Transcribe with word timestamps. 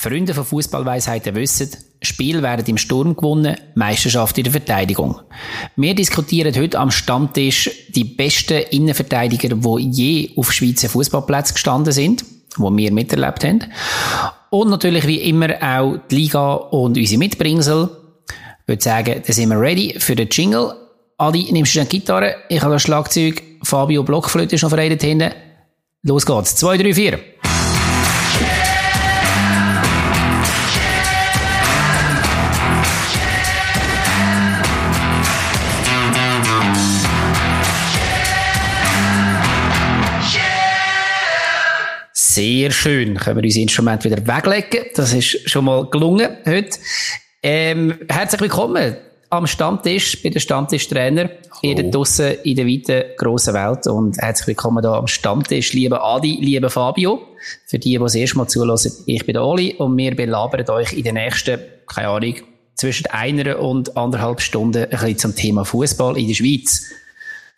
Freunde 0.00 0.32
von 0.32 0.44
Fußballweisheiten 0.44 1.34
wissen, 1.34 1.70
Spiel 2.00 2.40
werden 2.40 2.64
im 2.66 2.78
Sturm 2.78 3.16
gewonnen, 3.16 3.56
Meisterschaft 3.74 4.38
in 4.38 4.44
der 4.44 4.52
Verteidigung. 4.52 5.18
Wir 5.74 5.96
diskutieren 5.96 6.54
heute 6.54 6.78
am 6.78 6.92
Stammtisch 6.92 7.68
die 7.88 8.04
besten 8.04 8.62
Innenverteidiger, 8.70 9.56
die 9.56 9.90
je 9.90 10.30
auf 10.36 10.52
Schweizer 10.52 10.88
Fußballplätzen 10.88 11.54
gestanden 11.54 11.92
sind, 11.92 12.24
wo 12.58 12.70
wir 12.70 12.92
miterlebt 12.92 13.42
haben. 13.42 13.64
Und 14.50 14.70
natürlich 14.70 15.04
wie 15.08 15.20
immer 15.22 15.48
auch 15.60 15.96
die 16.08 16.14
Liga 16.14 16.52
und 16.54 16.96
unsere 16.96 17.18
Mitbringsel. 17.18 17.90
Ich 18.28 18.68
würde 18.68 18.82
sagen, 18.82 19.22
da 19.26 19.32
sind 19.32 19.48
wir 19.48 19.60
ready 19.60 19.96
für 19.98 20.14
den 20.14 20.28
Jingle. 20.30 20.74
Adi, 21.16 21.50
nimmst 21.50 21.74
du 21.74 21.80
die 21.80 21.88
Gitarre? 21.88 22.36
Ich 22.48 22.62
habe 22.62 22.74
das 22.74 22.82
Schlagzeug. 22.82 23.42
Fabio 23.64 24.04
Blockflöte 24.04 24.54
ist 24.54 24.62
noch 24.62 24.70
verredet 24.70 25.02
hinten. 25.02 25.32
Los 26.04 26.24
geht's. 26.24 26.54
2, 26.54 26.78
3, 26.78 26.94
4. 26.94 27.18
Sehr 42.38 42.70
schön. 42.70 43.16
Können 43.16 43.38
wir 43.38 43.42
unser 43.42 43.60
Instrument 43.62 44.04
wieder 44.04 44.24
weglegen. 44.24 44.90
Das 44.94 45.12
ist 45.12 45.50
schon 45.50 45.64
mal 45.64 45.86
gelungen 45.86 46.36
heute. 46.46 46.78
Ähm, 47.42 47.98
herzlich 48.08 48.40
willkommen 48.40 48.96
am 49.28 49.48
Stammtisch 49.48 50.22
bei 50.22 50.28
den 50.28 50.38
Stammtischtrainer. 50.38 51.30
Ihr 51.62 51.90
draussen 51.90 52.36
in 52.44 52.54
der 52.54 52.66
weiten, 52.66 53.16
grossen 53.16 53.54
Welt. 53.54 53.88
Und 53.88 54.18
herzlich 54.18 54.46
willkommen 54.46 54.84
hier 54.84 54.92
am 54.92 55.08
Stammtisch, 55.08 55.72
lieber 55.72 56.00
Adi, 56.00 56.38
lieber 56.40 56.70
Fabio. 56.70 57.26
Für 57.66 57.80
die, 57.80 57.94
die 57.94 57.98
das 57.98 58.14
erste 58.14 58.38
Mal 58.38 58.46
zulassen, 58.46 58.92
ich 59.06 59.26
bin 59.26 59.32
der 59.32 59.42
Oli 59.42 59.74
und 59.74 59.96
wir 59.96 60.14
belabern 60.14 60.70
euch 60.70 60.92
in 60.92 61.02
den 61.02 61.14
nächsten, 61.14 61.58
keine 61.88 62.06
Ahnung, 62.06 62.34
zwischen 62.76 63.06
einer 63.06 63.58
und 63.58 63.96
anderthalb 63.96 64.40
Stunden 64.40 64.84
ein 64.84 64.90
bisschen 64.90 65.18
zum 65.18 65.34
Thema 65.34 65.64
Fußball 65.64 66.16
in 66.16 66.28
der 66.28 66.34
Schweiz. 66.34 66.84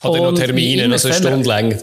Hat 0.01 0.15
er 0.15 0.23
noch 0.23 0.33
Termine, 0.39 0.91
also 0.91 1.09
eine 1.09 1.17
Stunde 1.19 1.47
lang? 1.47 1.79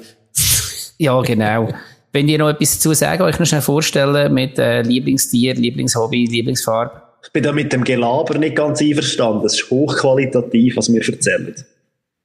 Ja, 0.98 1.22
genau. 1.22 1.70
Wenn 2.18 2.28
ihr 2.28 2.40
noch 2.40 2.50
etwas 2.50 2.80
zu 2.80 2.96
sagen, 2.96 3.22
euch 3.22 3.38
noch 3.38 3.46
schnell 3.46 3.62
vorstellen 3.62 4.34
mit 4.34 4.58
äh, 4.58 4.82
Lieblingstier, 4.82 5.54
Lieblingshobby, 5.54 6.26
Lieblingsfarbe. 6.26 7.00
Ich 7.24 7.32
bin 7.32 7.44
da 7.44 7.52
mit 7.52 7.72
dem 7.72 7.84
Gelaber 7.84 8.40
nicht 8.40 8.56
ganz 8.56 8.82
einverstanden. 8.82 9.46
Es 9.46 9.54
ist 9.54 9.70
hochqualitativ, 9.70 10.78
was 10.78 10.92
wir 10.92 11.08
erzählen. 11.08 11.54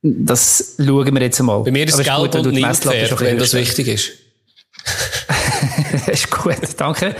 Das 0.00 0.76
schauen 0.78 1.14
wir 1.14 1.20
jetzt 1.20 1.40
einmal. 1.40 1.62
Bei 1.62 1.70
mir 1.70 1.84
ist 1.84 1.98
es 1.98 2.06
Geld 2.06 2.34
und 2.34 2.54
Nilpferd, 2.54 3.20
wenn 3.20 3.36
das 3.36 3.52
wichtig 3.52 3.88
ist. 3.88 4.12
das 5.92 6.08
ist 6.08 6.30
gut, 6.30 6.56
danke. 6.78 7.14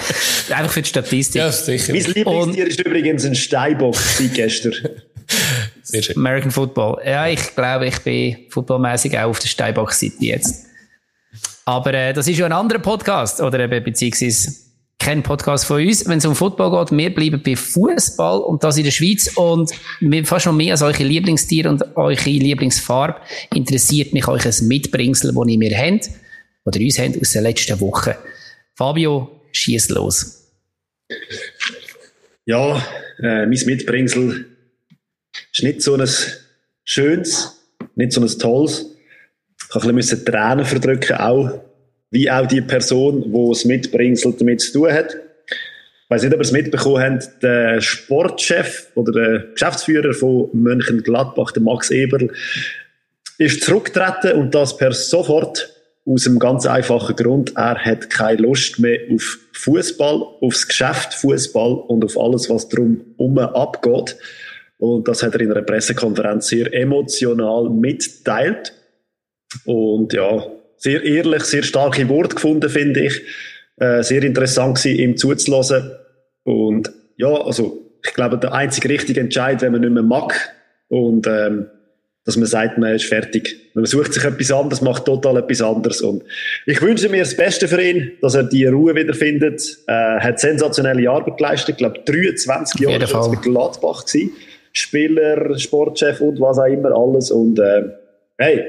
Einfach 0.48 0.72
für 0.72 0.80
die 0.80 0.88
Statistik. 0.88 1.40
Ja, 1.40 1.52
sicher. 1.52 1.92
Mein 1.92 2.04
Lieblingstier 2.04 2.66
ist 2.68 2.80
übrigens 2.80 3.26
ein 3.26 3.34
Steinbock 3.34 3.96
seit 3.96 4.32
gestern. 4.32 4.72
American 6.16 6.50
Football. 6.50 7.02
Ja, 7.04 7.26
ich 7.28 7.54
glaube, 7.54 7.88
ich 7.88 7.98
bin 7.98 8.46
footballmäßig 8.48 9.18
auch 9.18 9.28
auf 9.28 9.40
der 9.40 9.48
Steinbock-Seite 9.48 10.24
jetzt. 10.24 10.71
Aber 11.64 11.94
äh, 11.94 12.12
das 12.12 12.28
ist 12.28 12.38
ja 12.38 12.46
ein 12.46 12.52
anderer 12.52 12.80
Podcast, 12.80 13.40
oder 13.40 13.60
eben, 13.60 13.84
beziehungsweise 13.84 14.62
kein 15.02 15.22
Podcast 15.24 15.64
von 15.64 15.84
uns, 15.84 16.06
wenn 16.06 16.18
es 16.18 16.24
um 16.24 16.36
Football 16.36 16.84
geht. 16.84 16.96
Wir 16.96 17.12
bleiben 17.12 17.42
bei 17.42 17.56
Fußball 17.56 18.40
und 18.40 18.62
das 18.62 18.76
in 18.76 18.84
der 18.84 18.92
Schweiz. 18.92 19.36
Und 19.36 19.72
fast 20.24 20.46
noch 20.46 20.52
mehr 20.52 20.74
als 20.74 20.82
eure 20.82 21.02
Lieblingstiere 21.02 21.68
und 21.68 21.96
eure 21.96 22.30
Lieblingsfarbe 22.30 23.20
interessiert 23.52 24.12
mich 24.12 24.28
euch 24.28 24.46
ein 24.46 24.68
Mitbringsel, 24.68 25.32
das 25.34 25.48
ihr 25.48 25.58
mir 25.58 25.76
habt, 25.76 26.10
oder 26.64 26.78
uns 26.78 26.98
habt 27.00 27.20
aus 27.20 27.32
der 27.32 27.42
letzten 27.42 27.80
Woche. 27.80 28.16
Fabio, 28.76 29.40
schieß 29.50 29.88
los. 29.88 30.52
Ja, 32.44 32.76
äh, 33.18 33.46
mein 33.46 33.60
Mitbringsel 33.66 34.46
ist 35.52 35.62
nicht 35.64 35.82
so 35.82 35.96
ein 35.96 36.08
schönes, 36.84 37.60
nicht 37.96 38.12
so 38.12 38.20
ein 38.20 38.28
tolles. 38.38 38.86
Ich 39.74 39.92
musste 39.92 40.24
Tränen 40.24 40.64
verdrücken, 40.64 41.16
auch, 41.16 41.50
wie 42.10 42.30
auch 42.30 42.46
die 42.46 42.60
Person, 42.60 43.32
die 43.32 43.48
das 43.48 43.64
Mitbringsel 43.64 44.34
damit 44.38 44.60
zu 44.60 44.72
tun 44.72 44.92
hat. 44.92 45.14
Ich 45.14 46.10
weiß 46.10 46.22
nicht, 46.24 46.34
ob 46.34 46.40
ihr 46.40 46.44
es 46.44 46.52
mitbekommen 46.52 47.02
habt, 47.02 47.42
der 47.42 47.80
Sportchef 47.80 48.88
oder 48.94 49.12
der 49.12 49.38
Geschäftsführer 49.52 50.12
von 50.12 50.50
Mönchengladbach, 50.52 51.52
der 51.52 51.62
Max 51.62 51.90
Eberl, 51.90 52.30
ist 53.38 53.62
zurückgetreten 53.64 54.38
und 54.38 54.54
das 54.54 54.76
per 54.76 54.92
sofort 54.92 55.70
aus 56.04 56.26
einem 56.26 56.38
ganz 56.38 56.66
einfachen 56.66 57.16
Grund. 57.16 57.56
Er 57.56 57.76
hat 57.76 58.10
keine 58.10 58.42
Lust 58.42 58.78
mehr 58.78 58.98
auf 59.12 59.38
Fußball, 59.52 60.22
aufs 60.40 60.66
Geschäft 60.68 61.14
Fußball 61.14 61.72
und 61.72 62.04
auf 62.04 62.18
alles, 62.18 62.50
was 62.50 62.68
drum 62.68 63.00
herum 63.16 63.38
abgeht. 63.38 64.16
Und 64.78 65.06
das 65.06 65.22
hat 65.22 65.34
er 65.34 65.40
in 65.40 65.52
einer 65.52 65.62
Pressekonferenz 65.62 66.48
sehr 66.48 66.72
emotional 66.74 67.70
mitteilt. 67.70 68.74
Und 69.64 70.12
ja, 70.12 70.46
sehr 70.76 71.02
ehrlich, 71.04 71.44
sehr 71.44 71.62
starke 71.62 72.08
Worte 72.08 72.34
gefunden, 72.34 72.68
finde 72.68 73.06
ich. 73.06 73.22
Äh, 73.76 74.02
sehr 74.02 74.22
interessant 74.22 74.78
gewesen, 74.78 74.98
ihm 74.98 75.16
zuzulassen. 75.16 75.90
Und 76.44 76.92
ja, 77.16 77.28
also 77.28 77.82
ich 78.04 78.14
glaube, 78.14 78.38
der 78.38 78.52
einzige 78.52 78.88
richtige 78.88 79.20
Entscheid, 79.20 79.62
wenn 79.62 79.72
man 79.72 79.80
nicht 79.80 79.92
mehr 79.92 80.02
mag 80.02 80.34
und 80.88 81.26
ähm, 81.26 81.66
dass 82.24 82.36
man 82.36 82.46
sagt, 82.46 82.78
man 82.78 82.94
ist 82.94 83.06
fertig. 83.06 83.70
Man 83.74 83.84
sucht 83.84 84.14
sich 84.14 84.24
etwas 84.24 84.52
anderes, 84.52 84.80
macht 84.80 85.06
total 85.06 85.38
etwas 85.38 85.60
anderes. 85.60 86.02
Und 86.02 86.22
ich 86.66 86.80
wünsche 86.80 87.08
mir 87.08 87.20
das 87.20 87.36
Beste 87.36 87.66
für 87.66 87.82
ihn, 87.82 88.12
dass 88.20 88.34
er 88.34 88.44
die 88.44 88.64
Ruhe 88.66 88.94
wiederfindet. 88.94 89.60
Äh, 89.88 90.20
hat 90.20 90.38
sensationelle 90.38 91.10
Arbeit 91.10 91.36
geleistet. 91.36 91.70
Ich 91.70 91.76
glaube, 91.78 92.00
23 92.04 92.80
Jahre 92.80 93.12
war 93.12 93.28
mit 93.28 93.42
Gladbach 93.42 94.04
gewesen. 94.04 94.32
Spieler, 94.72 95.58
Sportchef 95.58 96.20
und 96.20 96.40
was 96.40 96.58
auch 96.58 96.66
immer 96.66 96.92
alles. 96.96 97.30
Und 97.32 97.58
äh, 97.58 97.82
hey, 98.38 98.66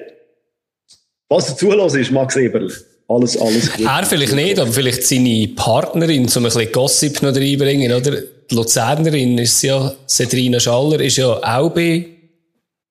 was 1.36 1.48
du 1.48 1.56
zulässt, 1.56 1.96
ist 1.96 2.12
Max 2.12 2.36
Eberl. 2.36 2.72
Alles, 3.08 3.38
alles 3.38 3.72
gut. 3.72 3.86
Er 3.86 4.06
vielleicht 4.06 4.34
nicht, 4.34 4.60
aber 4.60 4.72
vielleicht 4.72 5.04
seine 5.04 5.48
Partnerin, 5.56 6.26
um 6.26 6.38
ein 6.38 6.44
bisschen 6.44 6.72
Gossip 6.72 7.22
noch 7.22 7.36
reinbringen, 7.36 7.92
oder? 7.92 8.22
Die 8.50 8.56
Luzernerin 8.56 9.38
ist 9.38 9.62
ja, 9.62 9.94
Cedrina 10.08 10.60
Schaller, 10.60 11.00
ist 11.00 11.18
ja 11.18 11.28
auch 11.28 11.70
bei, 11.70 12.06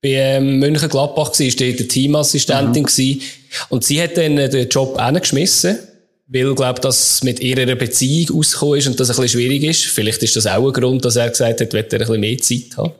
bei 0.02 0.10
ähm, 0.10 0.58
München-Gladbach 0.58 1.32
gewesen, 1.32 1.48
ist 1.48 1.60
dort 1.60 1.88
Teamassistentin 1.88 2.82
mhm. 2.82 2.86
gewesen. 2.86 3.22
Und 3.68 3.84
sie 3.84 4.02
hat 4.02 4.16
dann 4.16 4.36
den 4.36 4.68
Job 4.68 4.98
geschmissen, 5.14 5.78
weil, 6.26 6.54
glaube 6.54 6.80
das 6.80 7.22
mit 7.22 7.40
ihrer 7.40 7.74
Beziehung 7.74 8.38
ausgekommen 8.38 8.78
ist 8.78 8.86
und 8.86 8.98
das 8.98 9.10
ein 9.10 9.16
bisschen 9.16 9.40
schwierig 9.40 9.64
ist. 9.64 9.84
Vielleicht 9.84 10.22
ist 10.22 10.36
das 10.36 10.46
auch 10.46 10.66
ein 10.66 10.72
Grund, 10.72 11.04
dass 11.04 11.16
er 11.16 11.28
gesagt 11.28 11.60
hat, 11.60 11.72
wird 11.72 11.92
er 11.92 12.00
ein 12.00 12.06
bisschen 12.06 12.20
mehr 12.20 12.38
Zeit 12.38 12.76
haben. 12.76 12.92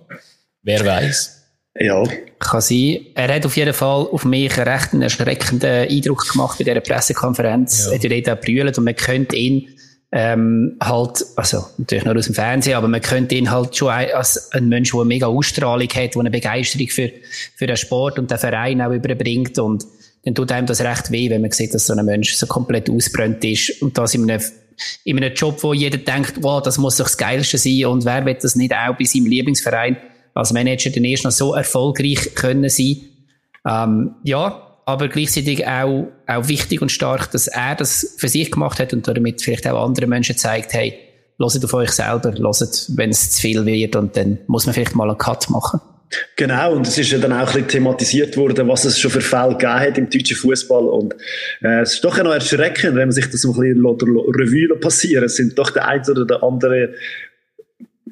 Wer 0.63 0.85
weiß. 0.85 1.42
Ja. 1.79 2.03
Kann 2.39 2.61
sein. 2.61 2.99
Er 3.15 3.35
hat 3.35 3.47
auf 3.47 3.57
jeden 3.57 3.73
Fall 3.73 4.07
auf 4.07 4.25
mich 4.25 4.59
einen 4.59 4.69
recht 4.69 4.93
erschreckenden 4.93 5.89
Eindruck 5.89 6.31
gemacht 6.31 6.59
bei 6.59 6.65
dieser 6.65 6.81
Pressekonferenz. 6.81 7.87
Ja. 7.87 7.99
Er 7.99 8.19
hat 8.19 8.27
dort 8.27 8.41
brüllt 8.43 8.79
und 8.79 8.85
man 8.85 8.97
könnte 8.97 9.37
ihn 9.37 9.69
ähm, 10.15 10.77
halt, 10.83 11.25
also 11.37 11.65
natürlich 11.79 12.05
nur 12.05 12.17
aus 12.17 12.27
dem 12.27 12.35
Fernsehen, 12.35 12.77
aber 12.77 12.89
man 12.89 13.01
könnte 13.01 13.35
ihn 13.35 13.51
halt 13.51 13.75
schon 13.75 13.89
als 13.89 14.53
ein 14.53 14.69
Mensch, 14.69 14.91
der 14.91 15.01
eine 15.01 15.09
mega 15.09 15.27
Ausstrahlung 15.27 15.89
hat, 15.89 16.15
der 16.15 16.21
eine 16.21 16.31
Begeisterung 16.31 16.89
für, 16.89 17.11
für 17.57 17.67
den 17.67 17.79
Sport 17.79 18.19
und 18.19 18.31
den 18.31 18.37
Verein 18.37 18.83
auch 18.83 18.93
überbringt 18.93 19.59
und 19.59 19.87
dann 20.25 20.35
tut 20.35 20.53
einem 20.53 20.67
das 20.67 20.83
recht 20.83 21.11
weh, 21.11 21.31
wenn 21.31 21.41
man 21.41 21.51
sieht, 21.51 21.73
dass 21.75 21.87
so 21.87 21.95
ein 21.95 22.05
Mensch 22.05 22.35
so 22.35 22.47
komplett 22.47 22.91
ausbrennt 22.91 23.43
ist 23.45 23.81
und 23.81 23.97
das 23.97 24.15
in 24.15 24.31
einem, 24.31 24.43
in 25.05 25.17
einem 25.17 25.35
Job, 25.35 25.63
wo 25.63 25.73
jeder 25.73 25.97
denkt, 25.97 26.35
wow, 26.43 26.63
das 26.63 26.77
muss 26.77 26.99
doch 26.99 27.07
das 27.07 27.17
Geilste 27.17 27.57
sein 27.57 27.87
und 27.87 28.05
wer 28.05 28.25
wird 28.27 28.45
das 28.45 28.55
nicht 28.55 28.75
auch 28.75 28.97
bei 28.97 29.05
seinem 29.05 29.27
Lieblingsverein 29.27 29.97
als 30.35 30.53
Manager 30.53 30.91
dann 30.91 31.05
erst 31.05 31.25
noch 31.25 31.31
so 31.31 31.55
erfolgreich 31.55 32.35
können 32.35 32.69
sein. 32.69 32.97
Ähm, 33.69 34.15
ja, 34.25 34.63
aber 34.85 35.09
gleichzeitig 35.09 35.67
auch, 35.67 36.09
auch 36.27 36.49
wichtig 36.49 36.83
und 36.83 36.91
stark, 36.91 37.31
dass 37.31 37.47
er 37.47 37.77
das 37.77 38.17
für 38.19 38.29
sich 38.29 38.51
gemacht 38.51 38.81
hat 38.81 38.93
und 38.93 39.07
damit 39.07 39.43
vielleicht 39.43 39.67
auch 39.69 39.85
andere 39.85 40.07
Menschen 40.07 40.37
zeigt, 40.37 40.73
hey, 40.73 40.99
loset 41.39 41.65
auf 41.65 41.75
euch 41.75 41.91
selber, 41.91 42.33
loset, 42.33 42.87
wenn 42.97 43.11
es 43.11 43.31
zu 43.33 43.41
viel 43.41 43.65
wird 43.65 43.97
und 43.97 44.17
dann 44.17 44.39
muss 44.47 44.67
man 44.67 44.75
vielleicht 44.75 44.95
mal 44.95 45.09
einen 45.09 45.19
Cut 45.19 45.51
machen. 45.51 45.81
Genau, 46.37 46.75
und 46.75 46.87
es 46.87 46.99
ist 46.99 47.11
ja 47.11 47.19
dann 47.19 47.33
auch 47.33 47.39
ein 47.39 47.47
bisschen 47.47 47.69
thematisiert 47.69 48.37
worden, 48.37 48.69
was 48.69 48.85
es 48.85 48.99
schon 48.99 49.11
für 49.11 49.21
Fälle 49.21 49.53
gegeben 49.53 49.81
hat 49.81 49.99
im 49.99 50.11
deutschen 50.11 50.37
Fußball. 50.37 50.85
Und 50.85 51.15
äh, 51.63 51.81
es 51.81 51.95
ist 51.95 52.05
doch 52.05 52.23
noch 52.23 52.33
erschreckend, 52.33 52.97
wenn 52.97 53.09
man 53.09 53.13
sich 53.13 53.31
das 53.31 53.45
ein 53.45 53.53
bisschen 53.53 53.87
Revue 53.87 54.77
passieren 54.79 55.25
Es 55.25 55.37
sind 55.37 55.59
doch 55.59 55.71
der 55.71 55.89
eine 55.89 56.03
oder 56.11 56.27
der 56.27 56.43
andere 56.43 56.95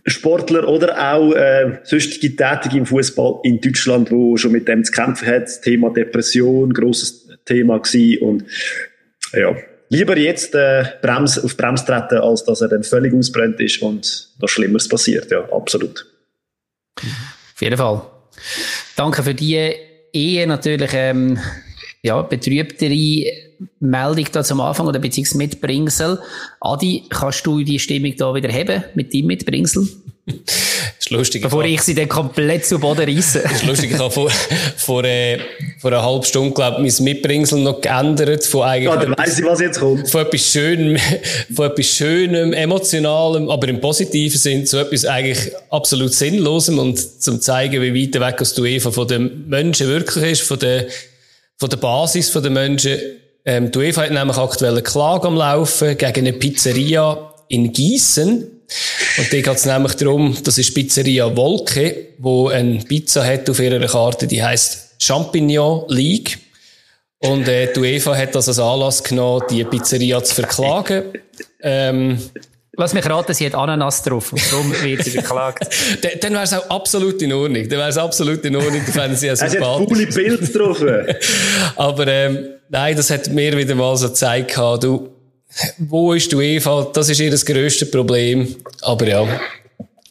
Sportler 0.07 0.69
oder 0.69 1.15
auch 1.15 1.33
äh, 1.33 1.79
sonstige 1.83 2.35
Tätige 2.37 2.79
im 2.79 2.87
Fußball 2.87 3.41
in 3.45 3.61
Deutschland, 3.61 4.11
wo 4.11 4.37
schon 4.37 4.53
mit 4.53 4.69
dem 4.69 4.85
zu 4.85 4.93
kämpfen 4.93 5.29
hat. 5.29 5.49
Thema 5.63 5.91
Depression, 5.91 6.73
grosses 6.73 7.29
Thema 7.45 7.79
gewesen 7.79 8.23
und 8.23 8.45
ja, 9.33 9.55
lieber 9.89 10.17
jetzt 10.17 10.55
äh, 10.55 10.85
Brems, 11.03 11.39
auf 11.39 11.57
Brems 11.57 11.85
treten, 11.85 12.19
als 12.19 12.45
dass 12.45 12.61
er 12.61 12.69
dann 12.69 12.83
völlig 12.83 13.13
ausbrennt 13.13 13.61
ist 13.61 13.83
und 13.83 14.29
noch 14.41 14.49
Schlimmeres 14.49 14.89
passiert. 14.89 15.31
Ja, 15.31 15.49
absolut. 15.53 16.07
Auf 16.99 17.61
jeden 17.61 17.77
Fall. 17.77 18.03
Danke 18.97 19.23
für 19.23 19.35
die 19.35 19.73
Ehe 20.13 20.47
natürlich. 20.47 20.91
Ähm, 20.95 21.39
ja, 22.03 22.23
betrübtere 22.23 23.25
Meldung 23.79 24.27
da 24.33 24.43
zum 24.43 24.61
Anfang 24.61 24.87
oder 24.87 24.99
beziehungsweise 24.99 25.39
Mitbringsel. 25.39 26.19
Adi, 26.61 27.05
kannst 27.11 27.47
du 27.47 27.63
die 27.63 27.79
Stimmung 27.79 28.15
da 28.17 28.35
wieder 28.35 28.51
haben 28.53 28.85
mit 28.95 29.13
deinem 29.13 29.27
Mitbringsel? 29.27 29.87
ist 30.99 31.11
lustig. 31.11 31.43
Bevor 31.43 31.65
ich 31.65 31.83
sie 31.83 31.95
dann 31.95 32.09
komplett 32.09 32.65
zu 32.65 32.79
Boden 32.79 33.05
reisse. 33.05 33.39
ist 33.55 33.67
lustig, 33.67 33.91
ich 33.93 33.99
habe 33.99 34.11
vor, 34.11 34.31
vor, 34.77 35.05
äh, 35.05 35.39
vor 35.79 35.93
einer 35.93 36.03
halben 36.03 36.25
Stunde, 36.25 36.55
glaube 36.55 36.87
ich, 36.87 36.99
mein 36.99 37.05
Mitbringsel 37.05 37.61
noch 37.61 37.81
geändert. 37.81 38.45
Von 38.45 38.63
eigentlich 38.63 38.95
ja, 38.95 38.97
dann 38.97 39.17
weiss 39.19 39.39
ich, 39.39 39.45
was 39.45 39.61
jetzt 39.61 39.81
kommt. 39.81 40.09
Von 40.09 40.23
etwas 40.23 40.41
Schönem, 40.41 40.97
von 41.55 41.67
etwas 41.71 41.87
Schönem, 41.87 42.53
Emotionalem, 42.53 43.51
aber 43.51 43.69
im 43.69 43.81
positiven 43.81 44.39
Sinn 44.39 44.67
zu 44.67 44.79
etwas 44.79 45.05
eigentlich 45.05 45.53
absolut 45.71 46.13
Sinnlosem 46.13 46.79
und 46.79 47.23
zum 47.23 47.41
zeigen, 47.41 47.83
wie 47.83 47.95
weit 47.95 48.21
weg 48.21 48.49
du 48.55 48.65
Eva 48.65 48.91
von 48.91 49.09
den 49.09 49.49
Menschen 49.49 49.89
wirklich 49.89 50.33
ist, 50.33 50.43
von 50.43 50.59
der, 50.59 50.87
von 51.61 51.71
der 51.71 51.77
Basis 51.77 52.33
der 52.33 52.51
Menschen. 52.51 52.99
Ähm, 53.45 53.71
die 53.71 53.79
UEFA 53.79 54.03
hat 54.03 54.11
nämlich 54.11 54.37
aktuell 54.37 54.73
eine 54.73 54.83
Klage 54.83 55.29
am 55.29 55.37
Laufen 55.37 55.97
gegen 55.97 56.27
eine 56.27 56.33
Pizzeria 56.33 57.33
in 57.49 57.73
Gießen 57.73 58.61
und 59.19 59.33
da 59.33 59.37
geht 59.41 59.47
es 59.47 59.67
nämlich 59.67 59.95
darum, 59.95 60.37
das 60.45 60.59
ist 60.59 60.75
Pizzeria 60.75 61.37
Wolke, 61.37 62.09
wo 62.19 62.49
eine 62.49 62.79
Pizza 62.79 63.25
hat 63.25 63.51
auf 63.51 63.59
ihrer 63.59 63.85
Karte, 63.87 64.27
die 64.27 64.43
heißt 64.43 64.95
Champignon 64.99 65.85
League. 65.89 66.39
Und 67.19 67.49
äh, 67.49 67.73
die 67.73 67.81
UEFA 67.81 68.17
hat 68.17 68.35
das 68.35 68.49
als 68.49 68.59
Anlass 68.59 69.03
genommen, 69.03 69.45
die 69.51 69.65
Pizzeria 69.65 70.23
zu 70.23 70.35
verklagen. 70.35 71.05
Ähm, 71.61 72.19
Lass 72.81 72.95
mich 72.95 73.05
raten, 73.05 73.35
sie 73.35 73.45
hat 73.45 73.55
Ananas 73.55 74.03
drauf 74.03 74.33
und 74.33 74.41
darum 74.51 74.73
wird 74.83 75.05
sie 75.05 75.11
verklagt. 75.11 75.69
dann 76.01 76.13
dann 76.19 76.33
wäre 76.33 76.45
es 76.45 76.55
auch 76.55 76.71
absolut 76.71 77.21
in 77.21 77.31
Ordnung. 77.31 77.69
Dann 77.69 77.79
wäre 77.79 77.91
es 77.91 77.99
absolut 77.99 78.43
in 78.43 78.57
Ordnung, 78.57 78.81
dann 78.83 78.95
fänden 78.95 79.17
sie 79.19 79.29
auch 79.29 79.33
Es 79.35 79.43
hat 79.43 79.51
sympathisch. 79.51 79.87
coole 79.87 80.07
Bilder 80.07 80.47
drauf. 80.47 80.83
Aber 81.77 82.07
ähm, 82.07 82.39
nein, 82.71 82.97
das 82.97 83.11
hat 83.11 83.29
mir 83.29 83.55
wieder 83.55 83.75
mal 83.75 83.95
so 83.99 84.09
gezeigt, 84.09 84.55
gehabt, 84.55 84.85
du, 84.85 85.11
wo 85.77 86.15
ist 86.15 86.33
die 86.33 86.37
UEFA? 86.37 86.89
Das 86.95 87.11
ist 87.11 87.21
ihr 87.21 87.31
das 87.31 87.45
grösste 87.45 87.85
Problem. 87.85 88.57
Aber 88.81 89.07
ja, 89.07 89.29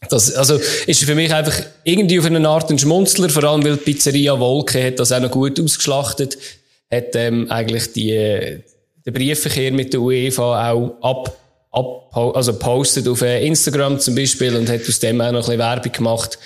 das, 0.08 0.36
also 0.36 0.60
ist 0.86 1.04
für 1.04 1.16
mich 1.16 1.34
einfach 1.34 1.60
irgendwie 1.84 2.20
auf 2.20 2.26
eine 2.26 2.48
Art 2.48 2.70
ein 2.70 2.78
Schmunzler, 2.78 3.30
vor 3.30 3.46
allem 3.46 3.64
weil 3.64 3.78
die 3.78 3.84
Pizzeria 3.84 4.40
Wolke 4.40 4.86
hat 4.86 5.00
das 5.00 5.12
auch 5.12 5.22
noch 5.22 5.32
gut 5.32 5.60
ausgeschlachtet, 5.60 6.38
hat 6.92 7.16
ähm, 7.16 7.50
eigentlich 7.50 7.94
die, 7.94 8.12
äh, 8.12 8.60
den 9.08 9.14
Briefverkehr 9.14 9.72
mit 9.72 9.92
der 9.92 10.02
UEFA 10.02 10.72
auch 10.72 10.98
ab, 11.02 11.39
ab 11.72 12.16
also 12.16 12.58
postet 12.58 13.08
auf 13.08 13.22
äh, 13.22 13.46
Instagram 13.46 14.00
zum 14.00 14.16
Beispiel 14.16 14.56
und 14.56 14.70
hat 14.70 14.88
aus 14.88 15.00
dem 15.00 15.22
auch 15.22 15.32
noch 15.32 15.40
ein 15.48 15.52
bisschen 15.58 15.60
Werbung 15.60 15.92
gemacht. 15.92 16.40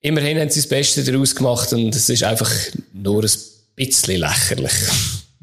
Immerhin 0.00 0.38
haben 0.38 0.50
sie 0.50 0.60
das 0.60 0.68
Beste 0.68 1.04
daraus 1.04 1.34
gemacht 1.34 1.72
und 1.72 1.94
es 1.94 2.08
ist 2.08 2.22
einfach 2.22 2.50
nur 2.92 3.22
ein 3.22 3.30
bisschen 3.76 4.16
lächerlich. 4.16 4.72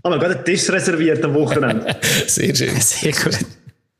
Haben 0.03 0.13
wir 0.13 0.19
gerade 0.19 0.35
einen 0.35 0.45
Tisch 0.45 0.69
reserviert 0.69 1.23
am 1.23 1.33
Wochenende. 1.33 1.95
Sehr 2.27 2.55
schön. 2.55 2.79
Sehr 2.79 3.11
gut. 3.11 3.37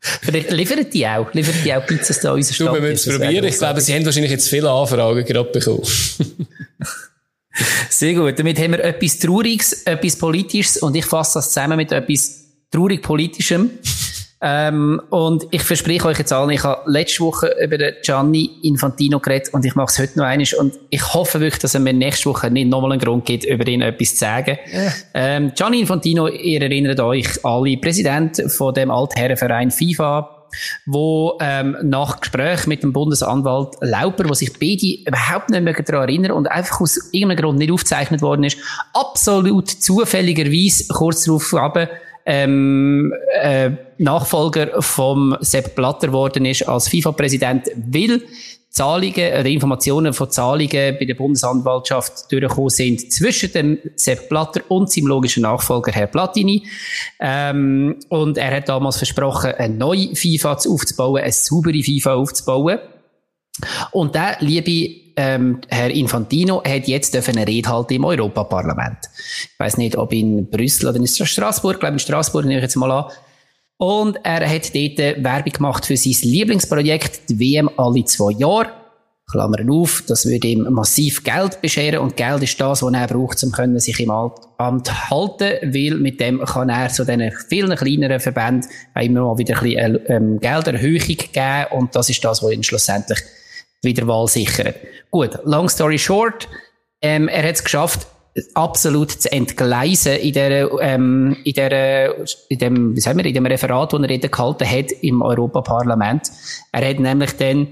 Vielleicht 0.00 0.50
liefern 0.52 0.86
die 0.90 1.06
auch, 1.06 1.32
liefern 1.34 1.54
die 1.64 1.74
auch 1.74 1.84
Pizzas 1.84 2.20
da 2.20 2.30
in 2.30 2.36
unserer 2.36 2.56
Du, 2.56 2.64
Stadt? 2.64 2.74
wir 2.74 2.90
müssen 2.90 3.10
es 3.10 3.18
probieren. 3.18 3.44
Ich 3.44 3.58
glaube, 3.58 3.80
sie 3.80 3.94
haben 3.94 4.04
wahrscheinlich 4.04 4.30
jetzt 4.30 4.48
viele 4.48 4.70
Anfragen 4.70 5.24
gerade 5.24 5.50
bekommen. 5.50 5.82
Sehr 7.90 8.14
gut. 8.14 8.38
Damit 8.38 8.58
haben 8.60 8.72
wir 8.72 8.84
etwas 8.84 9.18
Trauriges, 9.18 9.72
etwas 9.82 10.16
Politisches 10.16 10.76
und 10.78 10.94
ich 10.94 11.04
fasse 11.04 11.38
das 11.38 11.52
zusammen 11.52 11.76
mit 11.76 11.90
etwas 11.90 12.44
traurig 12.70 13.02
Politischem. 13.02 13.70
Ähm, 14.40 15.00
und 15.10 15.46
ich 15.50 15.62
verspreche 15.62 16.06
euch 16.06 16.18
jetzt 16.18 16.32
allen, 16.32 16.50
ich 16.50 16.62
habe 16.62 16.88
letzte 16.90 17.24
Woche 17.24 17.56
über 17.60 17.76
den 17.76 17.94
Gianni 18.02 18.50
Infantino 18.62 19.18
geredet 19.18 19.52
und 19.52 19.64
ich 19.64 19.74
mache 19.74 19.88
es 19.88 19.98
heute 19.98 20.18
noch 20.18 20.26
einmal 20.26 20.46
und 20.60 20.74
ich 20.90 21.14
hoffe 21.14 21.40
wirklich, 21.40 21.60
dass 21.60 21.74
er 21.74 21.80
mir 21.80 21.92
nächste 21.92 22.30
Woche 22.30 22.48
nicht 22.48 22.68
nochmal 22.68 22.92
einen 22.92 23.00
Grund 23.00 23.24
gibt, 23.24 23.44
über 23.44 23.66
ihn 23.66 23.82
etwas 23.82 24.10
zu 24.10 24.18
sagen. 24.18 24.58
Ähm, 25.12 25.52
Gianni 25.56 25.80
Infantino, 25.80 26.28
ihr 26.28 26.62
erinnert 26.62 27.00
euch 27.00 27.44
alle, 27.44 27.76
Präsident 27.78 28.40
von 28.46 28.72
dem 28.74 28.92
Altherrenverein 28.92 29.72
FIFA, 29.72 30.46
wo 30.86 31.36
ähm, 31.40 31.76
nach 31.82 32.20
Gespräch 32.20 32.68
mit 32.68 32.84
dem 32.84 32.92
Bundesanwalt 32.92 33.74
Lauper, 33.80 34.28
wo 34.28 34.34
sich 34.34 34.52
beide 34.52 35.02
überhaupt 35.04 35.50
nicht 35.50 35.64
mehr 35.64 35.74
daran 35.74 36.08
erinnern 36.08 36.30
und 36.30 36.46
einfach 36.46 36.80
aus 36.80 37.10
irgendeinem 37.12 37.42
Grund 37.42 37.58
nicht 37.58 37.72
aufgezeichnet 37.72 38.22
worden 38.22 38.44
ist, 38.44 38.58
absolut 38.94 39.68
zufälligerweise 39.68 40.84
kurz 40.88 41.24
darauf 41.24 41.52
aber 41.54 41.88
ähm, 42.24 43.12
äh, 43.40 43.70
Nachfolger 43.98 44.80
vom 44.82 45.36
Sepp 45.40 45.74
Blatter 45.74 46.12
worden 46.12 46.44
ist 46.44 46.68
als 46.68 46.88
FIFA-Präsident, 46.88 47.68
weil 47.76 48.22
Zahlungen 48.70 49.32
oder 49.32 49.46
Informationen 49.46 50.12
von 50.12 50.30
Zahlungen 50.30 50.96
bei 50.98 51.04
der 51.04 51.14
Bundesanwaltschaft 51.14 52.30
durchgekommen 52.30 52.70
sind 52.70 53.12
zwischen 53.12 53.52
dem 53.52 53.78
Sepp 53.96 54.28
Blatter 54.28 54.60
und 54.68 54.90
seinem 54.90 55.08
logischen 55.08 55.42
Nachfolger 55.42 55.90
Herr 55.92 56.06
Platini. 56.06 56.66
Ähm, 57.18 57.96
und 58.08 58.38
er 58.38 58.56
hat 58.56 58.68
damals 58.68 58.98
versprochen, 58.98 59.52
eine 59.52 59.74
neue 59.74 60.14
FIFA 60.14 60.58
aufzubauen, 60.68 61.22
eine 61.22 61.32
saubere 61.32 61.82
FIFA 61.82 62.14
aufzubauen. 62.14 62.78
Und 63.90 64.14
der 64.14 64.36
liebe 64.40 65.08
ähm, 65.16 65.60
Herr 65.68 65.90
Infantino 65.90 66.62
hat 66.62 66.86
jetzt 66.86 67.16
eine 67.16 67.48
Rede 67.48 67.68
halten 67.68 67.94
im 67.94 68.04
Europaparlament. 68.04 68.98
Ich 69.16 69.58
weiß 69.58 69.78
nicht, 69.78 69.96
ob 69.96 70.12
in 70.12 70.48
Brüssel 70.48 70.88
oder 70.88 70.98
in 70.98 71.06
Straßburg, 71.08 71.74
ich 71.74 71.80
glaube 71.80 71.94
in 71.94 71.98
Straßburg 71.98 72.44
nehme 72.44 72.58
ich 72.58 72.62
jetzt 72.62 72.76
mal 72.76 72.92
an. 72.92 73.10
Und 73.78 74.18
er 74.24 74.48
hat 74.48 74.74
dort 74.74 74.98
äh, 74.98 75.16
Werbung 75.22 75.52
gemacht 75.52 75.86
für 75.86 75.96
sein 75.96 76.16
Lieblingsprojekt, 76.22 77.30
die 77.30 77.38
WM 77.38 77.70
alle 77.76 78.04
zwei 78.04 78.32
Jahre. 78.32 78.72
Klammern 79.30 79.70
auf, 79.70 80.04
das 80.06 80.24
würde 80.24 80.48
ihm 80.48 80.66
massiv 80.70 81.22
Geld 81.22 81.60
bescheren 81.60 81.98
und 81.98 82.16
Geld 82.16 82.42
ist 82.42 82.58
das, 82.58 82.82
was 82.82 82.94
er 82.94 83.06
braucht, 83.06 83.44
um 83.44 83.78
sich 83.78 84.00
im 84.00 84.10
Amt 84.10 85.10
halten, 85.10 85.74
weil 85.74 85.98
mit 85.98 86.18
dem 86.18 86.42
kann 86.46 86.70
er 86.70 86.88
so 86.88 87.04
diesen 87.04 87.30
vielen 87.46 87.76
kleineren 87.76 88.20
Verbänden 88.20 88.70
immer 88.98 89.20
mal 89.20 89.36
wieder 89.36 89.58
ein 89.58 89.64
bisschen 89.64 90.00
ähm, 90.06 90.40
Gelderhöhung 90.40 90.98
geben 91.00 91.66
und 91.72 91.94
das 91.94 92.08
ist 92.08 92.24
das, 92.24 92.42
was 92.42 92.52
ihn 92.52 92.62
schlussendlich 92.62 93.18
die 93.84 93.88
Wiederwahl 93.88 94.26
sichert. 94.28 94.76
Gut, 95.10 95.38
long 95.44 95.68
story 95.68 95.98
short, 95.98 96.48
ähm, 97.02 97.28
er 97.28 97.46
hat 97.46 97.56
es 97.56 97.64
geschafft, 97.64 98.06
absolut 98.54 99.10
zu 99.10 99.30
entgleisen 99.32 100.16
in 100.16 100.32
der, 100.32 100.70
ähm, 100.80 101.36
in 101.44 101.52
der, 101.54 102.14
in 102.48 102.58
dem, 102.58 102.96
wie 102.96 103.00
sagen 103.00 103.18
wir, 103.18 103.26
in 103.26 103.34
dem 103.34 103.46
Referat, 103.46 103.92
das 103.92 104.00
er 104.00 104.08
Rede 104.08 104.28
gehalten 104.28 104.68
hat 104.68 104.92
im 105.02 105.22
Europaparlament. 105.22 106.30
Er 106.72 106.88
hat 106.88 107.00
nämlich 107.00 107.32
dann, 107.32 107.68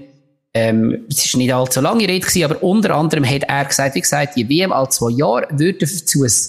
ähm, 0.53 1.05
es 1.09 1.25
ist 1.25 1.37
nicht 1.37 1.53
allzu 1.53 1.81
lange 1.81 2.07
Rede 2.07 2.25
gewesen, 2.25 2.43
aber 2.43 2.63
unter 2.63 2.95
anderem 2.95 3.25
hat 3.25 3.43
er 3.43 3.65
gesagt, 3.65 3.95
wie 3.95 4.01
gesagt, 4.01 4.35
die 4.35 4.49
WM 4.49 4.71
alle 4.71 4.89
zwei 4.89 5.11
Jahre 5.11 5.47
würde 5.51 5.85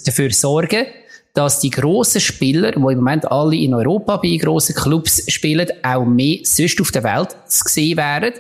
dafür 0.05 0.31
sorgen, 0.31 0.87
dass 1.35 1.61
die 1.61 1.71
grossen 1.71 2.21
Spieler, 2.21 2.73
die 2.73 2.77
im 2.77 2.83
Moment 2.83 3.31
alle 3.31 3.57
in 3.57 3.75
Europa 3.75 4.17
bei 4.17 4.37
grossen 4.37 4.75
Clubs 4.75 5.23
spielen, 5.29 5.69
auch 5.83 6.05
mehr 6.05 6.39
sonst 6.43 6.81
auf 6.81 6.91
der 6.91 7.05
Welt 7.05 7.37
zu 7.47 7.63
sehen 7.67 7.97
wären. 7.97 8.33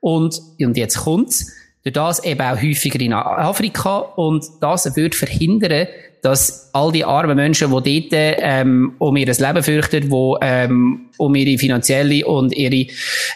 Und, 0.00 0.40
und 0.60 0.76
jetzt 0.76 0.98
kommt's. 0.98 1.50
Durch 1.84 1.92
das 1.92 2.24
eben 2.24 2.40
auch 2.40 2.60
häufiger 2.60 2.98
in 3.00 3.12
Afrika. 3.12 3.98
Und 3.98 4.44
das 4.60 4.96
würde 4.96 5.16
verhindern, 5.16 5.86
dass 6.22 6.70
all 6.72 6.90
die 6.90 7.04
armen 7.04 7.36
Menschen, 7.36 7.70
die 7.82 8.08
dort 8.08 8.38
ähm, 8.38 8.94
um 8.98 9.14
ihr 9.16 9.26
Leben 9.26 9.62
fürchten, 9.62 10.08
die 10.08 10.34
ähm, 10.40 11.10
um 11.18 11.34
ihre 11.34 11.58
finanzielle 11.58 12.26
und 12.26 12.56
ihre, 12.56 12.86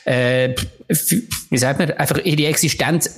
äh, 0.07 0.55
wie 1.51 1.59
sagt 1.59 1.79
man, 1.79 1.91
einfach 1.91 2.25
ihre 2.25 2.47
Existenz 2.47 3.15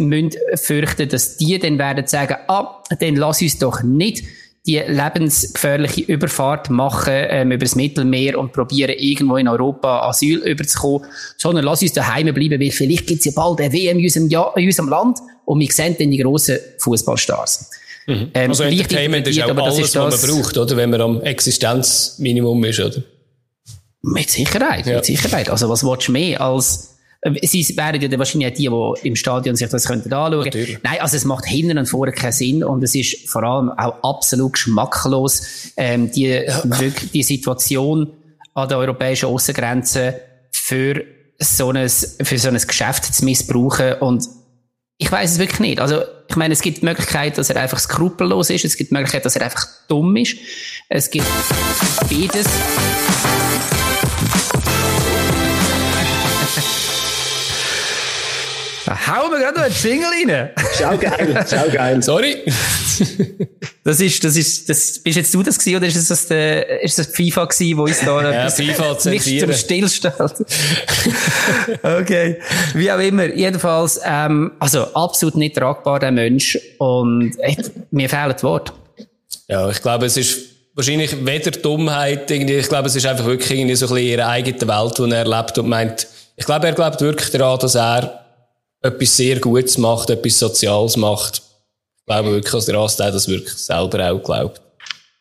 fürchten, 0.57 1.09
dass 1.09 1.37
die 1.37 1.57
dann 1.61 1.79
werden 1.79 2.09
sagen, 2.09 2.35
ah, 2.49 2.83
dann 2.99 3.15
lass 3.15 3.41
uns 3.41 3.59
doch 3.59 3.85
nicht 3.85 4.25
die 4.71 4.79
lebensgefährliche 4.93 6.03
Überfahrt 6.03 6.71
machen 6.71 7.13
ähm, 7.15 7.53
über 7.53 7.65
das 7.65 7.75
Mittelmeer 7.75 8.39
und 8.39 8.53
probieren 8.53 8.95
irgendwo 8.99 9.37
in 9.37 9.49
Europa 9.49 10.09
Asyl 10.09 10.39
überzukommen, 10.39 11.07
sondern 11.37 11.65
lass 11.65 11.83
uns 11.83 11.93
daheim 11.93 12.33
bleiben, 12.35 12.61
weil 12.61 12.71
vielleicht 12.71 13.07
gibt's 13.07 13.25
ja 13.25 13.33
bald 13.35 13.61
eine 13.61 13.73
WM 13.73 13.99
in 13.99 14.05
unserem, 14.05 14.29
ja 14.29 14.53
in 14.57 14.67
unserem 14.67 14.89
Land 14.89 15.19
und 15.45 15.61
wir 15.61 15.71
sehen 15.73 15.97
dann 15.99 16.11
die 16.11 16.19
grossen 16.19 16.59
Fußballstars. 16.79 17.71
Ähm, 18.07 18.31
Also 18.35 18.65
Entertainment 18.65 19.27
ist 19.29 19.41
auch 19.43 19.57
alles, 19.57 19.79
ist 19.79 19.95
was 19.97 20.21
das- 20.21 20.27
man 20.27 20.37
braucht, 20.43 20.59
oder? 20.59 20.77
Wenn 20.77 20.91
man 20.91 21.01
am 21.01 21.21
Existenzminimum 21.23 22.65
ist, 22.65 22.81
oder? 22.81 23.03
Mit 24.03 24.31
Sicherheit, 24.31 24.87
Ja. 24.87 24.97
mit 24.97 25.05
Sicherheit. 25.05 25.51
Also 25.51 25.69
was 25.69 25.85
willst 25.85 26.09
du 26.09 26.13
mehr 26.13 26.41
als 26.41 26.97
Sie 27.43 27.77
wären 27.77 28.01
ja 28.01 28.09
dann 28.09 28.19
wahrscheinlich 28.19 28.51
auch 28.51 28.57
die, 28.57 29.01
die 29.03 29.09
im 29.09 29.17
Stadion 29.17 29.55
sich 29.55 29.69
das 29.69 29.85
könnten 29.87 30.13
anschauen. 30.13 30.45
Natürlich. 30.45 30.79
Nein, 30.83 31.01
also 31.01 31.17
es 31.17 31.25
macht 31.27 31.45
hinten 31.45 31.77
und 31.77 31.87
vorne 31.87 32.13
keinen 32.13 32.33
Sinn 32.33 32.65
und 32.65 32.83
es 32.83 32.95
ist 32.95 33.29
vor 33.29 33.43
allem 33.43 33.71
auch 33.71 34.03
absolut 34.03 34.55
geschmacklos, 34.55 35.73
ähm, 35.77 36.11
die, 36.11 36.29
wirklich 36.65 37.11
die 37.11 37.23
Situation 37.23 38.11
an 38.55 38.69
der 38.69 38.79
europäischen 38.79 39.27
Außengrenze 39.27 40.19
für 40.51 41.05
so 41.39 41.71
ein, 41.71 41.89
für 41.89 42.39
so 42.39 42.49
ein 42.49 42.59
Geschäft 42.59 43.15
zu 43.15 43.25
missbrauchen 43.25 43.95
und 44.01 44.25
ich 44.97 45.11
weiß 45.11 45.33
es 45.33 45.39
wirklich 45.39 45.61
nicht. 45.61 45.81
Also, 45.81 46.03
ich 46.29 46.37
meine, 46.37 46.53
es 46.53 46.61
gibt 46.61 46.83
die 46.83 46.85
Möglichkeit, 46.85 47.39
dass 47.39 47.49
er 47.49 47.57
einfach 47.57 47.79
skrupellos 47.79 48.51
ist. 48.51 48.67
Es 48.67 48.77
gibt 48.77 48.91
die 48.91 48.95
Möglichkeit, 48.95 49.25
dass 49.25 49.35
er 49.35 49.43
einfach 49.43 49.67
dumm 49.89 50.15
ist. 50.17 50.37
Es 50.91 51.11
gibt 51.11 51.27
beides. 52.11 52.47
Hauen 58.91 59.31
wir 59.31 59.39
gerade 59.39 59.59
noch 59.59 59.65
einen 59.65 59.75
Jingle 59.75 60.09
rein. 60.09 60.51
Schau 60.77 60.97
geil, 60.97 61.47
schau 61.49 61.71
geil. 61.71 62.03
Sorry. 62.03 62.37
Das 63.85 64.01
ist, 64.01 64.25
das 64.25 64.37
ist, 64.37 64.69
das, 64.69 64.99
bist 64.99 65.17
jetzt 65.17 65.33
du 65.33 65.43
das 65.43 65.59
gewesen, 65.59 65.77
oder 65.77 65.87
ist 65.87 65.97
das, 65.97 66.09
das, 66.09 66.27
der, 66.29 66.83
ist 66.83 66.99
das 66.99 67.07
FIFA 67.07 67.45
gewesen, 67.45 67.79
wo 67.79 67.85
uns 67.85 68.01
da 68.01 68.33
ja, 68.33 68.51
FIFA 68.51 68.97
nicht 69.11 69.41
zum 69.41 69.53
Stillstand? 69.53 70.19
okay. 71.83 72.39
Wie 72.75 72.91
auch 72.91 72.99
immer. 72.99 73.27
Jedenfalls, 73.27 74.01
ähm, 74.05 74.53
also 74.59 74.93
absolut 74.95 75.37
nicht 75.37 75.57
tragbar, 75.57 76.01
der 76.01 76.11
Mensch. 76.11 76.59
Und, 76.79 77.39
echt, 77.41 77.71
mir 77.91 78.09
fehlen 78.09 78.35
die 78.37 78.43
Worte. 78.43 78.73
Ja, 79.49 79.71
ich 79.71 79.81
glaube, 79.81 80.07
es 80.07 80.17
ist 80.17 80.39
wahrscheinlich 80.75 81.25
weder 81.25 81.53
Dummheit, 81.53 82.31
irgendwie, 82.31 82.57
ich 82.57 82.69
glaube, 82.69 82.89
es 82.89 82.97
ist 82.97 83.07
einfach 83.07 83.27
wirklich 83.27 83.51
irgendwie 83.59 83.77
so 83.77 83.87
ein 83.87 83.95
bisschen 83.95 84.09
ihre 84.09 84.27
eigene 84.27 84.61
Welt, 84.61 84.99
die 84.99 85.11
er 85.11 85.19
erlebt 85.19 85.59
und 85.59 85.69
meint, 85.69 86.07
ich 86.37 86.47
glaube, 86.47 86.67
er 86.67 86.73
glaubt 86.73 87.01
wirklich 87.01 87.31
daran, 87.31 87.59
dass 87.59 87.75
er 87.75 88.21
etwas 88.83 89.17
sehr 89.17 89.39
Gutes 89.41 89.79
macht, 89.79 90.11
etwas 90.11 90.39
Soziales 90.39 90.97
macht. 90.97 91.43
Ich 91.99 92.07
glaube 92.07 92.33
wirklich, 92.33 92.53
dass 92.53 92.67
der 92.67 92.77
Rastel 92.77 93.13
das 93.13 93.29
wirklich 93.29 93.55
selber 93.55 94.11
auch 94.11 94.23
glaubt. 94.23 94.61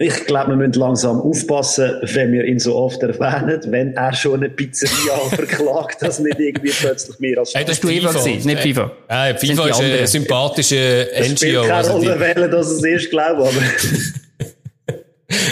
Ich 0.01 0.25
glaube, 0.25 0.51
wir 0.51 0.56
müssen 0.56 0.80
langsam 0.80 1.20
aufpassen, 1.20 2.00
wenn 2.13 2.32
wir 2.32 2.46
ihn 2.46 2.58
so 2.58 2.74
oft 2.78 3.04
erwähnen, 3.04 3.60
wenn 3.68 3.94
er 3.96 4.13
schon 4.13 4.36
eine 4.36 4.50
Pizzeria 4.50 5.18
verklagt, 5.30 6.01
dass 6.01 6.20
nicht 6.20 6.39
irgendwie 6.39 6.72
plötzlich 6.72 7.20
mehr 7.20 7.39
als 7.39 7.54
hey, 7.54 7.66
das 7.66 7.75
ist 7.75 7.84
du 7.84 7.89
FIFA 7.89 8.13
gewesen, 8.13 8.48
nicht 8.48 8.62
FIFA. 8.62 8.92
Ja, 9.10 9.36
FIFA 9.36 9.68
ist 9.68 9.82
ein 9.82 10.08
sympathischer 10.08 11.04
NGO. 11.04 11.20
Es 11.20 11.32
spielt 11.32 11.62
keine 11.63 11.74
also 11.74 11.92
Rolle 11.92 12.18
wählen, 12.18 12.50
dass 12.50 12.68
es 12.68 12.82
erst 12.82 13.10
glauben, 13.10 13.42
aber... 13.42 13.51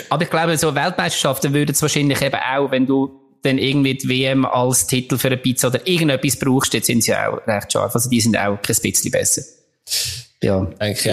aber 0.09 0.23
ich 0.23 0.29
glaube, 0.29 0.57
so 0.57 0.73
Weltmeisterschaften 0.73 1.53
würden 1.53 1.71
es 1.71 1.81
wahrscheinlich 1.81 2.21
eben 2.21 2.39
auch, 2.55 2.71
wenn 2.71 2.85
du 2.85 3.26
dann 3.47 3.57
irgendwie 3.57 3.95
die 3.95 4.09
WM 4.09 4.45
als 4.45 4.87
Titel 4.87 5.17
für 5.17 5.27
eine 5.27 5.37
Pizza 5.37 5.67
oder 5.69 5.85
irgendetwas 5.87 6.37
brauchst, 6.37 6.73
jetzt 6.73 6.87
sind 6.87 7.03
sie 7.03 7.15
auch 7.15 7.45
recht 7.47 7.71
scharf. 7.71 7.93
Also 7.95 8.09
die 8.09 8.21
sind 8.21 8.37
auch 8.37 8.61
kein 8.61 8.75
bisschen 8.75 9.11
besser. 9.11 9.41
Ja, 10.43 10.67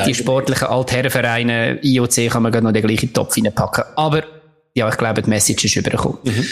die 0.07 0.15
sportlichen 0.15 0.69
Altherrenvereine, 0.69 1.79
IOC 1.83 2.31
kann 2.31 2.43
man 2.43 2.53
gerade 2.53 2.65
noch 2.65 2.73
den 2.73 2.87
gleichen 2.87 3.13
Topf 3.13 3.37
reinpacken. 3.37 3.85
Aber 3.97 4.23
ja, 4.75 4.89
ich 4.89 4.97
glaube, 4.97 5.23
die 5.23 5.31
Message 5.31 5.65
ist 5.65 5.77
übergekommen. 5.77 6.19
Mhm. 6.25 6.47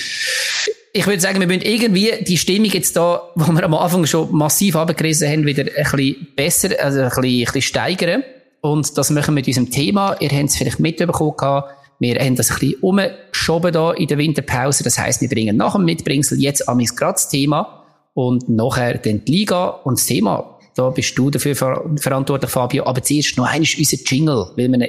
Ich 0.95 1.07
würde 1.07 1.21
sagen, 1.21 1.41
wir 1.41 1.47
müssen 1.47 1.63
irgendwie 1.63 2.13
die 2.23 2.37
Stimmung 2.37 2.71
jetzt 2.71 2.97
da, 2.97 3.23
wo 3.35 3.51
wir 3.51 3.65
am 3.65 3.75
Anfang 3.75 4.07
schon 4.07 4.35
massiv 4.35 4.77
abgerissen 4.77 5.29
haben, 5.29 5.47
wieder 5.47 5.65
ein 5.65 5.91
bisschen 5.91 6.29
besser, 6.37 6.69
also 6.81 7.01
ein 7.01 7.09
bisschen, 7.09 7.25
ein 7.25 7.45
bisschen 7.45 7.63
steigern. 7.63 8.25
Und 8.61 8.97
das 8.97 9.11
machen 9.11 9.29
wir 9.29 9.41
mit 9.41 9.49
unserem 9.49 9.71
Thema. 9.71 10.17
Ihr 10.21 10.31
habt 10.31 10.51
es 10.51 10.57
vielleicht 10.57 10.81
mitbekommen 10.81 11.37
gehabt 11.37 11.82
wir 12.03 12.17
haben 12.17 12.35
das 12.35 12.51
ein 12.51 12.59
bisschen 12.59 12.81
umgeschoben 12.81 13.73
da 13.73 13.93
in 13.93 14.09
der 14.09 14.19
Winterpause. 14.19 14.83
Das 14.83 14.99
heisst, 14.99 15.21
wir 15.21 15.29
bringen 15.29 15.57
nach 15.57 15.75
dem 15.75 15.85
Mitbringsel 15.85 16.41
jetzt 16.41 16.69
an 16.69 16.79
gerade 16.79 17.13
das 17.13 17.29
Thema 17.29 17.85
und 18.13 18.49
nachher 18.49 18.99
dann 18.99 19.25
die 19.25 19.31
Liga 19.33 19.69
und 19.69 19.99
das 19.99 20.07
Thema. 20.07 20.59
Da 20.75 20.91
bist 20.91 21.17
du 21.17 21.31
dafür 21.31 21.55
ver 21.55 21.85
verantwortlich, 22.01 22.51
Fabio. 22.51 22.87
Aber 22.87 23.03
zuerst 23.03 23.37
noch 23.37 23.47
einmal 23.47 23.69
unser 23.79 23.97
Jingle, 24.05 24.47
weil 24.57 24.69
man 24.69 24.85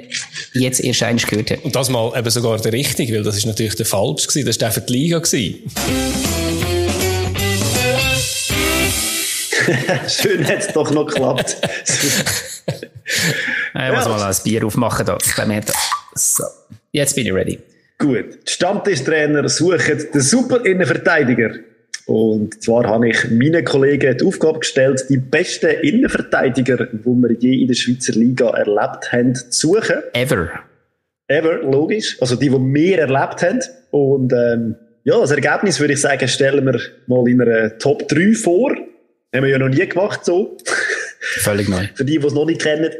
jetzt 0.53 0.79
erst 0.79 1.03
eines 1.03 1.27
gehört 1.27 1.51
hat. 1.51 1.63
Und 1.63 1.75
das 1.75 1.89
mal 1.89 2.17
eben 2.17 2.29
sogar 2.31 2.57
der 2.57 2.73
richtige, 2.73 3.13
weil 3.13 3.23
das 3.23 3.37
ist 3.37 3.45
natürlich 3.45 3.75
der 3.75 3.85
falsch 3.85 4.25
gewesen. 4.25 4.47
Das 4.47 4.55
war 4.59 4.69
der 4.69 4.71
für 4.71 4.81
die 4.81 4.93
Liga 4.93 5.19
gewesen. 5.19 5.55
Schön 10.07 10.47
hat 10.47 10.59
es 10.59 10.73
doch 10.73 10.89
noch 10.89 11.05
geklappt. 11.05 11.57
ich 12.65 13.95
muss 13.95 14.05
mal 14.05 14.23
ein 14.23 14.35
Bier 14.43 14.65
aufmachen 14.65 15.05
da. 15.05 15.17
So. 16.15 16.43
Jetzt 16.91 17.15
bin 17.15 17.25
ich 17.25 17.33
ready. 17.33 17.59
Gut. 17.97 18.39
Die 18.47 18.51
Stammtischtrainer 18.51 19.47
suchen 19.49 20.05
den 20.13 20.21
super 20.21 20.65
Innenverteidiger. 20.65 21.55
Und 22.05 22.61
zwar 22.61 22.85
habe 22.85 23.09
ich 23.09 23.31
meinen 23.31 23.63
Kollegen 23.63 24.17
die 24.17 24.25
Aufgabe 24.25 24.59
gestellt, 24.59 25.05
die 25.09 25.17
besten 25.17 25.69
Innenverteidiger, 25.81 26.87
die 26.91 27.05
wir 27.05 27.31
je 27.39 27.61
in 27.61 27.67
der 27.67 27.75
Schweizer 27.75 28.13
Liga 28.13 28.49
erlebt 28.49 29.11
haben, 29.11 29.35
zu 29.35 29.73
suchen. 29.73 30.03
Ever. 30.13 30.49
Ever, 31.27 31.63
logisch. 31.63 32.17
Also 32.19 32.35
die, 32.35 32.49
die 32.49 32.55
wir 32.55 32.99
erlebt 32.99 33.41
haben. 33.41 33.61
Und 33.91 34.33
ähm, 34.33 34.75
ja, 35.05 35.19
das 35.19 35.31
Ergebnis 35.31 35.79
würde 35.79 35.93
ich 35.93 36.01
sagen, 36.01 36.27
stellen 36.27 36.65
wir 36.65 36.79
mal 37.07 37.27
in 37.27 37.41
einer 37.41 37.77
Top 37.77 38.07
3 38.09 38.33
vor. 38.33 38.71
Haben 39.33 39.43
wir 39.43 39.47
ja 39.47 39.57
noch 39.57 39.69
nie 39.69 39.87
gemacht 39.87 40.25
so. 40.25 40.57
Völlig 41.19 41.69
neu. 41.69 41.87
Für 41.95 42.03
die, 42.03 42.19
die 42.19 42.27
es 42.27 42.33
noch 42.33 42.45
nicht 42.45 42.61
kennen. 42.61 42.91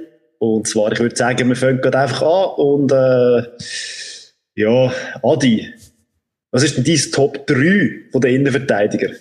Und 0.44 0.68
zwar, 0.68 0.92
ich 0.92 1.00
würde 1.00 1.16
sagen, 1.16 1.48
wir 1.48 1.56
fangen 1.56 1.80
gerade 1.80 2.00
einfach 2.00 2.22
an 2.22 2.50
und 2.58 2.92
äh, 2.92 3.44
ja, 4.56 4.94
Adi, 5.24 5.74
was 6.52 6.64
ist 6.64 6.76
denn 6.76 6.84
dein 6.84 7.12
Top 7.14 7.48
3 7.48 8.10
von 8.12 8.20
den 8.20 8.36
Innenverteidiger? 8.36 9.12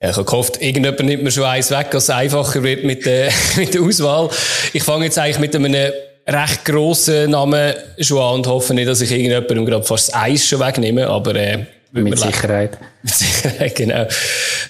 Ja, 0.00 0.10
ich 0.10 0.16
habe 0.16 0.24
gehofft, 0.24 0.62
irgendjemand 0.62 1.04
nimmt 1.04 1.24
mir 1.24 1.30
schon 1.30 1.44
eins 1.44 1.70
weg, 1.70 1.90
dass 1.90 2.04
es 2.04 2.10
einfacher 2.10 2.62
wird 2.62 2.84
mit 2.84 3.04
der, 3.04 3.30
mit 3.58 3.74
der 3.74 3.82
Auswahl. 3.82 4.30
Ich 4.72 4.82
fange 4.82 5.04
jetzt 5.04 5.18
eigentlich 5.18 5.38
mit 5.38 5.54
einem 5.54 5.92
recht 6.26 6.64
grossen 6.64 7.32
Namen 7.32 7.74
schon 7.98 8.18
an 8.18 8.34
und 8.36 8.46
hoffe 8.46 8.72
nicht, 8.72 8.88
dass 8.88 9.02
ich 9.02 9.10
irgendjemandem 9.10 9.66
gerade 9.66 9.84
fast 9.84 10.08
das 10.08 10.14
Eis 10.14 10.46
schon 10.46 10.60
wegnehme, 10.60 11.06
aber 11.06 11.34
äh, 11.34 11.66
mit 11.92 12.18
Sicherheit. 12.18 12.78
Mit 13.02 13.14
Sicherheit, 13.14 13.74
genau. 13.74 14.06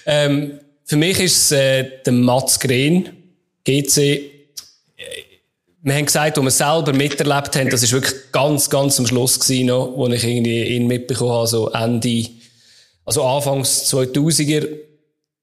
Ähm, 0.05 0.59
für 0.83 0.97
mich 0.97 1.17
ist 1.21 1.49
es 1.49 1.51
äh, 1.53 1.89
der 2.05 2.11
Mats 2.11 2.59
Green, 2.59 3.09
GC 3.63 4.34
wir 5.85 5.93
haben 5.93 6.05
gesagt, 6.05 6.35
wo 6.37 6.41
wir 6.41 6.49
selber 6.49 6.93
miterlebt 6.93 7.55
haben, 7.55 7.69
das 7.69 7.83
ist 7.83 7.91
wirklich 7.91 8.15
ganz, 8.31 8.71
ganz 8.71 8.99
am 8.99 9.05
Schluss 9.05 9.39
gewesen 9.39 9.67
noch, 9.67 9.93
wo 9.95 10.07
ich 10.07 10.23
irgendwie 10.23 10.63
ihn 10.63 10.87
mitbekommen 10.87 11.31
habe, 11.31 11.47
so 11.47 11.69
Ende, 11.69 12.25
also 13.05 13.23
Anfangs 13.23 13.93
2000er, 13.93 14.67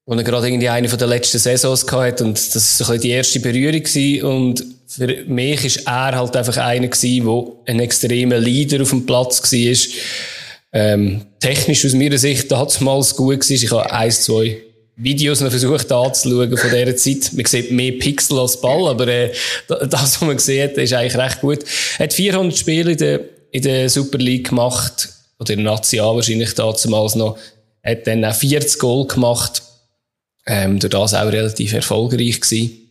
wo 0.05 0.15
er 0.15 0.25
gerade 0.25 0.49
irgendwie 0.49 0.69
eine 0.69 0.89
von 0.89 0.99
der 0.99 1.07
letzten 1.07 1.39
Saisons 1.39 1.87
gehabt 1.87 2.23
und 2.23 2.33
das 2.35 2.57
ist 2.57 2.79
so 2.79 2.85
ein 2.85 2.89
bisschen 2.89 3.03
die 3.03 3.11
erste 3.11 3.39
Berührung 3.39 3.85
gewesen. 3.85 4.25
Und 4.25 4.65
für 4.89 5.25
mich 5.29 5.65
ist 5.65 5.87
er 5.87 6.17
halt 6.17 6.37
einfach 6.37 6.57
einer 6.57 6.89
gewesen, 6.89 7.25
der 7.25 7.73
ein 7.73 7.79
extremer 7.79 8.39
Leader 8.39 8.83
auf 8.83 8.91
dem 8.91 9.07
Platz 9.07 9.41
war, 9.41 9.77
ähm, 10.73 11.25
technisch 11.39 11.87
aus 11.87 11.93
meiner 11.93 12.19
Sicht 12.19 12.51
damals 12.51 13.15
gut 13.15 13.49
war. 13.49 13.51
Ich 13.51 13.71
habe 13.71 13.93
eins, 13.93 14.23
zwei 14.23 14.61
Videos 14.97 15.41
noch 15.41 15.51
versucht 15.51 15.91
anzuschauen 15.91 16.57
von 16.57 16.71
dieser 16.71 16.97
Zeit. 16.97 17.33
Man 17.33 17.47
sieht 17.47 17.71
mehr 17.73 17.93
Pixel 17.93 18.39
als 18.39 18.61
Ball, 18.61 18.89
aber 18.89 19.09
äh, 19.09 19.33
das, 19.67 19.91
was 19.91 20.21
man 20.21 20.39
sieht, 20.39 20.73
ist 20.73 20.93
eigentlich 20.93 21.17
recht 21.17 21.41
gut. 21.41 21.61
Er 21.99 22.05
hat 22.05 22.13
400 22.13 22.57
Spiele 22.57 22.93
in 22.93 22.99
der, 22.99 23.21
in 23.51 23.63
der 23.63 23.89
Super 23.89 24.19
League 24.19 24.51
gemacht, 24.51 25.09
oder 25.39 25.55
in 25.55 25.65
der 25.65 25.73
Nazi 25.73 25.99
wahrscheinlich 25.99 26.55
damals 26.55 27.15
noch. 27.15 27.37
Er 27.83 27.93
hat 27.93 28.07
dann 28.07 28.25
auch 28.25 28.35
40 28.35 28.79
Goal 28.79 29.07
gemacht. 29.07 29.63
Ähm, 30.45 30.81
durch 30.81 30.91
das 30.91 31.15
auch 31.15 31.31
relativ 31.31 31.73
erfolgreich 31.73 32.41
gewesen. 32.41 32.89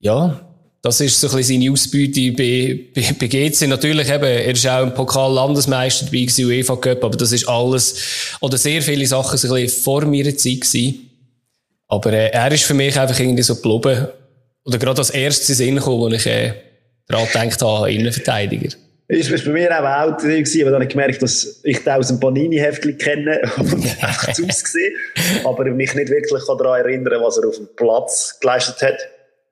Ja, 0.00 0.49
das 0.82 1.00
ist 1.00 1.20
so 1.20 1.28
ein 1.28 1.36
bisschen 1.36 1.60
seine 1.60 1.72
Ausbeute 1.72 2.32
bei, 2.32 2.80
bei, 2.94 3.14
bei 3.18 3.26
GC. 3.26 3.66
Natürlich 3.66 4.08
eben, 4.08 4.24
er 4.24 4.50
ist 4.50 4.66
auch 4.66 4.82
im 4.82 4.94
Pokal 4.94 5.32
Landesmeister 5.34 6.06
dabei 6.06 6.20
gewesen, 6.20 6.46
UEFA 6.46 6.76
Cup, 6.76 7.04
aber 7.04 7.16
das 7.18 7.32
ist 7.32 7.46
alles, 7.48 8.36
oder 8.40 8.56
sehr 8.56 8.80
viele 8.80 9.06
Sachen 9.06 9.36
so 9.36 9.52
ein 9.52 9.62
bisschen 9.62 9.82
vor 9.82 10.06
meiner 10.06 10.34
Zeit 10.36 10.62
gewesen. 10.62 11.10
Aber 11.88 12.12
äh, 12.12 12.30
er 12.30 12.50
ist 12.52 12.64
für 12.64 12.74
mich 12.74 12.98
einfach 12.98 13.18
irgendwie 13.18 13.42
so 13.42 13.56
geblieben. 13.56 14.08
Oder 14.64 14.78
gerade 14.78 14.98
als 14.98 15.10
erstes 15.10 15.58
Sinn 15.58 15.76
gekommen, 15.76 16.00
wo 16.00 16.08
ich 16.08 16.26
äh, 16.26 16.54
daran 17.08 17.26
gedacht 17.26 17.60
habe, 17.60 17.92
Innenverteidiger. 17.92 18.76
Ist, 19.08 19.28
ist 19.28 19.44
bei 19.44 19.50
mir 19.50 19.76
auch 19.76 20.12
auch 20.12 20.16
gewesen, 20.16 20.62
aber 20.62 20.70
dann 20.70 20.74
habe 20.76 20.84
ich 20.84 20.90
gemerkt, 20.90 21.20
dass 21.20 21.60
ich 21.64 21.82
den 21.82 21.92
aus 21.92 22.08
dem 22.08 22.20
Panini-Heftchen 22.20 22.96
kenne 22.96 23.40
und 23.56 23.74
einfach 24.00 24.28
ausgesehen, 24.28 24.94
aber 25.44 25.64
mich 25.64 25.94
nicht 25.94 26.08
wirklich 26.08 26.42
daran 26.46 26.80
erinnern 26.80 27.20
was 27.20 27.36
er 27.36 27.48
auf 27.48 27.56
dem 27.56 27.68
Platz 27.74 28.38
geleistet 28.40 28.80
hat 28.80 28.98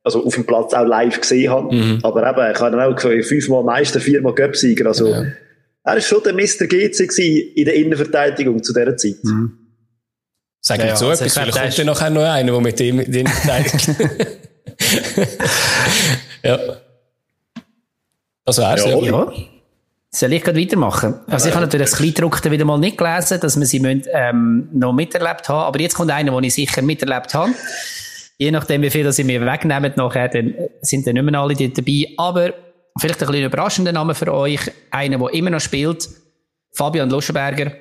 also 0.05 0.25
auf 0.25 0.35
dem 0.35 0.47
Platz 0.47 0.73
auch 0.75 0.87
live 0.87 1.21
gesehen 1.21 1.50
habe. 1.50 1.75
Mhm. 1.75 2.00
Aber 2.02 2.28
eben, 2.28 2.52
ich 2.52 2.61
habe 2.61 2.76
dann 2.76 2.95
auch 2.95 3.00
fünfmal 3.00 3.62
Meister, 3.64 4.00
viermal 4.00 4.35
Göpsieger. 4.35 4.87
Also, 4.87 5.09
ja. 5.09 5.23
er 5.85 5.95
war 5.95 6.00
schon 6.00 6.23
der 6.23 6.35
Mr. 6.35 6.67
GC 6.67 7.55
in 7.57 7.64
der 7.64 7.75
Innenverteidigung 7.75 8.62
zu 8.62 8.73
dieser 8.73 8.97
Zeit. 8.97 9.23
Mhm. 9.23 9.59
Sag 10.61 10.78
mir 10.78 10.88
ja, 10.88 10.97
so 10.97 11.09
also 11.09 11.25
etwas, 11.25 11.38
vielleicht 11.38 11.59
kommt 11.59 11.76
ja 11.76 11.85
nachher 11.85 12.11
noch 12.11 12.23
einer, 12.23 12.52
der 12.52 12.61
mit 12.61 12.81
ihm 12.81 13.11
den 13.11 13.26
verteidigt. 13.26 13.88
ja. 16.43 16.59
Das 18.45 18.59
wär's, 18.59 18.85
ja. 18.85 18.99
ja. 18.99 19.33
Soll 20.11 20.33
ich 20.33 20.43
gerade 20.43 20.59
weitermachen? 20.59 21.21
Also 21.26 21.49
ich 21.49 21.55
habe 21.55 21.67
natürlich 21.67 21.90
das 21.90 21.99
Kleidruckte 21.99 22.50
wieder 22.50 22.64
mal 22.64 22.78
nicht 22.78 22.97
gelesen, 22.97 23.38
dass 23.40 23.59
wir 23.59 23.67
sie 23.67 23.78
müssen, 23.78 24.05
ähm, 24.12 24.69
noch 24.73 24.95
miterlebt 24.95 25.49
haben. 25.49 25.67
Aber 25.67 25.81
jetzt 25.81 25.95
kommt 25.95 26.11
einer, 26.11 26.33
den 26.33 26.45
ich 26.45 26.55
sicher 26.55 26.81
miterlebt 26.81 27.35
habe. 27.35 27.52
Je 28.38 28.50
nachdem, 28.52 28.83
wie 28.83 28.90
viel 28.90 29.04
das 29.04 29.16
sie 29.16 29.25
mir 29.25 29.45
wegnehmen 29.45 29.92
nachher, 29.97 30.28
dann 30.28 30.54
sind 30.80 31.07
dann 31.07 31.14
nicht 31.14 31.25
mehr 31.25 31.40
alle 31.40 31.54
dabei. 31.54 32.07
Aber 32.16 32.54
vielleicht 32.99 33.21
ein 33.21 33.26
bisschen 33.26 33.45
überraschender 33.47 33.92
Name 33.92 34.14
für 34.14 34.33
euch. 34.33 34.61
Einer, 34.90 35.18
der 35.18 35.35
immer 35.35 35.50
noch 35.50 35.61
spielt. 35.61 36.09
Fabian 36.73 37.11
Luschenberger. 37.11 37.73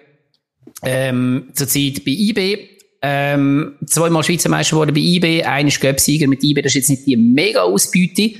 Ähm, 0.83 1.49
zurzeit 1.53 2.03
bei 2.03 2.11
IB. 2.11 2.69
Ähm, 3.03 3.75
zweimal 3.85 4.23
Schweizer 4.23 4.49
Meister 4.49 4.75
geworden 4.75 4.95
bei 4.95 5.01
IB. 5.01 5.43
Einer 5.43 5.67
ist 5.67 5.79
Göpsieger 5.79 6.27
mit 6.27 6.43
IB. 6.43 6.63
Das 6.63 6.71
ist 6.71 6.75
jetzt 6.75 6.89
nicht 6.89 7.05
die 7.05 7.15
mega 7.15 7.61
Ausbeute. 7.61 8.33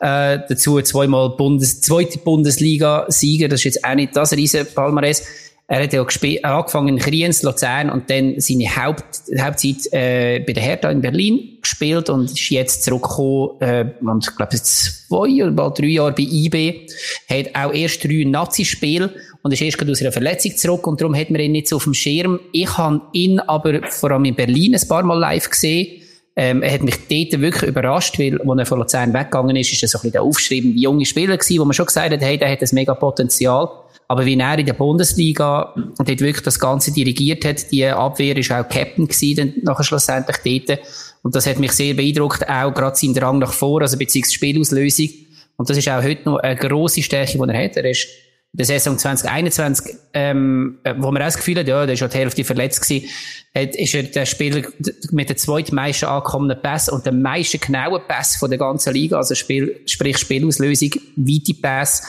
Äh, 0.00 0.38
dazu 0.48 0.80
zweimal 0.80 1.36
Bundes, 1.36 1.82
zweite 1.82 2.18
Bundesliga-Sieger. 2.18 3.48
Das 3.48 3.60
ist 3.60 3.64
jetzt 3.64 3.84
auch 3.84 3.94
nicht 3.94 4.16
das 4.16 4.32
riesen 4.32 4.66
Palmares. 4.74 5.22
Er 5.70 5.82
hat 5.82 5.92
ja 5.92 6.02
angefangen 6.02 6.88
in 6.88 6.98
Kriens, 6.98 7.42
Luzern 7.42 7.90
und 7.90 8.08
dann 8.08 8.40
seine 8.40 8.74
Haupt, 8.74 9.04
Hauptzeit 9.38 9.92
äh, 9.92 10.40
bei 10.40 10.54
der 10.54 10.62
Hertha 10.62 10.90
in 10.90 11.02
Berlin 11.02 11.58
gespielt 11.60 12.08
und 12.08 12.30
ist 12.30 12.48
jetzt 12.48 12.84
zurückgekommen, 12.84 13.60
äh, 13.60 13.84
und 14.00 14.26
ich 14.26 14.34
glaube 14.34 14.56
zwei 14.62 15.44
oder 15.44 15.50
bald 15.50 15.78
drei 15.78 15.88
Jahre 15.88 16.12
bei 16.12 16.22
IB, 16.22 16.88
hat 17.28 17.54
auch 17.54 17.74
erst 17.74 18.02
drei 18.02 18.24
Nazi-Spiele 18.24 19.12
und 19.42 19.52
ist 19.52 19.60
erst 19.60 19.86
aus 19.86 20.00
einer 20.00 20.10
Verletzung 20.10 20.56
zurück 20.56 20.86
und 20.86 21.02
darum 21.02 21.14
hat 21.14 21.28
man 21.28 21.42
ihn 21.42 21.52
nicht 21.52 21.68
so 21.68 21.76
auf 21.76 21.84
dem 21.84 21.92
Schirm. 21.92 22.40
Ich 22.52 22.78
habe 22.78 23.02
ihn 23.12 23.38
aber 23.38 23.82
vor 23.90 24.12
allem 24.12 24.24
in 24.24 24.34
Berlin 24.34 24.74
ein 24.74 24.88
paar 24.88 25.02
Mal 25.02 25.18
live 25.18 25.50
gesehen. 25.50 26.02
Ähm, 26.34 26.62
er 26.62 26.72
hat 26.72 26.82
mich 26.82 26.96
dort 27.10 27.42
wirklich 27.42 27.68
überrascht, 27.68 28.18
weil, 28.18 28.40
als 28.40 28.58
er 28.58 28.64
von 28.64 28.78
Luzern 28.78 29.12
weggegangen 29.12 29.56
ist, 29.56 29.70
ist 29.70 29.82
er 29.82 29.88
so 29.88 29.98
ein 29.98 30.02
bisschen 30.02 30.12
der 30.12 30.22
aufgeschriebene 30.22 30.74
junge 30.74 31.04
Spieler 31.04 31.36
gewesen, 31.36 31.60
wo 31.60 31.66
man 31.66 31.74
schon 31.74 31.84
gesagt 31.84 32.10
hat, 32.10 32.22
hey, 32.22 32.38
der 32.38 32.50
hat 32.50 32.62
ein 32.62 32.68
mega 32.72 32.94
Potenzial. 32.94 33.68
Aber 34.10 34.24
wie 34.24 34.38
er 34.38 34.58
in 34.58 34.64
der 34.64 34.72
Bundesliga 34.72 35.74
und 35.74 35.98
dort 35.98 36.20
wirklich 36.20 36.42
das 36.42 36.58
Ganze 36.58 36.92
dirigiert 36.92 37.44
hat, 37.44 37.70
die 37.70 37.84
Abwehr 37.84 38.36
ist 38.38 38.50
auch 38.50 38.66
Captain 38.66 39.06
gewesen, 39.06 39.36
dann 39.36 39.62
nachher 39.62 39.84
schlussendlich 39.84 40.64
dort. 40.66 40.80
Und 41.22 41.34
das 41.34 41.46
hat 41.46 41.58
mich 41.58 41.72
sehr 41.72 41.92
beeindruckt, 41.92 42.48
auch 42.48 42.72
gerade 42.72 42.96
sein 42.96 43.12
Drang 43.12 43.38
nach 43.38 43.52
vor, 43.52 43.82
also 43.82 43.98
beziehungsweise 43.98 44.34
Spielauslösung. 44.34 45.08
Und 45.56 45.68
das 45.68 45.76
ist 45.76 45.88
auch 45.88 46.02
heute 46.02 46.24
noch 46.24 46.38
eine 46.38 46.56
grosse 46.56 47.02
Stärke, 47.02 47.36
die 47.36 47.52
er 47.52 47.64
hat. 47.64 47.76
Er 47.76 47.84
ist 47.84 48.08
der 48.52 48.64
Saison 48.64 48.96
2021, 48.96 49.94
ähm, 50.14 50.78
wo 50.96 51.10
man 51.12 51.22
auch 51.22 51.26
das 51.26 51.36
Gefühl 51.36 51.58
hat, 51.58 51.68
ja, 51.68 51.84
der 51.84 51.92
ist 51.92 51.98
schon 52.00 52.08
die 52.08 52.16
Hälfte 52.16 52.44
verletzt 52.44 52.80
gewesen, 52.80 53.08
hat, 53.54 53.76
ist 53.76 53.94
er 53.94 54.04
der 54.04 54.26
Spieler 54.26 54.62
mit 55.10 55.28
der 55.28 55.36
zweitmeisten 55.36 56.08
angekommenen 56.08 56.60
Pass 56.60 56.88
und 56.88 57.04
der 57.04 57.12
meisten 57.12 57.60
genauen 57.60 58.00
Pass 58.08 58.36
von 58.36 58.50
der 58.50 58.58
ganzen 58.58 58.94
Liga, 58.94 59.18
also 59.18 59.34
Spiel, 59.34 59.80
sprich 59.86 60.18
Spielauslösung, 60.18 60.90
weite 61.16 61.54
Pass. 61.60 62.02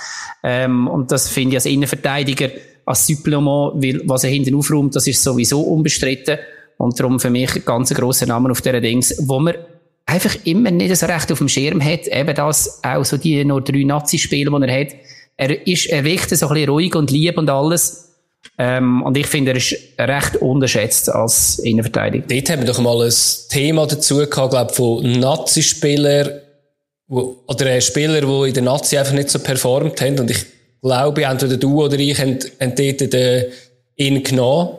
Ähm, 0.43 0.88
und 0.88 1.12
das 1.12 1.27
finde 1.27 1.51
ich 1.51 1.58
als 1.58 1.65
Innenverteidiger, 1.65 2.50
als 2.86 3.05
Supplement, 3.05 3.74
weil 3.75 4.01
was 4.05 4.24
er 4.24 4.29
hinten 4.29 4.55
aufräumt, 4.55 4.96
das 4.96 5.08
ist 5.08 5.22
sowieso 5.22 5.62
unbestritten. 5.62 6.39
Und 6.77 6.98
darum 6.98 7.19
für 7.19 7.29
mich 7.29 7.65
ganz 7.65 7.93
grosser 7.93 8.25
Name 8.25 8.50
auf 8.50 8.62
dieser 8.62 8.79
Dings, 8.79 9.13
wo 9.27 9.39
man 9.39 9.55
einfach 10.05 10.36
immer 10.46 10.72
nicht 10.72 10.96
so 10.96 11.05
recht 11.05 11.31
auf 11.31 11.38
dem 11.38 11.50
Schirm 11.50 11.84
hat, 11.84 12.08
eben 12.08 12.34
das, 12.34 12.81
auch 12.84 13.03
so 13.03 13.17
die 13.17 13.43
noch 13.43 13.60
drei 13.60 13.84
Nazi-Spiele, 13.84 14.50
die 14.50 14.67
er 14.67 14.79
hat, 14.79 14.96
er 15.39 15.65
ist, 15.65 15.86
er 15.86 16.03
wirkt 16.03 16.29
so 16.29 16.48
ein 16.48 16.53
bisschen 16.53 16.69
ruhig 16.69 16.96
und 16.96 17.12
lieb 17.12 17.38
und 17.38 17.50
alles. 17.50 18.10
Ähm, 18.58 19.01
und 19.03 19.15
ich 19.15 19.25
finde, 19.25 19.51
er 19.51 19.58
ist 19.58 19.74
recht 19.98 20.36
unterschätzt 20.36 21.10
als 21.10 21.60
Innenverteidiger. 21.60 22.25
Dort 22.27 22.50
haben 22.50 22.60
wir 22.62 22.67
doch 22.67 22.79
mal 22.79 23.05
ein 23.05 23.13
Thema 23.48 23.88
dazu 23.88 24.17
gehabt, 24.17 24.51
glaube 24.51 24.74
von 24.74 25.19
Nazi-Spielern, 25.19 26.41
oder 27.08 27.81
Spieler, 27.81 28.22
die 28.22 28.50
in 28.50 28.53
der 28.53 28.63
Nazi 28.63 28.98
einfach 28.98 29.13
nicht 29.13 29.29
so 29.29 29.39
performt 29.39 30.01
haben. 30.01 30.19
Und 30.19 30.29
ich 30.29 30.46
glaube, 30.81 31.24
entweder 31.24 31.55
du 31.55 31.86
oder 31.86 31.98
ich 31.98 32.19
haben, 32.19 32.38
haben 32.60 32.75
dort 32.75 33.13
den, 33.13 33.46
ihn 33.96 34.22
genommen. 34.22 34.75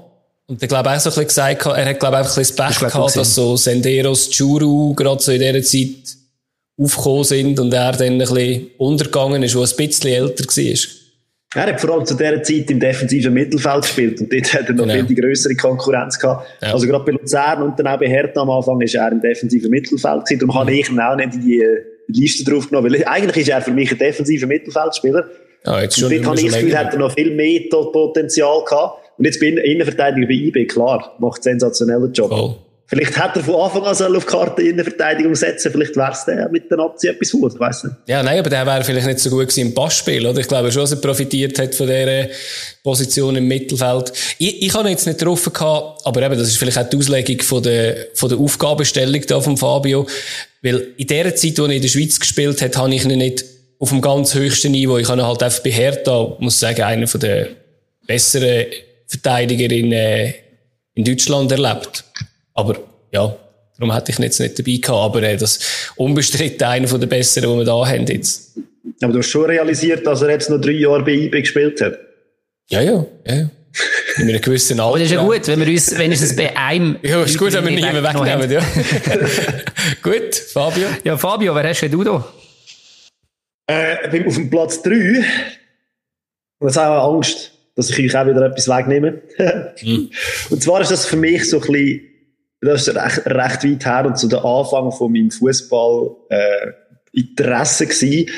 Und 0.47 0.63
ich 0.63 0.69
glaube 0.69 0.91
auch 0.91 1.01
so 1.01 1.09
ein 1.09 1.15
bisschen 1.15 1.27
gesagt, 1.27 1.67
er 1.67 1.87
hat, 1.87 2.01
glaube 2.01 2.17
ich, 2.17 2.19
einfach 2.19 2.37
ein 2.37 2.41
bisschen 2.41 2.57
das 2.57 2.79
Pech 2.79 2.93
gehabt, 2.93 3.17
dass 3.17 3.35
so 3.35 3.57
Senderos, 3.57 4.29
Churu 4.31 4.95
gerade 4.95 5.23
so 5.23 5.33
in 5.33 5.41
dieser 5.41 5.63
Zeit 5.63 6.20
aufgekommen 6.81 7.25
sind 7.25 7.61
und 7.61 7.73
er 7.73 7.93
dann 7.93 8.13
ein 8.13 8.19
bisschen 8.19 8.71
untergegangen 8.79 9.43
ist, 9.43 9.55
wo 9.55 9.61
ein 9.61 9.77
bisschen 9.77 10.11
älter 10.11 10.45
war. 10.45 11.01
Er 11.53 11.67
hat 11.67 11.81
vor 11.81 11.91
allem 11.91 12.07
zu 12.07 12.15
dieser 12.15 12.43
Zeit 12.45 12.71
im 12.71 12.79
defensiven 12.79 13.35
Mittelfeld 13.35 13.83
gespielt 13.83 14.21
und 14.21 14.33
dort 14.33 14.55
hat 14.55 14.69
er 14.69 14.75
noch 14.75 14.85
genau. 14.85 14.95
viel 14.95 15.05
die 15.05 15.15
größere 15.17 15.57
Konkurrenz 15.57 16.17
gehabt. 16.17 16.47
Ja. 16.63 16.73
Also 16.73 16.87
gerade 16.87 17.05
bei 17.05 17.13
Luzern 17.13 17.63
und 17.63 17.79
dann 17.79 17.89
auch 17.89 17.99
bei 17.99 18.09
Hertha 18.09 18.41
am 18.41 18.51
Anfang 18.51 18.81
ist 18.81 18.95
er 18.95 19.11
im 19.11 19.21
defensiven 19.21 19.69
Mittelfeld 19.69 20.25
gewesen. 20.25 20.39
Darum 20.39 20.55
habe 20.55 20.73
ich 20.73 20.89
ihn 20.89 21.01
auch 21.01 21.17
nicht 21.17 21.35
in 21.35 21.41
die 21.41 21.67
Liste 22.07 22.49
drauf 22.49 22.69
genommen, 22.69 22.93
weil 22.93 23.05
eigentlich 23.05 23.39
ist 23.39 23.49
er 23.49 23.61
für 23.61 23.73
mich 23.73 23.91
ein 23.91 23.99
defensiver 23.99 24.47
Mittelfeldspieler. 24.47 25.29
Ja, 25.67 25.83
jetzt 25.83 25.99
schon 25.99 26.05
und 26.05 26.19
dort 26.19 26.27
habe 26.27 26.41
ich 26.41 26.47
das 26.47 26.55
Gefühl, 26.55 26.79
hat 26.79 26.93
er 26.93 26.99
noch 27.01 27.13
viel 27.13 27.35
mehr 27.35 27.61
Potenzial 27.69 28.63
gehabt. 28.65 29.11
Und 29.19 29.25
jetzt 29.25 29.41
bin 29.41 29.59
ich 29.59 29.65
Innenverteidiger 29.65 30.27
bei 30.29 30.33
IB, 30.33 30.67
klar, 30.67 31.17
macht 31.19 31.47
einen 31.47 31.59
sensationellen 31.59 32.13
Job. 32.13 32.31
Voll. 32.31 32.57
Vielleicht 32.91 33.17
hätte 33.17 33.39
er 33.39 33.45
von 33.45 33.55
Anfang 33.55 33.85
an 33.85 34.17
auf 34.17 34.27
Karte 34.27 34.63
in 34.63 34.75
der 34.75 34.85
Verteidigung 34.85 35.37
setzen 35.37 35.71
Vielleicht 35.71 35.95
wäre 35.95 36.11
es 36.11 36.25
der 36.25 36.49
mit 36.49 36.69
der 36.69 36.79
Nazi 36.79 37.07
etwas 37.07 37.31
gut, 37.31 37.55
ich 37.55 37.61
weiss 37.61 37.85
nicht. 37.85 37.95
Ja, 38.09 38.21
nein, 38.21 38.41
aber 38.41 38.51
der 38.51 38.67
wäre 38.67 38.83
vielleicht 38.83 39.07
nicht 39.07 39.21
so 39.21 39.31
gut 39.31 39.43
gewesen 39.43 39.61
im 39.61 39.75
Passspiel, 39.75 40.27
oder? 40.27 40.41
Ich 40.41 40.49
glaube 40.49 40.73
schon, 40.73 40.83
dass 40.83 40.91
er 40.91 41.01
profitiert 41.01 41.57
hat 41.61 41.73
von 41.73 41.87
dieser 41.87 42.27
Position 42.83 43.37
im 43.37 43.47
Mittelfeld. 43.47 44.13
Ich, 44.39 44.63
ich 44.63 44.75
habe 44.75 44.89
jetzt 44.89 45.07
nicht 45.07 45.21
getroffen 45.21 45.53
aber 45.57 46.23
eben, 46.23 46.37
das 46.37 46.49
ist 46.49 46.57
vielleicht 46.57 46.79
auch 46.79 46.89
die 46.89 46.97
Auslegung 46.97 47.41
von 47.43 47.63
der, 47.63 48.09
von 48.15 48.29
der 48.29 48.39
Aufgabenstellung 48.39 49.23
da 49.25 49.41
von 49.41 49.57
Fabio. 49.57 50.09
Weil 50.61 50.89
in 50.97 51.07
der 51.07 51.37
Zeit, 51.37 51.59
wo 51.59 51.67
er 51.67 51.71
in 51.71 51.83
der 51.83 51.89
Schweiz 51.89 52.19
gespielt 52.19 52.61
hat, 52.61 52.77
habe 52.77 52.93
ich 52.93 53.05
ihn 53.05 53.19
nicht 53.19 53.45
auf 53.79 53.91
dem 53.91 54.01
ganz 54.01 54.35
höchsten 54.35 54.73
Niveau. 54.73 54.99
Ich 54.99 55.09
habe 55.09 55.21
ihn 55.21 55.27
halt 55.27 55.45
einfach 55.45 55.63
bei 55.63 55.71
Hertha, 55.71 56.37
muss 56.41 56.59
sagen, 56.59 56.83
einer 56.83 57.07
der 57.07 57.51
besseren 58.05 58.67
Verteidiger 59.07 59.73
in, 59.73 59.93
äh, 59.93 60.35
in 60.95 61.05
Deutschland 61.05 61.53
erlebt. 61.53 62.05
Aber 62.55 62.77
ja, 63.13 63.37
darum 63.79 63.95
hätte 63.95 64.13
ich 64.13 64.19
ihn 64.19 64.25
jetzt 64.25 64.41
nicht 64.41 64.59
dabei 64.59 64.77
gehabt. 64.77 64.89
Aber 64.89 65.23
äh, 65.23 65.37
das 65.37 65.93
unbestritten 65.97 66.67
einer 66.67 66.99
der 66.99 67.07
besseren, 67.07 67.51
die 67.51 67.59
wir 67.59 67.65
da 67.65 67.87
haben 67.87 68.07
jetzt. 68.07 68.59
Aber 69.03 69.13
du 69.13 69.19
hast 69.19 69.31
schon 69.31 69.47
realisiert, 69.47 70.07
dass 70.07 70.23
er 70.23 70.31
jetzt 70.31 70.51
noch 70.51 70.61
drei 70.61 70.73
Jahre 70.73 71.03
bei 71.03 71.13
IB 71.13 71.41
gespielt 71.41 71.81
hat. 71.81 71.99
Ja, 72.69 72.81
ja, 72.81 73.05
ja. 73.27 73.35
ja. 73.35 73.51
In 74.17 74.29
einem 74.29 74.41
gewissen 74.41 74.81
Alter. 74.81 74.89
Aber 74.89 74.99
das 74.99 75.07
ist 75.07 75.15
ja 75.15 75.23
gut, 75.23 75.47
wenn 75.47 75.61
wir 75.61 75.69
uns 75.69 75.99
wenigstens 75.99 76.37
bei 76.37 76.57
einem. 76.57 76.99
Ja, 77.03 77.23
ist 77.23 77.39
gut, 77.39 77.53
wenn 77.53 77.65
wir 77.65 77.73
niemanden 77.73 78.03
wegnehmen, 78.03 78.51
ja. 78.51 78.61
gut, 80.03 80.35
Fabio. 80.35 80.89
Ja, 81.05 81.17
Fabio, 81.17 81.55
wer 81.55 81.69
hast 81.69 81.83
du 81.83 82.05
da? 82.05 82.27
Äh, 83.69 84.27
auf 84.27 84.35
dem 84.35 84.51
Platz 84.51 84.83
3. 84.83 84.93
Und 84.93 86.67
das 86.67 86.73
ist 86.73 86.79
auch 86.79 87.15
Angst, 87.15 87.53
dass 87.77 87.91
ich 87.91 87.99
euch 87.99 88.17
auch 88.17 88.27
wieder 88.27 88.45
etwas 88.45 88.69
wegnehme. 88.69 89.23
hm. 89.79 90.11
Und 90.51 90.63
zwar 90.63 90.81
ist 90.81 90.91
das 90.91 91.07
für 91.07 91.17
mich 91.17 91.49
so 91.49 91.61
ein 91.61 91.73
bisschen 91.73 92.10
das 92.61 92.87
ist 92.87 92.95
recht, 92.95 93.27
recht 93.27 93.65
weit 93.65 93.87
her 93.87 94.05
und 94.07 94.19
zu 94.19 94.29
der 94.29 94.45
Anfang 94.45 94.93
von 94.93 95.13
meinem 95.13 95.31
Fußball 95.31 96.11
äh, 96.29 96.67
Interesse 97.13 97.87
gewesen. 97.87 98.31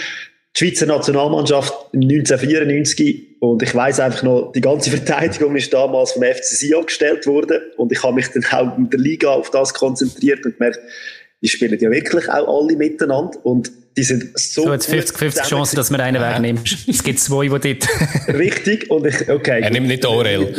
Die 0.54 0.58
Schweizer 0.58 0.87
Nationalmannschaft 0.87 1.72
1994 1.94 3.40
und 3.40 3.62
ich 3.62 3.74
weiß 3.74 4.00
einfach 4.00 4.22
noch, 4.22 4.52
die 4.52 4.61
ganze 4.61 4.90
Verteidigung 4.90 5.56
ist 5.56 5.72
damals 5.72 6.12
vom 6.12 6.22
FC 6.22 6.44
Sion 6.44 6.87
gestellt 6.87 7.26
worden 7.26 7.61
und 7.78 7.90
ich 7.90 8.02
habe 8.02 8.14
mich 8.14 8.28
dann 8.28 8.44
auch 8.52 8.76
in 8.76 8.90
der 8.90 9.00
Liga 9.00 9.30
auf 9.30 9.50
das 9.50 9.72
konzentriert 9.72 10.44
und 10.44 10.58
gemerkt, 10.58 10.80
die 11.40 11.48
spielen 11.48 11.76
ja 11.80 11.90
wirklich 11.90 12.28
auch 12.28 12.46
alle 12.46 12.76
miteinander 12.76 13.44
und 13.44 13.72
die 13.96 14.04
sind 14.04 14.38
so. 14.38 14.64
So, 14.64 14.72
jetzt 14.72 14.88
50-50 14.88 15.48
Chance, 15.48 15.76
dass 15.76 15.90
wir 15.90 15.98
einen 16.00 16.22
ja. 16.22 16.35
wegnimmst. 16.35 16.76
Es 16.88 17.02
gibt 17.02 17.18
zwei, 17.18 17.48
die 17.58 17.78
dort. 17.78 17.88
Richtig, 18.28 18.90
und 18.90 19.06
ich, 19.06 19.28
okay. 19.28 19.61
Er 19.61 19.70
nimmt 19.70 19.88
nicht 19.88 20.04
Orel. 20.04 20.54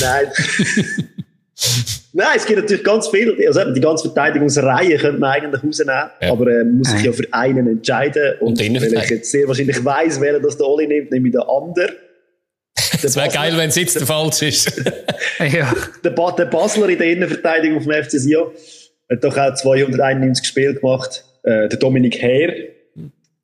Nein. 0.00 0.26
Nein, 2.12 2.28
es 2.36 2.46
gibt 2.46 2.60
natürlich 2.60 2.84
ganz 2.84 3.08
viel. 3.08 3.36
Also 3.46 3.72
die 3.72 3.80
ganze 3.80 4.04
Verteidigungsreihe 4.04 4.96
könnte 4.96 5.20
man 5.20 5.32
eigentlich 5.32 5.62
rausnehmen, 5.62 6.10
ja. 6.20 6.32
aber 6.32 6.46
äh, 6.48 6.64
man 6.64 6.78
muss 6.78 6.90
sich 6.90 7.02
ja 7.02 7.12
für 7.12 7.26
einen 7.32 7.66
entscheiden. 7.66 8.34
Und, 8.40 8.60
und 8.60 8.60
wenn 8.60 8.74
ich 8.74 9.10
jetzt 9.10 9.30
sehr 9.30 9.46
wahrscheinlich 9.48 9.84
weiss, 9.84 10.20
wer 10.20 10.38
das 10.38 10.56
der 10.56 10.66
Oli 10.66 10.86
nimmt, 10.86 11.10
nehme 11.10 11.28
ich 11.28 11.32
den 11.32 11.42
anderen. 11.42 11.90
Es 13.02 13.16
wäre 13.16 13.28
geil, 13.28 13.56
wenn 13.56 13.68
es 13.68 13.76
jetzt 13.76 13.96
der 13.96 14.06
falsch 14.06 14.42
ist. 14.42 14.82
ja. 15.38 15.72
der, 16.02 16.10
ba 16.10 16.32
der 16.32 16.46
Basler 16.46 16.88
in 16.88 16.98
der 16.98 17.08
Innenverteidigung 17.08 17.80
vom 17.80 17.92
FC 17.92 18.12
Sion 18.12 18.50
hat 19.10 19.24
doch 19.24 19.36
auch 19.36 19.54
291 19.54 20.46
Spiele 20.46 20.74
gemacht. 20.74 21.24
Äh, 21.42 21.68
der 21.68 21.78
Dominik 21.78 22.20
Heer. 22.20 22.54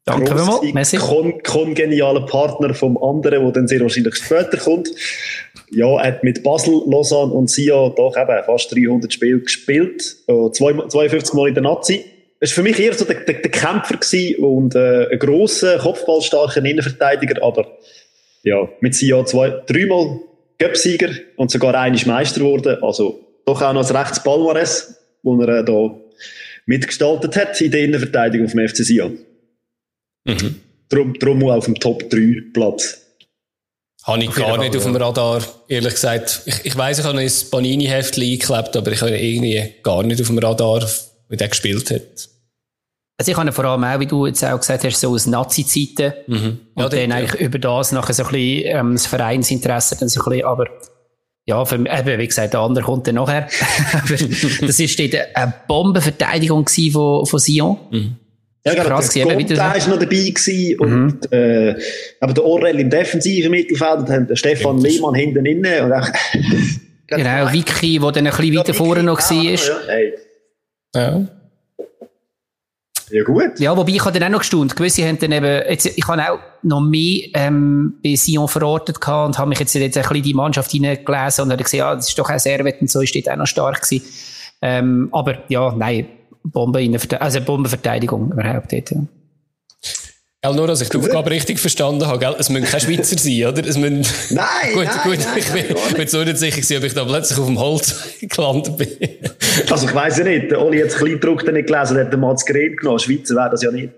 Danke 0.04 0.36
vielmals. 0.60 0.92
Kon 0.92 1.42
kongenialer 1.42 2.26
Partner 2.26 2.74
vom 2.74 3.02
anderen, 3.02 3.42
der 3.42 3.52
dann 3.52 3.68
sehr 3.68 3.80
wahrscheinlich 3.80 4.16
später 4.16 4.58
kommt 4.58 4.90
ja, 5.74 5.86
er 5.96 6.06
hat 6.06 6.24
mit 6.24 6.42
Basel, 6.42 6.82
Lausanne 6.86 7.32
und 7.32 7.50
Sion 7.50 7.94
doch 7.96 8.16
eben 8.16 8.44
fast 8.44 8.74
300 8.74 9.12
Spiele 9.12 9.40
gespielt, 9.40 10.16
52 10.26 11.34
Mal 11.34 11.48
in 11.48 11.54
der 11.54 11.62
Nazi. 11.62 12.04
Es 12.40 12.50
war 12.50 12.62
für 12.62 12.68
mich 12.68 12.78
eher 12.78 12.94
so 12.94 13.04
der, 13.04 13.20
der, 13.20 13.34
der 13.34 13.50
Kämpfer 13.50 13.96
und 14.38 14.74
äh, 14.74 15.08
ein 15.10 15.18
grosser, 15.18 15.78
kopfballstarker 15.78 16.64
Innenverteidiger, 16.64 17.42
aber 17.42 17.66
ja, 18.42 18.68
mit 18.80 18.94
Sion 18.94 19.26
zwei, 19.26 19.50
dreimal 19.66 20.20
Göpsieger 20.58 21.10
und 21.36 21.50
sogar 21.50 21.74
einmal 21.74 22.00
Meister 22.06 22.40
geworden, 22.40 22.82
also 22.82 23.20
doch 23.46 23.62
auch 23.62 23.72
noch 23.72 23.88
ein 23.88 23.96
rechtes 23.96 24.22
Palmares, 24.22 25.00
wo 25.22 25.40
er 25.40 25.60
äh, 25.60 25.64
da 25.64 25.94
mitgestaltet 26.66 27.36
hat 27.36 27.60
in 27.60 27.70
der 27.70 27.80
Innenverteidigung 27.80 28.48
vom 28.48 28.66
FC 28.66 28.76
Sion. 28.78 29.18
Mhm. 30.24 30.60
Drum, 30.88 31.14
drum 31.14 31.42
auf 31.50 31.64
dem 31.64 31.74
Top 31.76 32.08
3 32.10 32.52
Platz. 32.52 33.00
Habe 34.04 34.22
ich 34.22 34.34
gar 34.34 34.58
nicht 34.58 34.76
auf 34.76 34.82
dem 34.82 34.96
Radar, 34.96 35.42
ehrlich 35.66 35.94
gesagt. 35.94 36.42
Ich, 36.44 36.64
ich 36.64 36.76
weiss, 36.76 36.98
ich 36.98 37.04
habe 37.04 37.18
ein 37.18 37.30
Panini-Heftchen 37.50 38.22
eingeklebt, 38.22 38.76
aber 38.76 38.92
ich 38.92 39.00
habe 39.00 39.16
irgendwie 39.16 39.74
gar 39.82 40.02
nicht 40.02 40.20
auf 40.20 40.26
dem 40.26 40.38
Radar, 40.38 40.86
wie 41.30 41.36
der 41.36 41.48
gespielt 41.48 41.90
hat. 41.90 42.28
Also 43.16 43.30
ich 43.30 43.36
habe 43.36 43.52
vor 43.52 43.64
allem 43.64 43.84
auch, 43.84 44.00
wie 44.00 44.06
du 44.06 44.26
jetzt 44.26 44.44
auch 44.44 44.58
gesagt 44.58 44.84
hast, 44.84 45.00
so 45.00 45.10
aus 45.10 45.26
Nazi-Zeiten. 45.26 46.12
Mhm. 46.26 46.60
Ja, 46.76 46.84
und 46.84 46.92
dann 46.92 47.10
ja. 47.10 47.16
eigentlich 47.16 47.40
über 47.40 47.58
das 47.58 47.92
nachher 47.92 48.12
so 48.12 48.24
ein 48.24 48.30
bisschen, 48.30 48.76
ähm, 48.76 48.92
das 48.92 49.06
Vereinsinteresse 49.06 49.96
dann 49.98 50.08
so 50.08 50.20
ein 50.20 50.30
bisschen, 50.30 50.46
aber 50.46 50.66
ja, 51.46 51.64
für, 51.64 51.76
eben, 51.76 52.18
wie 52.18 52.26
gesagt, 52.26 52.52
der 52.52 52.60
andere 52.60 52.84
kommt 52.84 53.06
dann 53.06 53.14
nachher. 53.14 53.48
aber 53.92 54.16
das 54.16 54.80
ist 54.80 54.98
dort 54.98 55.14
eine 55.34 55.54
Bombenverteidigung 55.66 56.68
von, 56.68 57.24
von 57.24 57.38
Sion. 57.38 57.78
Mhm. 57.90 58.16
Ja, 58.66 58.74
krass, 58.82 59.10
der 59.10 59.26
Conte 59.26 59.58
war 59.58 59.76
noch 59.76 59.98
dabei 59.98 60.06
gewesen 60.06 60.76
mhm. 60.78 60.80
und 60.80 61.32
äh, 61.32 61.76
aber 62.20 62.32
der 62.32 62.44
Orel 62.44 62.80
im 62.80 62.88
defensiven 62.88 63.50
Mittelfeld 63.50 63.98
und 63.98 64.08
dann 64.08 64.26
der 64.26 64.36
Stefan 64.36 64.78
Lehmann 64.78 65.14
hinten 65.14 65.44
innen 65.44 65.84
und 65.84 65.92
auch, 65.92 66.08
Genau, 67.06 67.52
Vicky, 67.52 67.98
der 67.98 68.12
dann 68.12 68.26
ein 68.26 68.36
bisschen 68.36 68.56
weiter 68.56 68.74
vorne 68.74 69.02
noch 69.02 69.18
war. 69.18 69.42
Ja, 69.42 69.74
hey. 69.86 70.14
ja. 70.94 71.26
Ja, 73.10 73.22
gut. 73.22 73.60
Ja, 73.60 73.76
wobei 73.76 73.92
ich 73.92 74.04
habe 74.04 74.18
dann 74.18 74.28
auch 74.28 74.38
noch 74.38 74.38
gestaunt. 74.40 74.74
Gewisse 74.74 75.06
haben 75.06 75.18
dann 75.18 75.30
eben, 75.30 75.62
jetzt, 75.68 75.86
ich 75.86 76.06
habe 76.08 76.22
auch 76.22 76.38
noch 76.62 76.80
mehr, 76.80 77.28
ähm, 77.34 77.94
bei 78.02 78.14
Sion 78.16 78.48
verortet 78.48 79.00
gehabt 79.00 79.28
und 79.28 79.38
habe 79.38 79.50
mich 79.50 79.60
jetzt, 79.60 79.74
jetzt 79.74 79.96
ein 79.98 80.02
bisschen 80.02 80.22
die 80.22 80.34
Mannschaft 80.34 80.70
hineingelesen 80.70 81.44
und 81.44 81.52
habe 81.52 81.62
gesehen, 81.62 81.80
ja, 81.80 81.94
das 81.94 82.08
ist 82.08 82.18
doch 82.18 82.30
auch 82.30 82.38
Servet 82.38 82.80
und 82.80 82.90
so 82.90 83.02
ist 83.02 83.14
dort 83.14 83.28
auch 83.28 83.36
noch 83.36 83.46
stark 83.46 83.82
gewesen. 83.82 84.04
Ähm, 84.62 85.10
aber 85.12 85.44
ja, 85.48 85.74
nein, 85.76 86.06
Bombe 86.44 86.82
in 86.82 86.92
der, 86.92 87.22
also 87.22 87.40
Bombenverteidigung 87.40 88.32
überhaupt 88.32 88.72
dort, 88.72 88.90
ja. 88.90 88.98
Gell, 90.42 90.54
nur, 90.54 90.66
dass 90.66 90.82
ich 90.82 90.90
die 90.90 90.98
Aufgabe 90.98 91.30
richtig 91.30 91.58
verstanden 91.58 92.06
habe, 92.06 92.18
gell? 92.18 92.36
Es 92.38 92.50
müssen 92.50 92.66
keine 92.66 92.80
Schweizer 92.82 93.16
sein, 93.16 93.46
oder? 93.46 93.66
Es 93.66 93.78
müssen... 93.78 94.04
Nein, 94.28 94.46
gut, 94.74 94.84
nein, 94.84 94.98
gut, 95.02 95.18
nein, 95.20 95.38
ich 95.38 95.48
bin, 95.48 95.64
nein, 95.74 95.94
bin 95.96 96.06
so 96.06 96.22
nicht 96.22 96.36
sicher 96.36 96.56
gewesen, 96.56 96.76
ob 96.76 96.84
ich 96.84 96.92
da 96.92 97.04
plötzlich 97.04 97.38
auf 97.38 97.46
dem 97.46 97.58
Holz 97.58 97.94
gelandet 98.20 98.76
bin. 98.76 98.88
also 99.70 99.88
ich 99.88 99.94
weiss 99.94 100.18
ja 100.18 100.24
nicht, 100.24 100.50
der 100.50 100.60
Oli 100.60 100.80
hat 100.80 100.88
das 100.88 100.96
Kleindruck 100.96 101.50
nicht 101.50 101.66
gelesen, 101.66 101.96
hat 101.96 102.12
den 102.12 102.20
Mats 102.20 102.44
Green 102.44 102.76
genommen, 102.76 102.98
Schweizer 102.98 103.34
wäre 103.36 103.50
das 103.50 103.62
ja 103.62 103.70
nicht. 103.70 103.90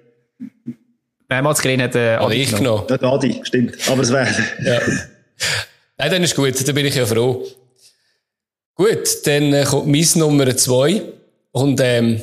Nein, 1.28 1.42
Mats 1.42 1.60
Green 1.60 1.82
hat 1.82 1.96
äh, 1.96 2.14
Adi 2.14 2.36
ich 2.36 2.54
genommen. 2.54 2.84
Ja, 2.88 3.12
Adi, 3.12 3.40
stimmt, 3.42 3.76
aber 3.90 4.02
es 4.02 4.12
wäre... 4.12 4.28
ja. 4.64 4.80
Nein, 5.98 6.10
dann 6.12 6.22
ist 6.22 6.36
gut, 6.36 6.68
dann 6.68 6.74
bin 6.76 6.86
ich 6.86 6.94
ja 6.94 7.06
froh. 7.06 7.44
Gut, 8.76 9.26
dann 9.26 9.52
äh, 9.52 9.64
kommt 9.64 9.88
mein 9.88 10.06
Nummer 10.14 10.56
zwei 10.56 11.02
und 11.56 11.80
ähm, 11.82 12.20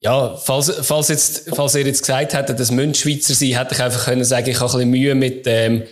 ja, 0.00 0.36
falls, 0.36 0.72
falls, 0.82 1.08
jetzt, 1.08 1.50
falls 1.56 1.74
ihr 1.74 1.84
jetzt 1.84 2.02
gesagt 2.02 2.34
hättet, 2.34 2.60
das 2.60 2.70
müssen 2.70 2.94
Schweizer 2.94 3.34
sein, 3.34 3.58
hätte 3.58 3.74
ich 3.74 3.82
einfach 3.82 4.04
können 4.04 4.24
sagen, 4.24 4.48
ich 4.48 4.60
habe 4.60 4.70
ein 4.70 4.76
bisschen 4.76 4.90
Mühe 4.90 5.14
mit 5.16 5.42
ähm, 5.46 5.82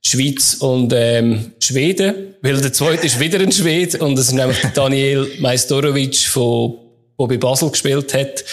Schweiz 0.00 0.54
und 0.60 0.92
ähm, 0.94 1.54
Schweden, 1.58 2.36
weil 2.40 2.60
der 2.60 2.72
zweite 2.72 3.04
ist 3.04 3.18
wieder 3.18 3.40
ein 3.40 3.50
Schwede 3.50 3.98
und 3.98 4.16
das 4.16 4.26
ist 4.26 4.34
nämlich 4.34 4.58
Daniel 4.74 5.26
Majstorovic, 5.40 6.18
von, 6.18 6.78
der 7.18 7.26
bei 7.26 7.36
Basel 7.36 7.70
gespielt 7.70 8.14
hat. 8.14 8.44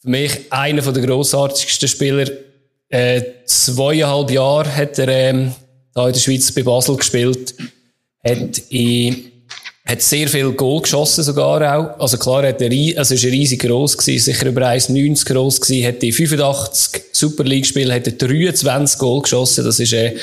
Für 0.00 0.10
mich 0.10 0.52
einer 0.52 0.82
der 0.82 1.06
grossartigsten 1.06 1.88
Spieler. 1.88 2.28
Äh, 2.90 3.22
zweieinhalb 3.46 4.30
Jahre 4.30 4.76
hat 4.76 4.98
er 4.98 5.08
ähm, 5.08 5.54
da 5.94 6.06
in 6.06 6.12
der 6.12 6.20
Schweiz 6.20 6.52
bei 6.52 6.62
Basel 6.62 6.98
gespielt. 6.98 7.54
Hat 8.22 8.58
in 8.68 9.32
hat 9.86 10.00
sehr 10.00 10.28
viel 10.28 10.52
Goal 10.52 10.80
geschossen 10.80 11.22
sogar 11.24 11.76
auch. 11.76 12.00
Also 12.00 12.16
klar, 12.16 12.46
hat 12.46 12.60
er, 12.62 12.98
also 12.98 13.14
ist 13.14 13.24
er 13.24 13.32
riesig 13.32 13.60
gross 13.60 13.98
gewesen, 13.98 14.24
sicher 14.24 14.46
über 14.46 14.62
1,90 14.62 15.26
gross 15.26 15.60
gewesen, 15.60 15.86
hat 15.86 16.02
in 16.02 16.12
85 16.12 17.02
Super 17.12 17.44
League 17.44 17.66
Spielen 17.66 17.92
hat 17.92 18.06
er 18.06 18.12
23 18.12 18.98
Goal 18.98 19.22
geschossen. 19.22 19.64
Das 19.64 19.78
ist, 19.78 19.92
äh, 19.92 20.16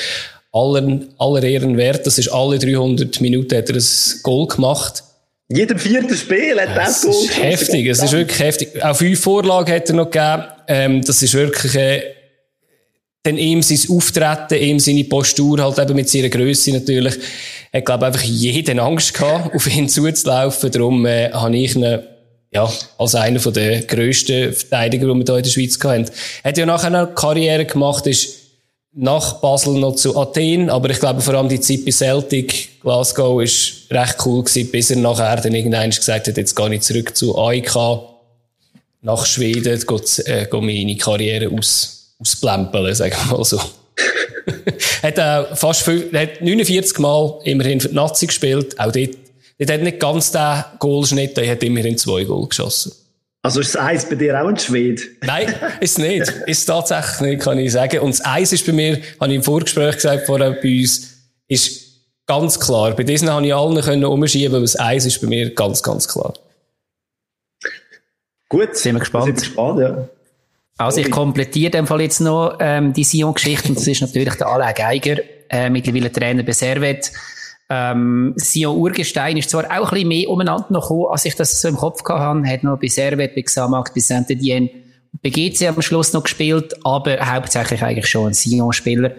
aller, 0.52 1.00
aller 1.18 1.42
Ehren 1.42 1.76
wert. 1.76 2.06
Das 2.06 2.18
ist 2.18 2.28
alle 2.28 2.58
300 2.58 3.20
Minuten 3.20 3.56
hat 3.56 3.68
er 3.68 3.76
ein 3.76 3.84
Goal 4.22 4.46
gemacht. 4.46 5.02
Jedem 5.48 5.78
vierten 5.78 6.16
Spiel 6.16 6.60
hat 6.60 6.68
er 6.68 6.74
das 6.74 7.02
Goal 7.02 7.26
geschossen. 7.26 7.42
Heftig, 7.42 7.86
es 7.86 8.02
ist 8.02 8.12
wirklich 8.12 8.38
heftig. 8.38 8.84
Auch 8.84 8.96
fünf 8.96 9.20
Vorlagen 9.20 9.72
hat 9.72 9.88
er 9.88 9.94
noch 9.94 10.10
gegeben. 10.10 10.44
Ähm, 10.68 11.02
das 11.02 11.22
ist 11.22 11.34
wirklich, 11.34 11.74
äh, 11.74 12.02
dann 13.24 13.38
ihm 13.38 13.62
sein 13.62 13.78
Auftreten, 13.88 14.54
ihm 14.54 14.78
seine 14.78 15.04
Postur, 15.04 15.62
halt 15.62 15.78
eben 15.78 15.94
mit 15.94 16.08
seiner 16.08 16.28
Größe 16.28 16.72
natürlich, 16.72 17.14
hat, 17.72 17.84
glaube 17.84 18.06
einfach 18.06 18.22
jeden 18.22 18.78
Angst 18.78 19.14
gehabt, 19.14 19.54
auf 19.54 19.66
ihn 19.66 19.88
zuzulaufen. 19.88 20.70
Darum 20.70 21.06
äh, 21.06 21.30
habe 21.32 21.56
ich 21.56 21.74
ihn 21.74 22.00
ja, 22.52 22.70
als 22.98 23.14
einer 23.14 23.38
der 23.38 23.82
grössten 23.82 24.52
Verteidiger, 24.52 25.06
die 25.06 25.14
wir 25.14 25.24
hier 25.24 25.36
in 25.36 25.42
der 25.42 25.50
Schweiz 25.50 25.78
hatten. 25.82 26.10
Er 26.42 26.48
hat 26.50 26.58
ja 26.58 26.66
nachher 26.66 26.88
eine 26.88 27.06
Karriere 27.06 27.64
gemacht, 27.64 28.06
ist 28.06 28.42
nach 28.94 29.40
Basel 29.40 29.74
noch 29.74 29.96
zu 29.96 30.18
Athen, 30.18 30.68
aber 30.68 30.90
ich 30.90 31.00
glaube 31.00 31.22
vor 31.22 31.34
allem 31.34 31.48
die 31.48 31.60
Zeit 31.60 31.84
bei 31.86 31.90
Celtic, 31.90 32.80
Glasgow, 32.82 33.42
ist 33.42 33.86
recht 33.90 34.16
cool 34.26 34.44
gewesen, 34.44 34.70
bis 34.70 34.90
er 34.90 34.98
nachher 34.98 35.36
dann 35.36 35.54
irgendwann 35.54 35.90
gesagt 35.90 36.28
hat, 36.28 36.36
jetzt 36.36 36.54
gehe 36.54 36.74
ich 36.74 36.82
zurück 36.82 37.16
zu 37.16 37.38
AIK, 37.38 37.74
nach 39.00 39.24
Schweden, 39.24 39.80
geht, 39.80 40.18
äh, 40.26 40.46
geht 40.50 40.62
meine 40.62 40.96
Karriere 40.96 41.50
aus, 41.56 42.14
ausplempeln, 42.18 42.94
sagen 42.94 43.14
wir 43.28 43.38
mal 43.38 43.44
so. 43.44 43.58
Hat 45.02 45.18
auch 45.18 45.56
fast 45.56 45.82
viel, 45.82 46.10
hat 46.14 46.40
49 46.40 46.98
Mal 46.98 47.40
immerhin 47.44 47.80
für 47.80 47.88
die 47.88 47.94
Nazi 47.94 48.26
gespielt. 48.26 48.78
Auch 48.78 48.92
dort, 48.92 49.10
dort 49.58 49.70
hat 49.70 49.82
nicht 49.82 50.00
ganz 50.00 50.32
den 50.32 50.64
Goalschnitt, 50.78 51.36
er 51.38 51.50
hat 51.50 51.62
immerhin 51.62 51.98
zwei 51.98 52.24
Goal 52.24 52.48
geschossen. 52.48 52.92
Also 53.44 53.60
ist 53.60 53.74
das 53.74 53.82
Eis 53.82 54.08
bei 54.08 54.14
dir 54.14 54.40
auch 54.40 54.46
ein 54.46 54.56
Schwede? 54.56 55.02
Nein, 55.22 55.52
ist 55.80 55.98
nicht. 55.98 56.32
Ist 56.46 56.64
tatsächlich 56.66 57.20
nicht, 57.20 57.42
kann 57.42 57.58
ich 57.58 57.72
sagen. 57.72 57.98
Und 57.98 58.10
das 58.10 58.24
Eis 58.24 58.52
ist 58.52 58.64
bei 58.64 58.72
mir, 58.72 59.00
habe 59.20 59.32
ich 59.32 59.36
im 59.36 59.42
Vorgespräch 59.42 59.96
gesagt, 59.96 60.26
vorher 60.26 60.52
bei 60.52 60.80
uns, 60.80 61.08
ist 61.48 61.82
ganz 62.26 62.60
klar. 62.60 62.92
Bei 62.92 63.02
diesen 63.02 63.28
habe 63.28 63.44
ich 63.44 63.52
allen 63.52 63.80
können 63.80 64.04
umschieben, 64.04 64.54
aber 64.54 64.62
das 64.62 64.78
Eis 64.78 65.06
ist 65.06 65.20
bei 65.20 65.26
mir 65.26 65.52
ganz, 65.52 65.82
ganz 65.82 66.06
klar. 66.06 66.34
Gut. 68.48 68.76
Sind 68.76 68.94
wir 68.94 69.00
gespannt. 69.00 69.24
Sind 69.24 69.38
gespannt, 69.40 69.80
ja. 69.80 70.08
Also 70.78 71.00
ich 71.00 71.10
komplettiere 71.10 71.66
in 71.66 71.72
dem 71.72 71.86
Fall 71.86 72.00
jetzt 72.00 72.20
noch 72.20 72.56
ähm, 72.60 72.92
die 72.92 73.04
Sion-Geschichte 73.04 73.68
und 73.68 73.76
das 73.76 73.86
ist 73.86 74.00
natürlich 74.00 74.34
der 74.34 74.46
Alain 74.48 74.74
Geiger, 74.74 75.20
äh, 75.50 75.68
mittlerweile 75.70 76.10
Trainer 76.10 76.42
bei 76.42 76.52
Servet. 76.52 77.12
Ähm, 77.68 78.34
Sion 78.36 78.76
Urgestein 78.76 79.36
ist 79.36 79.50
zwar 79.50 79.64
auch 79.64 79.88
ein 79.88 79.94
bisschen 79.94 80.08
mehr 80.08 80.28
umeinander 80.28 80.66
noch 80.70 80.82
gekommen, 80.82 81.06
als 81.10 81.24
ich 81.24 81.36
das 81.36 81.60
so 81.60 81.68
im 81.68 81.76
Kopf 81.76 82.02
hatte, 82.04 82.48
hat 82.48 82.64
noch 82.64 82.78
bei 82.78 82.88
Servet, 82.88 83.34
bei 83.34 83.42
Xamax, 83.42 83.92
bei 83.94 84.00
Saint-Étienne, 84.00 84.70
bei 85.22 85.30
GC 85.30 85.68
am 85.68 85.80
Schluss 85.82 86.12
noch 86.12 86.24
gespielt, 86.24 86.74
aber 86.84 87.18
hauptsächlich 87.20 87.82
eigentlich 87.82 88.06
schon 88.06 88.28
ein 88.28 88.34
Sion-Spieler. 88.34 89.12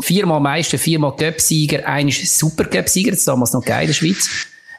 Viermal 0.00 0.40
Meister, 0.40 0.78
viermal 0.78 1.14
Cup-Sieger, 1.16 1.86
einer 1.86 2.08
ist 2.08 2.38
Super 2.38 2.64
Cup-Sieger, 2.64 3.10
das 3.10 3.20
ist 3.20 3.28
damals 3.28 3.52
noch 3.52 3.64
geil 3.64 3.82
in 3.82 3.86
der 3.88 3.94
Schweiz. 3.94 4.28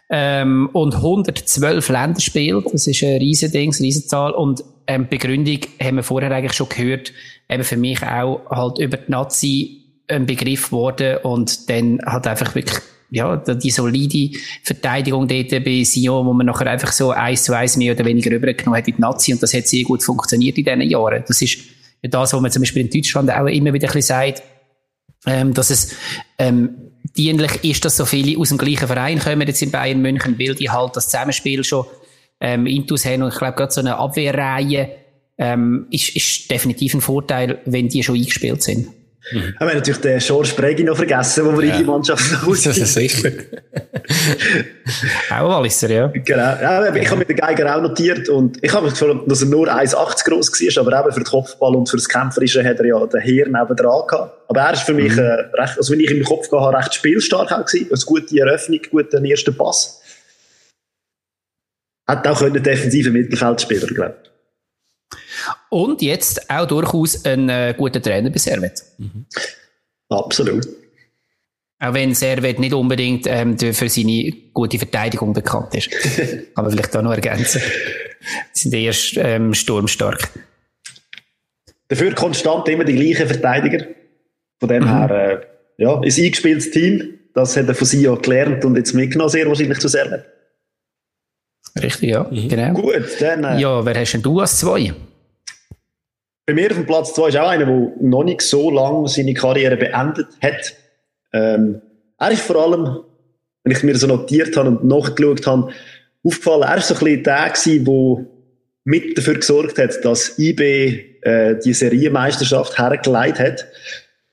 Ähm, 0.10 0.70
und 0.74 0.96
112 0.96 1.90
Länderspiele, 1.90 2.64
das 2.72 2.88
ist 2.88 3.04
ein 3.04 3.18
Riesending, 3.18 3.74
eine 3.74 3.80
Riesenzahl. 3.80 4.32
Und 4.32 4.64
ähm, 4.88 5.08
Begründung 5.08 5.60
haben 5.82 5.98
wir 5.98 6.04
vorher 6.04 6.32
eigentlich 6.32 6.54
schon 6.54 6.70
gehört, 6.70 7.14
eben 7.50 7.64
für 7.64 7.78
mich 7.78 8.02
auch 8.04 8.42
halt 8.50 8.80
über 8.80 8.98
die 8.98 9.12
Nazi 9.12 9.84
ein 10.08 10.26
Begriff 10.26 10.68
geworden 10.68 11.18
und 11.24 11.70
dann 11.70 12.00
hat 12.06 12.28
einfach 12.28 12.56
wirklich 12.56 12.80
ja, 13.10 13.38
die 13.38 13.72
solide 13.72 14.38
Verteidigung 14.64 15.28
dort 15.28 15.50
bei 15.64 15.84
Sion, 15.84 16.26
wo 16.26 16.34
man 16.34 16.46
nachher 16.46 16.68
einfach 16.68 16.92
so 16.92 17.12
eins 17.12 17.44
zu 17.44 17.54
eins 17.54 17.78
mehr 17.78 17.94
oder 17.94 18.04
weniger 18.06 18.32
rübergenommen 18.32 18.78
hat 18.78 18.88
in 18.88 18.96
die 18.96 19.02
Nazi 19.02 19.34
und 19.34 19.42
das 19.42 19.54
hat 19.54 19.68
sehr 19.68 19.84
gut 19.84 20.04
funktioniert 20.04 20.58
in 20.58 20.66
diesen 20.66 20.82
Jahren. 20.82 21.24
Das 21.26 21.42
ist 21.42 21.58
ja 22.02 22.10
das, 22.10 22.34
was 22.34 22.42
man 22.42 22.52
zum 22.52 22.62
Beispiel 22.62 22.82
in 22.82 22.90
Deutschland 22.90 23.32
auch 23.32 23.46
immer 23.46 23.74
wieder 23.74 23.88
ein 23.88 23.94
bisschen 23.94 24.02
sagt, 24.02 24.44
ähm, 25.26 25.54
dass 25.54 25.70
es 25.70 25.96
ähm, 26.38 26.92
dienlich 27.16 27.64
ist, 27.64 27.86
dass 27.86 27.98
so 27.98 28.06
viele 28.06 28.38
aus 28.40 28.50
dem 28.50 28.58
gleichen 28.58 28.88
Verein 28.88 29.20
kommen 29.20 29.48
jetzt 29.48 29.62
in 29.62 29.72
Bayern 29.72 30.02
München, 30.02 30.38
weil 30.38 30.56
die 30.56 30.70
halt 30.70 30.96
das 30.96 31.06
Zusammenspiel 31.06 31.64
schon 31.64 31.86
ähm, 32.40 32.66
Intus 32.66 33.06
haben 33.06 33.24
und 33.24 33.34
ich 33.34 33.38
glaube 33.38 33.56
gerade 33.56 33.72
so 33.72 33.82
eine 33.82 33.98
Abwehrreihe 33.98 34.90
ähm, 35.38 35.88
ist, 35.92 36.16
ist 36.16 36.52
definitiv 36.52 36.94
ein 36.94 37.02
Vorteil, 37.02 37.60
wenn 37.66 37.90
die 37.90 38.04
schon 38.04 38.16
eingespielt 38.16 38.64
sind. 38.64 38.88
Mhm. 39.32 39.54
Wir 39.60 39.68
haben 39.68 39.76
natürlich 39.76 40.02
den 40.02 40.20
George 40.20 40.52
Bregi 40.56 40.84
noch 40.84 40.96
vergessen, 40.96 41.46
wo 41.46 41.58
wir 41.58 41.68
ja. 41.68 41.74
in 41.74 41.80
die 41.80 41.86
Mannschaft 41.86 42.32
noch 42.32 42.48
Das 42.64 42.66
ist 42.66 42.94
sicher. 42.94 43.32
auch 45.32 45.50
Walliser, 45.50 45.90
ja. 45.90 46.08
Genau. 46.08 46.38
Ja, 46.38 46.96
ich 46.96 47.10
habe 47.10 47.20
mit 47.20 47.30
den 47.30 47.36
Geiger 47.36 47.76
auch 47.76 47.82
notiert 47.82 48.30
und 48.30 48.64
ich 48.64 48.74
habe 48.74 48.86
mich 48.86 48.98
gefragt, 48.98 49.22
dass 49.28 49.42
er 49.42 49.50
nur 49.50 49.68
1,80 49.68 50.30
groß 50.30 50.52
war, 50.52 50.82
aber 50.82 51.00
eben 51.00 51.14
für 51.14 51.20
den 51.20 51.26
Kopfball 51.26 51.76
und 51.76 51.90
für 51.90 51.98
das 51.98 52.08
Kämpferische 52.08 52.64
hat 52.64 52.80
er 52.80 52.86
ja 52.86 53.06
den 53.06 53.20
Heer 53.20 53.46
neben 53.48 53.76
dran 53.76 54.08
gehabt. 54.08 54.34
Aber 54.48 54.62
er 54.62 54.74
ist 54.74 54.84
für 54.84 54.94
mich, 54.94 55.12
mhm. 55.12 55.20
äh, 55.20 55.62
recht, 55.62 55.78
also 55.78 55.92
wenn 55.92 56.00
ich 56.00 56.10
im 56.10 56.24
Kopf 56.24 56.50
habe, 56.52 56.78
recht 56.78 56.94
spielstark 56.94 57.52
auch 57.52 57.66
gewesen. 57.66 57.90
Eine 57.92 58.02
gute 58.06 58.40
Eröffnung, 58.40 58.80
guten 58.90 59.26
ersten 59.26 59.56
Pass. 59.56 60.02
Hat 62.08 62.26
auch 62.28 62.40
können 62.40 62.64
defensive 62.64 63.12
Mittelfeldspieler, 63.12 63.88
glaube 63.88 64.16
ich. 64.24 64.30
Und 65.70 66.02
jetzt 66.02 66.50
auch 66.50 66.66
durchaus 66.66 67.26
ein 67.26 67.50
äh, 67.50 67.74
guter 67.78 68.02
Trainer 68.02 68.30
bei 68.30 68.38
Servet. 68.38 68.82
Mhm. 68.98 69.26
Absolut. 70.10 70.68
Auch 71.80 71.94
wenn 71.94 72.16
Servet 72.16 72.60
nicht 72.60 72.74
unbedingt 72.74 73.28
ähm, 73.28 73.58
für 73.58 73.90
seine 73.90 74.32
gute 74.54 74.80
Verteidigung 74.80 75.34
bekannt 75.34 75.76
ist. 75.76 75.92
Kann 76.56 76.64
man 76.64 76.72
vielleicht 76.72 76.96
da 76.96 77.02
noch 77.02 77.12
ergänzen. 77.12 77.62
Sie 78.54 78.70
sind 78.70 78.74
eher 78.74 78.94
ähm, 79.18 79.54
sturmstark. 79.54 80.30
Dafür 81.90 82.16
konstant 82.16 82.68
immer 82.70 82.84
die 82.84 82.96
gleichen 82.96 83.28
Verteidiger. 83.28 83.86
Von 84.60 84.70
dem 84.70 84.84
mhm. 84.84 84.88
her, 84.88 85.12
äh, 85.12 85.84
ja, 85.84 86.02
ist 86.04 86.18
ein 86.18 86.26
eingespieltes 86.26 86.72
Team. 86.72 87.20
Das 87.34 87.56
hat 87.56 87.68
er 87.68 87.76
von 87.76 87.86
Sio 87.86 88.16
gelernt 88.16 88.66
und 88.66 88.76
jetzt 88.76 88.94
mitgenommen, 88.94 89.30
sehr 89.30 89.48
wahrscheinlich 89.48 89.78
zu 89.78 89.88
Servet. 89.88 90.26
Richtig, 91.84 92.10
ja. 92.10 92.28
Mhm. 92.30 92.50
Genau. 92.50 92.74
Gut, 92.74 93.06
dann. 93.20 93.44
Äh, 93.44 93.60
ja, 93.60 93.86
wer 93.86 93.96
hast 93.96 94.14
denn 94.14 94.22
du 94.22 94.40
als 94.40 94.60
zwei? 94.60 94.94
Bei 96.46 96.54
mir 96.54 96.72
auf 96.72 96.78
dem 96.78 96.86
Platz 96.86 97.14
zwei 97.14 97.30
ist 97.30 97.38
auch 97.38 97.50
einer, 97.50 97.66
der 97.66 97.92
noch 98.00 98.24
nicht 98.24 98.42
so 98.42 98.72
lange 98.72 99.08
seine 99.08 99.34
Karriere 99.34 99.76
beendet 99.76 100.28
hat. 100.42 100.76
Ähm, 101.34 101.82
er 102.18 102.32
ist 102.32 102.44
vor 102.44 102.56
allem, 102.56 103.00
wenn 103.64 103.76
ich 103.76 103.84
mir 103.84 103.98
so 103.98 104.08
notiert 104.08 104.56
habe 104.56 104.70
und 104.70 104.86
nachgeschaut 104.86 105.46
habe, 105.46 105.72
aufgefallen, 106.24 106.64
er 106.64 106.78
ist 106.78 106.88
so 106.88 106.94
ein 106.96 107.00
bisschen 107.00 107.24
der 107.24 107.50
gewesen, 107.50 107.86
der 107.86 108.26
mit 108.86 109.18
dafür 109.18 109.36
gesorgt 109.36 109.78
hat, 109.78 110.06
dass 110.06 110.40
IB 110.40 110.62
äh, 111.22 111.56
die 111.64 111.74
Serienmeisterschaft 111.74 112.78
hergeleitet 112.78 113.40
hat. 113.40 113.66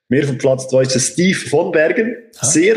Mir 0.09 0.25
vom 0.25 0.39
Platz 0.39 0.69
2 0.69 0.83
ist 0.83 1.13
Steve 1.13 1.37
von 1.37 1.73
Bergen. 1.73 2.17
Ah. 2.39 2.47
Sehr. 2.47 2.77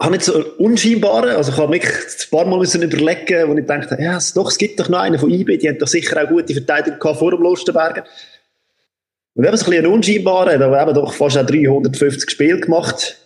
Habe 0.00 0.12
nicht 0.12 0.24
so 0.24 0.42
unscheinbare, 0.58 1.36
also 1.36 1.52
ich 1.52 1.58
habe 1.58 1.70
mich 1.70 1.84
ein 1.84 2.30
paar 2.30 2.46
Mal 2.46 2.58
müssen 2.58 2.82
überlegen, 2.82 3.48
wo 3.48 3.56
ich 3.56 3.66
dachte, 3.66 3.98
ja, 4.00 4.18
doch, 4.34 4.50
es 4.50 4.56
gibt 4.56 4.80
doch 4.80 4.88
noch 4.88 5.00
einen 5.00 5.18
von 5.18 5.30
IB, 5.30 5.58
die 5.58 5.68
haben 5.68 5.78
doch 5.78 5.86
sicher 5.86 6.22
auch 6.22 6.28
gute 6.28 6.54
Verteidiger 6.54 6.96
gehabt 6.96 7.18
vor 7.18 7.30
dem 7.32 7.42
Lustenberger. 7.42 8.04
Und 9.34 9.44
eben 9.44 9.56
so 9.56 9.66
ein 9.66 9.70
bisschen 9.70 9.86
unscheinbarer, 9.86 10.58
da 10.58 10.70
haben 10.70 10.94
doch 10.94 11.12
fast 11.12 11.36
auch 11.36 11.46
350 11.46 12.30
Spiele 12.30 12.60
gemacht. 12.60 13.18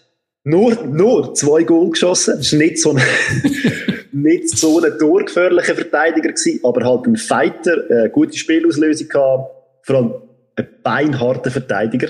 Nur, 0.43 0.85
nur 0.85 1.33
zwei 1.35 1.63
Goal 1.63 1.91
geschossen. 1.91 2.35
Das 2.37 2.47
ist 2.47 2.53
nicht 2.53 2.79
so 2.79 2.91
ein, 2.91 3.03
nicht 4.13 4.51
so 4.51 4.83
ein 4.83 4.99
torgefährlicher 4.99 5.75
Verteidiger 5.75 6.29
gewesen, 6.29 6.61
aber 6.63 6.85
halt 6.85 7.07
ein 7.07 7.17
Fighter, 7.17 7.85
eine 7.89 8.11
gute 8.11 8.37
Spielauslösung 8.37 9.09
gehabt, 9.09 9.51
vor 9.83 9.97
allem 9.97 10.15
ein 10.57 10.69
beinharter 10.83 11.51
Verteidiger. 11.51 12.09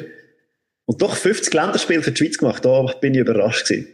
Und 0.86 1.00
doch 1.00 1.14
50 1.14 1.54
Länderspiele 1.54 2.02
für 2.02 2.10
die 2.10 2.16
Schweiz 2.16 2.38
gemacht, 2.38 2.64
da 2.64 2.82
bin 3.00 3.14
ich 3.14 3.20
überrascht 3.20 3.68
gewesen. 3.68 3.88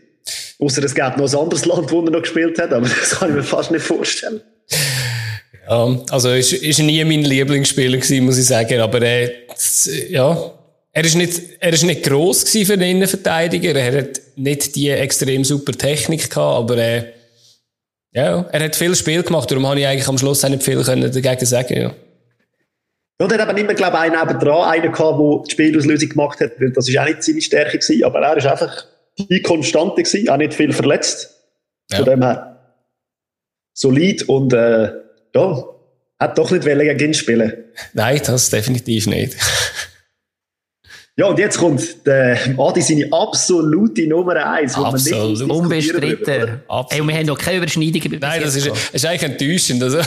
Außer 0.59 0.85
es 0.85 0.95
gäbe 0.95 1.15
noch 1.17 1.33
ein 1.33 1.39
anderes 1.39 1.65
Land, 1.65 1.91
wo 1.91 2.05
er 2.05 2.11
noch 2.11 2.23
gespielt 2.23 2.59
hat, 2.59 2.73
aber 2.73 2.87
das 2.89 3.19
kann 3.19 3.31
ich 3.31 3.37
mir 3.37 3.43
fast 3.43 3.71
nicht 3.71 3.85
vorstellen. 3.85 4.41
Ja, 5.69 5.97
also 6.11 6.31
ist, 6.31 6.53
ist 6.53 6.79
nie 6.81 7.05
mein 7.05 7.23
Lieblingsspieler 7.23 7.97
gewesen, 7.97 8.25
muss 8.25 8.39
ich 8.39 8.47
sagen, 8.47 8.81
aber 8.81 9.03
äh, 9.03 9.31
ja, 10.09 10.53
er 10.93 11.05
ist 11.05 11.15
nicht, 11.15 11.41
er 11.61 11.73
ist 11.73 11.85
nicht 11.85 12.03
gross 12.03 12.45
gewesen 12.45 12.67
für 12.67 12.73
einen 12.73 12.91
Innenverteidiger, 12.91 13.75
er 13.77 13.99
hat 13.99 14.21
nicht 14.37 14.75
die 14.75 14.91
extrem 14.91 15.45
super 15.45 15.73
Technik 15.73 16.29
gehabt, 16.29 16.59
aber 16.59 16.77
äh, 16.77 17.05
ja, 18.13 18.47
er 18.51 18.65
hat 18.65 18.75
viel 18.75 18.97
Spiel 18.97 19.23
gemacht, 19.23 19.51
darum 19.51 19.67
habe 19.67 19.79
ich 19.79 19.87
eigentlich 19.87 20.09
am 20.09 20.19
Schluss 20.19 20.45
auch 20.45 20.49
nicht 20.49 20.65
viel 20.65 20.83
können 20.83 21.13
dagegen 21.13 21.47
sagen, 21.47 21.81
ja. 21.81 21.95
Ja, 23.21 23.27
und 23.27 23.33
er 23.33 23.39
hat 23.43 23.51
eben 23.51 23.59
immer, 23.59 23.75
glaube 23.75 23.97
ich, 23.99 24.03
einen 24.03 24.19
nebendran, 24.19 24.69
einen 24.69 24.93
gehabt, 24.93 25.21
der 25.21 25.43
die 25.45 25.51
Spielauslösung 25.51 26.09
gemacht 26.09 26.41
hat, 26.41 26.53
weil 26.59 26.73
das 26.73 26.89
ist 26.89 26.99
auch 26.99 27.05
nicht 27.05 27.23
seine 27.23 27.41
Stärke 27.41 27.79
gewesen, 27.79 28.03
aber 28.03 28.21
er 28.21 28.37
ist 28.37 28.47
einfach 28.47 28.87
die 29.29 29.43
Konstante 29.43 30.03
gewesen, 30.03 30.29
auch 30.29 30.37
nicht 30.37 30.55
viel 30.55 30.73
verletzt. 30.73 31.35
Ja. 31.91 31.99
Von 31.99 32.07
dem 32.07 32.23
her 32.23 32.51
solid 33.73 34.29
und 34.29 34.53
äh, 34.53 34.93
ja, 35.35 35.65
hat 36.19 36.39
doch 36.39 36.51
nicht 36.51 36.65
gegen 36.65 36.99
ihn 36.99 37.15
spielen. 37.15 37.65
Nein, 37.95 38.21
das 38.25 38.51
definitiv 38.51 39.07
nicht. 39.07 39.37
Ja, 41.17 41.27
und 41.27 41.39
jetzt 41.39 41.59
kommt 41.59 42.07
der 42.07 42.39
Adi 42.57 42.81
seine 42.81 43.13
absolute 43.13 44.07
Nummer 44.07 44.37
eins. 44.37 44.75
Absolut. 44.75 45.43
Unbestritten. 45.51 46.63
Ey, 46.91 47.03
wir 47.03 47.15
haben 47.15 47.27
noch 47.27 47.37
keine 47.37 47.59
Überschneidungen. 47.59 48.19
Nein, 48.21 48.41
das 48.43 48.57
ist, 48.57 48.69
das 48.69 48.91
ist 48.91 49.05
eigentlich 49.05 49.31
enttäuschend. 49.31 49.83
Also. 49.83 49.99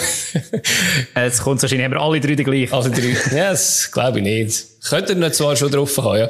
Jetzt 1.15 1.41
kommt 1.43 1.61
wahrscheinlich 1.61 1.85
haben 1.85 1.93
wir 1.93 2.01
alle 2.01 2.19
drei 2.19 2.33
gleich. 2.33 2.73
Alle 2.73 2.89
drei. 2.89 3.15
Ja, 3.35 3.51
das 3.51 3.91
glaube 3.91 4.19
ich 4.19 4.23
nicht. 4.23 4.65
Könnte 4.89 5.13
ihr 5.13 5.31
zwar 5.31 5.55
schon 5.55 5.71
drauf 5.71 5.97
haben, 5.97 6.19
ja. 6.19 6.27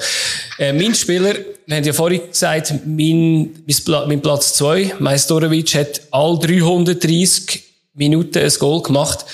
Äh, 0.60 0.74
mein 0.74 0.94
Spieler, 0.94 1.34
wir 1.66 1.76
haben 1.76 1.84
ja 1.84 1.94
vorhin 1.94 2.22
gesagt, 2.30 2.74
mein, 2.86 3.64
mein 4.08 4.22
Platz 4.22 4.54
zwei, 4.54 4.94
Majstorovic, 5.00 5.76
hat 5.76 6.02
all 6.12 6.38
330 6.40 7.64
Minuten 7.96 8.40
ein 8.40 8.54
Goal 8.60 8.82
gemacht. 8.84 9.26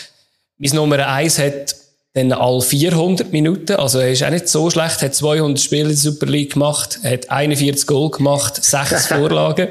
Mein 0.57 0.75
Nummer 0.75 1.07
eins 1.07 1.37
hat 1.37 1.75
dann 2.13 2.31
all 2.31 2.61
400 2.61 3.31
Minuten. 3.31 3.75
Also 3.75 3.99
er 3.99 4.11
ist 4.11 4.23
auch 4.23 4.29
nicht 4.29 4.47
so 4.47 4.69
schlecht, 4.69 5.01
hat 5.01 5.15
200 5.15 5.61
Spiele 5.61 5.83
in 5.83 5.87
der 5.89 5.97
Super 5.97 6.25
League 6.25 6.53
gemacht, 6.53 6.99
hat 7.03 7.29
41 7.29 7.87
Goal 7.87 8.09
gemacht, 8.11 8.63
6 8.63 9.05
Vorlagen. 9.07 9.67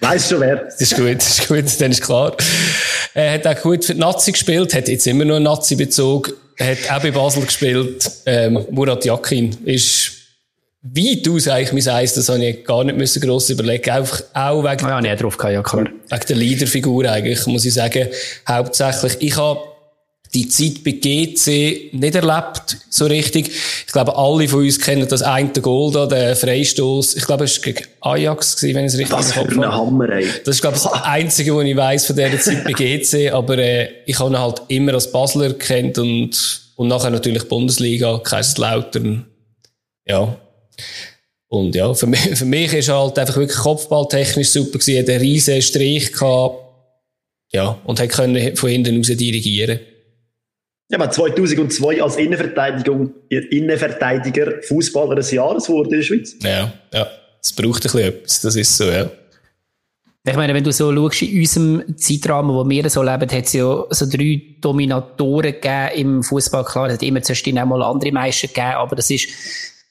Weißt 0.00 0.30
schon 0.30 0.40
wer? 0.40 0.56
Das 0.56 0.80
ist 0.80 0.96
gut, 0.96 1.16
das 1.16 1.38
ist 1.38 1.48
gut, 1.48 1.80
dann 1.80 1.92
ist 1.92 2.02
klar. 2.02 2.36
Er 3.14 3.34
hat 3.34 3.46
auch 3.46 3.62
gut 3.62 3.84
für 3.84 3.94
die 3.94 4.00
Nazi 4.00 4.32
gespielt, 4.32 4.74
hat 4.74 4.88
jetzt 4.88 5.06
immer 5.06 5.24
noch 5.24 5.36
einen 5.36 5.44
Nazi-Bezug, 5.44 6.36
hat 6.58 6.90
auch 6.90 7.02
bei 7.02 7.10
Basel 7.10 7.44
gespielt. 7.44 8.10
Ähm, 8.26 8.66
Murat 8.70 9.04
Yakin 9.04 9.56
ist 9.64 10.12
weit 10.82 11.28
aus 11.28 11.48
eigentlich 11.48 11.84
mein 11.86 11.94
Eis, 11.94 12.14
das 12.14 12.28
habe 12.28 12.44
ich 12.44 12.64
gar 12.64 12.82
nicht 12.84 12.98
müssen 12.98 13.22
gross 13.22 13.50
überlegen. 13.50 13.90
Einfach 13.90 14.22
auch 14.34 14.62
wegen, 14.64 14.88
ja, 14.88 15.00
nicht 15.00 15.22
drauf 15.22 15.36
gehabt, 15.36 15.54
ja, 15.54 15.62
klar. 15.62 15.86
wegen 16.10 16.26
der 16.26 16.36
Leaderfigur 16.36 17.08
eigentlich, 17.08 17.46
muss 17.46 17.64
ich 17.64 17.74
sagen. 17.74 18.08
Hauptsächlich. 18.48 19.16
Ich 19.20 19.36
habe 19.36 19.60
die 20.34 20.48
Zeit 20.48 20.82
bei 20.82 20.92
GC 20.92 21.92
nicht 21.92 22.14
erlebt, 22.14 22.78
so 22.88 23.04
richtig. 23.04 23.50
Ich 23.86 23.92
glaube, 23.92 24.16
alle 24.16 24.48
von 24.48 24.60
uns 24.60 24.80
kennen 24.80 25.06
das 25.06 25.20
eine 25.20 25.50
Goal 25.50 25.92
da, 25.92 26.06
den 26.06 26.34
Freistoß. 26.34 27.16
Ich 27.16 27.26
glaube, 27.26 27.44
es 27.44 27.58
war 27.58 27.72
gegen 27.72 27.86
Ajax, 28.00 28.56
gewesen, 28.56 28.74
wenn 28.76 28.86
ich 28.86 28.92
es 28.94 28.98
richtig 28.98 29.16
Was 29.16 29.32
für 29.32 29.40
ein 29.40 29.72
Hammer, 29.72 30.08
ey. 30.08 30.26
Das 30.44 30.56
ist, 30.56 30.62
glaube 30.62 30.78
ich, 30.78 30.82
das 30.82 30.92
Einzige, 31.02 31.54
was 31.54 31.64
ich 31.64 31.76
weiss 31.76 32.06
von 32.06 32.16
dieser 32.16 32.40
Zeit 32.40 32.64
bei 32.64 32.72
GC. 32.72 33.30
Aber 33.32 33.58
äh, 33.58 33.88
ich 34.06 34.18
habe 34.18 34.30
ihn 34.30 34.38
halt 34.38 34.62
immer 34.68 34.94
als 34.94 35.12
Basler 35.12 35.52
kennt 35.52 35.98
und, 35.98 36.62
und 36.76 36.88
nachher 36.88 37.10
natürlich 37.10 37.46
Bundesliga, 37.46 38.18
Kaiserslautern. 38.18 39.26
Ja. 40.06 40.34
Und 41.48 41.74
ja, 41.74 41.92
für 41.92 42.06
mich, 42.06 42.20
für 42.20 42.46
mich 42.46 42.72
ist 42.72 42.88
halt 42.88 43.18
einfach 43.18 43.36
wirklich 43.36 43.58
kopfballtechnisch 43.58 44.48
super 44.48 44.78
gewesen, 44.78 45.00
hat 45.00 45.10
einen 45.10 45.20
riesen 45.20 45.60
Strich 45.60 46.10
gehabt. 46.10 46.56
Ja, 47.52 47.78
und 47.84 48.00
hat 48.00 48.08
können 48.08 48.56
von 48.56 48.70
hinten 48.70 48.96
raus 48.96 49.08
dirigieren. 49.08 49.80
Ja, 50.92 50.98
man 50.98 51.10
2002 51.10 52.02
als 52.02 52.16
Innenverteidigung, 52.16 53.14
Innenverteidiger 53.30 54.60
Fußballer 54.60 55.14
des 55.14 55.30
Jahres 55.30 55.66
wurde 55.70 55.88
in 55.88 55.96
der 55.96 56.02
Schweiz. 56.02 56.36
Ja, 56.42 56.70
ja. 56.92 57.06
Es 57.40 57.50
braucht 57.50 57.78
ein 57.78 57.82
bisschen 57.82 58.00
etwas, 58.00 58.42
das 58.42 58.56
ist 58.56 58.76
so, 58.76 58.84
ja. 58.84 59.10
Ich 60.24 60.36
meine, 60.36 60.54
wenn 60.54 60.62
du 60.62 60.70
so 60.70 60.94
schaust, 60.94 61.22
in 61.22 61.40
unserem 61.40 61.96
Zeitrahmen, 61.96 62.54
wo 62.54 62.68
wir 62.68 62.90
so 62.90 63.02
leben, 63.02 63.22
hat 63.22 63.46
es 63.46 63.54
ja 63.54 63.84
so 63.88 64.06
drei 64.06 64.40
Dominatoren 64.60 65.54
gegeben 65.54 65.88
im 65.96 66.22
Fußball. 66.22 66.64
Klar, 66.64 66.88
es 66.88 66.92
hat 66.92 67.02
immer 67.02 67.22
zwischendurch 67.22 67.64
auch 67.64 67.68
mal 67.68 67.82
andere 67.82 68.12
Meister 68.12 68.46
gegeben, 68.48 68.74
aber 68.74 68.94
das 68.94 69.10
ist 69.10 69.28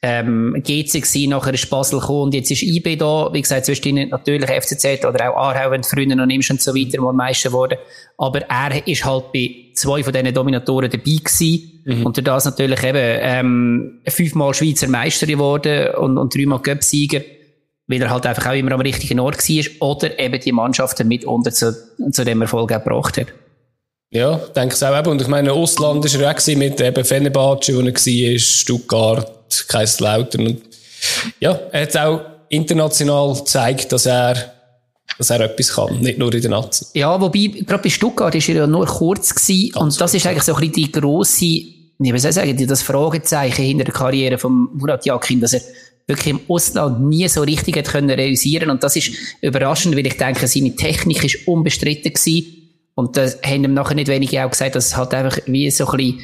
ähm, 0.03 0.55
GC 0.63 0.93
gewesen, 0.93 1.29
nachher 1.29 1.53
ist 1.53 1.69
Basel 1.69 1.99
gekommen 1.99 2.23
und 2.23 2.33
jetzt 2.33 2.49
ist 2.49 2.63
IB 2.63 2.95
da. 2.95 3.29
Wie 3.31 3.41
gesagt, 3.41 3.65
zwischen 3.65 4.09
natürlich 4.09 4.49
FCZ 4.49 5.05
oder 5.05 5.29
auch 5.29 5.37
Aarhau, 5.37 5.71
wenn 5.71 5.83
früher 5.83 6.15
noch 6.15 6.25
nimmst 6.25 6.49
und 6.49 6.59
so 6.59 6.73
weiter, 6.73 6.99
mal 7.01 7.13
Meister 7.13 7.49
geworden. 7.49 7.77
Aber 8.17 8.41
er 8.41 8.87
ist 8.87 9.05
halt 9.05 9.31
bei 9.31 9.55
zwei 9.75 10.03
von 10.03 10.11
diesen 10.11 10.33
Dominatoren 10.33 10.89
dabei 10.89 11.03
gewesen. 11.03 11.81
Mhm. 11.85 12.05
Und 12.05 12.27
das 12.27 12.45
natürlich 12.45 12.83
eben, 12.83 13.19
ähm, 13.21 14.01
fünfmal 14.07 14.53
Schweizer 14.55 14.87
Meister 14.87 15.27
geworden 15.27 15.93
und, 15.95 16.17
und 16.17 16.35
dreimal 16.35 16.61
Cup-Sieger. 16.61 17.21
Weil 17.85 18.01
er 18.01 18.09
halt 18.09 18.25
einfach 18.25 18.47
auch 18.47 18.55
immer 18.55 18.71
am 18.71 18.81
richtigen 18.81 19.19
Ort 19.19 19.37
war 19.37 19.87
oder 19.89 20.17
eben 20.17 20.39
die 20.39 20.51
Mannschaften 20.51 21.07
mit 21.07 21.25
unter 21.25 21.51
zu, 21.51 21.75
zu 22.11 22.23
dem 22.23 22.41
Erfolg 22.41 22.69
gebracht 22.69 23.17
hat. 23.17 23.27
Ja, 24.11 24.35
denke 24.35 24.75
ich 24.75 24.83
auch 24.83 24.99
eben. 24.99 25.09
Und 25.09 25.21
ich 25.21 25.27
meine, 25.29 25.53
Ausland 25.53 26.03
war 26.03 26.21
er 26.21 26.35
auch 26.35 26.55
mit 26.57 26.81
eben 26.81 27.05
Fenerbahce, 27.05 27.73
wo 27.75 27.79
er 27.79 27.93
war, 27.93 28.39
Stuttgart, 28.39 29.65
Kaiserslautern. 29.69 30.47
Und 30.47 30.61
ja, 31.39 31.57
er 31.71 31.81
hat 31.83 31.97
auch 31.97 32.21
international 32.49 33.33
gezeigt, 33.35 33.91
dass 33.93 34.05
er, 34.05 34.53
dass 35.17 35.29
er 35.29 35.39
etwas 35.39 35.73
kann, 35.73 36.01
nicht 36.01 36.19
nur 36.19 36.33
in 36.33 36.41
der 36.41 36.51
Nazi. 36.51 36.85
Ja, 36.93 37.19
wobei, 37.21 37.63
gerade 37.65 37.83
bei 37.83 37.89
Stuttgart 37.89 38.33
war 38.33 38.41
er 38.49 38.55
ja 38.55 38.67
nur 38.67 38.85
kurz 38.85 39.33
gewesen. 39.33 39.71
Ganz 39.71 39.95
und 39.95 40.01
das 40.01 40.13
ist 40.13 40.27
eigentlich 40.27 40.43
so 40.43 40.55
ein 40.55 40.59
bisschen 40.59 40.73
die 40.73 40.91
grosse, 40.91 41.45
wie 41.45 42.19
soll 42.19 42.29
ich 42.29 42.35
sagen, 42.35 42.67
das 42.67 42.81
Fragezeichen 42.81 43.63
hinter 43.63 43.85
der 43.85 43.93
Karriere 43.93 44.37
von 44.37 44.69
Murat 44.73 45.05
Yakin, 45.05 45.39
dass 45.39 45.53
er 45.53 45.61
wirklich 46.05 46.27
im 46.27 46.41
Ausland 46.49 47.01
nie 47.07 47.29
so 47.29 47.43
richtig 47.43 47.77
hat 47.77 47.87
können 47.87 48.09
realisieren 48.09 48.69
Und 48.69 48.83
das 48.83 48.97
ist 48.97 49.11
überraschend, 49.39 49.95
weil 49.95 50.05
ich 50.05 50.17
denke, 50.17 50.47
seine 50.47 50.75
Technik 50.75 51.23
ist 51.23 51.47
unbestritten 51.47 52.11
gewesen. 52.11 52.60
Und 52.95 53.17
da 53.17 53.25
haben 53.45 53.63
ihm 53.63 53.73
nachher 53.73 53.95
nicht 53.95 54.07
wenige 54.07 54.45
auch 54.45 54.51
gesagt, 54.51 54.75
dass 54.75 54.87
es 54.87 54.97
halt 54.97 55.13
einfach 55.13 55.39
wie 55.45 55.69
so 55.71 55.87
ein 55.87 55.97
bisschen 55.97 56.19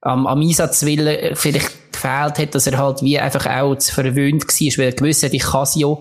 am, 0.00 0.26
am 0.26 0.40
Einsatzwillen 0.40 1.36
vielleicht 1.36 1.92
gefehlt 1.92 2.38
hat, 2.38 2.54
dass 2.54 2.66
er 2.66 2.78
halt 2.78 3.02
wie 3.02 3.18
einfach 3.18 3.46
auch 3.46 3.76
zu 3.76 3.92
verwöhnt 3.92 4.44
war, 4.44 4.78
weil 4.78 4.84
er 4.84 4.92
gewusst 4.92 5.22
hat, 5.22 5.32
ich 5.32 5.42
kann 5.42 5.66
ja. 5.74 5.96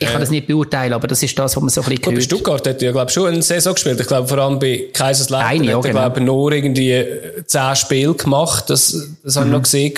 Ich 0.00 0.08
kann 0.08 0.20
das 0.20 0.30
nicht 0.30 0.48
beurteilen, 0.48 0.92
aber 0.92 1.06
das 1.06 1.22
ist 1.22 1.38
das, 1.38 1.54
was 1.54 1.62
man 1.62 1.70
so 1.70 1.80
ein 1.80 1.84
bisschen 1.84 2.02
gehört. 2.02 2.16
Bei 2.16 2.20
Stuttgart 2.20 2.66
hat 2.66 2.82
er, 2.82 2.92
glaube 2.92 3.10
schon 3.12 3.28
eine 3.28 3.42
Saison 3.42 3.74
gespielt. 3.74 4.00
Ich 4.00 4.08
glaube, 4.08 4.26
vor 4.26 4.38
allem 4.38 4.58
bei 4.58 4.88
Kaiserslautern 4.92 5.48
Eine, 5.48 5.66
ja, 5.66 5.78
hat 5.78 5.84
er, 5.84 5.90
genau. 5.90 6.00
glaube 6.02 6.20
nur 6.20 6.52
irgendwie 6.52 7.06
zehn 7.46 7.76
Spiele 7.76 8.12
gemacht. 8.14 8.68
Das, 8.68 8.92
das 9.22 9.36
mhm. 9.36 9.38
habe 9.38 9.46
ich 9.48 9.52
noch 9.52 9.62
gesehen. 9.62 9.94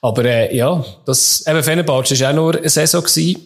Aber, 0.00 0.24
äh, 0.24 0.56
ja, 0.56 0.84
das, 1.04 1.44
eben 1.46 1.62
Fenerbahce 1.64 2.18
war 2.20 2.30
auch 2.30 2.34
nur 2.34 2.56
eine 2.56 2.68
Saison 2.68 3.02
gewesen. 3.02 3.40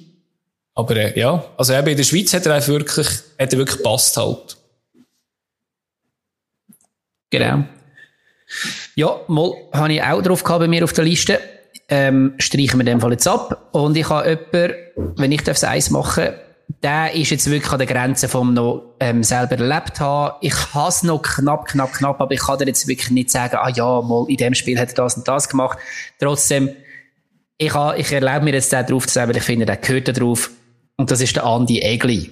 Aber, 0.75 0.95
äh, 0.95 1.19
ja, 1.19 1.43
also 1.57 1.73
eben 1.73 1.89
in 1.89 1.97
der 1.97 2.05
Schweiz 2.05 2.33
hat 2.35 2.45
er 2.45 2.55
einfach 2.55 2.69
wirklich, 2.69 3.09
hat 3.39 3.53
er 3.53 3.59
wirklich 3.59 3.79
gepasst 3.79 4.17
halt. 4.19 4.57
Genau. 7.33 7.65
Ja, 8.95 9.21
mal 9.27 9.53
habe 9.73 9.93
ich 9.93 10.03
auch 10.03 10.23
drauf 10.23 10.45
gehabt 10.45 10.61
bei 10.61 10.69
mir 10.69 10.85
auf 10.85 10.93
der 10.93 11.05
Liste. 11.05 11.41
Ähm, 11.89 12.35
streichen 12.39 12.79
wir 12.79 12.85
dem 12.85 13.01
Fall 13.01 13.13
jetzt 13.13 13.27
ab. 13.27 13.71
Und 13.73 13.97
ich 13.97 14.09
habe 14.09 14.29
jemanden, 14.29 14.77
wenn 15.17 15.33
ich 15.33 15.43
das 15.43 15.65
Eis 15.65 15.91
machen 15.91 16.29
der 16.83 17.15
ist 17.15 17.31
jetzt 17.31 17.51
wirklich 17.51 17.73
an 17.73 17.79
der 17.79 17.87
Grenze 17.87 18.29
vom 18.29 18.55
noch 18.55 18.95
ähm, 19.01 19.23
selber 19.23 19.59
erlebt 19.59 20.01
haben. 20.01 20.37
Ich 20.41 20.55
habe 20.75 20.89
es 20.89 21.03
noch 21.03 21.23
knapp, 21.23 21.67
knapp, 21.67 21.93
knapp, 21.93 22.21
aber 22.21 22.33
ich 22.33 22.41
kann 22.41 22.59
dir 22.59 22.67
jetzt 22.67 22.87
wirklich 22.89 23.11
nicht 23.11 23.31
sagen, 23.31 23.57
ah 23.57 23.69
ja, 23.69 24.01
mal 24.01 24.25
in 24.29 24.37
dem 24.37 24.55
Spiel 24.55 24.79
hat 24.79 24.91
er 24.91 24.95
das 24.95 25.17
und 25.17 25.29
das 25.29 25.49
gemacht. 25.49 25.79
Trotzdem, 26.19 26.71
ich, 27.59 27.75
habe, 27.75 27.99
ich 27.99 28.11
erlaube 28.11 28.45
mir 28.45 28.55
jetzt 28.55 28.73
da 28.73 28.83
drauf 28.83 29.07
zu 29.07 29.15
sagen, 29.15 29.31
weil 29.31 29.37
ich 29.37 29.43
finde, 29.43 29.67
der 29.67 29.77
gehört 29.77 30.09
da 30.09 30.13
drauf. 30.13 30.51
Und 30.97 31.11
das 31.11 31.21
ist 31.21 31.37
der 31.37 31.45
Andi 31.45 31.81
Egli. 31.81 32.31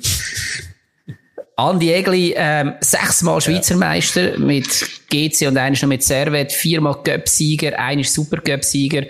Andi 1.60 1.92
Egli, 1.92 2.32
ähm, 2.36 2.74
sechsmal 2.80 3.40
Schweizer 3.40 3.76
Meister 3.76 4.38
mit 4.38 4.66
GC 5.10 5.46
und 5.48 5.58
eines 5.58 5.82
noch 5.82 5.90
mit 5.90 6.02
Servet, 6.02 6.52
viermal 6.52 7.02
Cup-Sieger, 7.02 7.78
eines 7.78 8.14
Super-Cup-Sieger, 8.14 9.02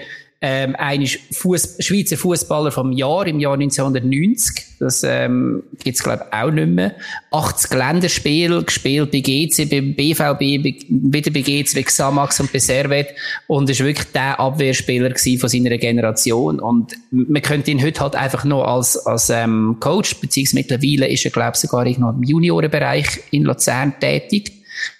ähm, 0.42 0.74
einer 0.76 1.06
Fuss, 1.32 1.76
Schweizer 1.80 2.16
Fußballer 2.16 2.72
vom 2.72 2.92
Jahr 2.92 3.26
im 3.26 3.40
Jahr 3.40 3.54
1990. 3.54 4.78
Das 4.78 5.02
ähm, 5.02 5.62
gibt's 5.84 6.02
glaube 6.02 6.24
ich 6.26 6.34
auch 6.34 6.50
nicht 6.50 6.68
mehr. 6.68 6.94
80 7.30 7.74
Länderspiele 7.74 8.64
gespielt 8.64 9.10
bei 9.10 9.20
GC, 9.20 9.68
beim 9.68 9.94
BVB, 9.94 10.40
wieder 10.88 11.30
bei 11.30 11.42
GC, 11.42 11.74
bei 11.74 11.82
Xamax 11.82 12.40
und 12.40 12.50
bei 12.52 12.58
Servet 12.58 13.08
und 13.48 13.68
ist 13.68 13.84
wirklich 13.84 14.10
der 14.12 14.40
Abwehrspieler 14.40 15.14
von 15.14 15.48
seiner 15.50 15.76
Generation 15.76 16.58
und 16.58 16.94
man 17.10 17.42
könnte 17.42 17.70
ihn 17.70 17.82
heute 17.82 18.00
halt 18.00 18.16
einfach 18.16 18.44
noch 18.44 18.64
als, 18.64 18.96
als 19.06 19.28
ähm, 19.28 19.76
Coach, 19.78 20.16
beziehungsweise 20.22 20.56
mittlerweile 20.56 21.08
ist 21.08 21.24
er 21.26 21.32
glaube 21.32 21.52
ich 21.52 21.60
sogar 21.60 21.84
noch 21.98 22.14
im 22.14 22.22
Juniorenbereich 22.22 23.24
in 23.30 23.42
Luzern 23.42 23.92
tätig, 24.00 24.52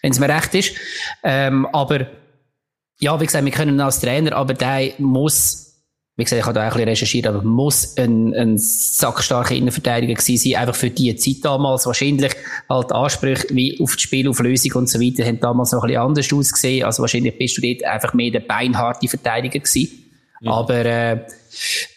wenn 0.03 0.13
es 0.13 0.21
mir 0.21 0.29
recht 0.29 0.55
ist. 0.55 0.73
Ähm, 1.23 1.67
aber 1.73 2.07
ja, 3.01 3.19
wie 3.21 3.27
gesagt, 3.27 3.45
wir 3.45 3.53
können 3.53 3.77
ihn 3.77 3.81
als 3.81 4.01
Trainer, 4.01 4.37
aber 4.37 4.53
der 4.53 4.93
muss, 4.99 5.83
wie 6.17 6.25
gesagt, 6.25 6.41
ich 6.41 6.47
habe 6.47 6.55
da 6.55 6.61
auch 6.61 6.65
ein 6.67 6.73
bisschen 6.73 6.89
recherchiert, 6.89 7.27
aber 7.27 7.43
muss 7.43 7.97
ein, 7.97 8.35
ein 8.35 8.59
sackstarker 8.59 9.55
Innenverteidiger 9.55 10.15
gewesen 10.15 10.37
sein, 10.37 10.61
einfach 10.61 10.75
für 10.75 10.91
die 10.91 11.17
Zeit 11.17 11.43
damals. 11.43 11.87
Wahrscheinlich 11.87 12.33
halt 12.69 12.93
Ansprüche 12.93 13.47
wie 13.51 13.81
auf 13.81 13.97
die 13.97 14.03
Spielauflösung 14.03 14.73
und 14.75 14.89
so 14.89 15.01
weiter 15.01 15.25
haben 15.25 15.41
damals 15.41 15.73
noch 15.73 15.83
ein 15.83 15.89
bisschen 15.89 16.03
anders 16.03 16.33
ausgesehen. 16.33 16.85
Also 16.85 17.03
wahrscheinlich 17.03 17.39
bist 17.39 17.57
du 17.57 17.63
dort 17.63 17.85
einfach 17.85 18.13
mehr 18.13 18.31
der 18.31 18.41
beinharte 18.41 19.09
Verteidiger 19.09 19.59
gewesen. 19.59 20.00
Ja. 20.41 20.53
Aber 20.53 20.85
äh, 20.87 21.19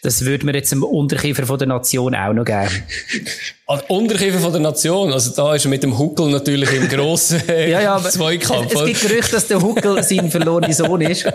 das 0.02 0.24
würde 0.24 0.44
mir 0.44 0.54
jetzt 0.54 0.70
dem 0.72 0.82
Unterkiefer 0.82 1.46
von 1.46 1.58
der 1.58 1.68
Nation 1.68 2.14
auch 2.14 2.32
noch 2.32 2.44
geben. 2.44 2.68
Ah, 3.66 3.80
Unterkiefer 3.88 4.40
von 4.40 4.52
der 4.52 4.60
Nation, 4.60 5.10
also 5.10 5.30
da 5.34 5.54
ist 5.54 5.64
er 5.64 5.70
mit 5.70 5.82
dem 5.82 5.98
Huckel 5.98 6.28
natürlich 6.28 6.70
im 6.70 6.86
grossen 6.86 7.40
ja, 7.48 7.80
ja, 7.80 7.98
Zweikampf. 7.98 8.74
Es, 8.74 8.78
es 8.78 8.86
gibt 8.86 9.00
Gerüchte, 9.00 9.32
dass 9.32 9.46
der 9.46 9.62
Huckel 9.62 10.02
sein 10.02 10.30
verlorener 10.30 10.70
Sohn 10.74 11.00
ist. 11.00 11.24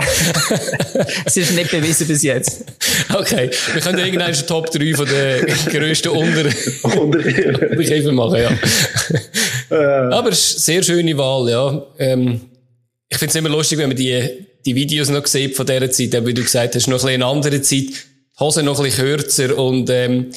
Es 1.26 1.38
ist 1.38 1.56
nicht 1.56 1.72
bewiesen 1.72 2.08
bis 2.08 2.22
jetzt. 2.22 2.66
Okay, 3.12 3.50
wir 3.74 3.82
können 3.82 3.98
irgendeinen 3.98 4.36
Top 4.46 4.70
3 4.70 4.94
von 4.94 5.08
den 5.08 5.48
grössten 5.72 6.10
Unter 6.10 6.46
Unterkiefer 7.00 8.12
machen, 8.12 8.38
ja. 8.38 8.52
Äh. 9.72 10.14
Aber 10.14 10.30
es 10.30 10.40
ist 10.40 10.70
eine 10.70 10.84
sehr 10.84 10.84
schöne 10.84 11.18
Wahl, 11.18 11.50
ja. 11.50 11.82
Ähm, 11.98 12.42
ich 13.10 13.18
finde 13.18 13.32
es 13.32 13.36
immer 13.38 13.50
lustig, 13.50 13.80
wenn 13.80 13.88
man 13.88 13.98
die 13.98 14.46
die 14.66 14.76
Videos 14.76 15.10
noch 15.10 15.24
gesehen 15.24 15.54
von 15.54 15.66
dieser 15.66 15.92
Zeit, 15.92 16.26
wie 16.26 16.34
du 16.34 16.44
gesagt 16.44 16.76
hast, 16.76 16.88
noch 16.88 16.98
ein 16.98 17.06
bisschen 17.06 17.24
eine 17.24 17.26
andere 17.26 17.62
Zeit, 17.62 17.88
die 17.88 18.40
Hose 18.40 18.64
noch 18.64 18.80
ein 18.80 18.86
bisschen 18.86 19.06
kürzer 19.06 19.58
und, 19.58 19.90
ähm, 19.90 20.32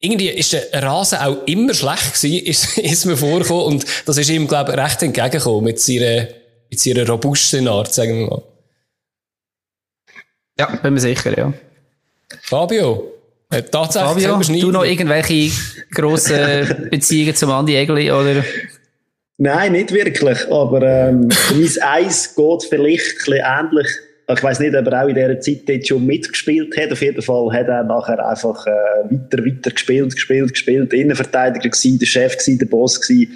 irgendwie 0.00 0.28
ist 0.28 0.52
der 0.52 0.82
Rasen 0.82 1.18
auch 1.18 1.46
immer 1.46 1.74
schlecht 1.74 2.14
gewesen, 2.14 2.46
ist, 2.46 2.78
ist 2.78 3.06
mir 3.06 3.16
vorgekommen 3.16 3.64
und 3.64 3.84
das 4.04 4.18
ist 4.18 4.30
ihm, 4.30 4.46
glaube 4.46 4.72
ich, 4.72 4.78
recht 4.78 5.02
entgegengekommen 5.02 5.64
mit 5.64 5.80
seiner, 5.80 6.28
mit 6.70 6.80
seiner 6.80 7.08
robusten 7.08 7.68
Art, 7.68 7.92
sagen 7.92 8.20
wir 8.20 8.26
mal. 8.26 8.42
Ja, 10.58 10.74
bin 10.76 10.94
mir 10.94 11.00
sicher, 11.00 11.36
ja. 11.36 11.52
Fabio, 12.42 13.12
äh, 13.50 13.62
tatsächlich 13.62 14.26
Fabio, 14.26 14.60
du 14.60 14.72
noch 14.72 14.84
irgendwelche 14.84 15.52
grossen 15.90 16.88
Beziehungen 16.90 17.34
zum 17.34 17.50
Andi 17.50 17.76
Egli, 17.76 18.10
oder? 18.10 18.44
Nein, 19.38 19.72
nicht 19.72 19.92
wirklich. 19.92 20.50
Aber 20.50 20.82
ähm, 20.82 21.28
mein 21.54 21.82
Eis 21.82 22.34
geht 22.34 22.62
vielleicht 22.68 23.28
ein 23.28 23.66
ähnlich. 23.66 23.88
Ich 24.28 24.42
weiß 24.42 24.58
nicht, 24.58 24.74
ob 24.74 24.86
er 24.88 25.04
auch 25.04 25.08
in 25.08 25.14
dieser 25.14 25.40
Zeit 25.40 25.68
dort 25.68 25.86
schon 25.86 26.04
mitgespielt 26.04 26.76
hat. 26.76 26.90
Auf 26.90 27.00
jeden 27.00 27.22
Fall 27.22 27.52
hat 27.52 27.68
er 27.68 27.84
nachher 27.84 28.26
einfach 28.26 28.66
äh, 28.66 28.70
weiter, 28.70 29.44
weiter 29.44 29.70
gespielt, 29.70 30.14
gespielt, 30.14 30.52
gespielt. 30.52 30.92
Innenverteidiger 30.92 31.68
gewesen, 31.68 31.98
der 31.98 32.06
Chef 32.06 32.36
gewesen, 32.36 32.58
der 32.58 32.66
Boss 32.66 33.00
gewesen. 33.00 33.32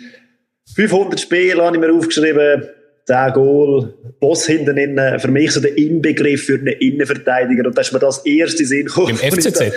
500 0.75 1.21
Spiele 1.21 1.63
habe 1.63 1.77
ich 1.77 1.81
mir 1.81 1.93
aufgeschrieben. 1.93 2.65
10 3.07 3.33
Goal, 3.33 3.95
Boss 4.21 4.47
hinten 4.47 4.77
innen. 4.77 5.19
Für 5.19 5.31
mich 5.31 5.53
so 5.53 5.61
der 5.61 5.77
Inbegriff 5.77 6.45
für 6.45 6.55
einen 6.55 6.69
Innenverteidiger. 6.69 7.67
Und 7.67 7.77
das 7.77 7.89
ist 7.89 7.93
mir 7.93 7.99
das 7.99 8.25
erste 8.25 8.65
Sinn 8.65 8.87
gekommen. 8.87 9.11
Im 9.11 9.17
FCZ? 9.33 9.73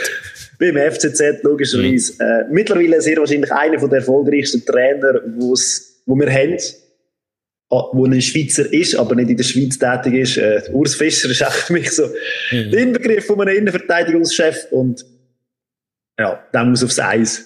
Beim 0.59 0.77
FCZ, 0.77 1.43
logischerweise. 1.43 2.13
Mhm. 2.13 2.19
Äh, 2.19 2.53
mittlerweile 2.53 3.01
sehr 3.01 3.17
wahrscheinlich 3.17 3.51
einer 3.51 3.77
der 3.77 3.99
erfolgreichsten 3.99 4.65
Trainer, 4.65 5.21
wo 5.37 5.53
es 5.53 5.92
wo 6.05 6.15
wir 6.15 6.31
haben, 6.31 6.57
ah, 7.69 7.89
wo 7.93 8.05
ein 8.05 8.21
Schweizer 8.21 8.71
ist, 8.71 8.95
aber 8.95 9.15
nicht 9.15 9.29
in 9.29 9.37
der 9.37 9.43
Schweiz 9.43 9.77
tätig 9.77 10.13
ist. 10.13 10.37
Äh, 10.37 10.61
Urs 10.71 10.95
Fischer 10.95 11.29
ist 11.29 11.43
auch 11.43 11.51
für 11.51 11.73
mich 11.73 11.91
so 11.91 12.07
mhm. 12.51 12.71
der 12.71 12.79
Inbegriff 12.79 13.25
von 13.25 13.41
einem 13.41 13.57
Innenverteidigungschef 13.57 14.67
und 14.71 15.05
ja, 16.19 16.43
der 16.53 16.63
muss 16.63 16.83
aufs 16.83 16.99
Eis. 16.99 17.45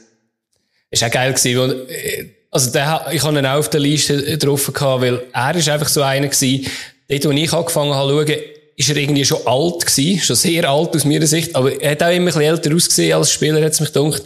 Ist 0.89 1.04
auch 1.04 1.12
geil 1.12 1.34
gewesen, 1.34 1.60
weil, 1.60 1.88
äh, 1.89 2.26
also 2.52 2.72
der, 2.72 3.08
ich 3.12 3.24
habe 3.24 3.38
ihn 3.38 3.46
auch 3.46 3.60
auf 3.60 3.70
der 3.70 3.80
Liste 3.80 4.38
drauf 4.38 4.72
gehabt, 4.74 5.02
weil 5.02 5.22
er 5.34 5.56
ist 5.56 5.70
einfach 5.70 5.89
so 5.89 6.02
einer 6.02 6.28
gewesen, 6.28 6.65
dort, 7.08 7.26
wo 7.26 7.32
ich 7.32 7.54
angefangen 7.54 7.93
habe 7.93 8.10
zu 8.10 8.34
schauen, 8.34 8.41
ist 8.78 8.89
er 8.89 8.98
irgendwie 8.98 9.26
schon 9.26 9.46
alt 9.46 9.86
gewesen, 9.86 10.20
schon 10.20 10.36
sehr 10.36 10.70
alt 10.70 10.96
aus 10.96 11.04
meiner 11.04 11.26
Sicht, 11.26 11.56
aber 11.56 11.82
er 11.82 11.91
hat 11.91 12.04
auch 12.04 12.12
immer 12.12 12.20
ein 12.20 12.26
bisschen 12.26 12.41
älter 12.41 12.76
ausgesehen 12.76 13.17
als 13.17 13.32
Spieler, 13.32 13.63
hat 13.63 13.74
es 13.74 13.80
mich 13.80 13.91
gedacht. 13.91 14.24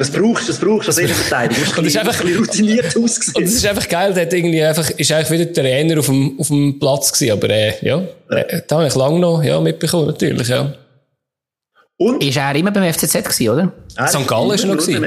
Das 0.00 0.12
brauchst, 0.12 0.44
du, 0.44 0.52
das 0.52 0.60
brauchst 0.60 0.86
du 0.86 0.90
als 0.90 0.98
Innenverteidiger. 0.98 1.78
und 1.78 1.86
es 1.86 1.94
ist 1.94 1.98
einfach 1.98 2.24
routiniert 2.24 2.96
ausgesehen. 2.96 3.34
Und 3.34 3.42
es 3.42 3.54
ist 3.54 3.66
einfach 3.66 3.88
geil, 3.88 4.14
der 4.14 4.26
hat 4.26 4.32
irgendwie 4.32 4.62
einfach, 4.62 4.88
ist 4.90 5.10
eigentlich 5.10 5.30
wieder 5.30 5.44
der 5.46 5.64
Trainer 5.64 5.98
auf 5.98 6.06
dem, 6.06 6.38
auf 6.38 6.46
dem 6.46 6.78
Platz 6.78 7.12
gewesen. 7.12 7.32
Aber, 7.32 7.50
äh, 7.50 7.74
ja, 7.84 7.98
äh, 8.30 8.62
da 8.68 8.76
habe 8.76 8.86
ich 8.86 8.94
lange 8.94 9.18
noch, 9.18 9.42
ja, 9.42 9.60
mitbekommen, 9.60 10.06
natürlich, 10.06 10.46
ja. 10.46 10.72
Und? 11.96 12.22
Ist 12.22 12.36
er 12.36 12.54
immer 12.54 12.70
beim 12.70 12.92
FCZ 12.92 13.24
gewesen, 13.24 13.48
oder? 13.48 13.72
St. 14.06 14.24
Gallen 14.28 14.52
ist 14.52 14.62
er 14.62 14.68
noch 14.68 14.76
gewesen. 14.76 15.04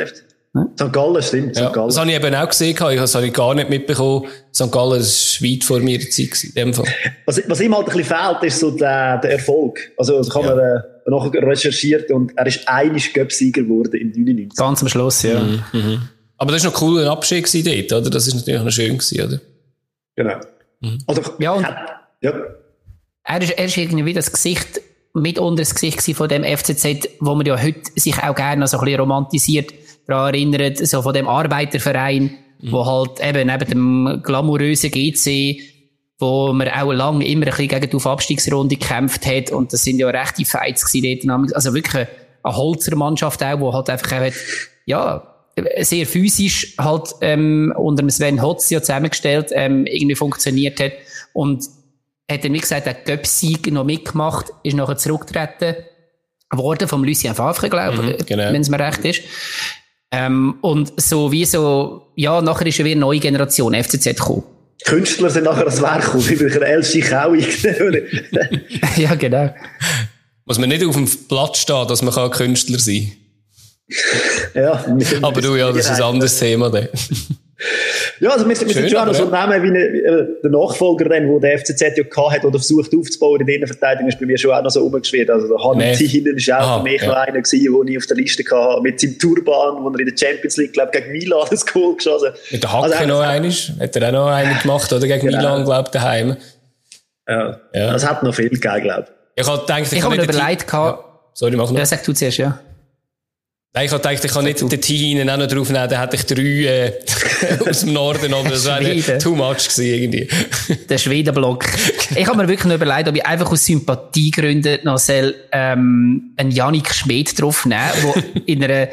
St. 0.54 0.92
Gallen, 0.92 1.24
stimmt. 1.24 1.56
Ja, 1.56 1.68
St. 1.68 1.74
Gallen. 1.74 1.88
Das 1.88 1.98
habe 1.98 2.10
ich 2.10 2.16
eben 2.16 2.36
auch 2.36 2.48
gesehen, 2.50 2.76
das 2.78 3.16
habe 3.16 3.26
ich 3.26 3.34
gar 3.34 3.56
nicht 3.56 3.70
mitbekommen. 3.70 4.28
St. 4.54 4.70
Gallen 4.70 5.00
ist 5.00 5.42
weit 5.42 5.64
vor 5.64 5.80
mir 5.80 6.00
Zeit 6.10 6.44
in 6.44 6.54
dem 6.54 6.74
Fall. 6.74 6.86
Was, 7.26 7.42
was 7.48 7.62
ihm 7.62 7.74
halt 7.74 7.88
ein 7.88 7.98
bisschen 7.98 8.18
fehlt, 8.18 8.44
ist 8.44 8.60
so 8.60 8.72
der, 8.72 9.20
der 9.20 9.32
Erfolg. 9.32 9.80
Also, 9.98 10.18
das 10.18 10.30
kann 10.30 10.44
ja. 10.44 10.56
man, 10.56 10.60
äh, 10.60 11.10
nachher 11.10 11.48
recherchiert 11.48 12.12
und 12.12 12.38
er 12.38 12.46
ist 12.48 12.68
einig 12.68 13.14
Göpsieger 13.14 13.64
geworden 13.64 13.96
im 13.96 14.10
99. 14.12 14.58
Ganz 14.58 14.82
am 14.82 14.90
Schluss, 14.90 15.24
ja. 15.24 15.40
Mhm, 15.40 15.64
mhm. 15.72 16.02
Aber 16.38 16.52
das 16.52 16.64
war 16.64 16.72
noch 16.72 16.78
ein 16.78 16.80
cooler 16.80 17.12
Abschied 17.12 17.68
dort, 17.68 18.02
oder? 18.02 18.10
Das 18.10 18.28
ist 18.28 18.36
natürlich 18.36 18.62
noch 18.62 18.72
schön 18.72 18.98
gewesen, 18.98 19.22
oder? 19.22 19.40
Genau. 20.18 20.36
Mhm. 20.82 20.98
Also, 21.08 21.22
ja, 21.40 21.52
und 21.54 21.68
ja. 22.22 22.34
Er, 23.24 23.42
ist, 23.42 23.52
er 23.52 23.66
ist 23.66 23.78
irgendwie 23.78 24.14
das 24.14 24.32
Gesicht, 24.32 24.82
mitunter 25.14 25.62
das 25.62 25.74
Gesicht 25.76 26.02
von 26.18 26.28
dem 26.28 26.44
FCZ, 26.44 27.08
wo 27.22 27.36
man 27.36 27.46
ja 27.46 27.62
heute 27.62 27.80
sich 27.96 28.22
auch 28.22 28.36
gerne 28.36 28.68
so 28.68 28.80
ein 28.80 28.84
bisschen 28.84 29.00
romantisiert 29.00 29.72
daran 30.08 30.34
erinnert, 30.34 30.78
so 30.78 31.02
von 31.02 31.14
dem 31.14 31.28
Arbeiterverein, 31.28 32.38
mhm. 32.60 32.72
wo 32.72 32.86
halt 32.86 33.20
eben 33.20 33.48
neben 33.48 33.70
dem 33.70 34.22
glamourösen 34.24 34.92
GC 34.92 35.72
wo 36.22 36.54
man 36.54 36.70
auch 36.70 36.94
lange 36.94 37.28
immer 37.28 37.48
ein 37.48 37.50
bisschen 37.50 37.68
gegen 37.68 37.98
die 37.98 38.06
Abstiegsrunde 38.06 38.76
gekämpft 38.76 39.26
hat. 39.26 39.52
Und 39.52 39.74
das 39.74 39.84
sind 39.84 39.98
ja 39.98 40.08
rechte 40.08 40.46
Fights 40.46 40.86
gewesen 40.86 41.20
dort. 41.28 41.54
Also 41.56 41.74
wirklich 41.74 42.08
eine 42.44 42.56
Holzermannschaft 42.56 43.44
auch, 43.44 43.60
wo 43.60 43.74
halt 43.74 43.90
einfach 43.90 44.22
auch, 44.22 44.32
ja, 44.86 45.28
sehr 45.80 46.06
physisch 46.06 46.76
halt, 46.78 47.10
ähm, 47.22 47.74
unter 47.76 48.08
Sven 48.10 48.42
Hotz 48.42 48.70
ja 48.70 48.82
zusammengestellt, 48.82 49.50
ähm, 49.52 49.86
irgendwie 49.86 50.16
funktioniert 50.16 50.80
hat. 50.80 50.94
Und 51.34 51.66
hat 52.32 52.46
dann, 52.46 52.54
wie 52.54 52.60
gesagt, 52.60 52.86
den 52.86 52.96
Göpsieg 53.04 53.72
noch 53.72 53.84
mitgemacht, 53.84 54.46
ist 54.64 54.76
nachher 54.76 54.98
zurückgetreten 54.98 55.76
worden 56.52 56.88
vom 56.88 57.04
Lucien 57.04 57.34
Favre, 57.34 57.70
glaube 57.70 58.12
ich, 58.12 58.20
mhm, 58.20 58.26
genau. 58.26 58.54
wenn 58.54 58.62
es 58.62 58.70
mir 58.70 58.80
recht 58.80 59.04
ist. 59.06 59.24
Ähm, 60.12 60.56
und 60.62 60.93
so 60.97 61.32
wie 61.32 61.45
so, 61.45 62.08
ja, 62.15 62.41
nachher 62.41 62.67
ist 62.67 62.78
ja 62.78 62.86
wieder 62.86 62.93
eine 62.93 63.02
neue 63.02 63.19
Generation 63.19 63.74
FCZ 63.74 64.04
gekommen. 64.06 64.43
Künstler 64.84 65.30
sind 65.30 65.45
nachher 65.45 65.65
das 65.65 65.82
Werk 65.82 66.06
gekommen, 66.06 66.30
wie 66.30 66.36
bei 66.36 66.65
Elsie 66.65 67.02
Kauig. 67.02 67.63
ja, 68.97 69.15
genau. 69.15 69.54
Muss 70.45 70.60
man 70.60 70.69
nicht 70.69 70.84
auf 70.84 70.95
dem 70.95 71.08
Platz 71.28 71.60
stehen, 71.60 71.88
dass 71.88 72.02
man 72.02 72.32
Künstler 72.32 72.80
sein 72.80 73.12
kann. 73.12 73.20
Ja. 74.54 74.86
Aber 75.21 75.41
du, 75.41 75.56
ja, 75.56 75.71
das 75.71 75.89
ist 75.89 75.97
ein 75.97 76.04
anderes 76.04 76.38
Thema. 76.39 76.69
Dann. 76.69 76.88
Ja, 78.19 78.32
also 78.32 78.47
wir, 78.47 78.60
wir 78.60 78.73
sind 78.73 78.89
schon 78.89 78.99
auch 78.99 79.06
noch 79.06 79.13
so 79.13 79.25
Namen 79.25 79.62
wie 79.62 79.67
eine, 79.67 79.80
äh, 79.80 80.27
der 80.43 80.51
Nachfolger, 80.51 81.10
den, 81.10 81.27
wo 81.30 81.39
der 81.39 81.60
FCZ 81.60 81.82
ja 81.82 82.04
gehabt 82.04 82.32
hat 82.32 82.45
oder 82.45 82.58
versucht 82.58 82.91
aufzubauen 82.95 83.41
in 83.41 83.47
der 83.47 83.56
Innenverteidigung, 83.56 84.10
ist 84.10 84.19
bei 84.19 84.25
mir 84.25 84.38
schon 84.38 84.51
auch 84.51 84.63
noch 84.63 84.71
so 84.71 84.82
rumgeschwirrt. 84.82 85.30
Also 85.30 85.47
der 85.47 85.63
Hanni 85.63 85.93
Zihinen 85.93 86.38
ist 86.38 86.51
auch 86.51 86.58
Aha, 86.58 86.77
für 86.77 86.84
mich 86.84 87.01
ja. 87.01 87.08
noch 87.08 87.15
einer 87.15 87.41
gewesen, 87.41 87.73
den 87.73 87.88
ich 87.88 87.97
auf 87.97 88.06
der 88.08 88.17
Liste 88.17 88.43
hatte, 88.51 88.82
mit 88.82 88.99
seinem 88.99 89.19
Turban, 89.19 89.84
wo 89.84 89.89
er 89.89 89.99
in 89.99 90.06
der 90.08 90.17
Champions 90.17 90.58
League, 90.58 90.73
glaube 90.73 90.91
gegen 90.91 91.12
Milan 91.12 91.47
das 91.49 91.65
Goal 91.65 91.95
geschossen 91.95 92.30
Mit 92.51 92.63
der 92.63 92.71
Hacke 92.71 92.95
also, 92.95 93.08
noch 93.08 93.19
einer, 93.19 93.49
hat 93.49 93.95
er 93.95 94.08
auch 94.08 94.12
noch 94.12 94.27
einen 94.27 94.60
gemacht, 94.60 94.91
oder? 94.91 95.08
Gegen 95.08 95.27
genau. 95.27 95.38
Milan, 95.38 95.65
glaube 95.65 95.84
ich, 95.86 95.91
daheim. 95.91 96.38
Ja. 97.27 97.60
ja. 97.73 97.93
Das 97.93 98.08
hat 98.08 98.23
noch 98.23 98.34
viel 98.34 98.49
gegeben, 98.49 98.82
glaube 98.82 99.08
ich. 99.08 99.43
Ich 99.43 99.47
habe 99.47 99.62
gedacht, 99.62 99.82
ich, 99.82 99.93
ich 99.93 100.04
habe 100.04 100.15
mir 100.15 100.23
überlegt, 100.23 100.71
ja. 100.71 100.99
Sorry, 101.34 101.56
mach 101.56 101.71
noch. 101.71 101.77
Ja, 101.77 101.86
sag 101.86 102.04
du 102.04 102.13
zuerst, 102.13 102.38
ja. 102.38 102.59
Nein, 103.74 103.86
ich 103.86 103.91
habe 103.93 104.03
gedacht, 104.03 104.26
ich 104.26 104.32
kann 104.34 104.43
nicht 104.43 104.59
den 104.59 104.82
Tihinen 104.82 105.30
auch 105.30 105.38
noch 105.38 105.47
draufnehmen, 105.47 105.89
dann 105.89 106.01
hätte 106.01 106.17
ich 106.17 106.26
drei 106.26 106.41
äh, 106.41 106.93
aus 107.69 107.82
dem 107.82 107.93
Norden, 107.93 108.34
aber 108.34 108.49
das 108.49 108.65
wäre 108.65 109.17
too 109.17 109.34
much 109.34 109.69
gewesen 109.69 109.86
irgendwie. 109.86 110.28
Der 110.89 110.97
Schwedenblock. 110.97 111.65
Ich 112.13 112.28
habe 112.28 112.38
mir 112.38 112.49
wirklich 112.49 112.65
noch 112.65 112.76
überlegt, 112.76 113.07
ob 113.07 113.15
ich 113.15 113.26
einfach 113.26 113.49
aus 113.49 113.65
Sympathiegründen 113.65 114.80
noch 114.84 114.97
soll, 114.97 115.36
ähm, 115.53 116.34
einen 116.36 116.51
Janik 116.51 116.93
Schmid 116.93 117.39
draufnehmen 117.39 117.82
der 118.03 118.24
in 118.45 118.63
einer 118.63 118.88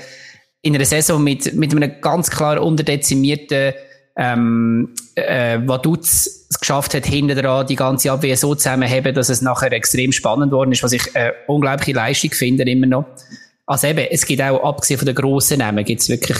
in 0.63 0.75
einer 0.75 0.85
Saison 0.85 1.23
mit, 1.23 1.55
mit 1.55 1.73
einem 1.73 2.01
ganz 2.01 2.31
klar 2.31 2.63
unterdezimierten 2.63 3.75
ähm, 4.17 4.95
äh, 5.15 5.59
Vaduz 5.65 6.47
es 6.51 6.61
geschafft 6.61 6.95
hat, 6.95 7.07
hinten 7.07 7.37
dran 7.37 7.67
die 7.67 7.77
ganze 7.77 8.11
Abwehr 8.11 8.37
so 8.37 8.55
zusammenzuheben, 8.55 9.15
dass 9.15 9.29
es 9.29 9.43
nachher 9.43 9.73
extrem 9.73 10.13
spannend 10.13 10.53
worden 10.53 10.73
ist, 10.73 10.83
was 10.83 10.93
ich 10.93 11.15
äh, 11.15 11.33
unglaubliche 11.47 11.93
Leistung 11.93 12.33
finde 12.33 12.65
immer 12.65 12.87
noch. 12.87 13.07
Also 13.69 13.87
eben, 13.87 14.07
es 14.11 14.25
gibt 14.25 14.41
auch, 14.41 14.65
abgesehen 14.65 14.97
von 14.97 15.05
den 15.05 15.15
grossen 15.15 15.59
Namen, 15.59 15.85
gibt 15.85 16.01
es 16.01 16.09
wirklich... 16.09 16.39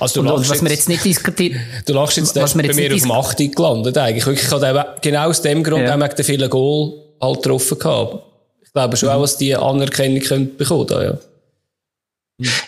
Also 0.00 0.22
du 0.22 0.28
und, 0.28 0.36
und 0.38 0.48
was 0.48 0.62
wir 0.62 0.70
jetzt 0.70 0.88
nicht 0.88 1.04
diskutieren... 1.04 1.60
Du 1.84 1.92
lachst 1.92 2.16
jetzt, 2.16 2.34
was 2.34 2.54
bei 2.54 2.62
mir 2.62 2.94
auf 2.94 3.02
dem 3.02 3.10
8. 3.10 3.36
gelandet 3.54 3.98
eigentlich. 3.98 4.24
Wirklich, 4.24 4.46
ich 4.46 4.50
habe 4.50 4.94
genau 5.02 5.28
aus 5.28 5.42
dem 5.42 5.62
Grund 5.62 5.82
ja. 5.82 5.94
auch 5.94 6.00
wegen 6.00 6.16
den 6.16 6.24
vielen 6.24 6.48
Goal 6.48 6.94
halt 7.20 7.42
getroffen 7.42 7.78
gehabt. 7.78 8.24
Ich 8.64 8.72
glaube 8.72 8.96
schon 8.96 9.10
mhm. 9.10 9.16
auch, 9.16 9.20
dass 9.20 9.36
die 9.36 9.54
Anerkennung 9.54 10.20
können 10.20 10.56
bekommen 10.56 10.86
da, 10.86 11.04
ja. 11.04 11.18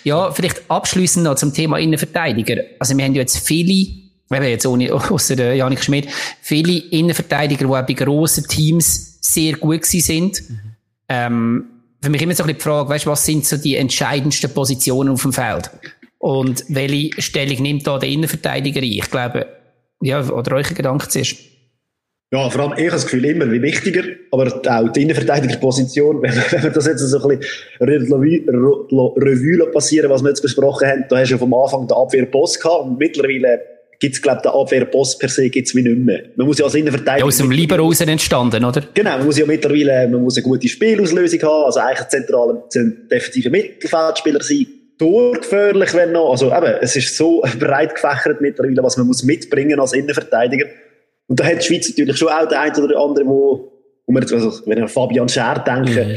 Ja, 0.05 0.31
vielleicht 0.33 0.63
abschließend 0.69 1.25
noch 1.25 1.37
zum 1.37 1.55
Thema 1.55 1.79
Innenverteidiger. 1.79 2.63
Also 2.79 2.95
wir 2.99 3.07
haben 3.07 3.15
ja 3.15 3.23
jetzt 3.23 3.39
viele, 3.39 3.73
eben 3.73 4.45
jetzt 4.45 4.67
ohne, 4.67 4.93
außer 4.93 5.35
der 5.35 5.55
Janik 5.55 5.83
Schmidt, 5.83 6.09
viele 6.43 6.77
Innenverteidiger, 6.77 7.67
die 7.67 7.73
auch 7.73 7.87
bei 7.87 7.95
grossen 7.95 8.47
Teams 8.49 9.17
sehr 9.23 9.55
gut 9.55 9.81
gewesen 9.81 10.01
sind. 10.03 10.51
Mhm. 10.51 10.61
Ähm, 11.09 11.65
für 12.05 12.11
mich 12.11 12.23
immer 12.23 12.35
so 12.35 12.43
ein 12.43 12.47
bisschen 12.47 12.59
die 12.59 12.63
Frage, 12.63 12.89
weißt, 12.89 13.07
was 13.07 13.25
sind 13.25 13.45
so 13.45 13.57
die 13.57 13.77
entscheidendsten 13.77 14.51
Positionen 14.53 15.11
auf 15.11 15.23
dem 15.23 15.33
Feld? 15.33 15.71
Und 16.19 16.65
welche 16.69 17.21
Stellung 17.21 17.63
nimmt 17.63 17.87
da 17.87 17.99
der 17.99 18.09
Innenverteidiger 18.09 18.81
ein? 18.81 18.93
Ich 18.93 19.11
glaube, 19.11 19.47
ja, 20.01 20.27
oder 20.29 20.57
eure 20.57 20.75
Gedanken 20.75 21.11
zuerst? 21.11 21.37
Ja, 22.33 22.51
vor 22.51 22.63
allem, 22.63 22.73
ich 22.73 22.87
habe 22.87 22.91
das 22.91 23.05
Gefühl, 23.05 23.27
immer 23.27 23.51
wie 23.51 23.63
wichtiger, 23.63 24.03
aber 24.33 24.53
auch 24.67 24.89
die 24.93 25.03
Innenverteidigerposition, 25.03 26.23
wenn, 26.23 26.35
wir 26.35 26.71
das 26.71 26.87
jetzt 26.87 27.01
so 27.01 27.29
ein 27.29 27.39
bisschen 27.39 27.55
Revue 27.81 29.71
passieren, 29.71 30.11
was 30.11 30.23
wir 30.23 30.31
jetzt 30.31 30.43
besprochen 30.43 30.89
haben, 30.89 31.05
da 31.09 31.19
hast 31.19 31.29
du 31.29 31.35
ja 31.35 31.39
vom 31.39 31.55
Anfang 31.55 31.87
den 31.87 31.97
Abwehrboss 31.97 32.59
gehabt 32.59 32.87
und 32.87 32.99
mittlerweile 32.99 33.61
gibt's 33.99 34.21
glaube 34.21 34.43
den 34.43 34.53
Abwehrboss 34.53 35.19
per 35.19 35.29
se 35.29 35.49
gibt's 35.49 35.75
wie 35.75 35.83
nicht 35.83 35.99
mehr. 35.99 36.25
Man 36.37 36.47
muss 36.47 36.59
ja 36.59 36.65
als 36.65 36.75
Innenverteidiger... 36.75 37.19
Ja, 37.19 37.25
aus 37.25 37.39
dem 37.39 37.51
Lieber 37.51 37.79
raus 37.79 38.01
entstanden, 38.01 38.65
oder? 38.65 38.83
Genau, 38.95 39.19
man 39.19 39.27
muss 39.27 39.39
ja 39.39 39.47
mittlerweile, 39.47 40.09
man 40.09 40.23
muss 40.23 40.37
eine 40.37 40.45
gute 40.45 40.69
Spielauslösung 40.69 41.41
haben, 41.43 41.65
also 41.65 41.81
eigentlich 41.81 42.09
zentraler, 42.09 42.65
defensiver 43.11 43.51
Mittelfeldspieler 43.51 44.43
sein, 44.43 44.67
torgefährlich, 44.99 45.95
wenn 45.95 46.13
noch, 46.13 46.31
also 46.31 46.53
eben, 46.55 46.75
es 46.81 46.97
ist 46.97 47.17
so 47.17 47.43
breit 47.59 47.95
gefächert 47.95 48.41
mittlerweile, 48.41 48.83
was 48.83 48.97
man 48.97 49.07
muss 49.07 49.23
mitbringen 49.23 49.81
als 49.81 49.93
Innenverteidiger. 49.93 50.67
Und 51.27 51.41
da 51.41 51.45
hat 51.45 51.63
die 51.63 51.67
Schweiz 51.67 51.89
natürlich 51.89 52.17
schon 52.17 52.29
auch 52.29 52.47
den 52.47 52.59
einen 52.59 52.85
oder 52.85 53.01
anderen, 53.01 53.29
wo, 53.29 53.73
wo 54.07 54.13
man 54.13 54.23
jetzt, 54.23 54.33
also, 54.33 54.53
wenn 54.67 54.79
ich 54.79 54.83
an 54.83 54.89
Fabian 54.89 55.29
Scher 55.29 55.65
denke, 55.67 56.05
mhm 56.05 56.17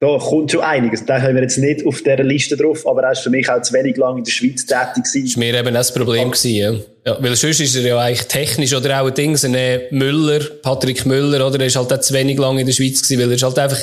da 0.00 0.16
kommt 0.16 0.50
schon 0.50 0.62
einiges. 0.62 1.04
Da 1.04 1.20
haben 1.20 1.34
wir 1.34 1.42
jetzt 1.42 1.58
nicht 1.58 1.86
auf 1.86 2.02
dieser 2.02 2.24
Liste 2.24 2.56
drauf, 2.56 2.86
aber 2.86 3.02
er 3.02 3.12
ist 3.12 3.20
für 3.20 3.28
mich 3.28 3.48
auch 3.50 3.60
zu 3.60 3.74
wenig 3.74 3.98
lang 3.98 4.16
in 4.16 4.24
der 4.24 4.32
Schweiz 4.32 4.64
tätig 4.64 5.04
gewesen. 5.04 5.24
Das 5.24 5.36
war 5.36 5.44
mir 5.44 5.58
eben 5.58 5.68
auch 5.68 5.80
das 5.80 5.92
Problem 5.92 6.30
gewesen, 6.30 6.54
ja. 6.54 6.72
ja. 7.06 7.22
Weil 7.22 7.36
sonst 7.36 7.60
ist 7.60 7.76
er 7.76 7.82
ja 7.82 7.98
eigentlich 7.98 8.26
technisch 8.26 8.74
oder 8.74 9.02
auch 9.02 9.08
ein 9.08 9.14
Ding, 9.14 9.36
ein 9.36 9.82
Müller, 9.90 10.40
Patrick 10.62 11.04
Müller, 11.04 11.46
oder? 11.46 11.60
Er 11.60 11.66
ist 11.66 11.76
halt 11.76 11.92
auch 11.92 12.00
zu 12.00 12.14
wenig 12.14 12.38
lang 12.38 12.58
in 12.58 12.64
der 12.64 12.72
Schweiz 12.72 13.02
gewesen, 13.02 13.20
weil 13.20 13.28
er 13.28 13.36
ist 13.36 13.42
halt 13.42 13.58
einfach, 13.58 13.78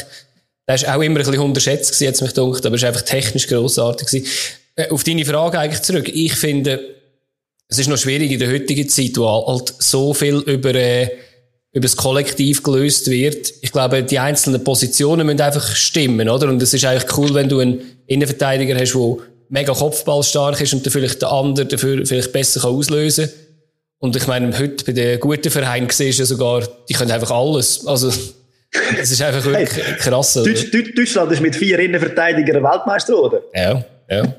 er 0.66 0.76
ist 0.76 0.90
auch 0.90 1.02
immer 1.02 1.20
ein 1.20 1.26
bisschen 1.26 1.40
unterschätzt 1.40 1.92
gewesen, 1.92 2.04
jetzt 2.06 2.22
mich 2.24 2.34
gedacht, 2.34 2.66
aber 2.66 2.74
er 2.74 2.78
ist 2.78 2.84
einfach 2.84 3.04
technisch 3.04 3.48
grossartig 3.48 4.08
gewesen. 4.08 4.28
Äh, 4.76 4.90
auf 4.90 5.04
deine 5.04 5.24
Frage 5.24 5.60
eigentlich 5.60 5.84
zurück. 5.84 6.10
Ich 6.12 6.34
finde, 6.34 6.80
es 7.68 7.78
ist 7.78 7.90
noch 7.90 7.98
schwierig 7.98 8.32
in 8.32 8.40
der 8.40 8.52
heutigen 8.52 8.90
Zeit, 8.90 9.18
wo 9.18 9.28
halt 9.28 9.72
so 9.78 10.16
viel 10.16 10.38
über, 10.38 10.74
äh, 10.74 11.12
über 11.74 11.84
das 11.84 11.98
Kollektiv 11.98 12.64
gelöst 12.64 13.10
wird. 13.10 13.54
Ich 13.62 13.72
glaube, 13.72 14.04
die 14.04 14.20
einzelnen 14.20 14.64
Positionen 14.64 15.28
müssen 15.28 15.42
einfach 15.42 15.76
stimmen, 15.76 16.30
oder? 16.30 16.50
Und 16.50 16.62
es 16.62 16.74
ist 16.74 16.86
eigentlich 16.86 17.18
cool, 17.18 17.34
wenn 17.34 17.50
du 17.50 17.60
einen 17.60 17.82
Innenverteidiger 18.08 18.80
hast, 18.80 18.94
der 18.94 19.18
mega 19.50 19.74
kopfballstark 19.74 20.62
ist 20.62 20.74
und 20.74 20.86
dann 20.86 20.92
vielleicht 20.92 21.22
der 21.22 21.32
andere 21.32 21.66
dafür 21.66 22.06
vielleicht 22.06 22.34
besser 22.34 22.62
kann 22.62 22.72
auslösen 22.72 23.26
kann. 23.26 23.36
Und 24.00 24.16
ich 24.16 24.28
meine, 24.28 24.58
heute 24.58 24.86
bei 24.86 24.92
den 24.92 25.20
guten 25.20 25.50
Vereinen 25.50 25.90
siehst 25.90 26.20
du 26.20 26.24
ja 26.24 26.26
sogar, 26.26 26.68
die 26.88 26.94
können 26.94 27.12
einfach 27.12 27.32
alles. 27.32 27.86
Also, 27.86 28.12
es 29.00 29.12
ist 29.12 29.22
einfach 29.22 29.44
wirklich 29.44 29.70
hey, 29.72 29.96
krass. 29.98 30.34
Deutsch, 30.34 30.72
Deutschland 30.72 31.32
ist 31.32 31.42
mit 31.42 31.56
vier 31.56 31.80
Innenverteidigern 31.80 32.64
Weltmeister, 32.64 33.18
oder? 33.22 33.42
Ja, 33.54 33.84
ja. 34.10 34.36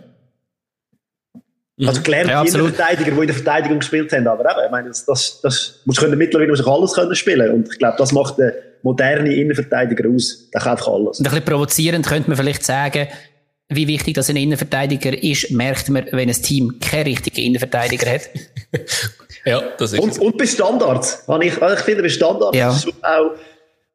Also 1.87 2.03
gelernt 2.03 2.31
ja, 2.31 2.43
Innenverteidiger, 2.43 3.13
die 3.13 3.21
in 3.21 3.27
der 3.27 3.37
Verteidigung 3.37 3.79
gespielt 3.79 4.13
haben. 4.13 4.27
Aber 4.27 4.51
eben, 4.51 4.65
ich 4.65 4.71
meine, 4.71 4.89
das, 4.89 5.05
das, 5.05 5.41
das 5.43 5.81
muss 5.85 5.97
können 5.97 6.19
mittlerweile 6.19 6.51
muss 6.51 6.67
alles 6.67 6.93
können 6.95 7.15
spielen. 7.15 7.53
Und 7.53 7.69
ich 7.71 7.79
glaube, 7.79 7.97
das 7.99 8.13
macht 8.13 8.39
den 8.39 8.53
modernen 8.83 9.31
Innenverteidiger 9.31 10.09
aus. 10.09 10.51
Der 10.53 10.61
kann 10.61 10.73
einfach 10.73 10.89
alles. 10.89 11.19
Und 11.19 11.27
ein 11.27 11.31
bisschen 11.31 11.45
provozierend 11.45 12.07
könnte 12.07 12.31
man 12.31 12.37
vielleicht 12.37 12.65
sagen, 12.65 13.07
wie 13.69 13.87
wichtig 13.87 14.15
das 14.15 14.31
ein 14.31 14.37
Innenverteidiger 14.37 15.23
ist, 15.23 15.51
merkt 15.51 15.89
man, 15.91 16.07
wenn 16.11 16.29
ein 16.29 16.43
Team 16.43 16.79
keinen 16.81 17.05
richtigen 17.05 17.41
Innenverteidiger 17.41 18.11
hat. 18.11 18.23
ja, 19.45 19.63
das 19.79 19.93
ist 19.93 20.01
Und, 20.01 20.19
und 20.19 20.39
bei 20.39 20.47
Standards. 20.47 21.27
Ich, 21.43 21.53
ich 21.53 21.81
finde, 21.81 22.03
bei 22.03 22.09
Standards 22.09 22.57
ja. 22.57 22.71
ist 22.71 22.89
auch 23.03 23.33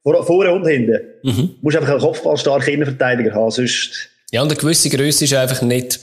vor, 0.03 0.25
vorne 0.25 0.51
und 0.53 0.65
hinten. 0.67 0.99
Mhm. 1.23 1.31
Du 1.31 1.55
musst 1.61 1.75
einfach 1.75 1.91
einen 1.91 2.01
kopfballstarken 2.01 2.73
Innenverteidiger 2.73 3.33
haben, 3.33 3.51
sonst... 3.51 4.09
Ja, 4.31 4.41
und 4.41 4.51
eine 4.51 4.59
gewisse 4.59 4.89
Größe 4.89 5.25
ist 5.25 5.33
einfach 5.33 5.61
nicht 5.61 5.99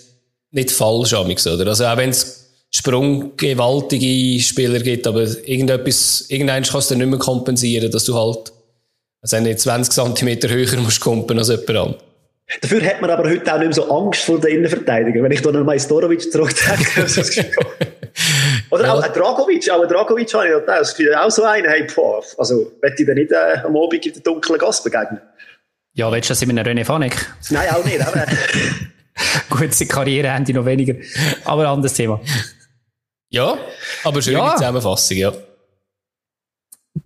nicht 0.50 0.70
falsch, 0.70 1.14
amix, 1.14 1.46
oder? 1.46 1.66
Also 1.66 1.86
auch 1.86 1.96
wenn 1.96 2.10
es 2.10 2.50
sprunggewaltige 2.70 4.40
Spieler 4.40 4.80
gibt, 4.80 5.06
aber 5.06 5.22
irgendetwas, 5.22 6.26
irgendeins 6.28 6.70
kannst 6.70 6.90
du 6.90 6.96
nicht 6.96 7.08
mehr 7.08 7.18
kompensieren, 7.18 7.90
dass 7.90 8.04
du 8.04 8.14
halt, 8.14 8.52
also 9.22 9.40
nicht 9.40 9.60
20 9.60 10.16
cm 10.16 10.48
höher 10.48 10.80
musst 10.80 11.00
kumpen 11.00 11.38
als 11.38 11.48
jemand 11.48 11.70
anderes. 11.70 11.96
Dafür 12.62 12.84
hat 12.84 13.00
man 13.00 13.10
aber 13.10 13.28
heute 13.28 13.52
auch 13.52 13.58
nicht 13.58 13.68
mehr 13.68 13.72
so 13.72 13.90
Angst 13.90 14.22
vor 14.22 14.40
den 14.40 14.56
Innenverteidigern. 14.56 15.22
Wenn 15.22 15.32
ich 15.32 15.42
da 15.42 15.52
noch 15.52 15.64
mal 15.64 15.78
Storovic 15.78 16.32
zurückdenke. 16.32 17.06
Oder 18.70 18.84
ja. 18.84 18.94
auch 18.94 19.02
ein 19.02 19.12
Dragovic, 19.12 19.70
auch 19.70 19.82
ein 19.82 19.88
Dragovic 19.88 20.34
habe 20.34 20.46
ich 20.46 20.52
noch 20.52 20.66
das 20.66 20.96
Gefühl, 20.96 21.14
auch 21.14 21.30
so 21.30 21.44
einen, 21.44 21.68
hey, 21.68 21.86
boah, 21.94 22.22
also, 22.38 22.72
möchte 22.82 23.02
ich 23.02 23.06
dir 23.06 23.14
nicht 23.14 23.30
äh, 23.30 23.58
am 23.64 23.76
Abend 23.76 24.04
in 24.04 24.12
der 24.12 24.22
dunklen 24.22 24.58
Gasse 24.58 24.82
begegnen? 24.82 25.20
Ja, 25.92 26.10
willst 26.10 26.28
du 26.28 26.32
das 26.32 26.42
in 26.42 26.58
einem 26.58 26.78
René 26.78 26.84
Fanek? 26.84 27.14
Nein, 27.50 27.68
auch 27.70 27.84
nicht, 27.84 28.00
aber. 28.00 28.26
Gut, 29.50 29.74
seine 29.74 29.88
Karriereende 29.88 30.52
noch 30.52 30.64
weniger. 30.64 30.94
Aber 31.44 31.62
ein 31.62 31.68
anderes 31.68 31.94
Thema. 31.94 32.20
Ja, 33.30 33.56
aber 34.04 34.22
schöne 34.22 34.38
ja. 34.38 34.56
Zusammenfassung, 34.56 35.16
ja. 35.16 35.32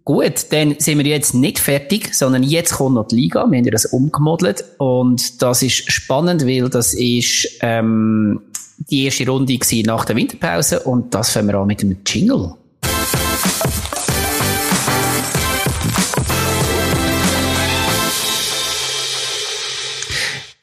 Gut, 0.05 0.47
dann 0.51 0.77
sind 0.79 0.99
wir 0.99 1.07
jetzt 1.07 1.35
nicht 1.35 1.59
fertig, 1.59 2.15
sondern 2.15 2.43
jetzt 2.43 2.75
kommt 2.75 2.95
noch 2.95 3.07
die 3.07 3.17
Liga. 3.17 3.47
Wir 3.51 3.59
haben 3.59 3.65
ja 3.65 3.71
das 3.71 3.87
umgemodelt 3.87 4.65
und 4.79 5.43
das 5.43 5.63
ist 5.63 5.91
spannend, 5.91 6.47
weil 6.47 6.69
das 6.69 6.95
ist 6.95 7.59
ähm, 7.61 8.41
die 8.91 9.05
erste 9.05 9.27
Runde 9.27 9.59
nach 9.85 10.05
der 10.05 10.17
Winterpause 10.17 10.81
und 10.81 11.15
das 11.15 11.31
fangen 11.31 11.49
wir 11.49 11.57
an 11.57 11.67
mit 11.67 11.83
dem 11.83 11.97
Jingle. 12.07 12.55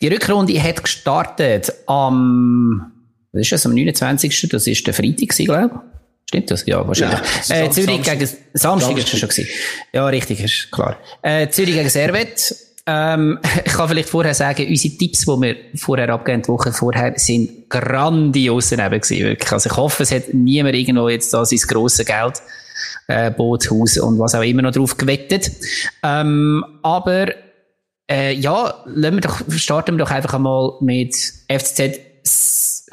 Die 0.01 0.07
Rückrunde 0.07 0.61
hat 0.61 0.83
gestartet 0.83 1.71
am, 1.85 2.91
was 3.31 3.41
ist 3.41 3.51
das, 3.51 3.65
am 3.65 3.73
29. 3.73 4.49
Das 4.49 4.67
ist 4.67 4.85
der 4.85 4.93
Freitag, 4.93 5.29
glaube 5.29 5.71
ich. 5.73 5.91
Stimmt 6.31 6.51
das? 6.51 6.65
Ja, 6.65 6.87
wahrscheinlich. 6.87 7.19
Ja, 7.47 7.55
äh, 7.55 7.69
Zürich 7.69 7.89
Samstag. 7.89 8.19
gegen, 8.19 8.31
Samstag 8.53 8.97
ist 8.97 9.13
das 9.13 9.19
schon 9.19 9.29
gewesen. 9.29 9.49
Ja, 9.91 10.07
richtig, 10.07 10.39
ist 10.39 10.71
klar. 10.71 10.97
Äh, 11.21 11.49
Zürich 11.49 11.75
gegen 11.75 11.89
Servet. 11.89 12.55
Ähm, 12.87 13.39
ich 13.65 13.73
kann 13.73 13.89
vielleicht 13.89 14.09
vorher 14.09 14.33
sagen, 14.33 14.65
unsere 14.67 14.95
Tipps, 14.95 15.21
die 15.21 15.27
wir 15.27 15.55
vorher 15.75 16.09
abgegeben, 16.09 16.43
die 16.43 16.49
Woche 16.49 16.71
vorher, 16.71 17.13
sind 17.17 17.69
grandios 17.69 18.69
daneben 18.69 19.01
gewesen, 19.01 19.23
wirklich. 19.25 19.51
Also 19.51 19.69
ich 19.69 19.77
hoffe, 19.77 20.03
es 20.03 20.11
hat 20.11 20.33
niemand 20.33 20.75
irgendwo 20.75 21.09
jetzt 21.09 21.33
da 21.33 21.45
sein 21.45 21.59
grosses 21.59 22.05
Geld, 22.05 22.41
äh, 23.07 23.29
Bootshaus 23.29 23.97
und 23.97 24.17
was 24.17 24.33
auch 24.33 24.41
immer 24.41 24.61
noch 24.61 24.71
drauf 24.71 24.97
gewettet. 24.97 25.51
Ähm, 26.01 26.63
aber 26.81 27.27
äh, 28.12 28.34
ja, 28.34 28.76
wir 28.86 29.12
doch, 29.22 29.41
starten 29.49 29.95
wir 29.95 30.05
doch 30.05 30.12
einfach 30.12 30.34
einmal 30.34 30.74
mit 30.82 31.16
FCZ, 31.47 31.99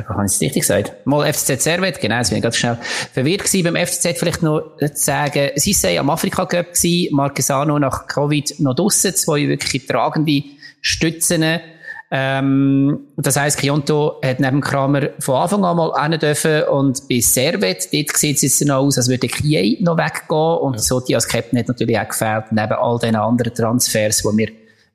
habe 0.09 0.27
ich 0.27 0.33
es 0.33 0.41
richtig 0.41 0.63
gesagt? 0.63 0.95
Mal 1.07 1.33
FCZ 1.33 1.61
Servet, 1.61 2.01
genau, 2.01 2.19
jetzt 2.19 2.29
bin 2.29 2.39
ich 2.39 2.43
ganz 2.43 2.57
schnell 2.57 2.79
verwirrt 3.13 3.45
gewesen. 3.45 3.65
Beim 3.65 3.87
FCZ 3.87 4.17
vielleicht 4.17 4.43
noch 4.43 4.77
zu 4.79 4.91
sagen, 4.95 5.51
sie 5.57 5.73
sei 5.73 5.99
am 5.99 6.09
Afrika 6.09 6.47
Cup 6.47 6.73
gewesen, 6.73 7.15
Marquesano 7.17 7.81
nach 7.81 8.07
Covid 8.07 8.61
noch 8.61 8.75
draussen, 8.75 9.15
zwei 9.15 9.49
wirklich 9.49 9.87
tragende 9.87 10.45
Stützen. 10.81 11.61
Ähm, 12.11 13.01
das 13.17 13.37
heisst, 13.37 13.59
Kionto 13.59 14.21
hat 14.25 14.41
neben 14.41 14.63
Kramer 14.63 15.11
von 15.19 15.35
Anfang 15.35 15.65
an 15.65 15.77
mal 15.77 15.91
rein 15.91 16.19
dürfen 16.19 16.63
und 16.63 17.07
bei 17.07 17.21
Servet, 17.21 17.93
dort 17.93 18.17
sieht 18.17 18.37
es 18.37 18.43
jetzt 18.43 18.65
noch 18.65 18.77
aus, 18.77 18.97
als 18.97 19.09
würde 19.09 19.27
Kiei 19.27 19.77
noch 19.81 19.99
weggehen 19.99 20.59
und 20.61 20.77
ja. 20.77 20.79
Soti 20.79 21.15
als 21.15 21.29
Captain 21.29 21.59
hat 21.59 21.69
natürlich 21.69 21.99
auch 21.99 22.09
gefällt, 22.09 22.45
neben 22.51 22.73
all 22.73 22.99
den 22.99 23.15
anderen 23.15 23.53
Transfers, 23.53 24.23
die 24.23 24.39
wir 24.39 24.49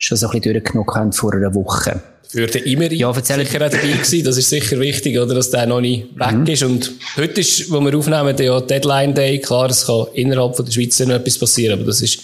schon 0.04 0.18
so 0.18 0.28
ein 0.28 0.40
bisschen 0.40 0.54
durchgenommen 0.54 0.94
haben 0.94 1.14
vor 1.14 1.34
einer 1.34 1.54
Woche. 1.54 2.02
Für 2.28 2.48
den 2.48 2.64
Imeri 2.64 2.96
ja, 2.96 3.14
sicher 3.14 3.38
auch 3.38 3.70
dabei 3.70 3.78
gewesen. 3.78 4.24
Das 4.24 4.38
ist 4.38 4.50
sicher 4.50 4.80
wichtig, 4.80 5.20
oder, 5.20 5.36
dass 5.36 5.52
der 5.52 5.68
noch 5.68 5.82
nicht 5.82 6.08
weg 6.18 6.34
mhm. 6.34 6.48
ist. 6.48 6.64
Und 6.64 6.92
heute 7.16 7.42
ist, 7.42 7.72
wo 7.72 7.80
wir 7.80 7.96
aufnehmen, 7.96 8.36
der 8.36 8.62
Deadline 8.62 9.14
Day. 9.14 9.40
Klar, 9.40 9.70
es 9.70 9.86
kann 9.86 10.08
innerhalb 10.14 10.56
von 10.56 10.66
der 10.66 10.72
Schweiz 10.72 11.00
noch 11.00 11.16
etwas 11.16 11.38
passieren, 11.38 11.80
aber 11.80 11.88
das 11.88 12.02
ist, 12.02 12.20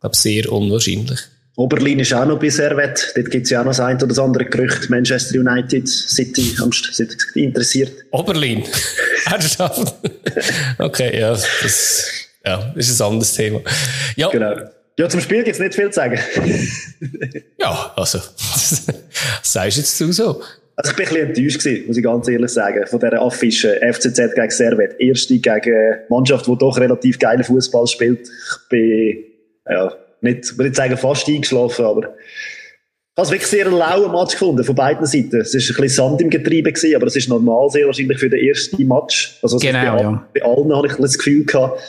glaube 0.00 0.14
ich, 0.14 0.20
sehr 0.20 0.50
unwahrscheinlich. 0.50 1.20
Oberlin 1.56 1.98
ist 1.98 2.14
auch 2.14 2.24
noch 2.24 2.38
bei 2.38 2.48
Servet. 2.48 3.12
Dort 3.14 3.30
gibt 3.30 3.44
es 3.44 3.50
ja 3.50 3.60
auch 3.60 3.64
noch 3.64 3.72
das 3.72 3.80
ein 3.80 3.96
oder 3.96 4.06
das 4.06 4.18
andere 4.18 4.46
Gerücht. 4.46 4.88
Manchester 4.88 5.38
United, 5.38 5.86
City, 5.86 6.54
City 6.92 7.44
interessiert. 7.44 7.92
Oberlin? 8.12 8.64
Ernsthaft? 9.26 9.94
okay, 10.78 11.20
ja, 11.20 11.32
das, 11.32 12.08
ja, 12.46 12.72
ist 12.74 12.98
ein 12.98 13.06
anderes 13.06 13.34
Thema. 13.34 13.60
Ja. 14.16 14.30
Genau. 14.30 14.54
Ja, 14.98 15.08
zum 15.08 15.20
Spiel 15.20 15.42
gibt 15.42 15.54
es 15.54 15.60
nicht 15.60 15.74
viel 15.74 15.90
zu 15.90 15.94
sagen. 15.94 16.18
ja, 17.58 17.92
also, 17.96 18.18
sagst 19.42 19.76
du 19.76 19.80
jetzt 19.80 20.00
du 20.00 20.12
so? 20.12 20.42
Also 20.76 20.92
ich 20.92 20.96
bin 20.96 21.06
ein 21.06 21.08
bisschen 21.10 21.28
enttäuscht 21.28 21.58
gewesen, 21.58 21.86
muss 21.86 21.96
ich 21.96 22.02
ganz 22.02 22.28
ehrlich 22.28 22.50
sagen, 22.50 22.86
von 22.86 23.00
dieser 23.00 23.20
Affische 23.20 23.80
FCZ 23.92 24.34
gegen 24.34 24.50
Servet. 24.50 24.98
Erste 24.98 25.38
gegen 25.38 25.74
eine 25.74 26.00
Mannschaft, 26.08 26.46
die 26.46 26.56
doch 26.56 26.78
relativ 26.78 27.18
geile 27.18 27.44
Fußball 27.44 27.86
spielt. 27.86 28.20
Ich 28.28 28.68
bin, 28.70 29.18
ja, 29.68 29.92
nicht, 30.22 30.56
würde 30.56 30.70
ich 30.70 30.76
sagen, 30.76 30.96
fast 30.96 31.28
eingeschlafen, 31.28 31.84
aber 31.84 32.00
ich 32.02 32.08
habe 33.16 33.26
es 33.26 33.30
wirklich 33.30 33.50
sehr 33.50 33.66
einen 33.66 33.76
lauen 33.76 34.12
Match 34.12 34.32
gefunden, 34.32 34.64
von 34.64 34.74
beiden 34.74 35.04
Seiten. 35.04 35.40
Es 35.40 35.52
war 35.52 35.60
ein 35.60 35.82
bisschen 35.82 35.88
Sand 35.88 36.22
im 36.22 36.30
Getriebe, 36.30 36.72
gewesen, 36.72 36.96
aber 36.96 37.06
es 37.06 37.16
ist 37.16 37.28
normal 37.28 37.68
sehr 37.68 37.84
wahrscheinlich 37.84 38.18
für 38.18 38.30
den 38.30 38.40
ersten 38.40 38.86
Match. 38.88 39.38
Also, 39.42 39.58
genau, 39.58 39.96
bei, 39.96 40.02
ja. 40.02 40.28
bei 40.34 40.42
allen 40.42 40.74
habe 40.74 40.86
ich 40.86 40.94
das 40.94 41.18
Gefühl 41.18 41.44
gehabt. 41.44 41.82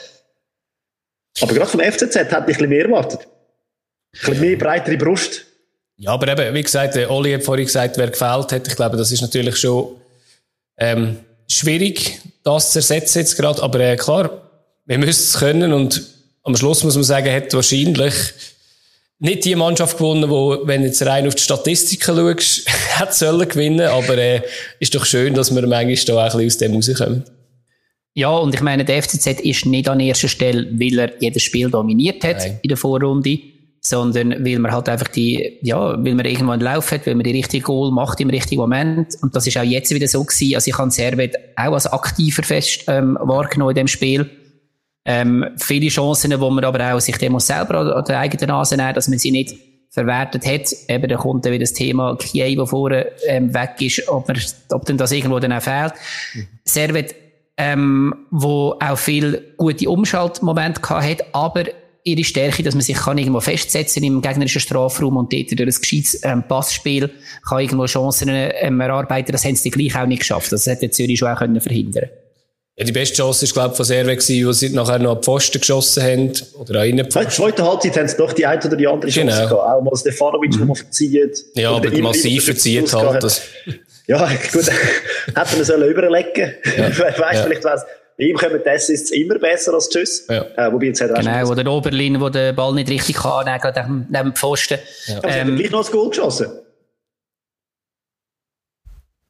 Aber 1.40 1.54
gerade 1.54 1.70
vom 1.70 1.80
FCZ 1.80 2.14
hätte 2.14 2.28
ich 2.28 2.36
ein 2.36 2.46
bisschen 2.46 2.68
mehr 2.68 2.84
erwartet. 2.84 3.20
Ein 3.20 3.28
bisschen 4.12 4.40
mehr 4.40 4.58
breitere 4.58 4.96
Brust. 4.96 5.46
Ja, 5.96 6.12
aber 6.12 6.28
eben, 6.28 6.54
wie 6.54 6.62
gesagt, 6.62 6.96
Oli 6.96 7.32
hat 7.32 7.42
vorhin 7.42 7.66
gesagt, 7.66 7.96
wer 7.96 8.08
gefällt 8.08 8.52
hat. 8.52 8.68
Ich 8.68 8.76
glaube, 8.76 8.96
das 8.96 9.12
ist 9.12 9.20
natürlich 9.20 9.56
schon 9.56 9.96
ähm, 10.78 11.18
schwierig, 11.48 12.20
das 12.44 12.72
zu 12.72 12.78
ersetzen 12.78 13.20
jetzt 13.20 13.36
gerade. 13.36 13.62
Aber 13.62 13.80
äh, 13.80 13.96
klar, 13.96 14.42
wir 14.84 14.98
müssen 14.98 15.22
es 15.22 15.38
können 15.38 15.72
und 15.72 16.02
am 16.42 16.56
Schluss 16.56 16.82
muss 16.82 16.96
man 16.96 17.04
sagen, 17.04 17.32
hat 17.32 17.54
wahrscheinlich 17.54 18.14
nicht 19.20 19.44
die 19.44 19.54
Mannschaft 19.54 19.98
gewonnen, 19.98 20.28
wo, 20.28 20.66
wenn 20.66 20.82
jetzt 20.82 21.06
rein 21.06 21.28
auf 21.28 21.36
die 21.36 21.42
Statistiken 21.42 22.16
schaust, 22.16 22.68
hat 22.98 23.14
sollen 23.14 23.48
gewinnen. 23.48 23.86
Aber 23.86 24.18
äh, 24.18 24.42
ist 24.80 24.94
doch 24.94 25.06
schön, 25.06 25.34
dass 25.34 25.54
wir 25.54 25.64
manchmal 25.66 26.04
da 26.04 26.26
auch 26.26 26.34
ein 26.34 26.44
bisschen 26.44 26.46
aus 26.46 26.58
dem 26.58 26.74
rauskommen. 26.74 27.24
Ja, 28.14 28.30
und 28.30 28.54
ich 28.54 28.60
meine, 28.60 28.84
der 28.84 29.02
FCZ 29.02 29.40
ist 29.40 29.66
nicht 29.66 29.88
an 29.88 30.00
erster 30.00 30.28
Stelle, 30.28 30.68
weil 30.72 30.98
er 30.98 31.12
jedes 31.20 31.42
Spiel 31.42 31.70
dominiert 31.70 32.22
hat 32.24 32.38
Nein. 32.38 32.58
in 32.62 32.68
der 32.68 32.76
Vorrunde, 32.76 33.38
sondern 33.80 34.44
weil 34.44 34.58
man 34.58 34.70
halt 34.70 34.88
einfach 34.88 35.08
die, 35.08 35.58
ja, 35.62 35.92
weil 36.04 36.14
man 36.14 36.26
irgendwann 36.26 36.60
einen 36.60 36.62
Lauf 36.62 36.92
hat, 36.92 37.06
weil 37.06 37.14
man 37.14 37.24
die 37.24 37.32
richtige 37.32 37.64
Goal 37.64 37.90
macht 37.90 38.20
im 38.20 38.30
richtigen 38.30 38.60
Moment. 38.60 39.16
Und 39.22 39.34
das 39.34 39.46
ist 39.46 39.56
auch 39.56 39.64
jetzt 39.64 39.92
wieder 39.94 40.06
so 40.08 40.22
gewesen. 40.22 40.54
Also 40.54 40.70
ich 40.70 40.78
habe 40.78 40.90
Servet 40.90 41.36
auch 41.56 41.72
als 41.72 41.86
aktiver 41.86 42.42
fest 42.42 42.84
ähm, 42.86 43.16
wahrgenommen 43.20 43.70
in 43.70 43.76
dem 43.76 43.88
Spiel. 43.88 44.30
Ähm, 45.04 45.46
viele 45.56 45.88
Chancen, 45.88 46.38
wo 46.38 46.50
man 46.50 46.64
aber 46.64 46.94
auch 46.94 47.00
sich 47.00 47.16
dem 47.16 47.36
selber 47.40 47.78
an, 47.78 47.88
an 47.88 48.04
der 48.04 48.20
eigenen 48.20 48.48
Nase 48.48 48.76
nehmen, 48.76 48.94
dass 48.94 49.08
man 49.08 49.18
sie 49.18 49.32
nicht 49.32 49.56
verwertet 49.90 50.46
hat. 50.46 50.72
Eben, 50.88 51.08
da 51.08 51.16
kommt 51.16 51.44
dann 51.44 51.52
wieder 51.52 51.64
das 51.64 51.72
Thema 51.72 52.16
Kiei, 52.16 52.56
wo 52.56 52.66
vorher 52.66 53.10
ähm, 53.26 53.52
weg 53.52 53.74
ist, 53.80 54.08
ob, 54.08 54.28
man, 54.28 54.38
ob 54.70 54.86
denn 54.86 54.96
das 54.96 55.10
irgendwo 55.10 55.40
dann 55.40 55.52
auch 55.52 55.62
fehlt. 55.62 55.94
Mhm. 56.34 56.46
Servet 56.64 57.14
ähm, 57.56 58.26
wo 58.30 58.76
auch 58.80 58.98
viel 58.98 59.54
gute 59.56 59.88
Umschaltmomente 59.88 60.80
gehabt 60.80 61.04
hat, 61.04 61.24
aber 61.32 61.64
ihre 62.04 62.24
Stärke, 62.24 62.62
dass 62.62 62.74
man 62.74 62.82
sich 62.82 62.96
kann 62.96 63.18
irgendwo 63.18 63.40
festsetzen 63.40 64.02
im 64.02 64.22
gegnerischen 64.22 64.60
Strafraum 64.60 65.16
und 65.16 65.32
dort 65.32 65.50
durch 65.50 65.60
ein 65.60 65.80
gescheites 65.80 66.20
ähm, 66.24 66.42
Passspiel 66.48 67.10
kann 67.48 67.60
irgendwo 67.60 67.86
Chancen 67.86 68.28
ähm, 68.30 68.80
erarbeiten, 68.80 69.32
das 69.32 69.44
haben 69.44 69.54
sie 69.54 69.70
gleich 69.70 69.96
auch 69.96 70.06
nicht 70.06 70.20
geschafft. 70.20 70.50
Das 70.50 70.66
hätte 70.66 70.90
Zürich 70.90 71.18
schon 71.18 71.28
auch 71.28 71.38
können 71.38 71.60
verhindern 71.60 72.08
ja, 72.76 72.84
die 72.84 72.92
beste 72.92 73.16
Chance 73.16 73.46
war, 73.46 73.52
glaube 73.52 73.70
ich, 73.72 73.76
von 73.76 73.84
Serve 73.84 74.16
gewesen, 74.16 74.46
wo 74.46 74.52
sie 74.52 74.70
nachher 74.70 74.98
noch 74.98 75.16
die 75.16 75.24
Pfosten 75.24 75.60
geschossen 75.60 76.02
haben. 76.02 76.32
Oder 76.58 76.80
auch 76.80 76.84
in 76.84 76.96
der 76.96 77.10
zweiten 77.10 77.62
Halbzeit 77.62 77.96
haben 77.98 78.08
sie 78.08 78.16
doch 78.16 78.32
die 78.32 78.46
eine 78.46 78.64
oder 78.64 78.76
die 78.76 78.86
andere 78.86 79.10
Chance 79.10 79.36
genau. 79.36 79.48
gehabt. 79.48 79.70
Auch 79.70 79.82
mal 79.82 79.96
Stefanovic, 79.96 80.54
mhm. 80.54 80.60
wo 80.60 80.64
man 80.64 80.76
verzieht. 80.76 81.44
Ja, 81.54 81.72
aber 81.72 81.90
massiv 81.98 82.44
verzieht 82.46 82.92
halt. 82.94 83.22
Das. 83.22 83.42
Ja, 84.06 84.28
gut, 84.52 84.66
hätten 85.34 85.56
wir 85.56 85.64
sollen 85.64 85.90
überlegen. 85.90 86.54
Ja. 86.76 86.98
weißt 86.98 87.18
ja. 87.18 87.42
vielleicht 87.42 87.64
was. 87.64 87.84
Bei 88.18 88.24
ihm 88.24 88.36
kommen 88.36 88.60
die 88.62 88.68
Assists 88.68 89.10
immer 89.10 89.38
besser 89.38 89.72
als 89.74 89.88
Tschüss. 89.88 90.26
Ja. 90.28 90.44
Äh, 90.56 90.72
wobei 90.72 90.86
jetzt 90.86 91.00
hat 91.00 91.10
er 91.10 91.16
genau, 91.20 91.48
wo 91.48 91.54
der 91.54 91.66
Oberlin, 91.66 92.20
wo 92.20 92.28
der 92.28 92.52
Ball 92.52 92.74
nicht 92.74 92.90
richtig 92.90 93.16
kann, 93.16 93.46
neben, 93.46 94.06
neben 94.10 94.30
dem 94.30 94.34
Pfosten. 94.34 94.78
Ja. 95.06 95.18
Aber 95.18 95.28
ähm, 95.28 95.32
sie 95.32 95.40
haben 95.40 95.56
gleich 95.56 95.70
noch 95.70 95.86
ein 95.86 95.92
Goal 95.92 96.10
geschossen. 96.10 96.48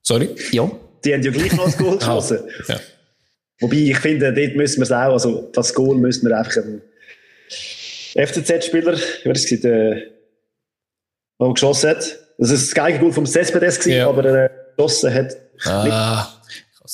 Sorry? 0.02 0.34
Ja. 0.50 0.70
Die 1.04 1.14
haben 1.14 1.22
ja 1.22 1.30
gleich 1.30 1.52
noch 1.52 1.66
ein 1.66 1.76
Goal 1.78 1.94
ah, 1.94 1.98
geschossen. 1.98 2.40
ja. 2.68 2.80
Wobei, 3.60 3.76
ich 3.76 3.98
finde, 3.98 4.32
dort 4.32 4.56
müssen 4.56 4.78
wir 4.78 4.84
es 4.84 4.90
auch, 4.90 5.12
also 5.12 5.48
das 5.52 5.72
Goal 5.72 5.96
müssen 5.96 6.28
wir 6.28 6.36
einfach 6.36 6.56
einen 6.56 6.82
FCZ-Spieler, 8.14 8.96
wie 8.96 9.26
war 9.26 9.32
das, 9.32 9.44
der, 9.44 9.94
der 11.40 11.52
geschossen 11.52 11.90
hat. 11.90 12.18
Das 12.38 12.50
ist 12.50 12.66
das 12.66 12.74
Geigengoal 12.74 13.12
vom 13.12 13.24
Cespedes, 13.24 13.84
ja. 13.84 14.08
aber 14.08 14.24
er 14.24 14.61
geschossen 14.76 15.14
hat. 15.14 15.36
Ah. 15.64 16.28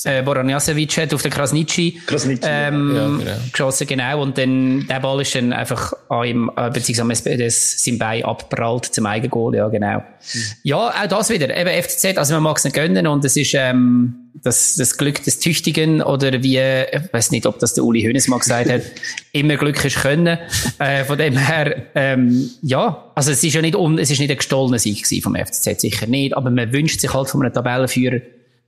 Äh, 0.05 0.21
Boranjasevic 0.21 0.97
hat 0.97 1.13
auf 1.13 1.23
den 1.23 1.31
Krasnitschi, 1.31 1.99
Krasnitschi 2.05 2.47
ähm, 2.49 2.95
ja, 2.95 3.07
genau. 3.07 3.41
geschossen, 3.51 3.87
genau. 3.87 4.21
Und 4.21 4.37
dann, 4.37 4.87
der 4.87 4.99
Ball 4.99 5.21
ist 5.21 5.35
dann 5.35 5.51
einfach 5.51 5.91
an 6.07 6.25
ihm, 6.25 6.51
äh, 6.55 6.69
beziehungsweise 6.69 7.37
das, 7.37 7.83
sein 7.83 7.97
Bein 7.97 8.23
abprallt 8.23 8.85
zum 8.85 9.07
Eigengoal, 9.07 9.55
ja, 9.55 9.67
genau. 9.67 9.97
Mhm. 9.97 10.43
Ja, 10.63 10.77
auch 10.77 11.07
das 11.07 11.29
wieder. 11.31 11.55
Eben 11.55 11.83
FCZ, 11.83 12.17
also 12.17 12.35
man 12.35 12.43
mag 12.43 12.57
es 12.57 12.63
nicht 12.63 12.75
gönnen 12.75 13.07
und 13.07 13.25
es 13.25 13.35
ist, 13.35 13.53
ähm, 13.55 14.28
das, 14.43 14.75
das 14.75 14.97
Glück 14.97 15.23
des 15.23 15.39
Tüchtigen 15.39 16.01
oder 16.01 16.43
wie, 16.43 16.57
ich 16.57 17.13
weiß 17.13 17.31
nicht, 17.31 17.45
ob 17.45 17.59
das 17.59 17.73
der 17.73 17.83
Uli 17.83 18.01
Hönes 18.01 18.27
mal 18.27 18.39
gesagt 18.39 18.69
hat, 18.69 18.81
immer 19.31 19.57
Glück 19.57 19.83
ist 19.83 19.97
können. 19.97 20.39
Äh, 20.79 21.03
von 21.03 21.17
dem 21.17 21.37
her, 21.37 21.87
ähm, 21.95 22.49
ja, 22.61 23.11
also 23.15 23.31
es 23.31 23.43
ist 23.43 23.53
ja 23.53 23.61
nicht 23.61 23.75
um, 23.75 23.97
es 23.97 24.11
ist 24.11 24.19
nicht 24.19 24.31
ein 24.31 24.37
gestohlener 24.37 24.79
Sieg 24.79 25.05
vom 25.23 25.35
FCZ, 25.35 25.81
sicher 25.81 26.07
nicht, 26.07 26.35
aber 26.35 26.49
man 26.49 26.71
wünscht 26.71 26.99
sich 26.99 27.13
halt 27.13 27.29
von 27.29 27.41
einem 27.41 27.53
Tabellenführer, 27.53 28.21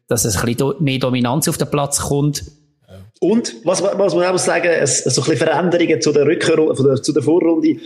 dass 0.08 0.26
es 0.26 0.38
ein 0.38 0.46
bisschen 0.46 0.76
mehr 0.80 1.00
Dominanz 1.00 1.48
auf 1.48 1.58
den 1.58 1.70
Platz 1.70 2.00
kommt. 2.00 2.44
Und, 3.20 3.56
was, 3.66 3.84
was 3.84 4.16
man 4.16 4.26
auch 4.26 4.38
sagen, 4.38 4.68
es, 4.68 5.04
so 5.04 5.22
ein 5.22 5.30
bisschen 5.30 5.48
Veränderungen 5.48 6.02
zu 6.02 6.12
der 6.12 6.26
Rückkehr, 6.26 6.58
zu 7.02 7.14
der 7.14 7.22
Vorrunde. 7.22 7.78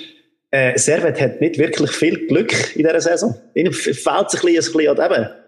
Äh, 0.50 0.78
Servet 0.78 1.20
hat 1.20 1.42
nicht 1.42 1.58
wirklich 1.58 1.92
viel 1.92 2.28
Glück 2.28 2.76
in 2.76 2.84
dieser 2.84 3.02
Saison. 3.02 3.36
Ihnen 3.54 3.74
fehlt 3.74 3.98
es 3.98 4.06
ein 4.08 4.26
bisschen, 4.30 4.46
ein 4.46 4.54
bisschen 4.54 4.88
an 4.88 5.12
eben. 5.12 5.45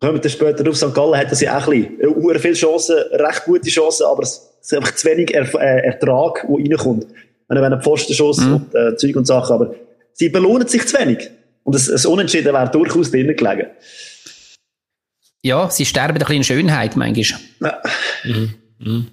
Kommen 0.00 0.22
wir 0.22 0.30
später 0.30 0.68
auf 0.68 0.76
St. 0.76 0.94
Gallen, 0.94 1.16
hat 1.16 1.34
sie 1.34 1.48
auch 1.48 1.66
ein 1.68 1.98
bisschen, 1.98 2.30
äh, 2.30 2.38
viele 2.38 2.54
Chancen, 2.54 2.96
recht 3.12 3.44
gute 3.44 3.68
Chancen, 3.68 4.06
aber 4.06 4.22
es 4.22 4.48
ist 4.60 4.74
einfach 4.74 4.94
zu 4.94 5.08
wenig 5.08 5.34
er 5.34 5.52
äh, 5.54 5.86
Ertrag, 5.86 6.46
der 6.48 6.56
reinkommt. 6.56 7.06
Wenn 7.48 7.72
er 7.72 7.80
Pfostenschuss 7.80 8.38
mhm. 8.38 8.54
und 8.54 8.74
äh, 8.74 8.96
Zeug 8.96 9.16
und 9.16 9.26
Sachen, 9.26 9.54
aber 9.54 9.74
sie 10.12 10.28
belohnen 10.28 10.68
sich 10.68 10.86
zu 10.86 10.98
wenig. 10.98 11.30
Und 11.64 11.74
ein 11.74 12.12
Unentschieden 12.12 12.52
wäre 12.52 12.70
durchaus 12.70 13.10
drinnen 13.10 13.36
gelegen 13.36 13.66
ja, 15.42 15.70
sie 15.70 15.86
sterben 15.86 16.14
ein 16.14 16.18
bisschen 16.18 16.36
in 16.36 16.44
Schönheit, 16.44 16.96
manchmal. 16.96 17.40
Ja. 17.60 17.82
Mhm. 18.24 18.54
Mhm. 18.78 19.06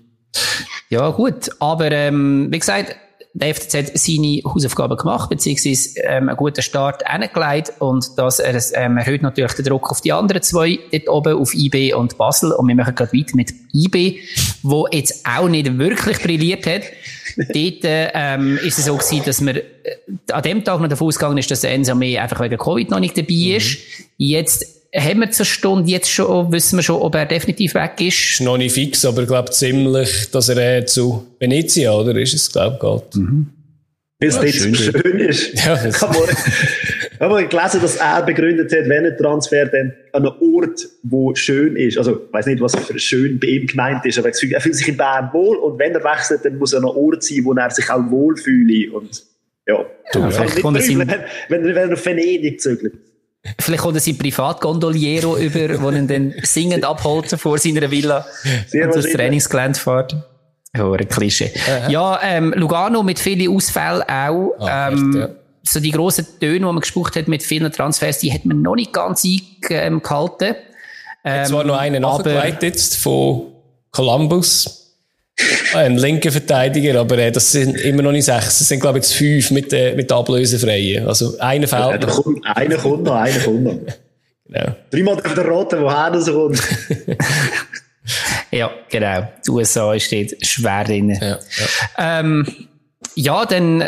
Ja, 0.89 1.09
gut. 1.09 1.49
Aber, 1.59 1.91
ähm, 1.91 2.47
wie 2.51 2.59
gesagt, 2.59 2.95
der 3.35 3.53
FCZ 3.53 3.73
hat 3.75 3.97
seine 3.97 4.41
Hausaufgaben 4.45 4.95
gemacht, 4.95 5.29
beziehungsweise 5.29 5.99
ähm, 5.99 6.29
einen 6.29 6.37
guten 6.37 6.61
Start 6.61 7.03
hingelegt 7.05 7.73
und 7.79 8.17
das 8.17 8.39
ähm, 8.39 8.97
erhöht 8.97 9.23
natürlich 9.23 9.53
den 9.53 9.65
Druck 9.65 9.91
auf 9.91 9.99
die 9.99 10.13
anderen 10.13 10.41
zwei 10.41 10.79
dort 10.91 11.09
oben, 11.09 11.37
auf 11.37 11.53
IB 11.53 11.93
und 11.93 12.17
Basel 12.17 12.53
und 12.53 12.67
wir 12.69 12.75
machen 12.75 12.95
gerade 12.95 13.11
weiter 13.11 13.35
mit 13.35 13.53
IB, 13.73 14.19
wo 14.63 14.87
jetzt 14.89 15.25
auch 15.27 15.49
nicht 15.49 15.77
wirklich 15.77 16.19
brilliert 16.21 16.65
hat. 16.65 16.83
Dort 17.35 17.81
ähm, 17.83 18.57
ist 18.63 18.79
es 18.79 18.85
so 18.85 18.95
gewesen, 18.95 19.23
dass 19.25 19.41
man 19.41 19.57
äh, 19.57 19.63
an 20.31 20.41
dem 20.41 20.63
Tag 20.63 20.79
noch 20.79 20.87
davon 20.87 21.07
ausgegangen 21.07 21.37
ist, 21.37 21.51
dass 21.51 21.59
der 21.59 21.73
Enzo 21.73 21.93
mehr 21.93 22.23
einfach 22.23 22.39
wegen 22.39 22.57
Covid 22.57 22.89
noch 22.89 23.01
nicht 23.01 23.17
dabei 23.17 23.57
ist. 23.57 23.77
Mhm. 23.77 24.05
Jetzt 24.17 24.74
haben 24.95 25.19
wir 25.19 25.31
zur 25.31 25.45
Stunde 25.45 25.89
jetzt 25.89 26.09
schon, 26.09 26.51
wissen 26.51 26.77
wir 26.77 26.83
schon, 26.83 27.01
ob 27.01 27.15
er 27.15 27.25
definitiv 27.25 27.73
weg 27.75 27.99
ist? 27.99 28.31
Ist 28.31 28.41
noch 28.41 28.57
nicht 28.57 28.73
fix, 28.73 29.03
aber 29.05 29.23
ich 29.23 29.27
glaube 29.27 29.51
ziemlich, 29.51 30.29
dass 30.31 30.49
er 30.49 30.85
zu 30.85 31.25
Venezia, 31.39 31.91
oder? 31.91 32.15
Ist 32.15 32.33
es, 32.33 32.51
glaube 32.51 32.75
ich, 32.75 32.81
geht. 32.81 33.15
Mhm. 33.15 33.47
Weil 34.19 34.29
es 34.29 34.35
ja, 34.35 34.47
schön, 34.47 34.75
schön 34.75 35.19
ist. 35.19 35.53
Ja, 37.17 37.29
ich 37.29 37.31
habe 37.31 37.47
gelesen, 37.47 37.81
dass 37.81 37.95
er 37.95 38.23
begründet 38.23 38.71
hat, 38.71 38.89
wenn 38.89 39.05
ein 39.05 39.17
Transfer 39.17 39.67
dann 39.67 39.93
an 40.11 40.25
einem 40.25 40.53
Ort, 40.53 40.85
wo 41.03 41.33
schön 41.33 41.77
ist. 41.77 41.97
Also, 41.97 42.25
ich 42.27 42.33
weiß 42.33 42.45
nicht, 42.47 42.61
was 42.61 42.75
für 42.75 42.99
schön 42.99 43.39
bei 43.39 43.47
ihm 43.47 43.67
gemeint 43.67 44.05
ist, 44.05 44.19
aber 44.19 44.29
er 44.29 44.61
fühlt 44.61 44.75
sich 44.75 44.87
in 44.89 44.97
Bern 44.97 45.29
wohl 45.31 45.55
und 45.57 45.79
wenn 45.79 45.93
er 45.93 46.03
wechselt, 46.03 46.43
dann 46.43 46.57
muss 46.57 46.73
er 46.73 46.79
an 46.79 46.85
einem 46.85 46.97
Ort 46.97 47.23
sein, 47.23 47.45
wo 47.45 47.53
er 47.53 47.69
sich 47.69 47.89
auch 47.89 48.09
wohlfühlt. 48.09 48.91
Und, 48.91 49.23
ja. 49.65 49.85
Du, 50.11 50.19
ja, 50.19 50.29
kann 50.29 50.73
nicht 50.73 50.89
wenn, 50.89 51.07
wenn, 51.07 51.63
wenn 51.63 51.89
er 51.89 51.93
auf 51.93 52.05
Venedig 52.05 52.59
zögert. 52.59 52.93
Vielleicht 53.59 53.83
kommt 53.83 53.95
er 53.95 54.01
sein 54.01 54.17
Privatgondoliero 54.17 55.37
über, 55.39 55.67
der 55.67 55.99
ihn 55.99 56.07
dann 56.07 56.33
singend 56.43 56.83
abholt 56.83 57.29
vor 57.39 57.57
seiner 57.57 57.89
Villa 57.89 58.25
Sehr 58.67 58.87
und 58.87 58.95
das 58.95 59.05
Trainingsgelände 59.05 59.79
fährt. 59.79 60.15
Oh, 60.77 60.91
ein 60.91 61.07
Klischee. 61.07 61.51
Ja, 61.67 61.89
ja 61.89 62.19
ähm, 62.23 62.53
Lugano 62.55 63.01
mit 63.01 63.19
vielen 63.19 63.55
Ausfällen 63.55 64.01
auch. 64.03 64.55
Ah, 64.59 64.89
ähm, 64.89 65.11
echt, 65.11 65.19
ja. 65.19 65.35
So 65.67 65.79
die 65.79 65.91
grossen 65.91 66.27
Töne, 66.39 66.59
die 66.59 66.65
man 66.65 66.79
gespucht 66.79 67.15
hat 67.15 67.27
mit 67.27 67.41
vielen 67.41 67.71
Transfers, 67.71 68.19
die 68.19 68.31
hat 68.31 68.45
man 68.45 68.61
noch 68.61 68.75
nicht 68.75 68.93
ganz 68.93 69.23
eingehalten. 69.23 70.55
Ähm, 71.23 71.39
Jetzt 71.39 71.53
war 71.53 71.63
noch 71.63 71.77
einer 71.77 71.99
nachgelegt 71.99 72.61
jetzt 72.61 72.97
von 72.97 73.47
Columbus. 73.91 74.84
Ein 75.73 75.97
linker 75.97 76.31
Verteidiger, 76.31 76.99
aber 76.99 77.17
äh, 77.17 77.31
das 77.31 77.51
sind 77.51 77.79
immer 77.81 78.01
noch 78.01 78.11
nicht 78.11 78.25
sechs. 78.25 78.59
Das 78.59 78.67
sind, 78.67 78.79
glaube 78.79 78.99
ich, 78.99 79.05
jetzt 79.05 79.15
fünf 79.15 79.51
mit, 79.51 79.73
äh, 79.73 79.95
mit 79.95 80.11
Ablösefreien. 80.11 81.07
Also 81.07 81.37
einer 81.39 81.67
fehlt 81.67 82.01
noch. 82.01 82.23
Kommt, 82.23 82.45
einer 82.45 82.77
kommt 82.77 83.03
noch, 83.03 83.15
einer 83.15 83.39
kommt 83.39 83.63
noch. 83.63 83.73
genau. 84.47 84.75
Dreimal 84.91 85.15
auf 85.15 85.33
der 85.33 85.45
Rote, 85.45 85.81
woher 85.81 86.11
das 86.11 86.31
kommt. 86.31 86.61
ja, 88.51 88.71
genau. 88.89 89.27
Die 89.45 89.51
USA 89.51 89.99
steht 89.99 90.45
schwer 90.45 90.83
drin. 90.85 91.09
Ja, 91.09 91.27
ja. 91.27 91.39
Ähm, 92.19 92.67
ja 93.15 93.45
dann 93.45 93.83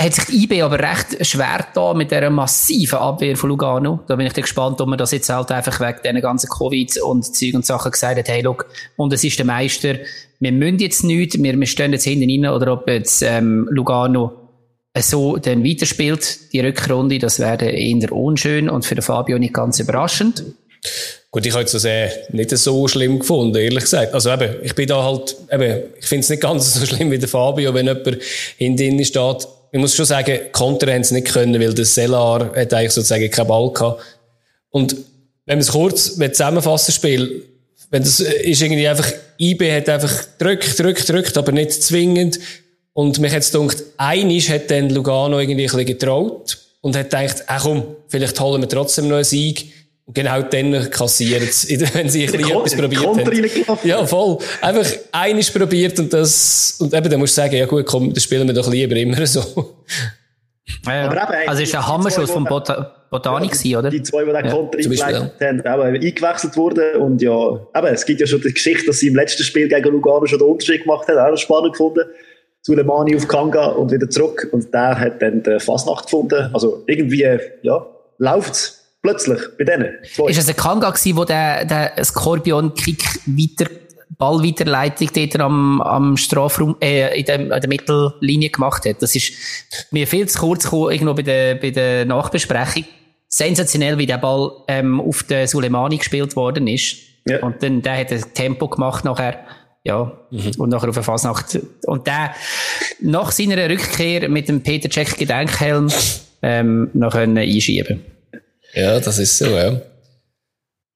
hat 0.00 0.14
sich 0.14 0.24
die 0.26 0.44
IB 0.44 0.62
aber 0.62 0.78
recht 0.78 1.26
schwer 1.26 1.66
da 1.74 1.92
mit 1.92 2.12
dieser 2.12 2.30
massiven 2.30 2.98
Abwehr 2.98 3.36
von 3.36 3.50
Lugano. 3.50 4.00
Da 4.06 4.14
bin 4.14 4.26
ich 4.26 4.32
gespannt, 4.32 4.80
ob 4.80 4.88
man 4.88 4.98
das 4.98 5.10
jetzt 5.10 5.28
halt 5.28 5.50
einfach 5.50 5.80
wegen 5.80 5.98
diesen 6.04 6.20
ganzen 6.20 6.48
Covid 6.48 7.02
und 7.02 7.36
Zeug 7.36 7.54
und 7.54 7.66
Sachen 7.66 7.90
gesagt 7.90 8.18
hat, 8.18 8.28
hey, 8.28 8.42
look, 8.42 8.66
und 8.96 9.12
es 9.12 9.24
ist 9.24 9.38
der 9.38 9.46
Meister, 9.46 9.96
wir 10.38 10.52
müssen 10.52 10.78
jetzt 10.78 11.02
nichts, 11.02 11.42
wir, 11.42 11.58
wir 11.58 11.66
stehen 11.66 11.92
jetzt 11.92 12.04
hinten 12.04 12.30
rein, 12.30 12.54
oder 12.54 12.74
ob 12.74 12.88
jetzt 12.88 13.22
ähm, 13.22 13.66
Lugano 13.70 14.32
so 14.96 15.36
dann 15.36 15.64
weiterspielt, 15.64 16.52
die 16.52 16.60
Rückrunde, 16.60 17.18
das 17.18 17.40
wäre 17.40 17.68
eher 17.68 18.12
unschön 18.12 18.70
und 18.70 18.84
für 18.84 18.94
den 18.94 19.02
Fabio 19.02 19.38
nicht 19.38 19.54
ganz 19.54 19.80
überraschend. 19.80 20.44
Gut, 21.30 21.44
ich 21.44 21.52
habe 21.52 21.64
es 21.64 21.74
also 21.74 21.88
nicht 22.30 22.50
so 22.50 22.88
schlimm 22.88 23.18
gefunden, 23.18 23.56
ehrlich 23.56 23.84
gesagt. 23.84 24.14
Also 24.14 24.30
eben, 24.30 24.54
ich 24.62 24.74
bin 24.74 24.86
da 24.86 25.02
halt, 25.02 25.36
eben, 25.52 25.82
ich 25.98 26.06
finde 26.06 26.20
es 26.20 26.30
nicht 26.30 26.40
ganz 26.40 26.74
so 26.74 26.86
schlimm 26.86 27.10
wie 27.10 27.18
der 27.18 27.28
Fabio, 27.28 27.74
wenn 27.74 27.86
jemand 27.86 28.22
hinten 28.56 29.04
steht, 29.04 29.48
ich 29.70 29.78
muss 29.78 29.94
schon 29.94 30.06
sagen, 30.06 30.38
Konter 30.52 30.92
haben 30.92 31.02
es 31.02 31.10
nicht 31.10 31.28
können, 31.28 31.60
weil 31.60 31.74
der 31.74 31.84
Sellar 31.84 32.54
hat 32.54 32.72
eigentlich 32.72 32.92
sozusagen 32.92 33.30
keinen 33.30 33.48
Ball 33.48 33.72
gehabt. 33.72 34.02
Und 34.70 34.92
wenn 35.46 35.56
man 35.56 35.60
es 35.60 35.72
kurz 35.72 36.14
zusammenfassen 36.16 36.92
Spiel, 36.92 37.44
wenn 37.90 38.02
das 38.02 38.20
ist 38.20 38.60
irgendwie 38.62 38.86
einfach, 38.86 39.10
IB 39.38 39.72
hat 39.72 39.88
einfach 39.88 40.12
drückt, 40.38 40.78
drückt, 40.78 41.08
drückt, 41.08 41.38
aber 41.38 41.52
nicht 41.52 41.72
zwingend. 41.72 42.38
Und 42.92 43.18
mich 43.18 43.32
jetzt 43.32 43.52
gedacht, 43.52 43.82
einisch 43.96 44.48
hat 44.50 44.70
dann 44.70 44.90
Lugano 44.90 45.38
irgendwie 45.38 45.62
ein 45.62 45.70
bisschen 45.70 45.86
getraut 45.86 46.58
und 46.80 46.96
hat 46.96 47.10
gedacht, 47.10 47.44
ach 47.46 47.62
komm, 47.62 47.84
vielleicht 48.08 48.38
holen 48.40 48.60
wir 48.60 48.68
trotzdem 48.68 49.08
noch 49.08 49.16
einen 49.16 49.24
Sieg. 49.24 49.72
Und 50.08 50.14
genau 50.14 50.40
dann 50.40 50.88
kassieren 50.90 51.48
sie, 51.50 51.78
wenn 51.92 52.08
sie 52.08 52.24
ein 52.24 52.32
bisschen 52.32 52.50
etwas 52.50 52.74
probiert 52.74 53.68
haben. 53.68 53.78
Ja, 53.84 54.06
voll. 54.06 54.38
Einfach 54.62 54.86
einiges 55.12 55.50
probiert 55.50 55.98
und 55.98 56.10
das, 56.14 56.76
und 56.80 56.94
eben, 56.94 57.10
dann 57.10 57.20
musst 57.20 57.36
du 57.36 57.42
sagen, 57.42 57.54
ja 57.54 57.66
gut, 57.66 57.84
komm, 57.84 58.14
das 58.14 58.22
spielen 58.22 58.48
wir 58.48 58.54
doch 58.54 58.70
lieber 58.70 58.96
immer 58.96 59.26
so. 59.26 59.74
Ja, 60.86 61.10
Aber 61.10 61.14
eben, 61.14 61.48
also 61.48 61.62
ist 61.62 61.74
ein 61.74 61.86
Hammerschuss 61.86 62.30
vom 62.30 62.44
Bot 62.44 62.68
Botani 63.10 63.50
ja, 63.62 63.78
oder? 63.78 63.90
Die 63.90 64.02
zwei, 64.02 64.24
die 64.24 64.32
den 64.32 64.44
ja, 64.46 64.50
Konter 64.50 64.78
eingeleitet 64.78 65.32
haben, 65.40 65.94
eben 65.94 66.06
eingewechselt 66.06 66.56
wurden 66.56 67.00
und 67.00 67.22
ja, 67.22 67.60
eben, 67.76 67.86
es 67.86 68.04
gibt 68.04 68.20
ja 68.20 68.26
schon 68.26 68.40
die 68.40 68.52
Geschichte, 68.52 68.86
dass 68.86 69.00
sie 69.00 69.08
im 69.08 69.14
letzten 69.14 69.42
Spiel 69.42 69.68
gegen 69.68 69.90
Lugano 69.90 70.26
schon 70.26 70.38
den 70.38 70.48
Unterschied 70.48 70.82
gemacht 70.82 71.06
haben, 71.08 71.18
auch 71.18 71.36
spannend 71.36 71.72
gefunden. 71.72 72.04
Suleimani 72.62 73.16
auf 73.16 73.28
Kanga 73.28 73.66
und 73.66 73.92
wieder 73.92 74.10
zurück 74.10 74.48
und 74.52 74.72
der 74.74 74.98
hat 74.98 75.22
dann 75.22 75.42
die 75.42 75.58
Fasnacht 75.58 76.04
gefunden. 76.04 76.50
Also 76.52 76.82
irgendwie, 76.86 77.26
ja, 77.62 77.86
läuft's 78.18 78.77
Plötzlich, 79.02 79.40
bei 79.56 79.64
denen. 79.64 79.94
Zwei. 80.14 80.30
Ist 80.30 80.38
es 80.38 80.48
ein 80.48 80.56
Kanga 80.56 80.90
gewesen, 80.90 81.16
wo 81.16 81.24
der, 81.24 81.64
der 81.64 82.04
Scorpion-Kick 82.04 83.02
weiter, 83.26 83.70
Ballweiterleitung 84.16 85.08
dort 85.14 85.40
am, 85.40 85.80
am 85.80 86.16
Strafraum, 86.16 86.76
äh, 86.80 87.18
in, 87.18 87.24
dem, 87.24 87.52
in 87.52 87.60
der 87.60 87.68
Mittellinie 87.68 88.50
gemacht 88.50 88.84
hat? 88.86 89.00
Das 89.00 89.14
ist 89.14 89.32
mir 89.92 90.06
viel 90.06 90.28
zu 90.28 90.40
kurz 90.40 90.64
gekommen, 90.64 90.90
irgendwo 90.90 91.14
bei 91.14 91.22
der, 91.22 91.54
bei 91.54 91.70
der 91.70 92.04
Nachbesprechung. 92.04 92.84
Sensationell, 93.28 93.98
wie 93.98 94.06
der 94.06 94.18
Ball, 94.18 94.50
ähm, 94.66 95.00
auf 95.00 95.22
den 95.22 95.46
Suleimani 95.46 95.98
gespielt 95.98 96.34
worden 96.34 96.66
ist. 96.66 96.96
Ja. 97.26 97.40
Und 97.40 97.62
dann, 97.62 97.82
der 97.82 97.98
hat 97.98 98.10
ein 98.10 98.24
Tempo 98.34 98.68
gemacht 98.68 99.04
nachher. 99.04 99.44
Ja, 99.84 100.12
mhm. 100.30 100.52
und 100.58 100.70
nachher 100.70 100.88
auf 100.88 100.94
der 100.94 101.04
Fasnacht. 101.04 101.58
Und 101.86 102.06
der, 102.06 102.34
nach 103.00 103.30
seiner 103.30 103.70
Rückkehr 103.70 104.28
mit 104.28 104.48
dem 104.48 104.62
Peter 104.62 104.90
Cech 104.90 105.16
Gedenkhelm, 105.16 105.88
ähm, 106.42 106.90
noch 106.94 107.12
können 107.12 107.38
einschieben. 107.38 108.04
Ja, 108.74 109.00
das 109.00 109.18
ist 109.18 109.38
so, 109.38 109.46
ja. 109.46 109.80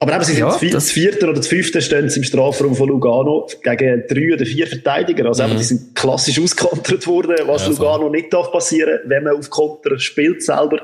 Aber 0.03 0.17
eben, 0.17 0.25
sie 0.25 0.33
sind 0.33 0.41
ja, 0.41 0.71
das 0.73 0.91
vierte 0.91 1.27
oder 1.27 1.35
das 1.35 1.47
fünfte 1.47 1.81
stehen 1.81 2.09
im 2.09 2.25
Strafraum 2.25 2.75
von 2.75 2.89
Lugano 2.89 3.47
gegen 3.63 4.03
drei 4.09 4.35
oder 4.35 4.45
vier 4.45 4.67
Verteidiger. 4.67 5.27
Also 5.27 5.45
mhm. 5.45 5.51
eben, 5.51 5.59
die 5.59 5.65
sind 5.65 5.95
klassisch 5.95 6.41
auskontert 6.41 7.07
worden, 7.07 7.37
was 7.47 7.63
ja, 7.63 7.69
Lugano 7.69 8.09
nicht 8.09 8.33
darf 8.33 8.51
passieren, 8.51 8.99
wenn 9.05 9.23
man 9.23 9.37
auf 9.37 9.49
Konter 9.49 9.97
spielt 10.01 10.43
selber. 10.43 10.81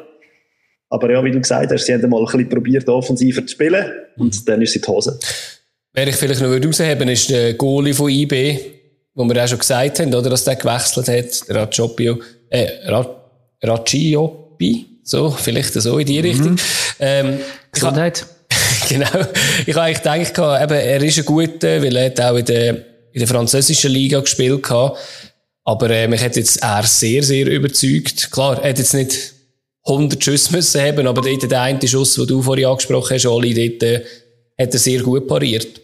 Aber 0.88 1.10
ja, 1.10 1.22
wie 1.24 1.32
du 1.32 1.40
gesagt 1.40 1.72
hast, 1.72 1.84
sie 1.84 1.94
haben 1.94 2.08
mal 2.08 2.20
ein 2.20 2.26
bisschen 2.26 2.48
probiert, 2.48 2.88
offensiver 2.88 3.44
zu 3.44 3.48
spielen 3.54 3.90
und 4.16 4.34
mhm. 4.34 4.44
dann 4.46 4.62
ist 4.62 4.72
sie 4.72 4.80
die 4.80 4.86
Hose. 4.86 5.18
Wer 5.92 6.06
ich 6.06 6.14
vielleicht 6.14 6.40
noch 6.40 6.52
herausheben 6.52 7.08
ist 7.08 7.28
der 7.28 7.54
Goalie 7.54 7.94
von 7.94 8.08
IB, 8.08 8.60
wo 9.14 9.24
wir 9.24 9.42
auch 9.42 9.48
schon 9.48 9.58
gesagt 9.58 9.98
haben, 9.98 10.14
oder, 10.14 10.30
dass 10.30 10.44
der 10.44 10.54
gewechselt 10.54 11.08
hat, 11.08 11.56
Racciopio, 11.56 12.20
äh, 12.50 12.68
Racciopi. 13.60 14.97
So, 15.08 15.30
vielleicht 15.30 15.72
so 15.72 15.96
in 15.96 16.04
die 16.04 16.20
Richtung. 16.20 16.50
Mhm. 16.50 16.58
Ähm, 16.98 17.38
Gesundheit. 17.72 18.26
genau. 18.90 19.08
Ich 19.64 19.74
habe 19.74 19.86
eigentlich 19.86 20.34
gedacht, 20.34 20.62
eben, 20.62 20.78
er 20.78 21.02
ist 21.02 21.18
ein 21.18 21.24
guter, 21.24 21.82
weil 21.82 21.96
er 21.96 22.06
hat 22.06 22.20
auch 22.20 22.36
in 22.36 22.44
der, 22.44 22.74
in 23.12 23.18
der 23.18 23.26
französischen 23.26 23.90
Liga 23.90 24.20
gespielt 24.20 24.62
gehabt. 24.62 24.98
Aber 25.64 25.88
äh, 25.88 26.06
mich 26.08 26.22
hat 26.22 26.36
jetzt 26.36 26.62
er 26.62 26.82
sehr, 26.82 27.22
sehr 27.22 27.46
überzeugt. 27.46 28.30
Klar, 28.30 28.62
er 28.62 28.68
hat 28.68 28.78
jetzt 28.78 28.92
nicht 28.92 29.32
100 29.86 30.22
Schüsse 30.22 30.52
müssen 30.56 30.78
haben, 30.78 31.06
aber 31.06 31.22
dort 31.22 31.50
der 31.50 31.62
eine 31.62 31.88
Schuss, 31.88 32.16
den 32.16 32.26
du 32.26 32.42
vorhin 32.42 32.66
angesprochen 32.66 33.14
hast, 33.14 33.24
Oli, 33.24 33.54
dort 33.54 33.82
äh, 33.90 34.04
hat 34.60 34.74
er 34.74 34.78
sehr 34.78 35.00
gut 35.00 35.26
pariert. 35.26 35.80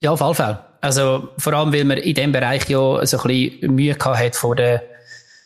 Ja, 0.00 0.12
auf 0.12 0.22
alle 0.22 0.34
Fälle. 0.36 0.64
Also, 0.80 1.30
vor 1.38 1.54
allem, 1.54 1.72
weil 1.72 1.84
man 1.84 1.98
in 1.98 2.14
dem 2.14 2.30
Bereich 2.30 2.68
ja 2.68 3.04
so 3.04 3.18
ein 3.18 3.26
bisschen 3.26 3.74
Mühe 3.74 3.94
gehabt 3.94 4.16
hat 4.16 4.36
vor 4.36 4.54
der, 4.54 4.84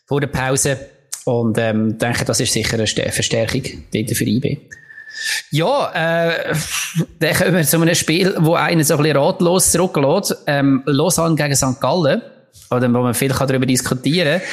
vor 0.05 0.21
der 0.21 0.29
Pause. 0.29 0.79
Und 1.25 1.57
ähm, 1.59 1.99
denke, 1.99 2.25
das 2.25 2.41
ist 2.41 2.53
sicher 2.53 2.75
eine 2.75 2.87
Verstärkung 2.87 3.63
dort 3.93 4.11
für 4.11 4.25
IB. 4.25 4.59
Ja, 5.51 5.93
äh, 5.95 6.55
dann 7.19 7.35
kommen 7.35 7.57
wir 7.57 7.65
zu 7.65 7.81
einem 7.81 7.95
Spiel, 7.95 8.35
wo 8.39 8.55
einen 8.55 8.83
so 8.83 8.95
ein 8.95 9.03
bisschen 9.03 9.17
ratlos 9.17 9.71
zurücklässt. 9.71 10.37
Ähm, 10.47 10.83
Lausanne 10.87 11.37
gegen 11.37 11.55
St. 11.55 11.81
Gallen, 11.81 12.23
oder 12.71 12.93
wo 12.93 13.03
man 13.03 13.15
viel 13.15 13.29
darüber 13.29 13.67
diskutieren 13.67 14.41
kann. 14.41 14.49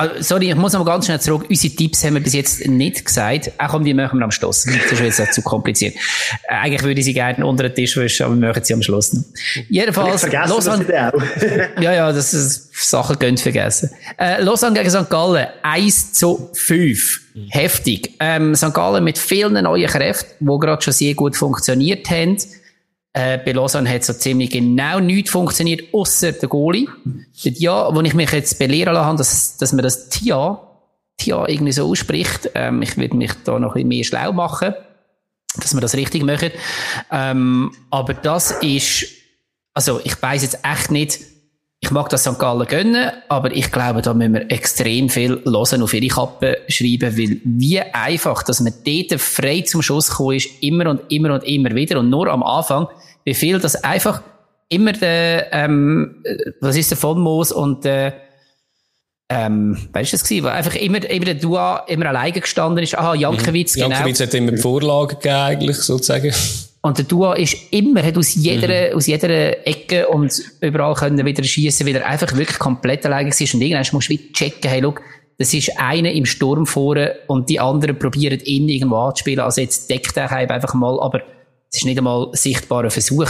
Also, 0.00 0.14
sorry, 0.20 0.50
ich 0.50 0.54
muss 0.54 0.74
noch 0.74 0.84
mal 0.84 0.92
ganz 0.92 1.06
schnell 1.06 1.20
zurück. 1.20 1.46
Unsere 1.50 1.74
Tipps 1.74 2.04
haben 2.04 2.14
wir 2.14 2.22
bis 2.22 2.32
jetzt 2.32 2.64
nicht 2.68 3.04
gesagt. 3.04 3.50
Auch 3.58 3.74
um 3.74 3.84
die 3.84 3.92
machen 3.92 4.20
wir 4.20 4.24
am 4.24 4.30
Schluss. 4.30 4.64
Das 4.64 5.00
ist 5.00 5.18
jetzt 5.18 5.34
zu 5.34 5.42
kompliziert. 5.42 5.96
Äh, 6.44 6.54
eigentlich 6.54 6.84
würde 6.84 7.00
ich 7.00 7.04
sie 7.04 7.14
gerne 7.14 7.44
unter 7.44 7.64
den 7.64 7.74
Tisch 7.74 7.96
wischen, 7.96 8.26
aber 8.26 8.36
wir 8.36 8.46
machen 8.46 8.62
sie 8.62 8.74
am 8.74 8.82
Schluss 8.82 9.12
noch. 9.12 9.24
Jedenfalls, 9.68 10.30
Lausanne, 10.30 10.86
ja, 11.80 11.92
ja, 11.92 12.12
das 12.12 12.32
ist 12.32 12.68
Sachen 12.88 13.18
gönnt 13.18 13.40
vergessen. 13.40 13.90
Äh, 14.16 14.40
Lausanne 14.40 14.78
gegen 14.78 14.88
St. 14.88 15.10
Gallen, 15.10 15.48
1 15.64 16.12
zu 16.12 16.48
5. 16.54 17.20
Heftig. 17.50 18.14
Ähm, 18.20 18.54
St. 18.54 18.72
Gallen 18.72 19.02
mit 19.02 19.18
vielen 19.18 19.60
neuen 19.64 19.88
Kräften, 19.88 20.46
die 20.46 20.58
gerade 20.60 20.80
schon 20.80 20.92
sehr 20.92 21.14
gut 21.14 21.36
funktioniert 21.36 22.08
haben. 22.08 22.36
Äh, 23.18 23.38
bei 23.44 23.50
Lausanne 23.50 23.90
hat 23.90 24.04
so 24.04 24.12
ziemlich 24.12 24.50
genau 24.50 25.00
nichts 25.00 25.30
funktioniert, 25.30 25.92
außer 25.92 26.30
der 26.30 26.48
Goalie. 26.48 26.86
Dia, 27.42 27.92
wo 27.92 28.00
ich 28.02 28.14
mich 28.14 28.30
jetzt 28.30 28.60
belehren 28.60 28.94
lassen 28.94 29.16
dass, 29.16 29.56
dass 29.56 29.72
man 29.72 29.82
das 29.82 30.08
Tia, 30.08 30.60
Tia 31.16 31.48
irgendwie 31.48 31.72
so 31.72 31.90
ausspricht. 31.90 32.48
Ähm, 32.54 32.80
ich 32.80 32.96
würde 32.96 33.16
mich 33.16 33.32
da 33.44 33.58
noch 33.58 33.70
ein 33.70 33.74
bisschen 33.74 33.88
mehr 33.88 34.04
schlau 34.04 34.32
machen, 34.32 34.72
dass 35.56 35.74
wir 35.74 35.80
das 35.80 35.96
richtig 35.96 36.22
machen. 36.22 36.50
Ähm, 37.10 37.72
aber 37.90 38.14
das 38.14 38.52
ist, 38.62 39.06
also 39.74 40.00
ich 40.04 40.22
weiß 40.22 40.42
jetzt 40.42 40.60
echt 40.62 40.92
nicht, 40.92 41.18
ich 41.80 41.90
mag 41.90 42.08
das 42.10 42.22
St. 42.22 42.38
Gallen 42.38 42.66
gönnen, 42.66 43.10
aber 43.28 43.52
ich 43.52 43.72
glaube, 43.72 44.02
da 44.02 44.14
müssen 44.14 44.34
wir 44.34 44.50
extrem 44.50 45.08
viel 45.08 45.42
hören 45.44 45.82
auf 45.82 45.94
ihre 45.94 46.08
Kappe 46.08 46.58
schreiben, 46.68 47.16
weil 47.16 47.40
wie 47.44 47.80
einfach, 47.80 48.44
dass 48.44 48.60
man 48.60 48.74
dort 48.84 49.20
frei 49.20 49.62
zum 49.62 49.82
Schuss 49.82 50.08
gekommen 50.08 50.36
ist, 50.36 50.50
immer 50.60 50.88
und 50.90 51.02
immer 51.08 51.34
und 51.34 51.44
immer 51.44 51.74
wieder 51.74 51.98
und 51.98 52.10
nur 52.10 52.28
am 52.28 52.42
Anfang, 52.42 52.88
wie 53.24 53.34
viel 53.34 53.58
das 53.58 53.82
einfach 53.82 54.22
immer 54.68 54.92
der, 54.92 55.52
ähm, 55.52 56.22
was 56.60 56.76
ist 56.76 56.90
der 56.90 56.98
von 56.98 57.20
Moos 57.20 57.52
und 57.52 57.84
der, 57.84 58.14
ähm, 59.30 59.76
weißt 59.92 60.12
du 60.12 60.16
das 60.16 60.24
gewesen, 60.24 60.44
wo 60.44 60.48
einfach 60.48 60.74
immer, 60.74 61.04
immer 61.10 61.24
der 61.26 61.34
Dua 61.34 61.84
immer 61.88 62.06
alleine 62.06 62.40
gestanden 62.40 62.82
ist. 62.82 62.96
Aha, 62.96 63.14
Jankiewicz, 63.14 63.76
mhm. 63.76 63.80
genau. 63.80 63.94
Jankiewicz 63.94 64.20
hat 64.20 64.34
immer 64.34 64.52
die 64.52 64.58
Vorlage 64.58 65.16
gegeben, 65.16 65.34
eigentlich, 65.34 65.76
sozusagen. 65.76 66.32
Und 66.80 66.96
der 66.96 67.04
Dua 67.04 67.34
ist 67.34 67.56
immer, 67.70 68.02
hat 68.02 68.16
aus 68.16 68.34
jeder, 68.34 68.90
mhm. 68.90 68.96
aus 68.96 69.06
jeder 69.06 69.66
Ecke 69.66 70.08
und 70.08 70.32
überall 70.60 70.94
können 70.94 71.24
wieder 71.26 71.42
schießen, 71.42 71.86
weil 71.86 71.96
er 71.96 72.06
einfach 72.06 72.34
wirklich 72.36 72.58
komplett 72.58 73.04
alleine 73.04 73.30
ist. 73.30 73.54
Und 73.54 73.60
irgendwann 73.60 73.86
musst 73.92 74.08
du 74.08 74.12
wieder 74.12 74.32
checken, 74.32 74.70
hey, 74.70 74.80
look, 74.80 75.02
das 75.38 75.54
ist 75.54 75.78
einer 75.78 76.10
im 76.12 76.24
Sturm 76.24 76.66
vorne 76.66 77.14
und 77.26 77.48
die 77.48 77.60
anderen 77.60 77.98
probieren 77.98 78.40
ihn 78.40 78.68
irgendwo 78.68 78.96
anzuspielen. 78.96 79.40
Also 79.40 79.60
jetzt 79.60 79.90
deckt 79.90 80.16
er 80.16 80.30
einfach 80.32 80.74
mal, 80.74 80.98
aber 81.00 81.22
es 81.70 81.78
ist 81.78 81.84
nicht 81.84 81.98
einmal 81.98 82.28
sichtbarer 82.32 82.90
Versuch, 82.90 83.28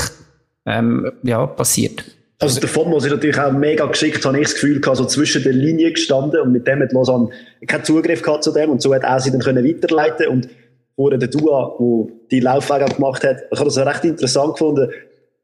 ähm, 0.66 1.10
ja, 1.22 1.46
passiert. 1.46 2.04
Also 2.40 2.60
der 2.60 2.68
Fomos 2.68 3.04
ist 3.04 3.10
natürlich 3.10 3.38
auch 3.38 3.50
mega 3.50 3.84
geschickt, 3.86 4.24
habe 4.24 4.38
ich 4.38 4.44
das 4.44 4.54
Gefühl 4.54 4.80
gehabt, 4.80 4.98
so 4.98 5.04
zwischen 5.06 5.42
den 5.42 5.56
Linien 5.56 5.92
gestanden 5.92 6.40
und 6.40 6.52
mit 6.52 6.66
dem 6.68 6.80
hat 6.80 6.92
Lausanne 6.92 7.30
keinen 7.66 7.84
Zugriff 7.84 8.22
gehabt 8.22 8.44
zu 8.44 8.52
dem 8.52 8.70
und 8.70 8.80
so 8.80 8.94
hat 8.94 9.02
er 9.02 9.18
sie 9.18 9.32
dann 9.32 9.40
können 9.40 9.64
weiterleiten 9.66 10.28
und 10.28 10.48
vorher 10.94 11.18
der 11.18 11.28
Dua, 11.28 11.76
der 11.80 12.14
die 12.30 12.40
Laufwege 12.40 12.84
gemacht 12.84 13.24
hat, 13.24 13.38
ich 13.50 13.58
habe 13.58 13.68
das 13.68 13.78
recht 13.78 14.04
interessant 14.04 14.52
gefunden, 14.52 14.88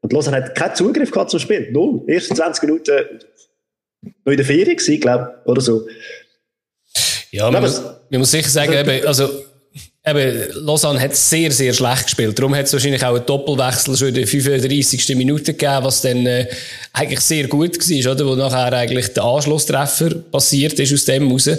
Und 0.01 0.13
Lausanne 0.13 0.37
hat 0.37 0.55
keinen 0.55 0.75
Zugriff 0.75 1.11
gehabt 1.11 1.31
zum 1.31 1.39
Spiel. 1.39 1.71
Null. 1.71 2.03
Ersten 2.07 2.35
20 2.35 2.63
Minuten 2.63 2.91
noch 4.23 4.31
in 4.31 4.37
der 4.37 4.45
Ferien 4.45 4.77
gewesen, 4.77 4.99
glaube 4.99 5.33
ich, 5.41 5.49
oder 5.49 5.61
so. 5.61 5.87
Ja, 7.31 7.49
man, 7.49 7.63
muss, 7.63 7.81
man 8.09 8.19
muss 8.19 8.31
sicher 8.31 8.49
sagen, 8.49 8.73
eben, 8.73 9.05
also, 9.07 9.27
eben, 10.05 10.65
Lausanne 10.65 10.99
hat 10.99 11.15
sehr, 11.15 11.51
sehr 11.51 11.73
schlecht 11.73 12.05
gespielt. 12.05 12.37
Darum 12.37 12.55
hat 12.55 12.65
es 12.65 12.73
wahrscheinlich 12.73 13.03
auch 13.03 13.15
einen 13.15 13.25
Doppelwechsel 13.25 13.97
schon 13.97 14.07
in 14.09 14.15
der 14.15 14.27
35. 14.27 15.15
Minute 15.15 15.53
gegeben, 15.53 15.83
was 15.83 16.01
dann 16.01 16.25
äh, 16.25 16.47
eigentlich 16.93 17.21
sehr 17.21 17.47
gut 17.47 17.77
war, 17.77 18.11
oder? 18.11 18.25
Wo 18.25 18.35
nachher 18.35 18.73
eigentlich 18.73 19.13
der 19.13 19.23
Anschlusstreffer 19.23 20.15
passiert 20.31 20.79
ist 20.79 20.93
aus 20.93 21.05
dem 21.05 21.31
raus. 21.31 21.49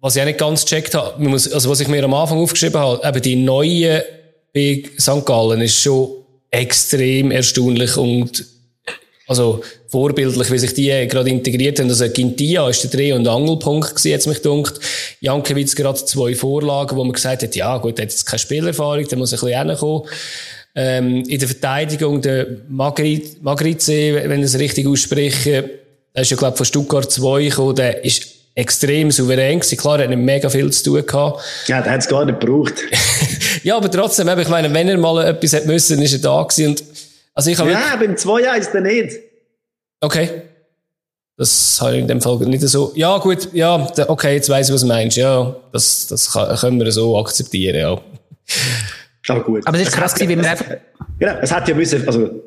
Was 0.00 0.16
ich 0.16 0.22
auch 0.22 0.26
nicht 0.26 0.38
ganz 0.38 0.64
gecheckt 0.64 0.94
habe, 0.94 1.22
muss, 1.22 1.50
also 1.50 1.70
was 1.70 1.80
ich 1.80 1.88
mir 1.88 2.04
am 2.04 2.14
Anfang 2.14 2.38
aufgeschrieben 2.38 2.80
habe, 2.80 3.06
eben 3.06 3.22
die 3.22 3.36
neue 3.36 4.04
bei 4.54 4.82
St. 4.98 5.26
Gallen 5.26 5.60
ist 5.60 5.82
schon 5.82 6.08
extrem 6.50 7.30
erstaunlich 7.30 7.96
und 7.96 8.44
also 9.26 9.62
vorbildlich, 9.88 10.50
wie 10.50 10.58
sich 10.58 10.74
die 10.74 10.88
gerade 11.08 11.30
integriert 11.30 11.80
haben. 11.80 11.88
Also 11.88 12.08
Gintia 12.08 12.68
ist 12.68 12.82
der 12.84 12.90
Dreh- 12.90 13.12
und 13.12 13.26
Angelpunkt 13.26 13.90
gewesen, 13.90 14.08
jetzt 14.08 14.26
mich 14.26 14.40
dunkt. 14.40 14.78
Jankiewicz 15.20 15.74
gerade 15.74 16.04
zwei 16.04 16.34
Vorlagen, 16.34 16.96
wo 16.96 17.04
man 17.04 17.12
gesagt 17.12 17.42
hat, 17.42 17.56
ja 17.56 17.76
gut, 17.78 17.98
er 17.98 18.04
hat 18.04 18.12
jetzt 18.12 18.26
keine 18.26 18.38
Spielerfahrung, 18.38 19.06
der 19.06 19.18
muss 19.18 19.32
ein 19.32 19.40
bisschen 19.40 19.68
hinkommen. 19.68 20.08
Ähm, 20.74 21.24
in 21.26 21.38
der 21.38 21.48
Verteidigung 21.48 22.20
der 22.20 22.46
Magritte, 22.68 24.28
wenn 24.28 24.40
ich 24.40 24.46
es 24.46 24.58
richtig 24.58 24.86
ausspreche, 24.86 25.70
der 26.14 26.22
ist 26.22 26.30
ja 26.30 26.36
glaube 26.36 26.56
von 26.56 26.66
Stuttgart 26.66 27.10
2 27.10 27.44
gekommen, 27.44 27.74
der 27.74 28.04
ist 28.04 28.26
extrem 28.54 29.10
souverän 29.10 29.60
gewesen. 29.60 29.76
Klar, 29.76 29.98
er 29.98 30.04
hat 30.04 30.10
nicht 30.10 30.24
mega 30.24 30.48
viel 30.48 30.70
zu 30.72 30.84
tun 30.84 31.06
gehabt. 31.06 31.42
Ja, 31.66 31.82
der 31.82 31.92
hat 31.92 32.00
es 32.00 32.08
gar 32.08 32.24
nicht 32.24 32.40
gebraucht. 32.40 32.74
ja, 33.62 33.76
aber 33.76 33.90
trotzdem, 33.90 34.28
ich 34.38 34.48
meine, 34.48 34.72
wenn 34.72 34.88
er 34.88 34.98
mal 34.98 35.24
etwas 35.26 35.52
hat 35.52 35.66
müssen, 35.66 36.00
ist 36.00 36.12
er 36.12 36.18
da 36.20 36.42
gewesen. 36.42 36.70
Und, 36.70 36.84
also 37.36 37.50
ich 37.50 37.58
habe 37.58 37.70
ja, 37.70 37.96
beim 37.96 38.14
2-1 38.14 38.72
dann 38.72 38.82
nicht. 38.84 39.18
Okay. 40.00 40.42
Das 41.36 41.78
habe 41.82 41.96
ich 41.96 42.00
in 42.00 42.08
dem 42.08 42.22
Fall 42.22 42.38
nicht 42.38 42.62
so. 42.62 42.92
Ja, 42.94 43.18
gut, 43.18 43.52
ja, 43.52 43.86
okay, 44.08 44.34
jetzt 44.34 44.48
weiss 44.48 44.68
ich, 44.68 44.74
was 44.74 44.80
du 44.80 44.86
meinst. 44.86 45.18
Ja, 45.18 45.54
das, 45.70 46.06
das 46.06 46.32
können 46.32 46.80
wir 46.80 46.90
so 46.90 47.18
akzeptieren, 47.18 47.78
ja. 47.78 48.00
Aber 49.28 49.44
gut. 49.44 49.66
Aber 49.66 49.76
das 49.76 49.88
ist 49.88 49.94
krass, 49.94 50.18
wie 50.18 50.34
man 50.34 50.46
einfach. 50.46 50.76
Genau, 51.18 51.34
es 51.42 51.52
hat 51.52 51.68
ja 51.68 51.74
müssen, 51.74 52.06
also, 52.06 52.42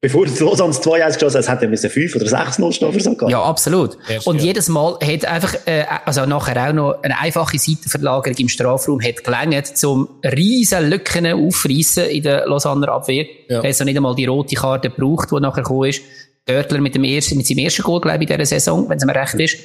bevor 0.00 0.24
es 0.24 0.40
Lausanne 0.40 0.72
2 0.72 1.04
1 1.04 1.18
geschossen 1.18 1.46
hat, 1.46 1.62
ja 1.62 1.68
müssen 1.68 1.90
5 1.90 2.16
oder 2.16 2.26
6 2.26 2.58
0 2.58 2.72
stehen 2.72 2.92
für 2.92 3.00
so 3.00 3.28
Ja, 3.28 3.42
absolut. 3.42 3.98
Erst, 4.08 4.26
und 4.26 4.38
ja. 4.38 4.44
jedes 4.46 4.68
Mal 4.68 4.94
hat 4.94 5.24
einfach, 5.26 5.54
äh, 5.66 5.84
also 6.04 6.24
nachher 6.26 6.68
auch 6.68 6.72
noch 6.72 7.02
eine 7.02 7.18
einfache 7.18 7.58
Seitenverlagerung 7.58 8.36
im 8.38 8.48
Strafraum 8.48 9.00
hat 9.02 9.22
gelangt, 9.22 9.76
zum 9.76 10.08
riesen 10.24 10.88
Lücken 10.88 11.26
aufreißen 11.26 12.04
in 12.06 12.22
der 12.22 12.46
Lausanner 12.46 12.88
Abwehr. 12.88 13.26
Ja. 13.48 13.60
Da 13.60 13.68
hat 13.68 13.74
so 13.74 13.84
nicht 13.84 13.96
einmal 13.96 14.14
die 14.14 14.26
rote 14.26 14.54
Karte 14.54 14.90
gebraucht, 14.90 15.28
die 15.30 15.40
nachher 15.40 15.62
gekommen 15.62 15.90
ist. 15.90 16.02
Görtler 16.46 16.80
mit 16.80 16.94
dem 16.94 17.04
ersten, 17.04 17.36
mit 17.36 17.46
seinem 17.46 17.58
ersten 17.58 17.82
Goal, 17.82 18.00
glaube 18.00 18.24
ich, 18.24 18.30
in 18.30 18.38
dieser 18.38 18.46
Saison, 18.46 18.88
wenn 18.88 18.96
es 18.96 19.04
mir 19.04 19.14
recht 19.14 19.34
ist. 19.34 19.58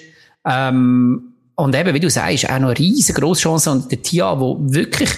Ähm, 0.45 1.33
und 1.55 1.73
eben, 1.73 1.93
wie 1.93 1.99
du 2.01 2.09
sagst, 2.09 2.49
auch 2.49 2.59
noch 2.59 2.69
eine 2.69 2.77
riesengroße 2.77 3.43
Chance. 3.43 3.71
Und 3.71 3.89
der 3.89 4.01
Tia, 4.01 4.35
der 4.35 4.55
wirklich, 4.59 5.09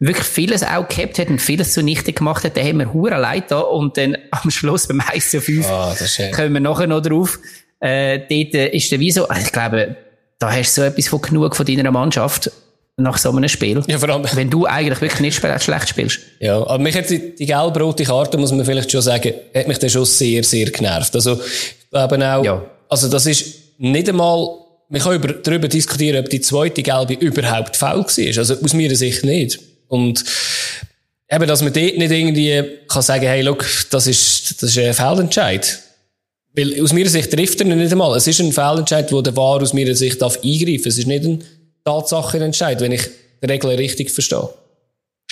wirklich 0.00 0.26
vieles 0.26 0.62
auch 0.62 0.88
gehabt 0.88 1.18
hat 1.18 1.28
und 1.28 1.40
vieles 1.40 1.72
zunichte 1.72 2.12
gemacht 2.12 2.44
hat, 2.44 2.56
der 2.56 2.64
haben 2.64 2.78
wir 2.78 2.92
hure 2.92 3.18
leid 3.18 3.50
da. 3.50 3.60
Und 3.60 3.96
dann 3.96 4.16
am 4.30 4.50
Schluss 4.50 4.86
beim 4.86 5.00
1 5.00 5.30
zu 5.30 5.40
5 5.40 5.66
oh, 5.70 5.94
kommen 6.34 6.52
wir 6.52 6.60
nachher 6.60 6.86
noch 6.86 7.02
drauf. 7.02 7.38
Äh, 7.80 8.18
dort 8.18 8.72
ist 8.72 8.90
der 8.90 9.00
wie 9.00 9.10
so, 9.10 9.28
ich 9.30 9.52
glaube, 9.52 9.96
da 10.38 10.52
hast 10.52 10.76
du 10.76 10.80
so 10.80 10.86
etwas 10.86 11.08
von 11.08 11.20
genug 11.20 11.56
von 11.56 11.66
deiner 11.66 11.90
Mannschaft 11.90 12.50
nach 12.96 13.18
so 13.18 13.30
einem 13.30 13.48
Spiel. 13.48 13.82
Ja, 13.88 13.98
vor 13.98 14.08
allem. 14.08 14.24
Wenn 14.34 14.50
du 14.50 14.66
eigentlich 14.66 15.00
wirklich 15.00 15.20
nicht 15.20 15.62
schlecht 15.62 15.88
spielst. 15.88 16.20
Ja, 16.38 16.58
aber 16.58 16.78
mich 16.78 16.96
hat 16.96 17.10
die, 17.10 17.34
die 17.34 17.46
gelb-rote 17.46 18.04
Karte, 18.04 18.38
muss 18.38 18.52
man 18.52 18.64
vielleicht 18.64 18.90
schon 18.92 19.02
sagen, 19.02 19.32
hat 19.54 19.66
mich 19.66 19.78
dann 19.78 19.90
schon 19.90 20.04
sehr, 20.04 20.44
sehr 20.44 20.70
genervt. 20.70 21.14
Also, 21.14 21.34
ich 21.34 21.90
glaube 21.90 22.16
auch, 22.16 22.44
ja. 22.44 22.64
also 22.88 23.08
das 23.08 23.26
ist 23.26 23.78
nicht 23.78 24.08
einmal, 24.08 24.48
man 24.88 25.00
kann 25.00 25.14
über, 25.16 25.32
darüber 25.32 25.66
diskutieren, 25.66 26.24
ob 26.24 26.30
die 26.30 26.40
zweite 26.40 26.82
gelbe 26.82 27.14
überhaupt 27.14 27.76
faul 27.76 28.04
war. 28.04 28.38
Also 28.38 28.54
aus 28.54 28.74
meiner 28.74 28.94
Sicht 28.94 29.24
nicht. 29.24 29.58
Und 29.88 30.24
eben, 31.30 31.46
dass 31.46 31.62
man 31.62 31.72
dort 31.72 31.96
nicht 31.96 32.10
irgendwie 32.10 32.62
kann 32.88 33.02
sagen, 33.02 33.26
hey, 33.26 33.42
look, 33.42 33.64
das 33.90 34.06
ist, 34.06 34.62
das 34.62 34.76
ist 34.76 34.78
ein 34.78 34.94
Fehlentscheid. 34.94 35.80
Weil 36.56 36.80
aus 36.82 36.92
meiner 36.92 37.08
Sicht 37.08 37.30
trifft 37.32 37.60
er 37.60 37.66
nicht 37.66 37.92
einmal. 37.92 38.16
Es 38.16 38.26
ist 38.26 38.40
ein 38.40 38.52
Fehlentscheid, 38.52 39.10
wo 39.12 39.20
der 39.20 39.36
War 39.36 39.60
aus 39.60 39.72
meiner 39.72 39.94
Sicht 39.94 40.22
darf 40.22 40.36
eingreifen. 40.36 40.88
Es 40.88 40.98
ist 40.98 41.06
nicht 41.06 41.24
ein 41.24 41.42
Tatsachen 41.84 42.42
entscheiden, 42.42 42.80
wenn 42.80 42.92
ich 42.92 43.02
die 43.42 43.46
Regeln 43.46 43.76
richtig 43.76 44.10
verstehe. 44.10 44.48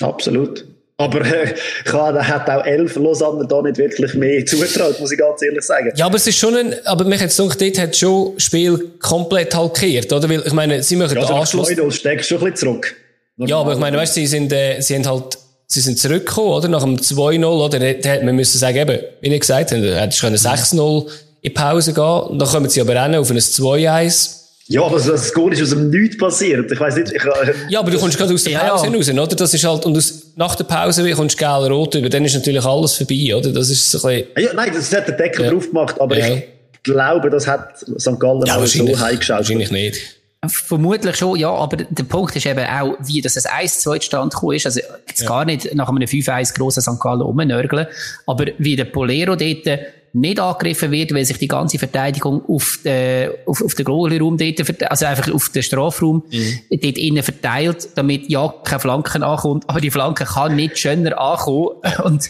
Absolut. 0.00 0.64
Aber 0.98 1.20
äh, 1.20 1.54
klar, 1.84 2.26
hat 2.26 2.48
auch 2.48 2.64
elf 2.64 2.96
Lausanne 2.96 3.46
da 3.46 3.62
nicht 3.62 3.78
wirklich 3.78 4.14
mehr 4.14 4.44
zutraut, 4.44 5.00
muss 5.00 5.10
ich 5.10 5.18
ganz 5.18 5.42
ehrlich 5.42 5.64
sagen. 5.64 5.92
Ja, 5.96 6.06
aber 6.06 6.16
es 6.16 6.26
ist 6.26 6.38
schon 6.38 6.54
ein, 6.54 6.74
aber 6.86 7.04
mich 7.04 7.20
hat 7.20 7.30
es 7.30 7.36
gedacht, 7.36 7.60
dort 7.60 7.78
hat 7.78 7.96
schon 7.96 8.34
das 8.34 8.44
Spiel 8.44 8.90
komplett 9.00 9.52
gekehrt, 9.52 10.12
oder? 10.12 10.28
Weil, 10.28 10.42
ich 10.44 10.52
meine, 10.52 10.82
sie 10.82 10.96
machen 10.96 11.16
ja, 11.16 11.22
den 11.22 11.22
also 11.22 11.34
Anschluss. 11.34 11.74
Du 11.74 11.90
steckst 11.90 12.28
schon 12.28 12.38
ein 12.38 12.52
bisschen 12.52 12.68
zurück. 12.68 12.94
Ja, 13.38 13.58
aber 13.58 13.72
ich 13.72 13.78
meine, 13.78 13.96
weißt 13.96 14.16
du, 14.16 14.20
sie 14.20 14.26
sind, 14.26 14.52
äh, 14.52 14.80
sie 14.80 14.94
haben 14.94 15.06
halt, 15.06 15.38
sie 15.66 15.80
sind 15.80 15.98
zurückgekommen, 15.98 16.50
oder? 16.50 16.68
Nach 16.68 16.82
dem 16.82 16.96
2-0, 16.96 17.44
oder? 17.44 17.78
Da 17.78 17.86
hätte 17.86 18.24
man 18.24 18.36
müssen 18.36 18.58
sagen, 18.58 18.76
eben, 18.76 18.98
wie 19.20 19.28
ich 19.32 19.40
gesagt 19.40 19.72
habe, 19.72 20.00
hättest 20.00 20.22
du 20.22 20.26
6-0 20.26 21.06
in 21.06 21.10
die 21.42 21.50
Pause 21.50 21.92
gehen, 21.92 22.04
und 22.04 22.38
dann 22.38 22.48
kommen 22.48 22.68
sie 22.68 22.80
aber 22.80 22.94
rennen 22.94 23.16
auf 23.16 23.30
ein 23.30 23.38
2-1 23.38 24.42
ja, 24.68 24.82
aber 24.82 24.98
das 24.98 25.34
Goal 25.34 25.52
ist 25.52 25.62
aus 25.62 25.70
dem 25.70 25.90
Nichts 25.90 26.16
passiert. 26.16 26.70
Ich 26.70 26.80
weiß 26.80 26.96
nicht, 26.96 27.12
ich, 27.12 27.24
äh, 27.24 27.54
Ja, 27.68 27.80
aber 27.80 27.90
du 27.90 27.98
kommst 27.98 28.16
gerade 28.16 28.32
aus 28.32 28.44
der 28.44 28.58
Pause 28.58 28.86
ja. 28.86 28.92
raus, 28.92 29.10
oder? 29.10 29.36
Das 29.36 29.52
ist 29.52 29.64
halt, 29.64 29.84
und 29.84 29.96
aus, 29.96 30.22
nach 30.36 30.54
der 30.54 30.64
Pause 30.64 31.10
kommst 31.12 31.34
du 31.34 31.44
gelb-rot 31.44 31.94
über, 31.96 32.08
dann 32.08 32.24
ist 32.24 32.34
natürlich 32.34 32.64
alles 32.64 32.94
vorbei, 32.94 33.34
oder? 33.34 33.50
Das 33.50 33.68
ist 33.68 33.90
so 33.90 34.06
ein 34.06 34.24
bisschen... 34.34 34.44
Ja, 34.44 34.52
nein, 34.54 34.70
das 34.72 34.92
hat 34.94 35.08
der 35.08 35.16
Deckel 35.16 35.44
ja. 35.44 35.50
drauf 35.50 35.68
gemacht, 35.68 36.00
aber 36.00 36.16
ja. 36.16 36.36
ich 36.36 36.44
glaube, 36.84 37.28
das 37.28 37.46
hat 37.46 37.78
St. 37.98 38.18
Gallen 38.18 38.42
ja, 38.46 38.64
so 38.64 39.00
heimgeschaut. 39.00 39.38
Wahrscheinlich 39.38 39.70
nicht. 39.70 40.00
Vermutlich 40.44 41.14
schon, 41.16 41.38
ja, 41.38 41.50
aber 41.50 41.76
der 41.76 42.02
Punkt 42.02 42.34
ist 42.34 42.46
eben 42.46 42.66
auch, 42.66 42.96
wie 43.00 43.20
das 43.20 43.46
ein 43.46 43.66
1-2 43.68 44.02
Stand 44.02 44.34
gekommen 44.34 44.56
ist, 44.56 44.66
also 44.66 44.80
jetzt 45.06 45.22
ja. 45.22 45.28
gar 45.28 45.44
nicht 45.44 45.72
nach 45.72 45.88
einem 45.88 46.02
5-1 46.02 46.56
grossen 46.56 46.82
St. 46.82 46.98
Gallen 46.98 47.20
rumnörgeln, 47.20 47.86
aber 48.26 48.46
wie 48.58 48.74
der 48.74 48.86
Polero 48.86 49.36
dort 49.36 49.78
nicht 50.14 50.40
angegriffen 50.40 50.90
wird, 50.90 51.14
weil 51.14 51.24
sich 51.24 51.38
die 51.38 51.46
ganze 51.46 51.78
Verteidigung 51.78 52.44
auf, 52.48 52.80
den, 52.84 53.30
auf, 53.46 53.62
auf 53.62 53.74
den 53.76 53.84
Goalie-Raum 53.84 54.36
dort, 54.36 54.90
also 54.90 55.06
einfach 55.06 55.32
auf 55.32 55.48
den 55.50 55.62
Strafraum 55.62 56.24
mhm. 56.28 56.58
dort 56.70 56.98
innen 56.98 57.22
verteilt, 57.22 57.90
damit 57.94 58.28
ja 58.28 58.52
keine 58.64 58.80
Flanken 58.80 59.22
ankommt, 59.22 59.68
aber 59.68 59.80
die 59.80 59.92
Flanke 59.92 60.24
kann 60.24 60.56
nicht 60.56 60.76
schöner 60.76 61.20
ankommen 61.20 61.76
und 62.04 62.28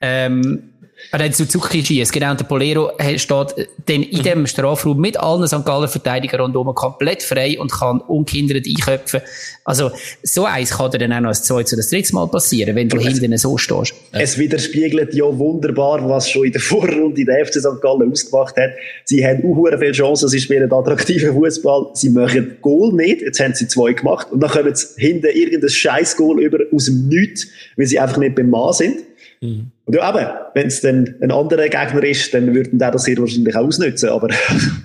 ähm, 0.00 0.72
er 1.12 1.24
hat 1.24 1.34
Suzuki 1.34 1.84
schießt, 1.84 2.12
genau. 2.12 2.32
Und 2.32 2.40
der 2.40 2.44
Polero 2.44 2.90
steht 3.16 3.68
dann 3.86 4.02
in 4.02 4.18
mhm. 4.18 4.22
dem 4.22 4.46
Strafraum 4.46 5.00
mit 5.00 5.18
allen 5.18 5.46
St. 5.46 5.64
Galler 5.64 5.88
Verteidigern 5.88 6.40
rundherum 6.40 6.74
komplett 6.74 7.22
frei 7.22 7.58
und 7.58 7.70
kann 7.70 8.00
ungehindert 8.00 8.66
einköpfen. 8.66 9.20
Also, 9.64 9.90
so 10.22 10.44
eins 10.44 10.70
kann 10.70 10.90
dir 10.90 10.98
dann 10.98 11.12
auch 11.12 11.20
noch 11.20 11.28
als 11.28 11.42
zweites 11.42 11.72
oder 11.72 11.80
das 11.82 11.90
dritte 11.90 12.14
Mal 12.14 12.26
passieren, 12.28 12.76
wenn 12.76 12.88
du 12.88 12.98
hinten 12.98 13.36
so 13.36 13.58
stehst. 13.58 13.94
Es 14.12 14.38
widerspiegelt 14.38 15.14
ja 15.14 15.24
wunderbar, 15.24 16.08
was 16.08 16.30
schon 16.30 16.46
in 16.46 16.52
der 16.52 16.60
Vorrunde 16.66 17.24
der 17.24 17.46
FC 17.46 17.54
St. 17.54 17.80
Gallen 17.80 18.10
ausgemacht 18.10 18.56
hat. 18.56 18.70
Sie 19.04 19.26
haben 19.26 19.42
auch 19.44 19.78
viele 19.78 19.92
Chancen, 19.92 20.28
sie 20.28 20.40
spielen 20.40 20.72
attraktiven 20.72 21.34
Fußball, 21.34 21.90
sie 21.94 22.10
machen 22.10 22.58
Goal 22.62 22.92
nicht, 22.92 23.22
jetzt 23.22 23.40
haben 23.40 23.54
sie 23.54 23.68
zwei 23.68 23.92
gemacht 23.92 24.28
und 24.30 24.40
dann 24.40 24.50
kommen 24.50 24.74
sie 24.74 24.86
hinten 24.98 25.26
irgendein 25.26 25.70
scheiß 25.70 26.16
Goal 26.16 26.42
über 26.42 26.58
aus 26.72 26.86
dem 26.86 27.08
Nichts, 27.08 27.46
weil 27.76 27.86
sie 27.86 27.98
einfach 27.98 28.18
nicht 28.18 28.34
beim 28.34 28.50
Mann 28.50 28.72
sind. 28.72 28.98
Mhm. 29.40 29.70
Und 29.84 29.94
ja, 29.94 30.08
eben, 30.08 30.28
wenn 30.54 30.66
es 30.66 30.80
dann 30.80 31.14
ein 31.20 31.30
anderer 31.30 31.68
Gegner 31.68 32.02
ist, 32.04 32.32
dann 32.34 32.54
würden 32.54 32.78
der 32.78 32.90
das 32.90 33.04
sehr 33.04 33.18
wahrscheinlich 33.18 33.54
auch 33.54 33.66
ausnutzen, 33.66 34.08
aber. 34.08 34.28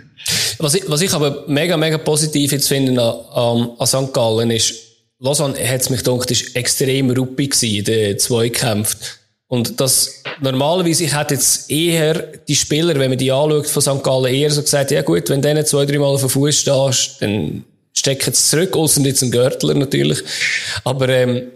was, 0.59 0.75
ich, 0.75 0.83
was 0.87 1.01
ich 1.01 1.13
aber 1.13 1.45
mega, 1.47 1.77
mega 1.77 1.97
positiv 1.97 2.51
jetzt 2.51 2.67
finde 2.67 3.01
an, 3.01 3.71
an 3.77 3.87
St. 3.87 4.13
Gallen 4.13 4.51
ist, 4.51 4.73
Lausanne 5.19 5.55
hat 5.67 5.81
es 5.81 5.89
mich 5.89 6.03
gedacht, 6.03 6.31
ist 6.31 6.55
extrem 6.55 7.11
ruppig 7.11 7.51
gewesen 7.51 7.75
in 7.75 7.83
den 7.85 8.19
Zweikämpfen. 8.19 8.99
Und 9.47 9.79
das, 9.79 10.23
normalerweise, 10.39 11.03
ich 11.03 11.15
hätte 11.15 11.33
jetzt 11.35 11.69
eher 11.69 12.23
die 12.47 12.55
Spieler, 12.55 12.97
wenn 12.97 13.09
man 13.09 13.17
die 13.17 13.31
anschaut 13.31 13.67
von 13.67 13.81
St. 13.81 14.03
Gallen, 14.03 14.33
eher 14.33 14.49
so 14.49 14.61
gesagt, 14.61 14.91
ja 14.91 15.01
gut, 15.01 15.29
wenn 15.29 15.41
du 15.41 15.65
zwei, 15.65 15.85
drei 15.85 15.99
Mal 15.99 16.05
auf 16.05 16.21
den 16.21 16.29
Fuß 16.29 16.55
stehst, 16.55 17.21
dann 17.21 17.65
stecken 17.93 18.33
sie 18.33 18.49
zurück, 18.49 18.75
außer 18.75 19.01
jetzt 19.01 19.21
ein 19.21 19.31
Görtler 19.31 19.73
natürlich. 19.73 20.19
Aber, 20.85 21.09
ähm, 21.09 21.51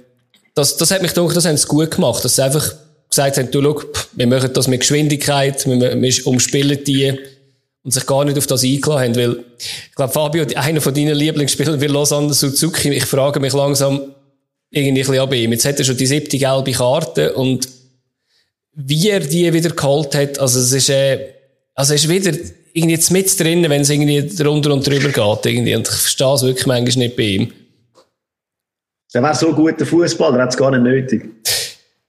das, 0.56 0.78
das 0.78 0.92
hat 0.92 1.02
mich 1.02 1.14
gedacht, 1.14 1.36
das 1.36 1.46
haben 1.46 1.58
sie 1.58 1.68
gut 1.68 1.92
gemacht, 1.92 2.24
dass 2.24 2.38
sie 2.38 2.44
einfach 2.44 2.74
gesagt 3.16 3.38
haben, 3.38 3.52
du, 3.52 3.62
schau, 3.62 3.82
wir 4.14 4.28
machen 4.28 4.52
das 4.54 4.68
mit 4.68 4.82
Geschwindigkeit, 4.82 5.66
wir, 5.66 6.02
wir 6.02 6.28
umspielen 6.28 6.84
die 6.84 7.18
und 7.84 7.92
sich 7.92 8.06
gar 8.06 8.26
nicht 8.26 8.38
auf 8.38 8.48
das 8.48 8.64
eingeladen 8.64 9.04
haben, 9.04 9.16
weil, 9.16 9.44
ich 9.60 9.96
glaube, 9.96 10.14
Fabio, 10.14 10.46
einer 10.56 10.82
von 10.82 10.94
deinen 10.94 11.16
Lieblingsspielern 11.16 11.80
will 11.80 11.92
Lausanne 11.92 12.34
Suzuki, 12.34 12.90
ich 12.90 13.06
frage 13.06 13.40
mich 13.40 13.54
langsam 13.54 14.02
irgendwie 14.72 15.02
ein 15.02 15.08
bisschen 15.08 15.20
ab 15.20 15.34
ihm. 15.34 15.52
Jetzt 15.52 15.66
hat 15.66 15.80
er 15.80 15.86
schon 15.86 15.98
die 15.98 16.08
siebte 16.08 16.38
gelbe 16.38 16.72
Karte 16.72 17.34
und 17.34 17.68
wie 18.74 19.10
er 19.10 19.22
die 19.22 19.52
wieder 19.54 19.70
geholt 19.70 20.16
hat, 20.16 20.40
also 20.40 20.60
es 20.60 20.72
ist, 20.72 20.90
äh, 20.90 21.34
also 21.76 21.94
es 21.94 22.04
ist 22.04 22.10
wieder 22.10 22.32
irgendwie 22.74 23.14
mit 23.14 23.40
drinnen, 23.40 23.70
wenn 23.70 23.82
es 23.82 23.90
irgendwie 23.90 24.28
drunter 24.36 24.74
und 24.74 24.86
drüber 24.86 25.08
geht, 25.08 25.54
irgendwie. 25.54 25.76
Und 25.76 25.88
ich 25.88 25.96
verstehe 25.96 26.34
es 26.34 26.44
wirklich 26.44 26.66
manchmal 26.66 27.06
nicht 27.06 27.16
bei 27.16 27.24
ihm. 27.24 27.54
Der 29.14 29.24
wäre 29.24 29.34
so 29.34 29.54
guter 29.54 29.86
Fußballer, 29.86 30.38
er 30.38 30.44
hat 30.44 30.50
es 30.50 30.58
gar 30.58 30.72
nicht 30.72 30.84
nötig. 30.84 31.30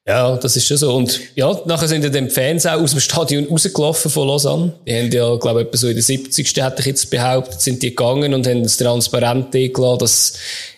Ja, 0.08 0.36
das 0.36 0.56
ist 0.56 0.66
schon 0.66 0.76
so. 0.76 0.94
Und 0.94 1.20
ja, 1.34 1.58
nachher 1.64 1.88
sind 1.88 2.04
dann 2.04 2.28
die 2.28 2.30
Fans 2.30 2.64
auch 2.64 2.80
aus 2.80 2.92
dem 2.92 3.00
Stadion 3.00 3.46
rausgelaufen 3.46 4.08
von 4.08 4.28
Lausanne. 4.28 4.72
Die 4.86 4.94
haben 4.94 5.10
ja, 5.10 5.36
glaube 5.36 5.62
ich, 5.62 5.66
etwa 5.66 5.78
so 5.78 5.88
in 5.88 5.94
der 5.94 6.02
70. 6.02 6.56
hätte 6.56 6.80
ich 6.80 6.86
jetzt 6.86 7.10
behauptet, 7.10 7.60
sind 7.60 7.82
die 7.82 7.90
gegangen 7.90 8.32
und 8.32 8.46
haben 8.46 8.62
das 8.62 8.76
transparent 8.76 9.50
gelassen, 9.50 9.98
dass 9.98 10.34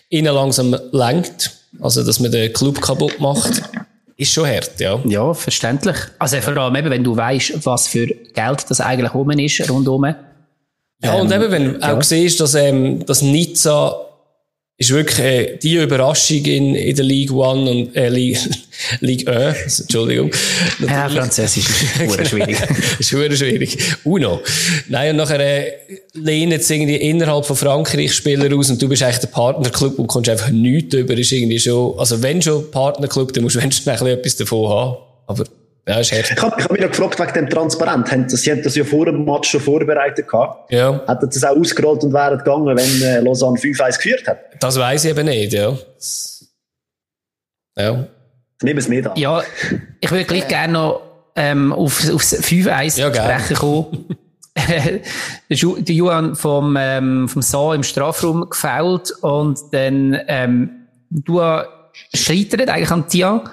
ihnen 0.09 0.33
langsam 0.33 0.75
lenkt. 0.91 1.51
Also, 1.79 2.03
dass 2.03 2.19
man 2.19 2.31
den 2.31 2.51
Club 2.51 2.81
kaputt 2.81 3.19
macht. 3.19 3.61
Ist 4.17 4.33
schon 4.33 4.47
hart, 4.47 4.79
ja. 4.79 4.99
Ja, 5.05 5.33
verständlich. 5.33 5.95
Also 6.17 6.41
vor 6.41 6.57
allem 6.57 6.75
eben, 6.75 6.89
wenn 6.89 7.03
du 7.03 7.15
weißt, 7.15 7.65
was 7.65 7.87
für 7.87 8.07
Geld 8.07 8.65
das 8.67 8.81
eigentlich 8.81 9.13
rum 9.13 9.29
ist, 9.29 9.69
rundum. 9.69 10.13
Ja, 11.01 11.13
und 11.13 11.31
eben, 11.31 11.51
wenn 11.51 11.73
du 11.75 11.79
ja. 11.79 11.95
auch 11.95 12.01
siehst, 12.01 12.41
dass, 12.41 12.55
ähm, 12.55 13.05
dass 13.05 13.21
Nizza 13.21 14.08
ist 14.79 14.91
wirklich 14.91 15.19
äh, 15.19 15.57
die 15.57 15.75
Überraschung 15.75 16.45
in, 16.45 16.73
in 16.73 16.95
der 16.95 17.03
League 17.03 17.33
One 17.33 17.69
und 17.69 17.95
äh, 17.97 18.07
League, 18.07 18.39
League 19.01 19.27
1, 19.27 19.81
Entschuldigung. 19.81 20.31
Ja, 20.79 21.09
Französisch 21.09 21.65
ist 21.99 22.29
schwierig. 22.29 22.57
ist 22.97 23.09
schwierig. 23.09 23.77
Uno. 24.05 24.39
Nein, 24.87 25.11
und 25.11 25.17
nachher 25.17 25.41
äh, 25.41 25.73
lehnen 26.13 26.53
jetzt 26.53 26.71
irgendwie 26.71 26.95
innerhalb 26.95 27.45
von 27.45 27.57
Frankreich 27.57 28.13
Spieler 28.13 28.55
aus 28.57 28.69
und 28.69 28.81
du 28.81 28.87
bist 28.87 29.03
eigentlich 29.03 29.19
der 29.19 29.27
Partnerclub 29.27 29.99
und 29.99 30.07
kommst 30.07 30.29
einfach 30.29 30.49
nichts 30.49 30.95
über. 30.95 31.13
Ist 31.13 31.33
irgendwie 31.33 31.59
schon, 31.59 31.99
also 31.99 32.23
wenn 32.23 32.41
schon 32.41 32.71
Partnerclub, 32.71 33.33
dann 33.33 33.43
musst 33.43 33.57
du 33.57 33.61
wenigstens 33.61 33.85
ein 33.85 33.93
bisschen 33.93 34.07
etwas 34.07 34.35
davon 34.37 34.69
haben. 34.69 34.97
Aber 35.27 35.43
ja, 35.89 35.99
ist 35.99 36.11
hart. 36.11 36.31
Ich 36.31 36.41
habe 36.41 36.63
hab 36.63 36.71
mich 36.71 36.81
noch 36.81 36.89
gefragt 36.89 37.19
wegen 37.19 37.33
dem 37.33 37.49
Transparent. 37.49 38.11
Haben- 38.11 38.29
Sie 38.29 38.51
haben 38.51 38.61
das 38.61 38.75
ja 38.75 38.83
vor 38.83 39.05
dem 39.05 39.25
Match 39.25 39.49
schon 39.49 39.59
vorbereitet 39.61 40.27
gehabt. 40.27 40.71
Ja, 40.71 41.01
Hätten 41.07 41.29
das 41.29 41.43
auch 41.43 41.57
ausgerollt 41.57 42.03
und 42.03 42.13
wären 42.13 42.37
gegangen, 42.37 42.77
wenn 42.77 43.01
äh, 43.01 43.19
Lausanne 43.21 43.57
5-1 43.57 43.95
geführt 43.97 44.27
hat? 44.27 44.39
das 44.59 44.77
weiss 44.77 45.03
ich 45.05 45.11
eben 45.11 45.25
nicht, 45.25 45.53
ja. 45.53 45.75
Ja. 47.77 47.91
Nehmen 48.61 48.77
wir 48.77 48.77
es 48.77 48.87
nicht 48.89 49.07
an. 49.07 49.17
Ja, 49.17 49.41
ich 50.01 50.11
würde 50.11 50.25
gleich 50.25 50.47
gerne 50.47 50.73
noch 50.73 51.01
ähm, 51.35 51.71
auf, 51.71 52.07
aufs 52.13 52.35
5-1 52.35 52.99
Ja, 52.99 53.13
sprechen 53.13 53.55
kommen. 53.55 54.05
der, 55.49 55.95
Juan 55.95 56.35
vom, 56.35 56.75
ähm, 56.77 57.29
vom 57.29 57.41
Saar 57.41 57.75
im 57.75 57.83
Strafraum 57.83 58.49
gefoult 58.49 59.11
und 59.21 59.57
dann 59.71 60.19
ähm, 60.27 60.71
du 61.09 61.41
scheitert 62.13 62.69
eigentlich 62.69 62.91
an 62.91 63.07
Tia. 63.07 63.43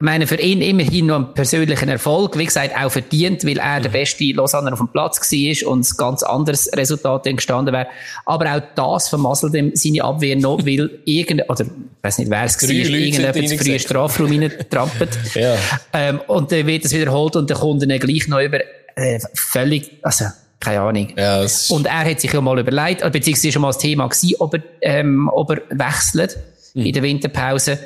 Ich 0.00 0.04
meine, 0.04 0.28
für 0.28 0.40
ihn 0.40 0.60
immerhin 0.60 1.06
noch 1.06 1.16
einen 1.16 1.34
persönlichen 1.34 1.88
Erfolg. 1.88 2.38
Wie 2.38 2.44
gesagt, 2.44 2.72
auch 2.80 2.88
verdient, 2.88 3.44
weil 3.44 3.58
er 3.58 3.80
der 3.80 3.88
beste 3.88 4.30
Lausanner 4.32 4.72
auf 4.72 4.78
dem 4.78 4.86
Platz 4.86 5.18
war 5.18 5.72
und 5.72 5.90
ein 5.90 5.96
ganz 5.96 6.22
anderes 6.22 6.70
Resultat 6.72 7.26
entstanden 7.26 7.72
wäre. 7.72 7.88
Aber 8.24 8.46
auch 8.54 8.62
das 8.76 9.08
vermasselt 9.08 9.54
ihm 9.54 9.72
seine 9.74 10.04
Abwehr 10.04 10.36
noch, 10.36 10.58
weil 10.64 11.00
irgendein, 11.04 11.50
oder, 11.50 11.64
ich 11.64 11.70
weiß 12.00 12.18
nicht, 12.18 12.30
wer 12.30 12.44
es 12.44 12.62
war, 12.62 12.70
irgendjemand 12.70 13.48
zu 13.48 13.58
früh. 13.58 13.78
Strafraum 13.80 14.26
reingetrampelt. 14.26 15.18
Ja. 15.34 15.56
Ähm, 15.92 16.20
und 16.28 16.52
dann 16.52 16.66
wird 16.68 16.84
es 16.84 16.92
wiederholt 16.92 17.34
und 17.34 17.50
dann 17.50 17.58
kommt 17.58 17.82
er 17.82 17.98
gleich 17.98 18.28
noch 18.28 18.40
über, 18.40 18.60
äh, 18.94 19.18
völlig, 19.34 19.98
also, 20.02 20.26
keine 20.60 20.80
Ahnung. 20.80 21.12
Ja, 21.16 21.44
Und 21.70 21.86
er 21.86 22.04
hat 22.04 22.20
sich 22.20 22.32
ja 22.32 22.40
mal 22.40 22.58
überlegt, 22.58 23.00
beziehungsweise 23.10 23.52
schon 23.52 23.62
mal 23.62 23.68
das 23.68 23.78
Thema 23.78 24.06
gewesen, 24.08 24.36
ob 24.38 24.54
er, 24.54 24.62
ähm, 24.80 25.28
ob 25.32 25.50
er 25.50 25.62
wechselt 25.70 26.38
in 26.74 26.92
der 26.92 27.02
Winterpause. 27.02 27.78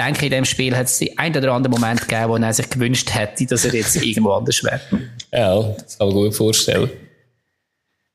Ich 0.00 0.06
denke, 0.06 0.26
in 0.26 0.32
dem 0.32 0.44
Spiel 0.46 0.74
hat 0.74 0.86
es 0.86 0.98
den 0.98 1.18
ein 1.18 1.36
oder 1.36 1.52
anderen 1.52 1.78
Moment 1.78 2.00
gegeben, 2.00 2.30
wo 2.30 2.36
er 2.36 2.54
sich 2.54 2.70
gewünscht 2.70 3.10
hätte, 3.12 3.44
dass 3.44 3.66
er 3.66 3.74
jetzt 3.74 3.96
irgendwo 3.96 4.30
anders 4.30 4.64
wäre. 4.64 4.80
ja, 5.30 5.74
das 5.78 5.98
kann 5.98 6.08
man 6.08 6.16
gut 6.16 6.34
vorstellen. 6.34 6.90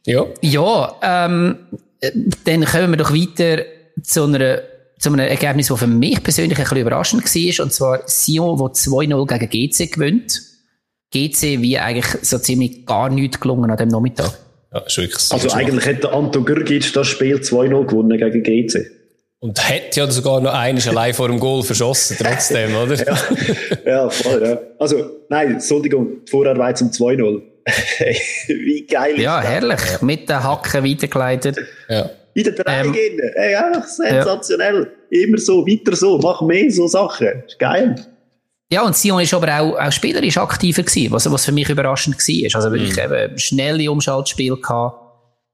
Ja. 0.05 0.25
Ja, 0.41 0.95
ähm, 1.01 1.57
äh, 1.99 2.11
dann 2.45 2.65
kommen 2.65 2.91
wir 2.91 2.97
doch 2.97 3.13
weiter 3.13 3.63
zu 4.01 4.23
einer 4.23 4.61
zu 4.97 5.09
einem 5.09 5.19
Ergebnis, 5.19 5.67
das 5.67 5.79
für 5.79 5.88
mich 5.88 6.23
persönlich 6.23 6.57
ein 6.57 6.63
bisschen 6.63 6.77
überraschend 6.79 7.23
war, 7.23 7.63
und 7.65 7.73
zwar 7.73 8.01
Sion, 8.07 8.57
der 8.57 8.67
2-0 8.67 9.27
gegen 9.27 9.69
GC 9.69 9.91
gewinnt. 9.91 10.41
GC 11.13 11.61
wie 11.61 11.77
eigentlich 11.77 12.07
so 12.21 12.39
ziemlich 12.39 12.86
gar 12.86 13.09
nichts 13.09 13.39
gelungen 13.39 13.69
an 13.69 13.77
dem 13.77 13.89
Nachmittag. 13.89 14.33
Ja, 14.73 14.79
ist 14.79 14.97
wirklich 14.97 15.19
sehr 15.19 15.36
Also 15.36 15.51
eigentlich 15.51 15.86
hätte 15.86 16.11
Anto 16.11 16.41
Gürgic 16.41 16.91
das 16.93 17.07
Spiel 17.07 17.36
2-0 17.36 17.86
gewonnen 17.86 18.17
gegen 18.17 18.43
GC. 18.43 19.04
Und 19.39 19.59
hat 19.69 19.95
ja 19.95 20.09
sogar 20.09 20.39
noch 20.41 20.53
eines 20.53 20.88
allein 20.88 21.13
vor 21.13 21.27
dem 21.27 21.39
Goal 21.39 21.61
verschossen, 21.63 22.17
trotzdem, 22.19 22.75
oder? 22.83 22.95
Ja, 23.05 23.17
ja 23.86 24.09
voll, 24.09 24.41
ja. 24.43 24.57
Also, 24.79 24.97
nein, 25.29 25.53
Entschuldigung, 25.55 26.25
die 26.25 26.31
Vorarbeit 26.31 26.77
zum 26.77 26.89
2-0. 26.89 27.41
Hey, 27.97 28.15
Wie 28.47 28.86
geil 28.86 29.19
Ja, 29.19 29.39
ist 29.39 29.45
das? 29.45 29.51
herrlich. 29.53 30.01
Mit 30.01 30.29
den 30.29 30.43
Hacken 30.43 30.83
weitergeleitet. 30.86 31.57
ja. 31.89 32.09
In 32.38 32.43
der 32.43 32.51
drei 32.53 32.81
Ähm, 32.81 32.93
Hey, 33.36 33.55
einfach 33.55 33.88
sensationell. 33.88 34.91
Immer 35.09 35.38
so, 35.38 35.65
weiter 35.65 35.95
so, 35.95 36.17
mach 36.17 36.41
mehr 36.41 36.69
so 36.69 36.86
Sachen. 36.86 37.27
Ist 37.47 37.57
geil. 37.57 37.95
Ja, 38.69 38.83
und 38.83 38.93
Sion 38.95 39.21
ist 39.21 39.33
aber 39.33 39.47
auch, 39.57 39.79
auch 39.79 39.91
spielerisch 39.91 40.38
aktiver 40.38 40.83
gewesen, 40.83 41.11
was, 41.13 41.31
was 41.31 41.45
für 41.45 41.53
mich 41.53 41.69
überraschend 41.69 42.17
war. 42.17 42.55
Also 42.55 42.71
wirklich 42.73 42.97
eben 42.97 43.38
schnelle 43.39 43.89
Umschaltspiele 43.89 44.57
gehabt. 44.57 44.97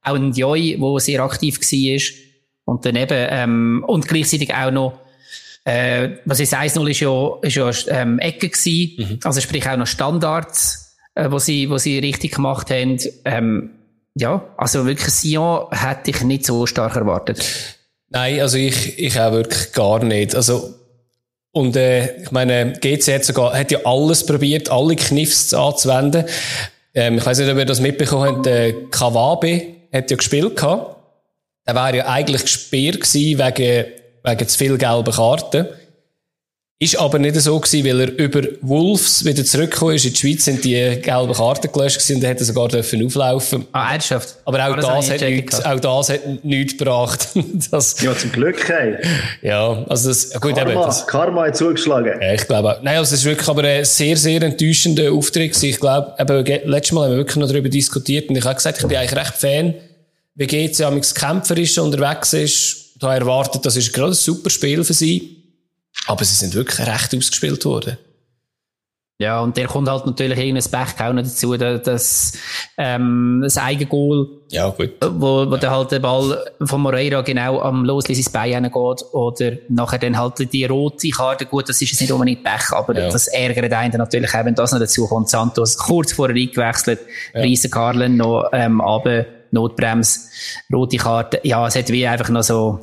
Auch 0.04 0.16
ein 0.16 0.32
Joy, 0.32 0.76
der 0.82 1.00
sehr 1.00 1.20
aktiv 1.22 1.60
war. 1.60 2.31
Und 2.66 2.86
dann 2.86 2.96
eben, 2.96 3.28
ähm, 3.30 3.84
und 3.88 4.08
gleichzeitig 4.08 4.54
auch 4.54 4.72
noch, 4.72 5.00
äh, 5.66 6.10
was 6.26 6.40
ist 6.40 6.54
1-0 6.54 6.88
ist 6.90 7.00
ja, 7.02 7.38
ist 7.42 7.88
ja, 7.88 8.02
ähm, 8.02 8.20
Ecke 8.20 8.50
gewesen. 8.50 9.20
Also 9.24 9.42
sprich 9.42 9.68
auch 9.68 9.78
noch 9.78 9.88
Standards, 9.88 10.96
äh, 11.16 11.30
wo 11.30 11.40
sie, 11.40 11.70
wo 11.70 11.78
sie 11.78 12.00
richtig 12.00 12.36
gemacht 12.36 12.70
haben. 12.72 12.98
Ähm, 13.26 13.72
ja, 14.16 14.44
also 14.58 14.86
wirklich 14.86 15.10
Sion 15.10 15.68
hätte 15.72 16.12
ich 16.12 16.24
nicht 16.24 16.46
so 16.46 16.66
stark 16.66 16.96
erwartet. 16.96 17.44
Nein, 18.10 18.42
also 18.42 18.58
ich, 18.58 19.00
ich 19.00 19.20
auch 19.20 19.32
wirklich 19.32 19.72
gar 19.72 20.04
nicht. 20.04 20.36
Also, 20.36 20.74
und, 21.54 21.76
äh, 21.76 22.22
ich 22.22 22.32
meine, 22.32 22.74
GC 22.74 23.16
hat 23.16 23.26
sogar, 23.26 23.58
hat 23.58 23.72
ja 23.72 23.80
alles 23.86 24.26
probiert, 24.26 24.70
alle 24.70 24.96
Kniffs 24.96 25.54
anzuwenden. 25.54 26.26
Ähm, 26.94 27.18
ich 27.18 27.26
weiß 27.26 27.40
nicht, 27.40 27.50
ob 27.50 27.58
ihr 27.58 27.66
das 27.66 27.80
mitbekommen 27.80 28.38
habt, 28.38 28.48
äh, 28.48 28.74
Kawabe 28.92 29.62
hat 29.94 30.12
ja 30.12 30.18
gespielt 30.18 30.58
gehabt. 30.58 30.98
Er 31.66 31.76
wäre 31.76 31.98
ja 31.98 32.08
eigentlich 32.08 32.42
gesperrt 32.42 33.02
gewesen 33.02 33.40
wegen, 33.40 33.86
wegen 34.24 34.48
zu 34.48 34.58
viel 34.58 34.78
gelben 34.78 35.14
Karten. 35.14 35.68
Ist 36.80 36.98
aber 36.98 37.20
nicht 37.20 37.36
so 37.36 37.60
gewesen, 37.60 37.86
weil 37.86 38.00
er 38.00 38.18
über 38.18 38.42
Wolves 38.62 39.24
wieder 39.24 39.46
zurückgekommen 39.46 39.94
ist. 39.94 40.06
In 40.06 40.14
die 40.14 40.20
Schweiz 40.20 40.46
sind 40.46 40.64
die 40.66 41.00
gelben 41.00 41.32
Karten 41.32 41.72
gelöscht 41.72 42.00
gewesen 42.00 42.16
und 42.16 42.24
er 42.24 42.32
hätte 42.32 42.44
sogar 42.44 42.70
dürfen 42.70 43.06
auflaufen. 43.06 43.68
Ah, 43.72 43.92
ernsthaft? 43.94 44.38
Aber 44.46 44.68
auch, 44.68 44.76
das 44.76 44.88
das, 44.88 45.06
ich 45.06 45.12
hat 45.12 45.22
nicht 45.22 45.36
nichts, 45.36 45.64
auch 45.64 45.80
das 45.80 46.10
hat 46.10 46.44
nichts 46.44 46.76
gebracht. 46.76 47.28
das, 47.70 48.02
Ja, 48.02 48.18
zum 48.18 48.32
Glück, 48.32 48.68
hey. 48.68 48.98
ja, 49.44 49.86
also 49.88 50.10
das, 50.10 50.32
gut, 50.42 50.58
eben, 50.58 50.74
Karma, 50.74 50.86
das, 50.88 51.06
Karma 51.06 51.46
hat 51.46 51.56
zugeschlagen. 51.56 52.20
ja, 52.20 52.34
ich 52.34 52.48
glaube 52.48 52.76
auch. 52.76 52.82
Nein, 52.82 52.98
also 52.98 53.14
es 53.14 53.20
ist 53.20 53.26
wirklich 53.26 53.48
aber 53.48 53.64
ein 53.64 53.86
sehr, 53.86 54.18
sehr 54.18 54.42
enttäuschender 54.42 55.12
Auftritt 55.12 55.52
gewesen. 55.52 55.70
Ich 55.70 55.80
glaube, 55.80 56.16
eben, 56.18 56.68
letztes 56.68 56.94
Mal 56.94 57.04
haben 57.04 57.12
wir 57.12 57.18
wirklich 57.18 57.38
noch 57.38 57.48
darüber 57.48 57.70
diskutiert 57.70 58.28
und 58.28 58.38
ich 58.38 58.44
habe 58.44 58.56
gesagt, 58.56 58.80
ich 58.80 58.88
bin 58.88 58.98
eigentlich 58.98 59.20
recht 59.20 59.36
Fan, 59.36 59.76
wie 60.36 60.48
GC 60.48 60.82
amigs 60.84 61.14
kämpferisch 61.14 61.78
unterwegs 61.78 62.34
ist. 62.34 62.78
Da 63.00 63.16
erwartet, 63.16 63.66
das 63.66 63.76
ist 63.76 63.94
gerade 63.94 64.12
ein 64.12 64.14
super 64.16 64.50
Spiel 64.50 64.84
für 64.84 64.94
sie. 64.94 65.38
Aber 66.08 66.24
sie 66.24 66.36
sind 66.36 66.54
wirklich 66.54 66.80
recht 66.88 67.16
ausgespielt 67.16 67.66
worden. 67.66 67.98
Ja, 69.20 69.40
und 69.42 69.56
der 69.56 69.68
kommt 69.68 69.88
halt 69.88 70.08
natürlich 70.08 70.40
irgendein 70.40 70.72
Pech 70.72 71.00
auch 71.00 71.14
noch 71.14 71.22
dazu, 71.22 71.56
da- 71.56 71.78
dass 71.78 72.34
ähm, 72.76 73.42
das 73.44 73.56
Eigengoal, 73.56 74.26
Ja, 74.50 74.70
gut. 74.70 74.94
wo, 75.00 75.46
wo 75.52 75.58
dann 75.58 75.70
halt 75.70 75.92
der 75.92 76.00
Ball 76.00 76.44
von 76.64 76.82
Moreira 76.82 77.22
genau 77.22 77.62
am 77.62 77.86
Loslesen 77.86 78.24
ins 78.24 78.32
Bein 78.32 78.64
geht 78.64 78.74
oder 79.14 79.52
nachher 79.70 80.00
dann 80.00 80.18
halt 80.18 80.52
die 80.52 80.66
rote 80.66 81.10
Karte, 81.10 81.46
gut, 81.46 81.70
das 81.70 81.80
ist 81.84 81.92
jetzt 81.92 82.02
nicht 82.02 82.12
unbedingt 82.12 82.44
Pech, 82.44 82.72
aber 82.72 82.98
Ja. 83.00 83.10
das 83.12 83.28
ärgert 83.28 83.72
einen 83.72 83.92
dann 83.92 84.00
natürlich 84.00 84.34
auch, 84.34 84.44
wenn 84.44 84.56
das 84.56 84.72
noch 84.72 84.80
dazu 84.80 85.06
kommt. 85.08 85.30
Santos 85.30 85.78
kurz 85.78 86.14
vorher 86.14 86.36
eingewechselt, 86.36 87.00
ja. 87.36 87.42
Riesen 87.42 87.70
Karlen 87.70 88.18
noch 88.18 88.50
ähm, 88.54 88.82
runter, 88.82 89.26
Notbremse, 89.52 90.20
rote 90.74 90.98
Karte. 90.98 91.40
Ja, 91.44 91.68
es 91.68 91.76
hat 91.76 91.90
wie 91.90 92.06
einfach 92.08 92.30
noch 92.30 92.44
so 92.44 92.80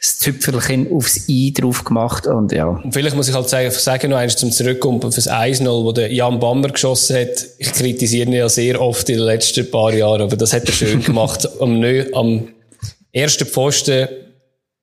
das 0.00 0.18
Tüpfelchen 0.18 0.92
aufs 0.92 1.28
I 1.28 1.52
drauf 1.52 1.84
gemacht 1.84 2.26
und 2.26 2.52
ja. 2.52 2.66
Und 2.66 2.92
vielleicht 2.92 3.14
muss 3.16 3.28
ich 3.28 3.34
halt 3.34 3.48
sagen, 3.48 3.70
sagen 3.70 4.10
noch 4.10 4.16
eins 4.18 4.36
zum 4.36 4.50
Zurückkommen 4.50 5.02
auf 5.02 5.14
das 5.14 5.30
1-0, 5.30 5.64
wo 5.66 5.92
der 5.92 6.12
Jan 6.12 6.40
Bammer 6.40 6.68
geschossen 6.68 7.16
hat. 7.16 7.46
Ich 7.58 7.72
kritisiere 7.72 8.26
ihn 8.26 8.32
ja 8.32 8.48
sehr 8.48 8.80
oft 8.80 9.08
in 9.08 9.16
den 9.18 9.24
letzten 9.24 9.70
paar 9.70 9.94
Jahren, 9.94 10.22
aber 10.22 10.36
das 10.36 10.52
hat 10.52 10.64
er 10.66 10.72
schön 10.72 11.02
gemacht. 11.02 11.48
am, 11.60 11.78
nö, 11.78 12.04
am 12.12 12.48
ersten 13.12 13.46
Pfosten, 13.46 14.08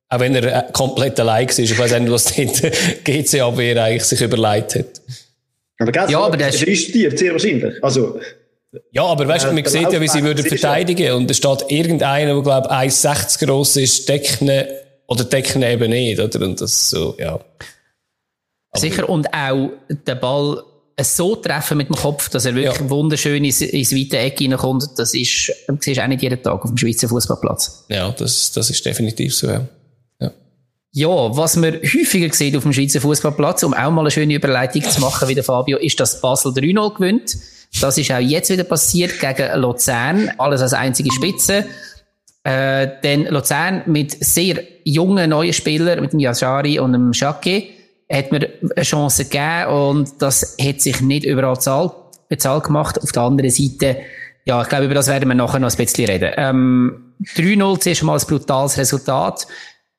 auch 0.08 0.18
wenn 0.18 0.34
er 0.34 0.44
äh, 0.68 0.72
komplett 0.72 1.20
allein 1.20 1.46
war. 1.48 1.58
Ich 1.58 1.78
weiß 1.78 1.98
nicht, 2.00 2.10
was 2.10 2.34
dort 2.34 2.72
GC-Abwehr 3.04 3.84
eigentlich 3.84 4.04
sich 4.04 4.20
überlegt 4.22 4.74
hat. 4.76 5.00
Aber, 5.78 5.92
gell, 5.92 6.10
Ja, 6.10 6.20
aber 6.20 6.36
der 6.38 6.48
ist- 6.48 6.66
riskiert, 6.66 7.18
sehr 7.18 7.32
wahrscheinlich. 7.32 7.74
Also, 7.84 8.18
Ja, 8.92 9.04
aber 9.04 9.26
weißt 9.26 9.44
du, 9.46 9.48
Ja, 9.48 9.54
man 9.54 9.64
sieht 9.64 9.92
ja, 9.92 10.00
wie 10.00 10.08
sie 10.08 10.22
würden 10.22 10.44
verteidigen. 10.44 11.12
Und 11.14 11.28
da 11.28 11.34
steht 11.34 11.64
irgendeiner, 11.68 12.34
der, 12.34 12.42
glaube 12.42 12.70
1,60 12.70 13.44
gross 13.44 13.76
ist, 13.76 14.08
decken, 14.08 14.50
oder 15.08 15.24
decken 15.24 15.62
eben 15.62 15.90
nicht, 15.90 16.20
oder? 16.20 16.40
Und 16.44 16.60
das 16.60 16.90
so, 16.90 17.16
ja. 17.18 17.40
Sicher, 18.74 19.08
und 19.08 19.32
auch 19.34 19.70
den 19.88 20.20
Ball 20.20 20.62
so 21.02 21.34
treffen 21.34 21.78
mit 21.78 21.88
dem 21.88 21.96
Kopf, 21.96 22.28
dass 22.28 22.44
er 22.44 22.54
wirklich 22.54 22.78
Ja. 22.78 22.90
wunderschön 22.90 23.42
ins, 23.44 23.60
ins 23.60 23.92
weite 23.92 24.18
Eck 24.18 24.40
reinkommt, 24.40 24.84
das 24.96 25.14
ist, 25.14 25.52
das 25.66 25.76
siehst 25.80 25.98
du 25.98 26.04
auch 26.04 26.08
nicht 26.08 26.22
jeden 26.22 26.40
Tag 26.42 26.62
auf 26.62 26.70
dem 26.70 26.76
Schweizer 26.76 27.08
Fußballplatz. 27.08 27.86
Ja, 27.88 28.10
das, 28.12 28.52
das 28.52 28.70
ist 28.70 28.84
definitiv 28.84 29.34
so, 29.34 29.48
ja. 29.48 29.66
ja. 30.20 30.30
Ja, 30.92 31.08
was 31.36 31.56
man 31.56 31.74
häufiger 31.74 32.32
sieht 32.32 32.56
auf 32.56 32.62
dem 32.62 32.72
Schweizer 32.72 33.00
Fußballplatz, 33.00 33.62
um 33.64 33.74
auch 33.74 33.90
mal 33.90 34.02
eine 34.02 34.10
schöne 34.10 34.34
Überleitung 34.34 34.82
zu 34.82 35.00
machen, 35.00 35.26
wie 35.28 35.34
der 35.34 35.44
Fabio, 35.44 35.78
ist, 35.78 35.98
dass 35.98 36.20
Basel 36.20 36.52
3-0 36.52 36.94
gewinnt. 36.94 37.36
Das 37.80 37.98
ist 37.98 38.10
auch 38.10 38.18
jetzt 38.18 38.50
wieder 38.50 38.64
passiert 38.64 39.20
gegen 39.20 39.60
Luzern. 39.60 40.30
Alles 40.38 40.62
als 40.62 40.74
einzige 40.74 41.12
Spitze. 41.12 41.66
Äh, 42.42 42.88
denn 43.02 43.26
Luzern 43.26 43.82
mit 43.86 44.12
sehr 44.24 44.62
jungen 44.84 45.30
neuen 45.30 45.52
Spielern, 45.52 46.00
mit 46.00 46.12
dem 46.12 46.20
Yashari 46.20 46.78
und 46.78 46.92
dem 46.92 47.12
Schake, 47.12 47.64
hat 48.10 48.32
mir 48.32 48.48
eine 48.74 48.84
Chance 48.84 49.24
gegeben 49.24 49.66
und 49.66 50.22
das 50.22 50.56
hat 50.60 50.80
sich 50.80 51.00
nicht 51.00 51.24
überall 51.24 51.54
bezahlt, 51.54 51.92
bezahlt 52.28 52.64
gemacht. 52.64 53.00
Auf 53.00 53.12
der 53.12 53.22
anderen 53.22 53.50
Seite, 53.50 53.98
ja, 54.44 54.62
ich 54.62 54.68
glaube, 54.68 54.86
über 54.86 54.94
das 54.94 55.08
werden 55.08 55.28
wir 55.28 55.34
nachher 55.34 55.60
noch 55.60 55.70
ein 55.70 55.76
bisschen 55.76 56.08
reden. 56.08 56.32
Ähm, 56.36 57.14
3-0 57.36 57.80
zuerst 57.80 58.02
mal 58.02 58.18
ein 58.18 58.26
brutales 58.26 58.78
Resultat 58.78 59.46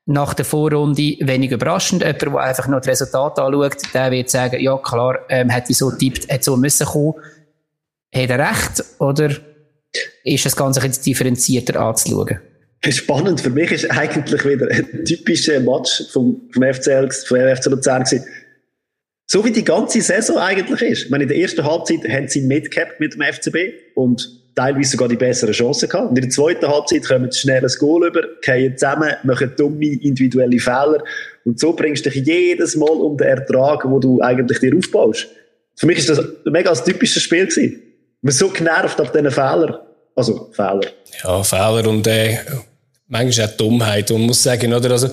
nach 0.07 0.33
der 0.33 0.45
Vorrunde 0.45 1.15
wenig 1.19 1.51
überraschend. 1.51 2.01
Jemand, 2.01 2.21
der 2.21 2.35
einfach 2.37 2.67
noch 2.67 2.79
das 2.79 2.87
Resultat 2.87 3.39
anschaut, 3.39 3.77
der 3.93 4.11
wird 4.11 4.29
sagen, 4.29 4.59
ja 4.59 4.77
klar, 4.77 5.19
ähm, 5.29 5.49
hätte 5.49 5.71
ich 5.71 5.77
so 5.77 5.91
tippt, 5.91 6.27
hätte 6.27 6.43
so 6.43 6.57
müssen 6.57 6.87
kommen. 6.87 7.13
Hat 8.13 8.29
er 8.29 8.39
recht? 8.39 8.83
Oder 8.99 9.31
ist 10.23 10.45
das 10.45 10.55
Ganze 10.55 10.81
jetzt 10.85 11.05
differenzierter 11.05 11.79
anzuschauen? 11.79 12.39
Spannend 12.89 13.41
für 13.41 13.51
mich 13.51 13.71
ist 13.71 13.91
eigentlich 13.91 14.43
wieder 14.43 14.67
ein 14.69 15.05
typischer 15.05 15.59
Match 15.59 16.03
vom, 16.11 16.41
vom 16.51 16.63
FCL, 16.63 17.09
vom 17.27 17.37
FC 17.37 17.65
Luzern 17.67 18.03
gewesen. 18.03 18.25
So 19.27 19.45
wie 19.45 19.51
die 19.51 19.63
ganze 19.63 20.01
Saison 20.01 20.37
eigentlich 20.37 20.81
ist. 20.81 21.03
Ich 21.03 21.09
meine, 21.09 21.23
in 21.23 21.29
der 21.29 21.37
ersten 21.37 21.63
Halbzeit 21.63 22.03
haben 22.09 22.27
sie 22.27 22.41
mitgehabt 22.41 22.99
mit 22.99 23.13
dem 23.13 23.21
FCB 23.21 23.95
und 23.95 24.29
teilweise 24.55 24.91
sogar 24.91 25.07
die 25.07 25.15
besseren 25.15 25.53
Chancen 25.53 25.87
gehabt. 25.87 26.09
Und 26.09 26.17
in 26.17 26.23
der 26.23 26.31
zweiten 26.31 26.67
Halbzeit 26.67 27.07
kommen 27.07 27.31
sie 27.31 27.39
schnell 27.39 27.63
ein 27.63 27.71
Goal 27.79 28.07
über, 28.07 28.23
gehen 28.41 28.77
zusammen, 28.77 29.13
machen 29.23 29.53
dumme 29.55 29.85
individuelle 30.01 30.59
Fehler. 30.59 31.03
Und 31.45 31.59
so 31.59 31.73
bringst 31.73 32.05
du 32.05 32.09
dich 32.09 32.25
jedes 32.25 32.75
Mal 32.75 32.89
um 32.89 33.15
den 33.15 33.27
Ertrag, 33.27 33.89
wo 33.89 33.99
du 33.99 34.19
eigentlich 34.21 34.59
dir 34.59 34.75
aufbaust. 34.75 35.27
Für 35.77 35.85
mich 35.85 35.99
ist 35.99 36.09
das 36.09 36.21
mega 36.45 36.73
typisches 36.73 37.23
Spiel 37.23 37.45
gewesen. 37.45 37.81
Man 38.21 38.33
so 38.33 38.49
genervt 38.49 38.99
auf 39.01 39.11
diesen 39.11 39.31
Fehlern. 39.31 39.77
Also, 40.15 40.49
Fehler. 40.51 40.81
Ja, 41.23 41.43
Fehler 41.43 41.87
und, 41.87 42.05
äh, 42.07 42.37
manchmal 43.07 43.47
auch 43.47 43.51
Dummheit. 43.57 44.11
Und 44.11 44.21
muss 44.21 44.43
sagen, 44.43 44.73
oder? 44.73 44.91
Also, 44.91 45.09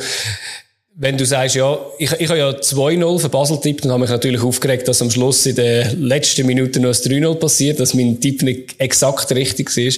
wenn 0.95 1.17
du 1.17 1.25
sagst, 1.25 1.55
ja, 1.55 1.79
ich, 1.99 2.11
ich 2.13 2.29
habe 2.29 2.39
ja 2.39 2.51
2-0 2.51 3.19
für 3.21 3.29
Basel 3.29 3.61
tippt 3.61 3.85
und 3.85 3.93
habe 3.93 4.01
mich 4.01 4.11
natürlich 4.11 4.43
aufgeregt, 4.43 4.89
dass 4.89 5.01
am 5.01 5.11
Schluss 5.11 5.47
in 5.47 5.55
den 5.55 6.03
letzten 6.03 6.45
Minuten 6.45 6.83
noch 6.83 6.89
ein 6.89 6.95
3-0 6.95 7.35
passiert, 7.37 7.79
dass 7.79 7.95
mein 7.95 8.21
Tipp 8.21 8.43
nicht 8.43 8.81
exakt 8.81 9.31
richtig 9.33 9.75
war. 9.77 9.93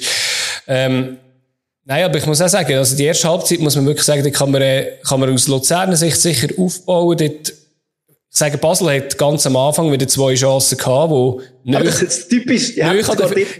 Ähm, 0.67 1.17
Nein, 1.91 2.05
aber 2.05 2.19
ich 2.19 2.27
muss 2.27 2.41
auch 2.41 2.49
sagen, 2.49 2.75
also 2.75 2.95
die 2.95 3.05
erste 3.05 3.29
Halbzeit 3.29 3.59
muss 3.59 3.75
man 3.75 3.87
wirklich 3.87 4.05
sagen, 4.05 4.23
da 4.23 4.31
kann 4.31 4.53
man, 4.53 4.63
äh, 4.63 4.99
kann 5.03 5.19
man 5.19 5.33
aus 5.33 5.49
Luzerner 5.49 5.97
Sicht 5.97 6.21
sicher 6.21 6.49
aufbauen. 6.57 7.17
Dort 7.17 7.53
ich 8.33 8.39
sage, 8.39 8.59
Basel 8.59 8.95
hat 8.95 9.19
ganz 9.19 9.45
am 9.47 9.57
Anfang 9.57 9.91
wieder 9.91 10.07
zwei 10.07 10.35
Chancen 10.35 10.79
gehabt, 10.79 11.11
wo 11.11 11.41
Aber 11.67 11.83
das 11.83 12.01
ist 12.01 12.29
typisch. 12.29 12.77
Ja, 12.77 12.95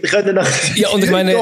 können 0.09 0.33
nach 0.33 0.47
ja, 0.77 0.89
und 0.91 1.03
ich 1.03 1.09
meine, 1.11 1.35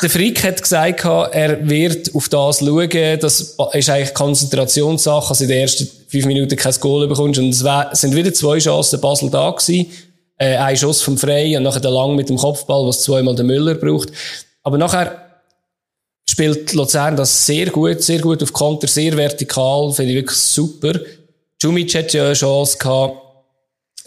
der 0.00 0.08
Frick 0.10 0.44
hat 0.44 0.62
gesagt, 0.62 1.04
er 1.04 1.68
wird 1.68 2.14
auf 2.14 2.28
das 2.28 2.60
schauen. 2.60 3.18
Das 3.20 3.56
ist 3.72 3.90
eigentlich 3.90 4.14
Konzentrationssache, 4.14 5.30
dass 5.30 5.38
du 5.38 5.44
in 5.44 5.50
den 5.50 5.60
ersten 5.62 5.88
fünf 6.06 6.26
Minuten 6.26 6.54
kein 6.54 6.74
Goal 6.78 7.08
bekommst. 7.08 7.40
Und 7.40 7.48
es 7.48 8.00
sind 8.00 8.14
wieder 8.14 8.32
zwei 8.32 8.58
Chancen 8.58 9.00
Basel 9.00 9.30
da 9.30 9.50
gewesen. 9.50 9.90
Äh, 10.38 10.56
ein 10.56 10.76
Schuss 10.76 11.02
vom 11.02 11.18
Frey 11.18 11.56
und 11.56 11.64
nachher 11.64 11.80
der 11.80 11.90
Lang 11.90 12.14
mit 12.14 12.28
dem 12.28 12.36
Kopfball, 12.36 12.86
was 12.86 13.02
zweimal 13.02 13.34
der 13.34 13.46
Müller 13.46 13.74
braucht. 13.74 14.12
Aber 14.62 14.78
nachher 14.78 15.40
spielt 16.28 16.72
Luzern 16.72 17.16
das 17.16 17.46
sehr 17.46 17.66
gut, 17.70 18.02
sehr 18.02 18.20
gut 18.20 18.42
auf 18.44 18.52
Konter, 18.52 18.86
sehr 18.86 19.16
vertikal, 19.16 19.92
finde 19.92 20.12
ich 20.12 20.18
wirklich 20.18 20.38
super. 20.38 21.00
Jumic 21.62 21.94
hat 21.94 22.12
ja 22.12 22.26
eine 22.26 22.34
Chance 22.34 22.76
gehabt. 22.78 23.22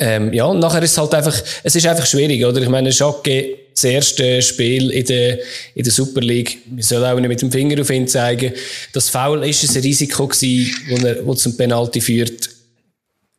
Ähm, 0.02 0.32
ja, 0.34 0.45
und 0.45 0.60
nachher 0.60 0.82
ist 0.82 0.91
es 0.91 0.97
halt 0.97 1.14
einfach, 1.14 1.38
es 1.64 1.76
ist 1.76 1.86
einfach 1.86 2.06
schwierig, 2.06 2.45
oder? 2.45 2.62
Ich 2.62 2.70
meine, 2.70 2.91
Schacke, 2.93 3.58
das 3.74 3.84
erste 3.84 4.41
Spiel 4.41 4.91
in 4.91 5.06
der, 5.06 5.39
in 5.76 5.84
der 5.84 5.91
Super 5.91 6.22
League, 6.22 6.60
wir 6.66 6.84
sollen 6.84 7.04
auch 7.04 7.20
nicht 7.20 7.28
mit 7.28 7.41
dem 7.41 7.52
Finger 7.52 7.82
auf 7.82 7.89
ihn 7.89 8.08
zeigen. 8.08 8.54
Das 8.93 9.10
Foul 9.10 9.43
ist 9.45 9.64
ein 9.64 9.82
Risiko 9.82 10.28
gewesen, 10.28 10.74
wo 10.89 11.06
er, 11.06 11.26
wo 11.26 11.34
zum 11.34 11.58
Penalty 11.58 12.00
führt 12.00 12.59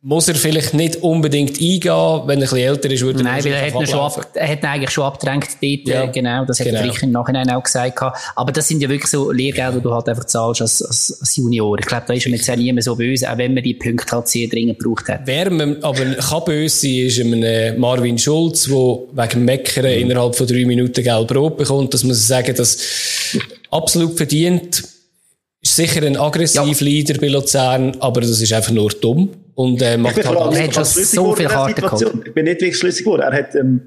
muss 0.03 0.27
er 0.27 0.33
vielleicht 0.33 0.73
nicht 0.73 1.03
unbedingt 1.03 1.61
eingehen, 1.61 1.83
wenn 1.83 1.91
er 1.91 2.29
ein 2.29 2.39
bisschen 2.39 2.57
älter 2.57 2.89
ist, 2.89 3.01
würde 3.03 3.23
Nein, 3.23 3.45
weil 3.45 3.53
er 3.53 3.67
hat, 3.67 3.79
ihn 3.79 3.87
schon 3.87 3.99
ab, 3.99 4.27
er 4.33 4.47
hat 4.47 4.63
ihn 4.63 4.65
eigentlich 4.65 4.89
schon 4.89 5.03
abgedrängt 5.03 5.47
dort, 5.61 5.87
ja. 5.87 6.05
genau, 6.07 6.43
das 6.43 6.59
hat 6.59 6.67
genau. 6.67 6.79
er 6.79 7.03
im 7.03 7.11
Nachhinein 7.11 7.49
auch 7.51 7.61
gesagt. 7.61 8.01
Aber 8.35 8.51
das 8.51 8.67
sind 8.67 8.81
ja 8.81 8.89
wirklich 8.89 9.11
so 9.11 9.31
Lehrgelder, 9.31 9.77
die 9.77 9.83
du 9.83 9.93
halt 9.93 10.09
einfach 10.09 10.25
zahlst 10.25 10.61
als, 10.61 10.81
als, 10.81 11.17
als 11.19 11.35
Junior. 11.35 11.77
Ich 11.77 11.85
glaube, 11.85 12.05
da 12.07 12.13
ist 12.15 12.25
man 12.25 12.33
jetzt 12.33 12.49
auch 12.49 12.55
niemand 12.55 12.83
so 12.83 12.95
böse, 12.95 13.31
auch 13.31 13.37
wenn 13.37 13.53
man 13.53 13.63
die 13.63 13.75
Punkte 13.75 14.15
halt 14.15 14.27
sehr 14.27 14.47
dringend 14.47 14.79
gebraucht 14.79 15.07
hat. 15.07 15.21
Wer 15.25 15.51
man 15.51 15.83
aber 15.83 16.15
kann 16.15 16.45
böse 16.45 16.79
sein, 16.79 17.05
ist 17.05 17.19
ein 17.19 17.79
Marvin 17.79 18.17
Schulz, 18.17 18.63
der 18.63 18.73
wegen 18.73 19.45
Meckern 19.45 19.85
mhm. 19.85 20.01
innerhalb 20.01 20.35
von 20.35 20.47
drei 20.47 20.65
Minuten 20.65 21.03
gelb 21.03 21.35
rot 21.35 21.57
bekommt. 21.57 21.93
Das 21.93 22.03
muss 22.03 22.17
ich 22.17 22.25
sagen, 22.25 22.55
dass 22.55 22.79
absolut 23.69 24.17
verdient 24.17 24.83
ist 25.63 25.75
sicher 25.75 26.01
ein 26.01 26.17
aggressiv 26.17 26.81
ja. 26.81 26.85
Leader 26.85 27.19
bei 27.19 27.27
Luzern, 27.27 27.95
aber 27.99 28.21
das 28.21 28.41
ist 28.41 28.51
einfach 28.51 28.71
nur 28.71 28.89
dumm. 28.89 29.29
Und, 29.55 29.81
äh, 29.81 29.97
macht 29.97 30.15
halt 30.15 30.37
alles. 30.37 30.57
Er 30.57 30.63
hat 30.65 30.73
schon 30.73 30.85
so 30.85 31.35
viel 31.35 31.47
Karten 31.47 31.81
gehabt. 31.81 32.01
Ich 32.25 32.33
bin 32.33 32.45
nicht 32.45 32.61
wirklich 32.61 32.77
schlüssig 32.77 33.03
geworden. 33.03 33.21
Er 33.21 33.33
hat, 33.33 33.55
ähm, 33.55 33.81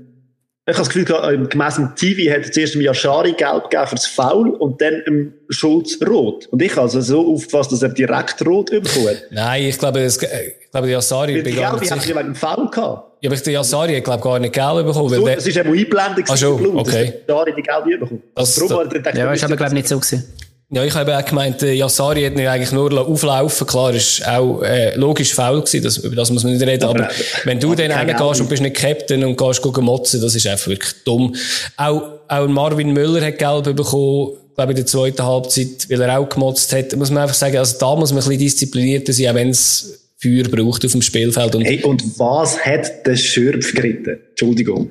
ich 0.66 0.74
habe 0.74 0.86
das 0.86 0.88
Gefühl, 0.88 1.44
äh, 1.44 1.46
gemäss 1.46 1.74
dem 1.74 1.94
TV 1.94 2.32
hat 2.32 2.46
er 2.46 2.52
zuerst 2.52 2.74
Yashari 2.74 3.32
gelb 3.32 3.70
gegeben 3.70 3.86
für 3.86 3.94
das 3.96 4.06
Foul 4.06 4.50
und 4.50 4.80
dann 4.80 5.02
im 5.06 5.34
Schulz 5.50 5.98
rot. 6.06 6.46
Und 6.46 6.62
ich 6.62 6.72
habe 6.72 6.82
also 6.82 7.02
so 7.02 7.34
aufgefasst, 7.34 7.72
dass 7.72 7.82
er 7.82 7.90
direkt 7.90 8.44
rot 8.46 8.70
bekommen 8.70 9.08
hat. 9.08 9.22
Nein, 9.30 9.64
ich 9.64 9.78
glaube, 9.78 10.02
das, 10.02 10.16
ich 10.16 10.70
glaube, 10.70 10.86
bin 10.86 11.56
gar 11.56 11.78
nicht 11.78 11.92
sicher. 11.92 12.16
wegen 12.16 12.28
dem 12.28 12.34
Foul 12.34 12.70
gehabt. 12.70 13.14
Ja, 13.20 13.30
aber 13.30 13.40
der 13.40 13.52
Yasari 13.52 13.96
hat, 13.96 14.04
glaube 14.04 14.22
gar 14.22 14.38
nicht 14.38 14.54
gelb 14.54 14.86
bekommen. 14.86 15.08
So, 15.08 15.26
das 15.26 15.46
ist 15.46 15.56
eben 15.56 15.68
Einblendung 15.68 16.24
ah, 16.28 16.36
schon, 16.36 16.56
Blut, 16.56 16.76
okay. 16.76 16.82
dass 16.82 16.92
der 16.94 17.34
Yasari 17.34 17.54
die 17.56 17.62
gelbe 17.62 17.98
bekommen. 17.98 18.22
Also, 18.34 18.68
Darum, 18.68 19.02
da, 19.02 19.10
ja, 19.10 19.32
ist 19.32 19.44
aber, 19.44 19.56
glaube 19.56 19.70
ich, 19.70 19.74
nicht 19.74 19.88
so 19.88 19.98
gewesen. 19.98 20.32
Ja, 20.74 20.84
ich 20.84 20.94
habe 20.94 21.16
auch 21.16 21.24
gemeint, 21.24 21.62
Yassari 21.62 22.24
hat 22.24 22.34
nicht 22.34 22.48
eigentlich 22.48 22.72
nur 22.72 23.06
auflaufen 23.06 23.66
Klar, 23.66 23.94
ist 23.94 24.26
auch 24.26 24.62
äh, 24.62 24.96
logisch 24.96 25.32
faul 25.32 25.60
gewesen, 25.60 25.84
das, 25.84 25.98
über 25.98 26.16
das 26.16 26.30
muss 26.30 26.42
man 26.42 26.54
nicht 26.54 26.66
reden. 26.66 26.84
Aber, 26.84 27.04
aber 27.04 27.14
wenn 27.44 27.60
du 27.60 27.74
dann 27.74 27.92
reingehst 27.92 28.40
und 28.40 28.48
bist 28.48 28.62
nicht 28.62 28.74
Captain 28.74 29.22
und 29.24 29.36
gehst 29.36 29.62
gucken 29.62 29.84
motzen, 29.84 30.20
das 30.20 30.34
ist 30.34 30.46
einfach 30.46 30.66
wirklich 30.66 30.92
dumm. 31.04 31.34
Auch, 31.76 32.02
auch 32.28 32.48
Marvin 32.48 32.92
Müller 32.92 33.24
hat 33.24 33.38
Gelb 33.38 33.76
bekommen, 33.76 34.32
glaube 34.56 34.72
ich, 34.72 34.78
in 34.78 34.84
der 34.84 34.86
zweiten 34.86 35.22
Halbzeit, 35.22 35.88
weil 35.88 36.00
er 36.00 36.18
auch 36.18 36.28
gemotzt 36.28 36.72
hat. 36.72 36.96
Muss 36.96 37.10
man 37.10 37.22
einfach 37.22 37.36
sagen, 37.36 37.56
also 37.56 37.78
da 37.78 37.94
muss 37.94 38.10
man 38.10 38.22
ein 38.22 38.28
bisschen 38.28 38.40
disziplinierter 38.40 39.12
sein, 39.12 39.28
auch 39.28 39.34
wenn 39.34 39.50
es 39.50 40.00
Feuer 40.16 40.44
braucht 40.44 40.84
auf 40.84 40.92
dem 40.92 41.02
Spielfeld. 41.02 41.54
Und, 41.54 41.64
hey, 41.64 41.82
und 41.82 42.18
was 42.18 42.58
hat 42.58 43.06
der 43.06 43.16
Schürpf 43.16 43.74
geritten? 43.74 44.18
Entschuldigung. 44.30 44.90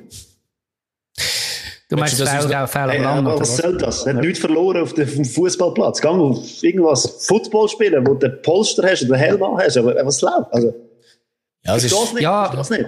Du 1.94 2.00
meinst 2.00 2.16
Fehler, 2.16 2.66
Fehler 2.66 2.90
hey, 2.90 3.04
am 3.04 3.24
Land, 3.24 3.40
Was 3.40 3.56
soll 3.56 3.78
das? 3.78 4.04
Er 4.04 4.14
hat 4.14 4.22
nichts 4.22 4.40
verloren 4.40 4.82
auf 4.82 4.94
dem 4.94 5.24
Fußballplatz. 5.24 6.00
Gang 6.00 6.20
auf 6.20 6.62
irgendwas 6.62 7.26
Football 7.26 7.68
spielen, 7.68 8.04
wo 8.04 8.14
du 8.14 8.28
den 8.28 8.42
Polster 8.42 8.82
hast 8.88 9.02
oder 9.04 9.16
den 9.16 9.20
Helm 9.20 9.40
hast. 9.58 9.76
Aber 9.76 9.94
was 10.04 10.20
läuft? 10.20 10.52
Also, 10.52 10.74
ja, 11.64 11.76
es 11.76 11.84
ist, 11.84 12.14
nicht. 12.14 12.22
Ja, 12.22 12.52
nicht. 12.68 12.86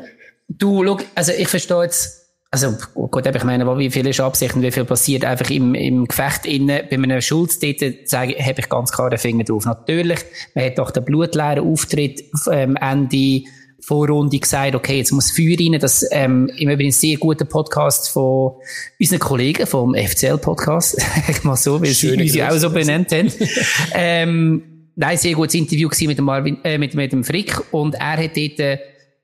Du, 0.49 0.85
schau, 0.85 0.99
also 1.15 1.33
ich 1.33 1.49
verstehe 1.49 1.83
jetzt, 1.83 2.27
also 2.51 2.75
gut, 2.95 3.27
ich 3.27 3.45
meine, 3.45 3.79
wie 3.79 3.91
viel 3.91 4.07
ist 4.09 4.21
Absicht 4.21 4.57
und 4.57 4.63
wie 4.63 4.71
viel 4.73 4.85
passiert 4.85 5.25
einfach 5.25 5.51
im, 5.51 5.75
im 5.75 6.07
Gefecht 6.07 6.45
innen. 6.45 6.83
Bei 6.91 6.97
einem 6.97 7.21
Schulz 7.21 7.59
dort 7.61 7.81
habe 7.81 8.33
ich 8.33 8.69
ganz 8.69 8.91
klar 8.91 9.11
den 9.11 9.19
Finger 9.19 9.45
drauf. 9.45 9.67
Natürlich, 9.67 10.21
man 10.55 10.65
hat 10.65 10.79
doch 10.79 10.91
den 10.91 11.05
blutleeren 11.05 11.71
Auftritt 11.71 12.25
ähm, 12.51 12.77
Ende 12.77 13.43
Vorrunde 13.87 14.41
gesagt, 14.41 14.75
okay, 14.75 14.99
jetzt 14.99 15.13
muss 15.13 15.31
Feuer 15.31 15.57
rein. 15.61 15.79
Das 15.79 16.05
ähm, 16.11 16.51
im 16.57 16.69
Übrigen 16.69 16.91
sehr 16.91 17.17
guter 17.19 17.45
Podcast 17.45 18.11
von 18.11 18.55
unseren 18.99 19.21
Kollegen 19.21 19.65
vom 19.65 19.95
FCL-Podcast. 19.95 21.01
mal 21.45 21.55
so, 21.55 21.81
weil 21.81 21.91
sie 21.91 22.21
uns 22.21 22.41
auch 22.41 22.59
so 22.59 22.71
benannt 22.71 23.13
haben. 23.13 23.31
ähm, 23.95 24.91
nein, 24.97 25.17
sehr 25.17 25.35
gutes 25.35 25.55
Interview 25.55 25.89
mit 26.01 26.19
dem 26.19 26.25
Marvin, 26.25 26.59
äh, 26.65 26.79
mit, 26.79 26.95
mit 26.97 27.13
dem 27.13 27.23
Frick. 27.23 27.63
Und 27.71 27.95
er 27.95 28.17
hat 28.17 28.37
dort, 28.37 28.81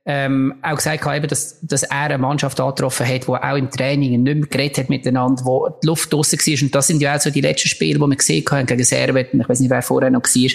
ähm, 0.07 0.55
auch 0.63 0.77
gesagt, 0.77 1.05
eben, 1.07 1.27
dass, 1.27 1.59
dass 1.63 1.83
er 1.83 1.91
eine 1.91 2.19
Mannschaft 2.19 2.61
angetroffen 2.61 3.09
hat, 3.09 3.27
die 3.27 3.33
auch 3.33 3.57
im 3.57 3.69
Training 3.69 4.23
nicht 4.23 4.37
mehr 4.37 4.47
geredet 4.47 4.79
hat 4.79 4.91
miteinander, 4.91 5.45
wo 5.45 5.71
die 5.83 5.89
Luft 5.89 6.13
draussen 6.13 6.39
war. 6.39 6.63
Und 6.63 6.73
das 6.73 6.87
sind 6.87 7.03
ja 7.03 7.17
auch 7.17 7.21
so 7.21 7.31
die 7.31 7.41
letzten 7.41 7.69
Spiele, 7.69 7.99
die 7.99 8.07
wir 8.07 8.17
gesehen 8.17 8.45
haben, 8.49 8.67
gegen 8.67 8.85
Servet, 8.85 9.35
ich 9.35 9.49
weiß 9.49 9.59
nicht, 9.59 9.71
wer 9.71 9.83
vorher 9.83 10.11
noch 10.11 10.23
war. 10.23 10.51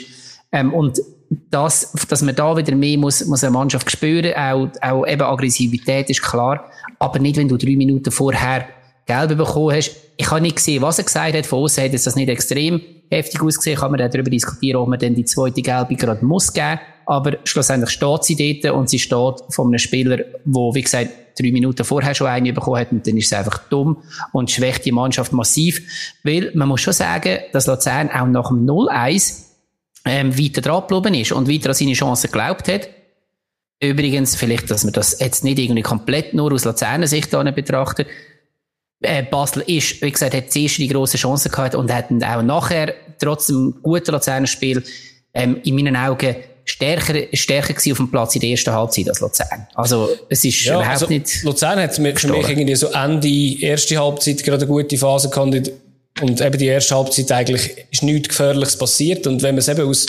Ähm, 0.53 0.73
und 0.73 0.97
das, 1.29 1.93
dass 2.07 2.21
man 2.21 2.35
da 2.35 2.55
wieder 2.55 2.75
mehr 2.75 2.97
muss, 2.97 3.25
muss 3.25 3.43
eine 3.43 3.51
Mannschaft 3.51 3.91
spüren, 3.91 4.33
auch, 4.35 4.69
auch 4.81 5.07
eben 5.07 5.21
Aggressivität 5.21 6.09
ist 6.09 6.21
klar, 6.21 6.65
aber 6.99 7.19
nicht, 7.19 7.37
wenn 7.37 7.47
du 7.47 7.57
drei 7.57 7.75
Minuten 7.75 8.11
vorher 8.11 8.67
Gelb 9.05 9.37
bekommen 9.37 9.75
hast. 9.75 9.95
Ich 10.17 10.29
habe 10.29 10.41
nicht 10.41 10.57
gesehen, 10.57 10.81
was 10.81 10.97
er 10.97 11.05
gesagt 11.05 11.35
hat, 11.35 11.45
von 11.45 11.59
außen 11.59 11.83
hat 11.83 11.93
es 11.93 12.03
das 12.03 12.15
nicht 12.15 12.29
extrem 12.29 12.81
heftig 13.09 13.41
ausgesehen, 13.41 13.79
kann 13.79 13.91
man 13.91 13.99
darüber 13.99 14.29
diskutieren, 14.29 14.81
ob 14.81 14.89
man 14.89 14.99
dann 14.99 15.15
die 15.15 15.23
zweite 15.23 15.61
Gelbe 15.61 15.95
gerade 15.95 16.25
muss 16.25 16.51
geben, 16.51 16.79
aber 17.05 17.37
schlussendlich 17.45 17.91
steht 17.91 18.23
sie 18.25 18.59
dort 18.61 18.75
und 18.75 18.89
sie 18.89 18.99
steht 18.99 19.35
von 19.49 19.67
einem 19.67 19.79
Spieler, 19.79 20.19
wo, 20.43 20.75
wie 20.75 20.81
gesagt, 20.81 21.09
drei 21.39 21.51
Minuten 21.51 21.85
vorher 21.85 22.13
schon 22.13 22.27
eine 22.27 22.51
bekommen 22.51 22.79
hat. 22.79 22.91
Und 22.91 23.07
dann 23.07 23.15
ist 23.15 23.27
es 23.27 23.33
einfach 23.33 23.59
dumm 23.69 23.97
und 24.33 24.51
schwächt 24.51 24.83
die 24.83 24.91
Mannschaft 24.91 25.31
massiv, 25.31 25.81
weil 26.23 26.51
man 26.53 26.67
muss 26.67 26.81
schon 26.81 26.93
sagen, 26.93 27.39
dass 27.53 27.67
Luzern 27.67 28.09
auch 28.09 28.27
nach 28.27 28.49
dem 28.49 28.65
0-1 28.65 29.46
ähm, 30.05 30.37
weiter 30.37 30.61
dran 30.61 30.83
geblieben 30.87 31.19
ist 31.19 31.31
und 31.31 31.49
weiter 31.49 31.69
an 31.69 31.75
seine 31.75 31.93
Chancen 31.93 32.31
geglaubt 32.31 32.67
hat. 32.67 32.89
Übrigens, 33.81 34.35
vielleicht, 34.35 34.71
dass 34.71 34.83
man 34.83 34.93
das 34.93 35.19
jetzt 35.19 35.43
nicht 35.43 35.59
irgendwie 35.59 35.83
komplett 35.83 36.33
nur 36.33 36.51
aus 36.51 36.65
Luzerner 36.65 37.07
Sicht 37.07 37.31
betrachtet. 37.31 38.07
Äh, 39.01 39.23
Basel 39.23 39.63
ist, 39.67 40.01
wie 40.01 40.11
gesagt, 40.11 40.33
hat 40.33 40.51
zuerst 40.51 40.79
die 40.79 40.87
grosse 40.87 41.17
Chance 41.17 41.49
gehabt 41.49 41.75
und 41.75 41.93
hat 41.93 42.05
auch 42.11 42.41
nachher, 42.41 42.95
trotz 43.19 43.47
dem 43.47 43.75
guten 43.83 44.11
Luzerner 44.11 44.47
Spiel, 44.47 44.83
ähm, 45.35 45.61
in 45.63 45.75
meinen 45.75 45.95
Augen 45.95 46.35
stärker, 46.65 47.13
stärker 47.33 47.73
gewesen 47.73 47.91
auf 47.91 47.97
dem 47.97 48.09
Platz 48.09 48.33
in 48.35 48.41
der 48.41 48.49
ersten 48.49 48.73
Halbzeit 48.73 49.09
als 49.09 49.19
Luzern. 49.19 49.67
Also, 49.75 50.09
es 50.29 50.43
ist 50.43 50.63
ja, 50.63 50.75
überhaupt 50.75 50.89
also, 50.89 51.07
nicht. 51.07 51.43
Luzern 51.43 51.79
hat 51.79 51.93
für 51.95 52.01
mich 52.01 52.23
irgendwie 52.23 52.75
so 52.75 52.87
Ende 52.87 53.61
erste 53.61 53.97
Halbzeit 53.99 54.43
gerade 54.43 54.65
eine 54.65 54.67
gute 54.67 54.97
Phase 54.97 55.29
gehabt 55.29 55.71
und 56.21 56.41
eben 56.41 56.57
die 56.57 56.67
erste 56.67 56.95
Halbzeit 56.95 57.31
eigentlich 57.31 57.85
ist 57.91 58.03
nichts 58.03 58.29
Gefährliches 58.29 58.77
passiert 58.77 59.27
und 59.27 59.41
wenn 59.43 59.55
man 59.55 59.59
es 59.59 59.67
eben 59.67 59.87
aus, 59.87 60.05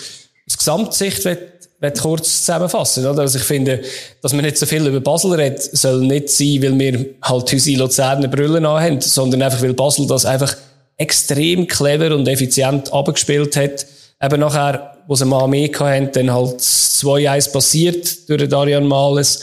aus 0.47 0.59
Gesamtsicht 0.59 1.25
will, 1.25 1.39
will 1.81 1.93
kurz 1.93 2.41
zusammenfassen, 2.41 3.07
oder? 3.07 3.23
Also 3.23 3.39
ich 3.39 3.45
finde, 3.45 3.83
dass 4.23 4.33
man 4.33 4.45
nicht 4.45 4.59
so 4.59 4.67
viel 4.67 4.87
über 4.87 5.01
Basel 5.01 5.33
redet, 5.33 5.63
soll 5.63 6.01
nicht 6.01 6.31
sein, 6.31 6.63
weil 6.63 6.79
wir 6.79 7.07
halt 7.23 7.53
unsere 7.53 7.79
Luzerner 7.79 8.29
Brüllen 8.29 8.67
haben, 8.67 9.01
sondern 9.01 9.43
einfach, 9.43 9.63
weil 9.63 9.75
Basel 9.75 10.07
das 10.07 10.25
einfach 10.25 10.57
extrem 10.97 11.67
clever 11.67 12.15
und 12.15 12.27
effizient 12.27 12.93
abgespielt 12.93 13.57
hat. 13.57 13.87
Eben 14.21 14.41
nachher, 14.41 14.97
wo 15.07 15.15
sie 15.15 15.25
mal 15.25 15.47
mehr 15.47 15.71
hatten, 15.79 16.11
dann 16.13 16.33
halt 16.33 16.59
2-1 16.61 17.53
passiert 17.53 18.29
durch 18.29 18.49
Darian 18.49 18.87
Males. 18.87 19.41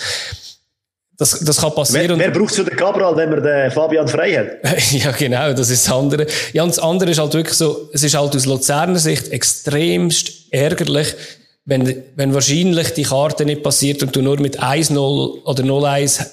Das, 1.18 1.40
das 1.40 1.58
kann 1.58 1.74
passieren. 1.74 2.20
Wer, 2.20 2.34
wer 2.34 2.40
braucht 2.40 2.56
für 2.56 2.66
den 2.66 2.76
Cabral, 2.76 3.16
wenn 3.16 3.30
man 3.30 3.42
den 3.42 3.72
Fabian 3.72 4.08
frei 4.08 4.34
hat? 4.34 4.92
ja, 4.92 5.12
genau, 5.12 5.54
das 5.54 5.70
ist 5.70 5.88
das 5.88 5.94
andere. 5.94 6.28
Ja, 6.52 6.64
und 6.64 6.70
das 6.70 6.80
andere 6.80 7.12
ist 7.12 7.20
halt 7.20 7.34
wirklich 7.34 7.56
so, 7.56 7.90
es 7.94 8.04
ist 8.04 8.18
halt 8.18 8.36
aus 8.36 8.46
Luzerner 8.46 9.00
Sicht 9.00 9.30
extremst 9.30 10.52
ärgerlich, 10.52 11.16
wenn, 11.64 12.04
wenn 12.16 12.34
wahrscheinlich 12.34 12.94
die 12.94 13.04
Karte 13.04 13.46
nicht 13.46 13.64
passiert 13.64 14.04
und 14.04 14.16
du 14.16 14.22
nur 14.22 14.40
mit 14.40 14.62
1-0 14.62 14.98
oder 15.46 15.64
0-1 15.64 16.26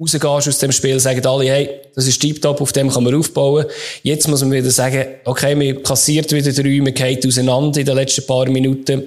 rausgehst 0.00 0.24
aus 0.24 0.58
dem 0.58 0.72
Spiel, 0.72 0.98
sagen 1.00 1.26
alle, 1.26 1.44
hey, 1.44 1.70
das 1.94 2.06
ist 2.06 2.20
tiptop, 2.20 2.60
auf 2.60 2.72
dem 2.72 2.90
kann 2.90 3.04
man 3.04 3.14
aufbauen. 3.14 3.66
Jetzt 4.02 4.28
muss 4.28 4.42
man 4.42 4.52
wieder 4.52 4.70
sagen, 4.70 5.06
okay, 5.24 5.54
man 5.54 5.82
kassiert 5.82 6.32
wieder 6.32 6.52
drei, 6.52 6.80
man 6.80 6.94
geht 6.94 7.26
auseinander 7.26 7.80
in 7.80 7.86
den 7.86 7.96
letzten 7.96 8.26
paar 8.26 8.48
Minuten. 8.48 9.04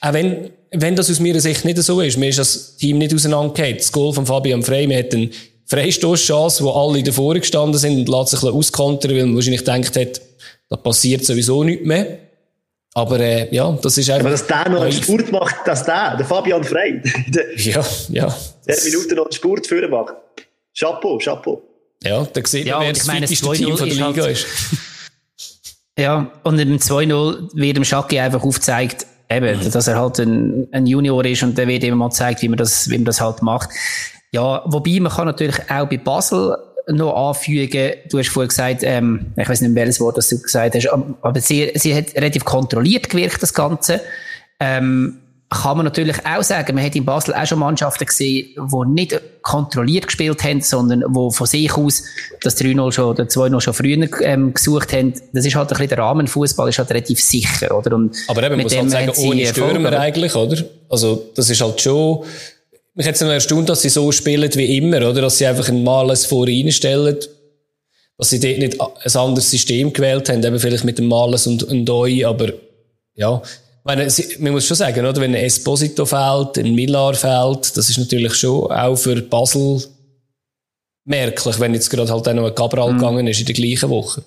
Auch 0.00 0.12
wenn, 0.12 0.50
wenn 0.72 0.96
das 0.96 1.10
aus 1.10 1.20
meiner 1.20 1.40
Sicht 1.40 1.64
nicht 1.64 1.78
so 1.78 2.00
ist, 2.00 2.16
mir 2.16 2.28
ist 2.28 2.38
das 2.38 2.76
Team 2.76 2.98
nicht 2.98 3.14
auseinandergeht. 3.14 3.80
Das 3.80 3.92
Goal 3.92 4.12
von 4.12 4.26
Fabian 4.26 4.62
Frey, 4.62 4.86
man 4.86 4.98
hat 4.98 5.14
eine 5.14 5.30
Freistoßchance, 5.66 6.64
wo 6.64 6.70
alle 6.70 7.02
davor 7.02 7.34
gestanden 7.34 7.78
sind 7.78 7.98
und 7.98 8.08
lässt 8.08 8.30
sich 8.30 8.40
ein 8.40 8.46
bisschen 8.46 8.58
auskontern, 8.58 9.10
weil 9.12 9.26
man 9.26 9.34
wahrscheinlich 9.36 9.64
gedacht 9.64 9.96
hat, 9.96 10.20
da 10.68 10.76
passiert 10.76 11.24
sowieso 11.24 11.64
nichts 11.64 11.86
mehr. 11.86 12.18
Aber 12.94 13.20
äh, 13.20 13.54
ja, 13.54 13.70
das 13.82 13.98
ist 13.98 14.10
einfach. 14.10 14.26
Aber 14.26 14.30
dass 14.30 14.46
der 14.46 14.68
noch 14.68 14.82
einen 14.82 14.92
Spurt 14.92 15.30
macht, 15.30 15.56
dass 15.64 15.84
der, 15.84 16.16
der 16.16 16.26
Fabian 16.26 16.64
Frey, 16.64 17.00
ja, 17.56 17.84
ja. 18.08 18.36
Der 18.66 18.76
Minuten 18.84 19.14
noch 19.14 19.24
einen 19.26 19.32
Spurt 19.32 19.66
führen 19.66 19.90
macht. 19.90 20.14
Chapeau, 20.76 21.18
Chapeau. 21.18 21.62
Ja, 22.02 22.24
da 22.24 22.40
sieht 22.44 22.66
ja, 22.66 22.78
man, 22.78 22.86
wer 22.86 22.92
das 22.92 23.06
meine, 23.06 23.28
fitteste 23.28 23.52
Team 23.52 23.76
von 23.76 23.88
der 23.88 24.08
Liga 24.08 24.22
halt, 24.22 24.32
ist. 24.32 24.46
ja, 25.98 26.32
und 26.42 26.58
im 26.58 26.78
2-0 26.78 27.50
wird 27.54 27.76
dem 27.76 27.84
Schacki 27.84 28.18
einfach 28.18 28.42
aufgezeigt, 28.42 29.06
eben, 29.30 29.58
mhm. 29.58 29.70
dass 29.70 29.86
er 29.86 29.98
halt 29.98 30.18
ein, 30.18 30.68
ein, 30.72 30.86
Junior 30.86 31.24
ist 31.24 31.42
und 31.42 31.56
der 31.56 31.68
wird 31.68 31.84
immer 31.84 31.96
mal 31.96 32.08
gezeigt, 32.08 32.42
wie 32.42 32.48
man 32.48 32.58
das, 32.58 32.90
wie 32.90 32.98
man 32.98 33.04
das 33.04 33.20
halt 33.20 33.42
macht. 33.42 33.70
Ja, 34.32 34.62
wobei 34.66 34.98
man 35.00 35.12
kann 35.12 35.26
natürlich 35.26 35.58
auch 35.70 35.88
bei 35.88 35.98
Basel 35.98 36.56
noch 36.88 37.28
anfügen. 37.28 37.92
Du 38.08 38.18
hast 38.18 38.28
vorhin 38.28 38.48
gesagt, 38.48 38.82
ähm, 38.82 39.32
ich 39.36 39.48
weiß 39.48 39.60
nicht 39.60 39.74
welches 39.74 40.00
Wort 40.00 40.16
das 40.16 40.28
du 40.28 40.40
gesagt 40.40 40.74
hast, 40.74 40.88
aber 40.88 41.40
sie, 41.40 41.70
sie 41.74 41.94
hat 41.94 42.14
relativ 42.14 42.44
kontrolliert 42.44 43.08
gewirkt, 43.08 43.42
das 43.42 43.54
Ganze. 43.54 44.00
Ähm, 44.58 45.18
kann 45.50 45.76
man 45.76 45.84
natürlich 45.84 46.16
auch 46.24 46.42
sagen, 46.42 46.76
man 46.76 46.84
hat 46.84 46.94
in 46.94 47.04
Basel 47.04 47.34
auch 47.34 47.46
schon 47.46 47.58
Mannschaften 47.58 48.06
gesehen, 48.06 48.54
die 48.56 48.88
nicht 48.88 49.20
kontrolliert 49.50 50.06
gespielt 50.06 50.44
haben, 50.44 50.60
sondern 50.60 51.00
die 51.00 51.34
von 51.34 51.46
sich 51.46 51.72
aus 51.76 52.04
das 52.40 52.56
3-0 52.56 52.92
schon 52.92 53.04
oder 53.06 53.24
2-0 53.24 53.60
schon 53.60 53.74
früher 53.74 54.08
ähm, 54.22 54.54
gesucht 54.54 54.92
haben. 54.92 55.12
Das 55.32 55.44
ist 55.44 55.56
halt 55.56 55.68
ein 55.68 55.74
bisschen 55.74 55.88
der 55.88 55.98
Rahmenfußball, 55.98 56.68
ist 56.68 56.78
halt 56.78 56.90
relativ 56.90 57.20
sicher, 57.20 57.76
oder? 57.76 57.96
Und 57.96 58.16
Aber 58.28 58.44
eben, 58.44 58.56
man 58.56 58.62
muss 58.62 58.76
halt 58.76 58.90
sagen, 58.90 59.12
ohne 59.16 59.46
Stürmer 59.46 59.98
eigentlich, 59.98 60.36
oder? 60.36 60.62
Also, 60.88 61.30
das 61.34 61.50
ist 61.50 61.60
halt 61.60 61.80
schon, 61.80 62.24
mich 62.94 63.08
hat 63.08 63.16
es 63.16 63.22
erstaunt, 63.22 63.68
dass 63.68 63.82
sie 63.82 63.88
so 63.88 64.12
spielen 64.12 64.54
wie 64.54 64.76
immer, 64.76 64.98
oder? 64.98 65.22
Dass 65.22 65.38
sie 65.38 65.46
einfach 65.46 65.68
ein 65.68 65.82
Males 65.82 66.26
vor 66.26 66.46
reinstellen. 66.46 67.16
Dass 68.18 68.30
sie 68.30 68.38
dort 68.38 68.58
nicht 68.58 68.80
ein 68.80 69.20
anderes 69.20 69.50
System 69.50 69.92
gewählt 69.92 70.28
haben, 70.28 70.44
eben 70.44 70.60
vielleicht 70.60 70.84
mit 70.84 70.98
dem 70.98 71.06
Males 71.06 71.48
und, 71.48 71.64
und 71.64 71.86
Doi, 71.86 72.24
aber, 72.24 72.52
ja. 73.14 73.42
Ich 73.80 73.86
meine, 73.86 74.08
man 74.40 74.52
muss 74.52 74.66
schon 74.66 74.76
sagen, 74.76 75.06
oder? 75.06 75.20
Wenn 75.20 75.34
ein 75.34 75.42
Esposito 75.42 76.04
fehlt, 76.04 76.58
ein 76.58 76.74
Millar 76.74 77.14
fehlt, 77.14 77.76
das 77.76 77.88
ist 77.88 77.98
natürlich 77.98 78.34
schon 78.34 78.70
auch 78.70 78.96
für 78.96 79.22
Basel 79.22 79.82
merklich, 81.06 81.58
wenn 81.58 81.74
jetzt 81.74 81.88
gerade 81.88 82.12
halt 82.12 82.28
auch 82.28 82.34
noch 82.34 82.46
ein 82.46 82.54
Cabral 82.54 82.92
mhm. 82.92 82.98
gegangen 82.98 83.26
ist 83.26 83.40
in 83.40 83.46
der 83.46 83.54
gleichen 83.54 83.88
Woche. 83.88 84.22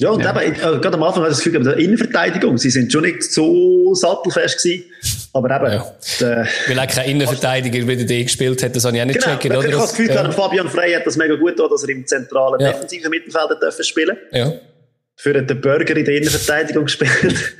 Ja, 0.00 0.10
und 0.10 0.22
ja. 0.22 0.30
eben, 0.30 0.54
äh, 0.54 0.58
gerade 0.58 0.94
am 0.94 1.02
Anfang 1.02 1.24
hatte 1.24 1.32
ich 1.32 1.38
das 1.38 1.44
Gefühl, 1.44 1.60
der 1.60 1.76
Innenverteidigung, 1.76 2.56
sie 2.56 2.70
sind 2.70 2.92
schon 2.92 3.02
nicht 3.02 3.24
so 3.24 3.94
sattelfest 3.94 4.62
gewesen, 4.62 4.84
aber 5.32 5.56
eben. 5.56 5.72
Ja. 5.72 5.92
Der, 6.20 6.48
Weil 6.68 6.78
auch 6.78 6.86
kein 6.86 7.10
Innenverteidiger 7.10 7.88
wieder 7.88 8.04
die 8.04 8.22
gespielt 8.22 8.62
hat, 8.62 8.76
das 8.76 8.84
habe 8.84 8.96
ich 8.96 9.02
auch 9.02 9.06
nicht 9.06 9.20
genau, 9.20 9.36
checken, 9.36 9.56
oder? 9.56 9.66
Ich 9.66 9.74
habe 9.74 9.82
das 9.82 9.96
Gefühl, 9.96 10.14
ja. 10.14 10.30
Fabian 10.30 10.68
Frey 10.68 10.92
hat 10.92 11.04
das 11.04 11.16
mega 11.16 11.34
gut 11.34 11.56
getan, 11.56 11.68
dass 11.68 11.82
er 11.82 11.88
im 11.88 12.06
zentralen 12.06 12.60
ja. 12.60 12.72
defensiven 12.72 13.10
Mittelfeld 13.10 13.86
spielen. 13.86 14.16
Ja. 14.30 14.52
Für 15.16 15.32
den 15.32 15.60
Burger 15.60 15.96
in 15.96 16.04
der 16.04 16.14
Innenverteidigung 16.14 16.84
gespielt. 16.84 17.56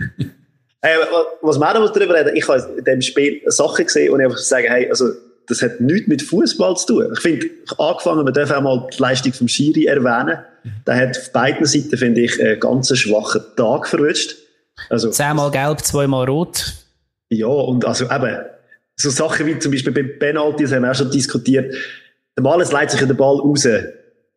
Hey, 0.82 0.96
was 1.42 1.58
wir 1.58 1.68
auch 1.68 1.90
darüber 1.90 2.14
reden, 2.14 2.36
ich 2.36 2.48
habe 2.48 2.74
in 2.76 2.84
dem 2.84 3.02
Spiel 3.02 3.40
Sachen 3.46 3.84
gesehen 3.84 4.12
und 4.12 4.20
ich 4.20 4.26
einfach 4.26 4.38
sagen, 4.38 4.66
hey, 4.68 4.88
also, 4.90 5.10
das 5.46 5.62
hat 5.62 5.80
nichts 5.80 6.08
mit 6.08 6.20
Fußball 6.20 6.76
zu 6.76 6.86
tun. 6.86 7.10
Ich 7.14 7.20
finde, 7.20 7.46
angefangen, 7.78 8.24
man 8.24 8.34
darf 8.34 8.50
auch 8.50 8.60
mal 8.60 8.86
die 8.92 9.00
Leistung 9.00 9.32
vom 9.32 9.48
Schiri 9.48 9.86
erwähnen. 9.86 10.38
Der 10.86 10.96
hat 10.96 11.16
auf 11.16 11.32
beiden 11.32 11.64
Seiten, 11.64 11.96
finde 11.96 12.20
ich, 12.20 12.38
einen 12.40 12.60
ganz 12.60 12.94
schwachen 12.96 13.42
Tag 13.56 13.88
verwischt. 13.88 14.36
Also, 14.90 15.10
Zehnmal 15.10 15.50
gelb, 15.50 15.80
zweimal 15.80 16.28
rot. 16.28 16.74
Ja, 17.30 17.46
und 17.46 17.86
also 17.86 18.04
eben, 18.04 18.36
so 18.96 19.10
Sachen 19.10 19.46
wie 19.46 19.58
zum 19.58 19.72
Beispiel 19.72 19.92
beim 19.92 20.18
Penalty, 20.18 20.64
das 20.64 20.72
haben 20.72 20.82
wir 20.82 20.90
auch 20.90 20.94
schon 20.94 21.10
diskutiert. 21.10 21.74
Der 22.36 22.42
Males 22.42 22.72
leitet 22.72 22.98
sich 22.98 23.08
den 23.08 23.16
Ball 23.16 23.38
raus. 23.38 23.66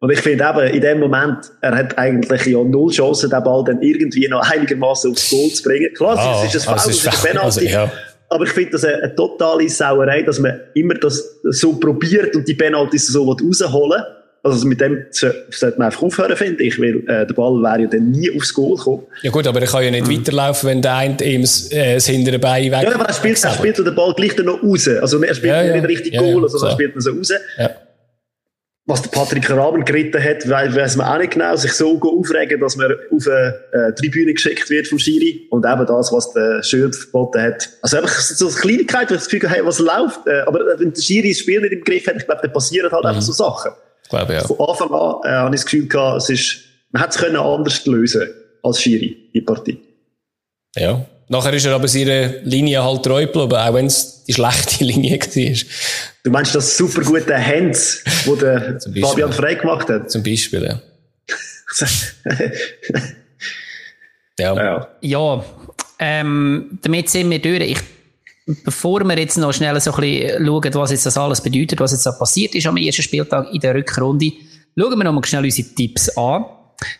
Und 0.01 0.09
ich 0.09 0.19
finde 0.19 0.43
eben, 0.43 0.73
in 0.73 0.81
dem 0.81 0.99
Moment, 0.99 1.51
er 1.61 1.77
hat 1.77 1.95
eigentlich 1.97 2.45
ja 2.47 2.63
null 2.63 2.91
Chancen, 2.91 3.29
den 3.29 3.43
Ball 3.43 3.63
dann 3.63 3.81
irgendwie 3.83 4.27
noch 4.27 4.41
einigermaßen 4.51 5.11
aufs 5.11 5.29
Goal 5.29 5.49
zu 5.49 5.61
bringen. 5.61 5.93
Klar, 5.93 6.17
oh, 6.17 6.43
es 6.43 6.55
ist 6.55 6.67
ein 6.67 6.75
Foul, 6.75 6.91
es 6.91 6.97
ist 6.97 7.07
ein 7.07 7.31
Penalty. 7.31 7.45
Also, 7.45 7.61
ja. 7.61 7.91
Aber 8.29 8.43
ich 8.45 8.49
finde 8.49 8.71
das 8.71 8.83
eine, 8.83 8.95
eine, 8.95 9.15
totale 9.15 9.69
Sauerei, 9.69 10.23
dass 10.23 10.39
man 10.39 10.59
immer 10.73 10.95
das 10.95 11.39
so 11.43 11.73
probiert 11.73 12.35
und 12.35 12.47
die 12.47 12.55
Penalties 12.55 13.07
so 13.07 13.31
rausholen 13.31 14.03
also 14.43 14.67
mit 14.67 14.81
dem 14.81 15.05
sollte 15.11 15.77
man 15.77 15.87
einfach 15.87 16.01
aufhören, 16.01 16.35
finde 16.35 16.63
ich, 16.63 16.79
weil 16.79 17.03
äh, 17.07 17.27
der 17.27 17.33
Ball 17.33 17.61
wäre 17.61 17.81
ja 17.81 17.87
dann 17.87 18.09
nie 18.09 18.35
aufs 18.35 18.53
Goal 18.53 18.75
gekommen. 18.75 19.03
Ja 19.21 19.29
gut, 19.29 19.45
aber 19.45 19.61
er 19.61 19.67
kann 19.67 19.83
ja 19.83 19.91
nicht 19.91 20.07
mhm. 20.07 20.19
weiterlaufen, 20.19 20.69
wenn 20.69 20.81
der 20.81 20.95
eine 20.95 21.23
ihm 21.23 21.41
äh, 21.41 21.93
das 21.93 22.07
hintere 22.07 22.39
Bein 22.39 22.71
weg... 22.71 22.83
Ja, 22.83 22.95
aber 22.95 23.05
er 23.05 23.13
spielt, 23.13 23.43
er 23.43 23.51
spielt 23.51 23.77
den 23.77 23.93
Ball 23.93 24.13
gleich 24.15 24.35
dann 24.35 24.47
noch 24.47 24.63
raus. 24.63 24.87
Also 24.87 25.21
er 25.21 25.35
spielt 25.35 25.53
ja, 25.53 25.63
ja. 25.63 25.75
nicht 25.75 25.87
richtig 25.87 26.13
ja, 26.15 26.21
Goal, 26.21 26.37
ja, 26.37 26.41
also 26.41 26.57
so. 26.57 26.65
er 26.65 26.71
spielt 26.71 26.95
ihn 26.95 27.01
so 27.01 27.11
raus. 27.11 27.31
Was 28.87 29.03
der 29.03 29.09
Patrick 29.11 29.47
Raben 29.49 29.85
geritten 29.85 30.21
hat, 30.23 30.49
weiß 30.49 30.95
man 30.95 31.07
auch 31.07 31.19
nicht 31.19 31.33
genau, 31.33 31.55
sich 31.55 31.71
so 31.73 32.01
aufregen, 32.01 32.59
dass 32.59 32.75
man 32.75 32.91
auf 33.11 33.27
eine 33.27 33.59
äh, 33.73 33.93
Tribüne 33.93 34.33
geschickt 34.33 34.69
wird 34.71 34.87
vom 34.87 34.97
Schiri. 34.97 35.47
Und 35.51 35.65
eben 35.65 35.85
das, 35.85 36.11
was 36.11 36.33
der 36.33 36.63
Schürd 36.63 36.95
verboten 36.95 37.41
hat. 37.41 37.69
Also 37.83 37.97
einfach 37.97 38.09
so 38.09 38.47
eine 38.47 38.55
Kleinigkeit, 38.55 39.09
wo 39.11 39.13
ich 39.13 39.19
das 39.19 39.29
Gefühl 39.29 39.47
habe, 39.47 39.55
hey, 39.59 39.65
was 39.65 39.77
läuft? 39.77 40.25
Äh, 40.25 40.41
aber 40.47 40.59
wenn 40.79 40.93
der 40.93 41.01
Schiri 41.01 41.29
das 41.29 41.39
Spiel 41.39 41.61
nicht 41.61 41.73
im 41.73 41.83
Griff 41.83 42.07
hat, 42.07 42.15
ich 42.17 42.25
glaube, 42.25 42.41
dann 42.41 42.51
passieren 42.51 42.91
halt 42.91 43.03
mhm. 43.03 43.09
einfach 43.09 43.21
so 43.21 43.33
Sachen. 43.33 43.71
Glaube, 44.09 44.33
ja. 44.33 44.41
Von 44.41 44.59
Anfang 44.59 44.91
an 44.91 45.15
äh, 45.23 45.29
habe 45.29 45.55
ich 45.55 45.61
das 45.61 45.65
Gefühl 45.65 45.87
gehabt, 45.87 46.23
es 46.23 46.29
ist, 46.29 46.59
man 46.89 47.03
hätte 47.03 47.15
es 47.15 47.21
können 47.23 47.37
anders 47.37 47.85
lösen 47.85 48.29
als 48.63 48.81
Schiri, 48.81 49.29
die 49.33 49.41
Partie. 49.41 49.79
Ja. 50.75 51.05
Nachher 51.31 51.53
ist 51.53 51.65
er 51.65 51.73
aber 51.73 51.87
seiner 51.87 52.41
Linie 52.43 52.83
halt 52.83 53.03
treu 53.03 53.25
geblieben, 53.25 53.55
auch 53.55 53.73
wenn 53.73 53.85
es 53.85 54.25
die 54.25 54.33
schlechte 54.33 54.83
Linie 54.83 55.17
war. 55.17 55.55
Du 56.23 56.29
meinst 56.29 56.53
das 56.53 56.75
super 56.75 57.01
gute 57.03 57.37
Hands, 57.37 58.03
wo 58.25 58.35
der 58.35 58.77
Fabian 59.01 59.31
Frey 59.31 59.55
gemacht 59.55 59.87
hat? 59.87 60.11
Zum 60.11 60.23
Beispiel, 60.23 60.63
ja. 60.63 60.81
ja. 64.37 64.55
Ja, 64.55 64.87
ja 64.99 65.45
ähm, 65.99 66.79
damit 66.81 67.09
sind 67.09 67.29
wir 67.29 67.39
durch. 67.41 67.61
Ich 67.61 67.79
bevor 68.65 69.05
wir 69.05 69.17
jetzt 69.17 69.37
noch 69.37 69.53
schnell 69.53 69.79
so 69.79 69.93
ein 69.93 70.01
bisschen 70.01 70.45
schauen, 70.45 70.73
was 70.73 70.91
jetzt 70.91 71.05
das 71.05 71.17
alles 71.17 71.39
bedeutet, 71.39 71.79
was 71.79 71.93
jetzt 71.93 72.05
da 72.05 72.11
passiert 72.11 72.55
ist 72.55 72.67
am 72.67 72.75
ersten 72.75 73.03
Spieltag 73.03 73.53
in 73.53 73.61
der 73.61 73.75
Rückrunde, 73.75 74.33
schauen 74.77 74.97
wir 74.97 75.03
noch 75.05 75.13
mal 75.13 75.23
schnell 75.23 75.45
unsere 75.45 75.69
Tipps 75.69 76.09
an. 76.17 76.43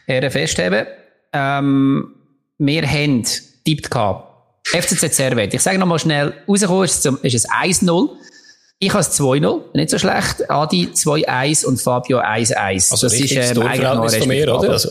Herren 0.06 0.32
festheben. 0.32 0.86
Ähm, 1.34 2.14
wir 2.60 2.88
haben 2.88 3.26
tippt 3.66 3.90
gehabt. 3.92 4.28
FCZ 4.64 5.14
Servet. 5.14 5.54
Ich 5.54 5.62
sage 5.62 5.78
noch 5.78 5.88
mal 5.88 6.00
schnell, 6.00 6.34
rausgekommen 6.48 6.84
ist, 6.84 7.06
es 7.06 7.50
1-0. 7.50 8.10
Ich 8.80 8.90
habe 8.90 9.02
es 9.02 9.20
2-0, 9.20 9.62
nicht 9.74 9.90
so 9.90 10.00
schlecht. 10.00 10.50
Adi 10.50 10.90
2-1 10.94 11.66
und 11.66 11.80
Fabio 11.80 12.20
1-1. 12.20 12.92
Also 12.92 13.08
das 13.08 13.20
ist 13.20 13.32
ähm, 13.32 13.62
eigentlich 13.62 14.20
noch 14.20 14.26
mehr, 14.26 14.56
oder? 14.58 14.72
Also. 14.72 14.90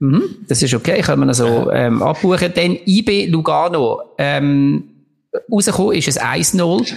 Mhm, 0.00 0.36
das 0.48 0.62
ist 0.62 0.74
okay, 0.74 1.00
können 1.02 1.22
wir 1.22 1.28
also 1.28 1.70
ähm, 1.72 2.02
abbuchen. 2.02 2.52
Dann 2.54 2.76
IB 2.86 3.26
Lugano. 3.26 4.02
Ähm, 4.18 4.97
rausgekommen 5.50 5.96
ist 5.96 6.18
ein 6.18 6.42
1-0. 6.42 6.92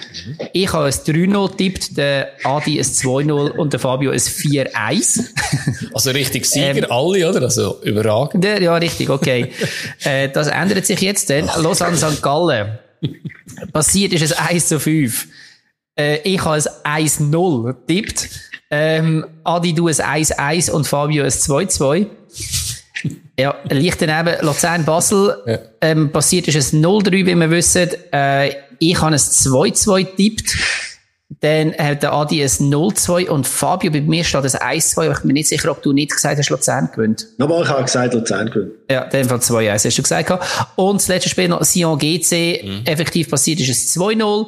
Ich 0.54 0.74
habe 0.74 0.86
ein 0.86 0.92
3-0 0.92 1.56
tippt, 1.56 1.98
der 1.98 2.32
Adi 2.44 2.80
ein 2.80 2.86
2-0 2.86 3.52
und 3.52 3.74
der 3.74 3.80
Fabio 3.80 4.12
ein 4.12 4.20
4-1. 4.20 5.24
also 5.94 6.12
richtig 6.12 6.46
Sieger, 6.46 6.78
ähm, 6.78 6.86
alle, 6.90 7.30
oder? 7.30 7.42
Also 7.42 7.82
überragend. 7.84 8.44
Ja, 8.46 8.76
richtig, 8.76 9.10
okay. 9.10 9.52
äh, 10.04 10.30
das 10.30 10.48
ändert 10.48 10.86
sich 10.86 11.02
jetzt 11.02 11.30
dann. 11.30 11.50
Lausanne 11.58 11.98
St. 11.98 12.22
Gallen. 12.22 12.80
Passiert 13.74 14.14
ist 14.14 14.38
ein 14.40 14.48
1 14.48 14.68
zu 14.68 14.80
5. 14.80 15.28
Äh, 15.98 16.20
ich 16.24 16.44
habe 16.44 16.64
ein 16.84 17.08
1-0 17.08 17.76
tippt. 17.88 18.30
Ähm, 18.70 19.26
Adi, 19.44 19.74
du 19.74 19.88
ein 19.88 19.94
1-1 19.94 20.72
und 20.72 20.88
Fabio 20.88 21.24
ein 21.24 21.30
2-2. 21.30 22.08
Ja, 23.38 23.56
leicht 23.70 24.02
daneben 24.02 24.46
Luzern-Basel. 24.46 25.38
Ja. 25.46 25.60
Ähm, 25.82 26.12
passiert 26.12 26.48
ist 26.48 26.74
ein 26.74 26.84
0-3, 26.84 27.12
wie 27.12 27.36
wir 27.36 27.50
wissen. 27.50 27.90
Äh, 28.12 28.54
ich 28.80 29.00
habe 29.02 29.14
ein 29.14 29.18
2-2 29.18 30.16
tippt. 30.16 30.58
Dann 31.40 31.74
hat 31.74 32.04
der 32.04 32.14
Adi 32.14 32.44
ein 32.44 32.50
0-2 32.50 33.30
und 33.30 33.48
Fabio, 33.48 33.90
bei 33.90 34.02
mir 34.02 34.24
steht 34.24 34.44
ein 34.44 34.80
1-2. 34.80 35.12
Ich 35.12 35.20
bin 35.20 35.28
mir 35.28 35.34
nicht 35.34 35.48
sicher, 35.48 35.72
ob 35.72 35.82
du 35.82 35.94
nicht 35.94 36.12
gesagt 36.12 36.38
hast, 36.38 36.50
Luzern 36.50 36.90
gewinnt. 36.94 37.26
Nochmal, 37.38 37.64
ich 37.64 37.70
habe 37.70 37.84
gesagt, 37.84 38.14
Luzern 38.14 38.52
gewinnt. 38.52 38.74
Ja, 38.90 39.04
in 39.04 39.10
dem 39.10 39.30
Fall 39.30 39.40
2-1 39.40 39.86
hast 39.86 39.98
du 39.98 40.02
gesagt. 40.04 40.32
Und 40.76 41.02
das 41.02 41.08
letzte 41.08 41.30
Spiel 41.30 41.48
noch 41.48 41.64
Sion 41.64 41.98
GC. 41.98 42.64
Mhm. 42.64 42.82
Effektiv 42.86 43.30
passiert 43.30 43.60
ist 43.60 43.70
es 43.70 43.98
2-0. 43.98 44.48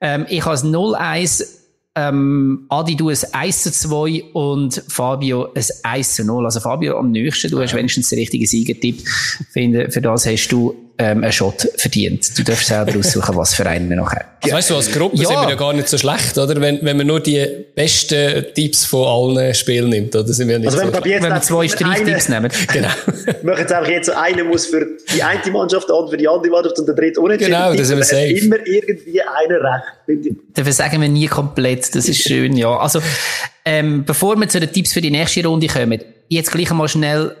Ähm, 0.00 0.26
ich 0.28 0.44
habe 0.44 0.56
ein 0.56 0.74
0-1 0.74 1.63
ähm, 1.96 2.66
Adi, 2.68 2.96
du 2.96 3.08
ein 3.08 3.34
1 3.34 3.62
zu 3.62 3.72
2 3.72 4.24
und 4.32 4.82
Fabio 4.88 5.52
ein 5.54 5.64
1 5.82 6.16
zu 6.16 6.24
0. 6.24 6.44
Also 6.44 6.60
Fabio 6.60 6.98
am 6.98 7.12
nächsten, 7.12 7.50
du 7.50 7.60
hast 7.60 7.74
wenigstens 7.74 8.08
den 8.08 8.18
richtigen 8.18 8.46
Siegertipp. 8.46 9.06
Finde, 9.50 9.90
für 9.90 10.00
das 10.00 10.26
hast 10.26 10.48
du 10.48 10.74
ähm, 10.96 11.24
einen 11.24 11.32
Shot 11.32 11.68
verdient. 11.76 12.38
Du 12.38 12.44
darfst 12.44 12.66
selber 12.66 12.96
aussuchen, 12.98 13.36
was 13.36 13.54
für 13.54 13.66
einen 13.66 13.88
wir 13.88 13.96
nachher. 13.96 14.26
Also 14.42 14.56
weißt 14.56 14.70
du, 14.70 14.76
als 14.76 14.92
Gruppe 14.92 15.16
ja. 15.16 15.28
sind 15.28 15.40
wir 15.40 15.48
ja 15.50 15.56
gar 15.56 15.72
nicht 15.72 15.88
so 15.88 15.98
schlecht, 15.98 16.36
oder? 16.38 16.60
Wenn, 16.60 16.80
wenn 16.82 16.96
man 16.96 17.06
nur 17.06 17.20
die 17.20 17.46
besten 17.74 18.44
Tipps 18.54 18.84
von 18.84 19.38
allen 19.38 19.54
Spielen 19.54 19.88
nimmt, 19.88 20.14
oder? 20.14 20.28
Sind 20.28 20.48
wir 20.48 20.58
nicht 20.58 20.68
also 20.68 20.78
wenn, 20.78 20.92
so 20.92 21.04
wir, 21.04 21.22
wenn 21.22 21.32
wir 21.32 21.42
zwei 21.42 21.66
Streichtipps 21.66 22.28
nehmen. 22.28 22.50
genau. 22.72 22.88
wir 23.24 23.34
machen 23.42 23.60
jetzt 23.60 23.72
einfach 23.72 23.90
jetzt 23.90 24.06
so, 24.06 24.12
einer 24.12 24.44
muss 24.44 24.66
für 24.66 24.86
die 25.14 25.22
eine 25.22 25.50
Mannschaft, 25.50 25.88
der 25.88 25.96
andere 25.96 26.10
für 26.10 26.16
die 26.16 26.28
andere 26.28 26.50
Mannschaft 26.50 26.78
und 26.78 26.86
der 26.86 26.94
dritte 26.94 27.20
unentschieden. 27.20 27.52
Genau, 27.52 27.74
das 27.74 27.88
sind 27.88 27.98
wir 27.98 28.04
safe. 28.04 28.30
immer 28.30 28.56
irgendwie 28.64 29.20
einer 29.20 29.60
recht. 30.08 30.36
Dafür 30.54 30.72
sagen 30.72 31.00
wir 31.00 31.08
nie 31.08 31.26
komplett. 31.26 31.94
Das 31.94 32.08
ist 32.08 32.22
schön, 32.22 32.56
ja. 32.56 32.76
Also, 32.76 33.00
ähm, 33.64 34.04
bevor 34.04 34.36
wir 34.36 34.48
zu 34.48 34.60
den 34.60 34.72
Tipps 34.72 34.92
für 34.92 35.00
die 35.00 35.10
nächste 35.10 35.44
Runde 35.46 35.66
kommen, 35.66 36.00
jetzt 36.28 36.52
gleich 36.52 36.70
einmal 36.70 36.88
schnell 36.88 37.34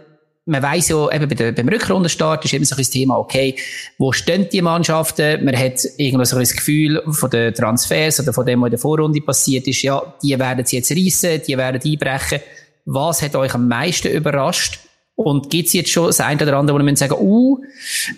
man 0.46 0.62
weiß 0.62 0.88
ja, 0.88 1.10
eben 1.10 1.28
bei 1.28 1.34
der, 1.34 1.52
beim 1.52 1.68
Rückrundenstart 1.68 2.44
ist 2.44 2.52
eben 2.52 2.64
so 2.64 2.76
ein 2.76 2.84
Thema, 2.84 3.18
okay, 3.18 3.56
wo 3.96 4.12
stehen 4.12 4.48
die 4.50 4.60
Mannschaften? 4.60 5.44
Man 5.44 5.56
hat 5.56 5.80
irgendwo 5.96 6.24
so 6.24 6.36
ein 6.36 6.44
Gefühl 6.44 7.02
von 7.10 7.30
den 7.30 7.54
Transfers 7.54 8.20
oder 8.20 8.32
von 8.32 8.44
dem, 8.44 8.60
was 8.60 8.66
in 8.66 8.70
der 8.72 8.78
Vorrunde 8.78 9.20
passiert 9.22 9.66
ist, 9.66 9.82
ja, 9.82 10.14
die 10.22 10.38
werden 10.38 10.64
sie 10.66 10.76
jetzt 10.76 10.90
reissen, 10.90 11.40
die 11.46 11.56
werden 11.56 11.80
einbrechen. 11.82 12.40
Was 12.84 13.22
hat 13.22 13.34
euch 13.36 13.54
am 13.54 13.68
meisten 13.68 14.08
überrascht? 14.08 14.80
Und 15.16 15.48
gibt's 15.48 15.72
jetzt 15.72 15.90
schon 15.90 16.08
das 16.08 16.20
eine 16.20 16.42
oder 16.42 16.56
andere, 16.58 16.78
wo 16.78 16.82
man 16.82 16.96
sagen, 16.96 17.14
uh, 17.18 17.58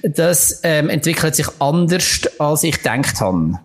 das 0.02 0.60
ähm, 0.64 0.88
entwickelt 0.88 1.34
sich 1.36 1.46
anders, 1.58 2.22
als 2.38 2.62
ich 2.64 2.78
gedacht 2.78 3.20
habe? 3.20 3.60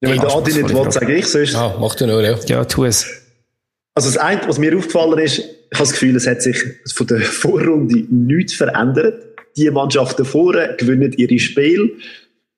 Ja, 0.00 0.10
wenn 0.10 0.20
der 0.20 0.30
Adi 0.30 0.52
nicht 0.52 0.68
will, 0.72 0.92
sage 0.92 1.16
ich 1.16 1.26
sonst. 1.26 1.56
Ah, 1.56 1.74
mach 1.80 1.94
du 1.96 2.06
nur, 2.06 2.22
ja. 2.22 2.38
Ja, 2.46 2.64
tu 2.66 2.84
es. 2.84 3.06
Also 3.94 4.10
das 4.10 4.18
eine, 4.18 4.46
was 4.46 4.58
mir 4.58 4.76
aufgefallen 4.76 5.18
ist, 5.18 5.42
ich 5.70 5.78
habe 5.78 5.88
das 5.88 5.92
Gefühl, 5.92 6.16
es 6.16 6.26
hat 6.26 6.42
sich 6.42 6.56
von 6.92 7.06
der 7.06 7.20
Vorrunde 7.22 8.04
nichts 8.10 8.54
verändert. 8.54 9.24
Die 9.56 9.70
Mannschaften 9.70 10.24
vorne 10.24 10.76
gewinnen 10.78 11.12
ihre 11.16 11.38
Spiele 11.38 11.90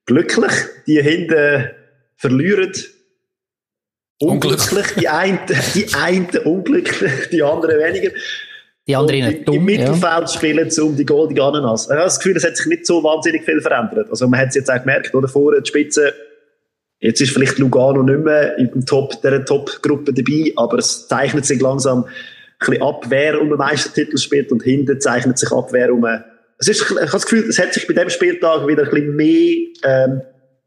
glücklich, 0.06 0.52
die 0.86 1.00
hinten 1.02 1.70
verlieren 2.16 2.72
unglücklich, 4.22 4.86
die 4.98 5.08
einen, 5.08 5.38
die 5.74 5.86
einen 5.94 6.28
unglücklich, 6.44 7.28
die 7.32 7.42
anderen 7.42 7.78
weniger. 7.78 8.10
Die 8.86 8.96
anderen 8.96 9.24
und 9.24 9.48
dumm, 9.48 9.56
Im 9.56 9.64
Mittelfeld 9.64 10.02
ja. 10.02 10.28
spielen 10.28 10.70
sie 10.70 10.82
um 10.82 10.96
die 10.96 11.06
Golden 11.06 11.40
Ananas. 11.40 11.84
Ich 11.84 11.92
habe 11.92 12.02
das 12.02 12.18
Gefühl, 12.18 12.36
es 12.36 12.44
hat 12.44 12.56
sich 12.56 12.66
nicht 12.66 12.86
so 12.86 13.02
wahnsinnig 13.02 13.44
viel 13.44 13.62
verändert. 13.62 14.10
Also 14.10 14.28
man 14.28 14.40
hat 14.40 14.48
es 14.48 14.56
jetzt 14.56 14.70
auch 14.70 14.78
gemerkt, 14.78 15.14
oder? 15.14 15.28
Vorne 15.28 15.62
die 15.62 15.68
Spitze 15.68 16.12
Jetzt 17.00 17.22
ist 17.22 17.32
vielleicht 17.32 17.58
Lugano 17.58 18.02
nicht 18.02 18.20
mehr 18.20 18.58
in 18.58 18.70
der 18.74 18.84
Top, 18.84 19.22
der 19.22 19.42
Top-Gruppe 19.44 20.12
dabei, 20.12 20.52
aber 20.56 20.78
es 20.78 21.08
zeichnet 21.08 21.46
sich 21.46 21.58
langsam 21.60 22.06
bisschen 22.60 22.82
ab, 22.82 23.06
wer 23.08 23.40
um 23.40 23.48
den 23.48 23.58
Meistertitel 23.58 24.18
spielt 24.18 24.52
und 24.52 24.62
hinten 24.62 25.00
zeichnet 25.00 25.38
sich 25.38 25.50
ab, 25.50 25.68
wer 25.72 25.92
um 25.92 26.06
es 26.60 26.68
ist, 26.68 26.82
ich 26.82 26.90
habe 26.90 27.10
das 27.10 27.24
Gefühl, 27.24 27.48
es 27.48 27.58
hat 27.58 27.72
sich 27.72 27.86
bei 27.86 27.94
diesem 27.94 28.10
Spieltag 28.10 28.66
wieder 28.66 28.84
ein 28.84 28.90
bisschen 28.90 29.16
mehr 29.16 29.56
ähm, 29.82 30.20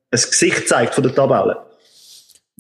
ein 0.10 0.22
Gesicht 0.30 0.56
gezeigt 0.56 0.96
von 0.96 1.04
der 1.04 1.14
Tabelle. 1.14 1.58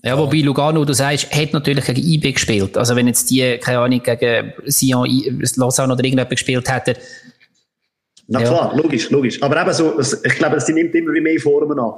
Ja, 0.03 0.17
wobei 0.17 0.37
Lugano, 0.41 0.85
du 0.85 0.93
sagst, 0.93 1.33
hat 1.33 1.53
natürlich 1.53 1.85
gegen 1.85 2.03
IB 2.03 2.33
gespielt. 2.33 2.77
Also 2.77 2.95
wenn 2.95 3.07
jetzt 3.07 3.31
die, 3.31 3.57
keine 3.57 3.79
Ahnung, 3.79 4.03
gegen 4.03 4.53
Sion, 4.65 5.07
Lausanne 5.55 5.93
oder 5.93 6.03
irgendjemand 6.03 6.29
gespielt 6.29 6.69
hätten. 6.69 6.95
Na 8.27 8.41
klar, 8.41 8.75
logisch, 8.75 9.09
logisch. 9.09 9.41
Aber 9.41 9.59
eben 9.59 9.73
so, 9.73 9.99
ich 9.99 10.35
glaube, 10.35 10.59
sie 10.59 10.73
nimmt 10.73 10.93
immer 10.93 11.11
mehr 11.19 11.39
Formen 11.39 11.79
an. 11.79 11.93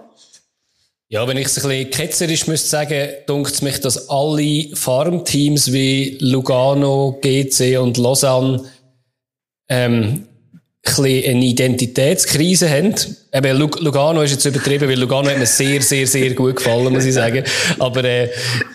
Ja, 1.08 1.28
wenn 1.28 1.38
ich 1.38 1.46
es 1.46 1.64
ein 1.64 1.70
bisschen 1.70 1.90
ketzerisch 1.92 2.48
müsste 2.48 2.68
sagen, 2.68 3.10
dunkt 3.28 3.54
es 3.54 3.62
mich, 3.62 3.80
dass 3.80 4.10
alle 4.10 4.70
Farmteams 4.74 5.72
wie 5.72 6.18
Lugano, 6.20 7.20
GC 7.22 7.78
und 7.80 7.98
Lausanne 7.98 8.64
ähm, 9.70 10.28
ein 10.88 11.06
eine 11.06 11.46
Identitätskrise 11.46 12.70
haben. 12.70 12.96
Eben, 13.34 13.58
Lugano 13.58 14.22
ist 14.22 14.32
jetzt 14.32 14.46
übertrieben, 14.46 14.88
weil 14.88 15.00
Lugano 15.00 15.30
hat 15.30 15.38
mir 15.38 15.46
sehr, 15.46 15.82
sehr, 15.82 16.08
sehr 16.08 16.34
gut 16.34 16.56
gefallen, 16.58 16.94
muss 16.94 17.06
ich 17.06 17.14
sagen. 17.14 17.44
Aber, 17.80 18.04
äh, 18.04 18.30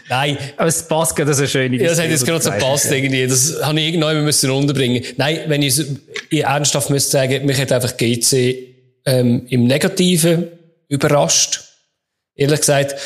nein. 0.09 0.37
Aber 0.57 0.69
es 0.69 0.83
passt 0.87 1.17
gerade 1.17 1.35
so 1.35 1.47
schön. 1.47 1.73
Ja, 1.75 1.89
das 1.89 2.01
hat 2.01 2.11
jetzt 2.11 2.27
gerade 2.27 2.43
so 2.43 2.51
gepasst, 2.51 2.91
irgendwie. 2.91 3.27
Das 3.27 3.61
habe 3.63 3.79
ich 3.81 3.87
irgendwann 3.87 4.25
müssen 4.25 4.51
unterbringen. 4.51 5.05
Nein, 5.17 5.41
wenn 5.47 5.63
ich 5.63 5.79
es 5.79 5.87
ernsthaft 6.31 6.91
müsste 6.91 7.11
sagen, 7.11 7.47
mich 7.47 7.61
hat 7.61 7.73
einfach 7.73 7.97
GC, 7.97 8.57
ähm, 9.07 9.47
im 9.49 9.65
Negativen 9.65 10.49
überrascht 10.89 11.70
ehrlich 12.41 12.61
gesagt, 12.61 12.97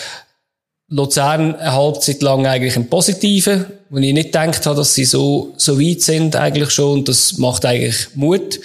Luzern 0.88 1.56
eine 1.56 1.72
Halbzeit 1.72 2.22
lang 2.22 2.46
eigentlich 2.46 2.76
ein 2.76 2.88
Positiven, 2.88 3.66
wo 3.90 3.98
ich 3.98 4.12
nicht 4.12 4.32
gedacht 4.32 4.64
habe, 4.64 4.76
dass 4.76 4.94
sie 4.94 5.04
so, 5.04 5.52
so 5.56 5.80
weit 5.80 6.02
sind 6.02 6.36
eigentlich 6.36 6.70
schon. 6.70 7.00
Und 7.00 7.08
das 7.08 7.38
macht 7.38 7.64
eigentlich 7.64 8.08
Mut. 8.14 8.60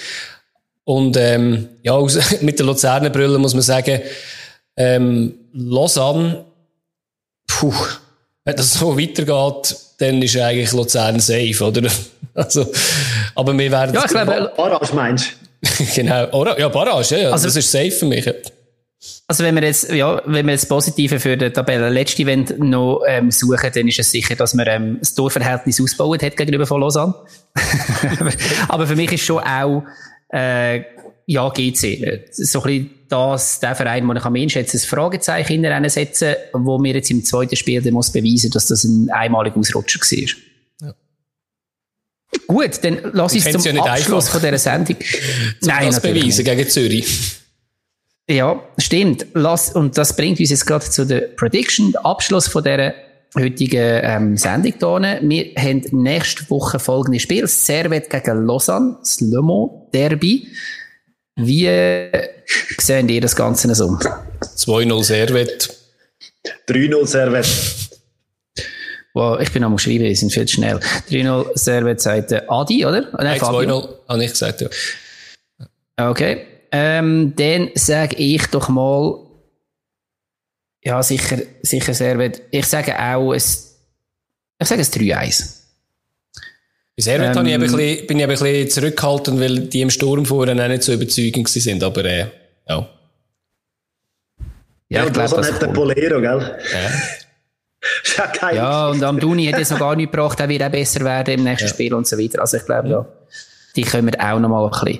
Und 0.83 1.17
ähm, 1.17 1.69
ja, 1.81 1.99
mit 2.41 2.59
der 2.59 2.65
Luzerner 2.65 3.09
Brille 3.09 3.39
muss 3.39 3.53
man 3.53 3.63
sagen, 3.63 4.01
ähm, 4.77 5.33
Lausanne, 5.53 6.45
puh, 7.47 7.73
wenn 8.43 8.55
das 8.55 8.73
so 8.73 8.97
weitergeht, 8.97 9.75
dann 9.97 10.21
ist 10.21 10.37
eigentlich 10.37 10.71
Luzern 10.71 11.19
safe, 11.19 11.63
oder? 11.63 11.89
Also, 12.35 12.71
aber 13.35 13.57
wir 13.57 13.69
werden... 13.69 13.93
Ja, 13.93 14.05
ich 14.05 14.11
glaube, 14.11 14.53
Barrage 14.55 14.95
meinst 14.95 15.31
Genau, 15.95 16.45
ja, 16.57 16.69
Barrage, 16.69 17.21
ja, 17.21 17.31
also, 17.31 17.47
das 17.47 17.55
ist 17.57 17.69
safe 17.69 17.91
für 17.91 18.05
mich. 18.05 18.31
Also 19.27 19.43
wenn 19.45 19.55
wir 19.55 19.63
jetzt, 19.63 19.91
ja, 19.91 20.21
wenn 20.25 20.45
wir 20.45 20.53
das 20.53 20.65
Positive 20.65 21.19
für 21.19 21.37
den 21.37 21.53
Tabellenletzten 21.53 22.23
Event 22.23 22.59
noch 22.59 23.03
ähm, 23.07 23.31
suchen, 23.31 23.71
dann 23.73 23.87
ist 23.87 23.99
es 23.99 24.11
sicher, 24.11 24.35
dass 24.35 24.53
man 24.53 24.67
ähm, 24.67 24.97
das 24.99 25.15
Torverhältnis 25.15 25.79
ausgebaut 25.79 26.21
hat 26.21 26.35
gegenüber 26.35 26.65
von 26.65 26.81
Lausanne. 26.81 27.13
Aber 28.67 28.87
für 28.87 28.97
mich 28.97 29.11
ist 29.13 29.23
schon 29.23 29.41
auch 29.41 29.83
äh, 30.33 30.83
ja 31.25 31.47
GC 31.49 32.25
so 32.31 32.59
ein 32.61 32.65
bisschen 32.65 32.89
das, 33.07 33.59
der 33.59 33.75
Verein, 33.75 34.07
wo 34.07 34.13
ich 34.13 34.25
am 34.25 34.35
ehesten 34.35 34.59
jetzt 34.59 34.73
ein 34.73 34.79
Fragezeichen 34.79 35.63
hinter 35.63 35.89
setzen, 35.89 36.35
wo 36.53 36.77
mir 36.77 36.95
jetzt 36.95 37.09
im 37.09 37.23
zweiten 37.23 37.55
Spiel 37.55 37.81
dann 37.81 37.93
muss 37.93 38.11
beweisen, 38.11 38.51
dass 38.51 38.67
das 38.67 38.83
ein 38.83 39.09
einmaliger 39.11 39.57
Ausrutscher 39.57 39.99
war. 39.99 40.29
Ja. 40.81 40.95
Gut, 42.47 42.83
dann 42.83 42.99
lass 43.13 43.33
uns 43.33 43.63
zum 43.63 43.75
ja 43.75 43.83
Abschluss 43.83 44.25
einfach. 44.25 44.41
von 44.41 44.41
dieser 44.41 44.57
Sendung. 44.57 44.97
Nein, 45.61 45.85
das 45.87 46.01
beweisen 46.01 46.43
gegen 46.43 46.69
Zürich. 46.69 47.38
Ja, 48.29 48.63
stimmt. 48.77 49.25
Lass, 49.33 49.73
und 49.73 49.97
das 49.97 50.15
bringt 50.15 50.39
uns 50.39 50.51
jetzt 50.51 50.67
gerade 50.67 50.85
zu 50.85 51.03
der 51.03 51.21
Prediction, 51.35 51.95
Abschluss 51.95 52.47
von 52.47 52.63
dieser 52.63 52.93
heutigen 53.35 54.01
ähm, 54.03 54.37
Sendung 54.37 54.73
hier. 54.79 55.19
Wir 55.21 55.55
haben 55.57 55.81
nächste 55.91 56.47
Woche 56.51 56.77
folgende 56.77 57.19
Spiel. 57.19 57.47
Servet 57.47 58.07
gegen 58.11 58.45
Lausanne, 58.45 58.97
das 58.99 59.19
Le 59.21 59.41
Mans 59.41 59.71
Derby. 59.91 60.47
Wie 61.37 61.65
äh, 61.65 62.29
sehen 62.77 63.09
ihr 63.09 63.21
das 63.21 63.35
Ganze 63.35 63.73
so? 63.73 63.97
2-0 64.57 65.03
Servet. 65.03 65.75
3-0 66.67 67.07
Servet. 67.07 67.47
Wow, 69.15 69.39
ich 69.41 69.51
bin 69.51 69.63
am 69.63 69.75
schreiben, 69.79 70.03
wir 70.03 70.15
sind 70.15 70.31
viel 70.31 70.45
zu 70.45 70.55
schnell. 70.55 70.79
3-0 71.09 71.57
Servet 71.57 71.99
sagt 71.99 72.31
Adi, 72.47 72.85
oder? 72.85 73.07
Nein, 73.17 73.39
2-0 73.39 73.89
habe 74.07 74.23
ich 74.23 74.31
gesagt, 74.31 74.61
ja. 74.61 74.69
Okay. 75.97 76.45
Ähm, 76.71 77.33
dann 77.35 77.71
sage 77.75 78.15
ich 78.17 78.45
doch 78.47 78.69
mal, 78.69 79.19
ja, 80.83 81.01
sicher, 81.03 81.37
sicher 81.61 81.93
sehr 81.93 82.17
weit. 82.17 82.41
Ich 82.51 82.65
sage 82.65 82.97
auch, 82.97 83.33
es, 83.33 83.79
ich 84.59 84.67
sage 84.67 84.81
es 84.81 84.93
3-1. 84.93 85.55
Bei 86.95 87.03
Servet 87.03 87.35
ähm, 87.35 87.45
ich 87.45 87.53
ein 87.53 87.61
bisschen, 87.61 88.07
bin 88.07 88.17
ich 88.17 88.23
ein 88.23 88.29
bisschen 88.29 88.69
zurückgehalten, 88.69 89.39
weil 89.39 89.59
die 89.59 89.81
im 89.81 89.89
Sturm 89.89 90.25
vorher 90.25 90.53
auch 90.63 90.67
nicht 90.67 90.83
so 90.83 90.93
überzeugend 90.93 91.47
sind, 91.47 91.83
aber 91.83 92.05
äh, 92.05 92.27
ja. 92.67 92.89
Ja, 94.89 95.05
ich 95.05 95.13
glaube, 95.13 95.35
das 95.35 95.51
nicht 95.51 95.61
der 95.61 95.67
Polero, 95.67 96.19
gell? 96.19 96.59
Ja. 96.73 98.51
ja, 98.51 98.89
und 98.89 99.03
am 99.03 99.19
Duni 99.19 99.45
hat 99.45 99.61
es 99.61 99.69
noch 99.69 99.79
gar 99.79 99.95
nicht 99.95 100.11
gebracht, 100.11 100.39
er 100.39 100.49
wird 100.49 100.63
auch 100.63 100.71
besser 100.71 101.01
werden 101.01 101.35
im 101.35 101.43
nächsten 101.43 101.67
ja. 101.67 101.73
Spiel 101.73 101.93
und 101.93 102.07
so 102.07 102.17
weiter. 102.17 102.41
Also 102.41 102.57
ich 102.57 102.65
glaube, 102.65 102.89
ja, 102.89 103.05
die 103.75 103.83
können 103.83 104.11
wir 104.11 104.19
auch 104.19 104.39
noch 104.39 104.49
mal 104.49 104.65
ein 104.65 104.71
bisschen. 104.71 104.99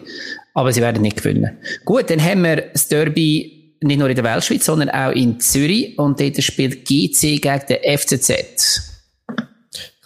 Aber 0.54 0.74
sie 0.74 0.82
werden 0.82 1.02
nicht 1.02 1.18
gewinnen. 1.18 1.58
Gut, 1.86 2.10
dann 2.10 2.24
haben 2.24 2.44
wir 2.44 2.58
das 2.74 2.88
Derby 2.88 3.76
nicht 3.82 4.00
nur 4.00 4.10
in 4.10 4.16
der 4.16 4.26
Weltschweiz, 4.26 4.66
sondern 4.66 4.90
auch 4.90 5.12
in 5.12 5.40
Zürich. 5.40 5.98
Und 5.98 6.20
dort 6.20 6.42
spielt 6.44 6.86
GC 6.86 7.42
gegen 7.42 7.62
den 7.70 7.98
FCZ. 7.98 8.90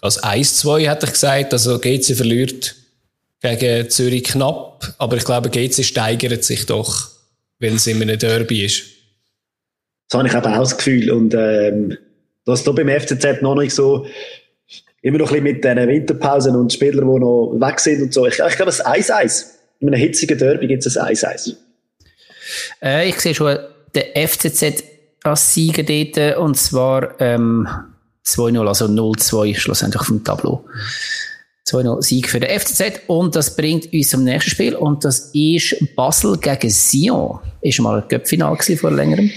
Also 0.02 0.22
1-2 0.22 0.90
hätte 0.90 1.06
ich 1.06 1.14
gesagt, 1.14 1.54
also 1.54 1.80
GC 1.80 2.16
verliert 2.16 2.76
gegen 3.42 3.90
Zürich 3.90 4.24
knapp, 4.24 4.94
aber 4.98 5.18
ich 5.18 5.24
glaube, 5.24 5.50
GC 5.50 5.84
steigert 5.84 6.44
sich 6.44 6.66
doch, 6.66 7.10
wenn 7.60 7.76
es 7.76 7.88
in 7.88 8.02
einem 8.02 8.18
Derby 8.18 8.66
ist. 8.66 8.84
Das 10.10 10.20
habe 10.20 10.28
ich 10.28 10.34
eben 10.34 10.46
auch 10.46 10.60
das 10.60 10.78
Gefühl. 10.78 11.12
Und 11.12 11.34
ähm, 11.34 11.98
dass 12.46 12.64
da 12.64 12.72
beim 12.72 12.90
FCZ 12.90 13.42
noch 13.42 13.56
nicht 13.56 13.74
so 13.74 14.06
immer 15.02 15.18
noch 15.18 15.32
ein 15.32 15.44
bisschen 15.44 15.56
mit 15.56 15.64
den 15.64 15.88
Winterpausen 15.88 16.56
und 16.56 16.72
Spielern, 16.72 17.08
die 17.14 17.20
noch 17.20 17.56
weg 17.60 17.80
sind 17.80 18.02
und 18.02 18.14
so. 18.14 18.26
Ich, 18.28 18.40
ich 18.40 18.56
glaube, 18.56 18.70
es 18.70 18.84
1-1. 18.84 19.46
In 19.84 19.90
einem 19.90 20.00
hitzigen 20.00 20.38
Derby 20.38 20.68
gibt 20.68 20.86
es 20.86 20.96
ein 20.96 21.14
1-1. 21.14 21.58
Äh, 22.82 23.10
ich 23.10 23.20
sehe 23.20 23.36
schon 23.36 23.58
den 23.94 24.28
FCZ 24.28 24.82
als 25.24 25.54
Sieger 25.54 25.84
dort, 25.84 26.38
und 26.38 26.56
zwar 26.56 27.20
ähm, 27.20 27.68
2-0, 28.26 28.66
also 28.66 28.86
0-2 28.86 29.58
schlussendlich 29.58 30.04
vom 30.04 30.24
Tableau. 30.24 30.64
2-0 31.68 32.02
Sieg 32.02 32.30
für 32.30 32.40
den 32.40 32.58
FCZ 32.58 33.02
und 33.08 33.36
das 33.36 33.58
bringt 33.58 33.92
uns 33.92 34.10
zum 34.10 34.24
nächsten 34.24 34.52
Spiel 34.52 34.76
und 34.76 35.04
das 35.04 35.32
ist 35.34 35.76
Basel 35.98 36.38
gegen 36.38 36.70
Sion. 36.70 37.40
Ist 37.60 37.82
mal 37.82 38.02
ein 38.02 38.08
Göppfinal 38.08 38.58
vor 38.58 38.92
längerem. 38.92 39.32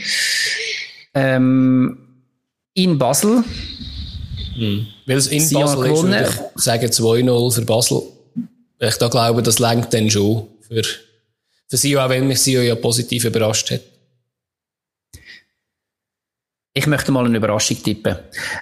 Ähm, 1.15 1.99
in 2.75 2.99
Basel. 2.99 3.43
Hm. 4.55 4.87
Weil 5.07 5.17
es 5.17 5.27
in 5.27 5.41
Sion 5.41 5.63
Basel 5.63 5.83
gewonnen. 5.83 6.13
ist, 6.13 6.37
würde 6.39 6.51
ich 6.57 6.63
sagen 6.63 6.87
2-0 6.87 7.55
für 7.55 7.63
Basel. 7.63 8.03
Ich 8.79 8.97
da 8.97 9.09
glaube, 9.09 9.43
das 9.43 9.59
lenkt 9.59 9.95
dann 9.95 10.11
schon 10.11 10.49
für, 10.61 10.83
für 10.83 11.77
Sion, 11.77 12.03
auch 12.03 12.11
wenn 12.11 12.27
mich 12.27 12.41
Sion 12.41 12.65
ja 12.65 12.75
positiv 12.75 13.25
überrascht 13.25 13.71
hat. 13.71 13.81
Ich 16.79 16.87
möchte 16.87 17.11
mal 17.11 17.25
eine 17.25 17.39
Überraschung 17.39 17.83
tippen. 17.83 18.17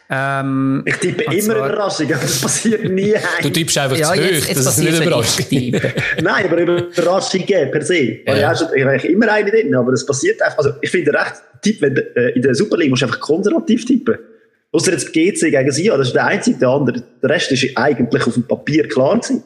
Ähm, 0.09 0.85
ich 0.87 0.95
tippe 0.99 1.25
immer 1.25 1.41
zwar, 1.41 1.69
Überraschung, 1.69 2.07
aber 2.13 2.23
das 2.23 2.41
passiert 2.41 2.89
nie. 2.89 3.13
du 3.43 3.51
tippst 3.51 3.77
einfach 3.77 3.97
ja, 3.97 4.13
zu 4.13 4.21
hoch, 4.21 4.25
jetzt, 4.25 4.49
jetzt 4.49 4.67
das 4.67 4.79
ist 4.79 4.85
nicht 4.85 4.95
eine 4.95 5.05
Überraschung. 5.05 5.47
Nein, 6.23 6.47
aber 6.47 6.59
Überraschungen 6.59 7.71
per 7.73 7.83
se. 7.83 8.21
Ja. 8.25 8.53
Ich 8.53 8.61
habe 8.61 8.73
eigentlich 8.73 9.11
immer 9.11 9.33
eine 9.33 9.51
drin, 9.51 9.75
aber 9.75 9.91
das 9.91 10.07
passiert 10.07 10.41
einfach. 10.41 10.59
Also 10.59 10.75
ich 10.81 10.91
finde 10.91 11.13
recht, 11.13 11.43
Tipp, 11.61 11.83
wenn, 11.83 11.97
äh, 11.97 12.29
in 12.37 12.43
der 12.43 12.55
Super 12.55 12.77
League 12.77 12.91
musst 12.91 13.03
du 13.03 13.07
einfach 13.07 13.19
konservativ 13.19 13.85
tippen. 13.85 14.17
Außer 14.71 14.93
jetzt 14.93 15.13
GC 15.13 15.51
gegen 15.51 15.73
Sia, 15.73 15.97
das 15.97 16.09
ist 16.09 16.15
der 16.15 16.27
einzige, 16.27 16.59
der 16.59 16.69
andere. 16.69 17.03
Der 17.21 17.31
Rest 17.31 17.51
ist 17.51 17.77
eigentlich 17.77 18.25
auf 18.29 18.35
dem 18.35 18.45
Papier 18.45 18.87
klar 18.87 19.19
gewesen. 19.19 19.43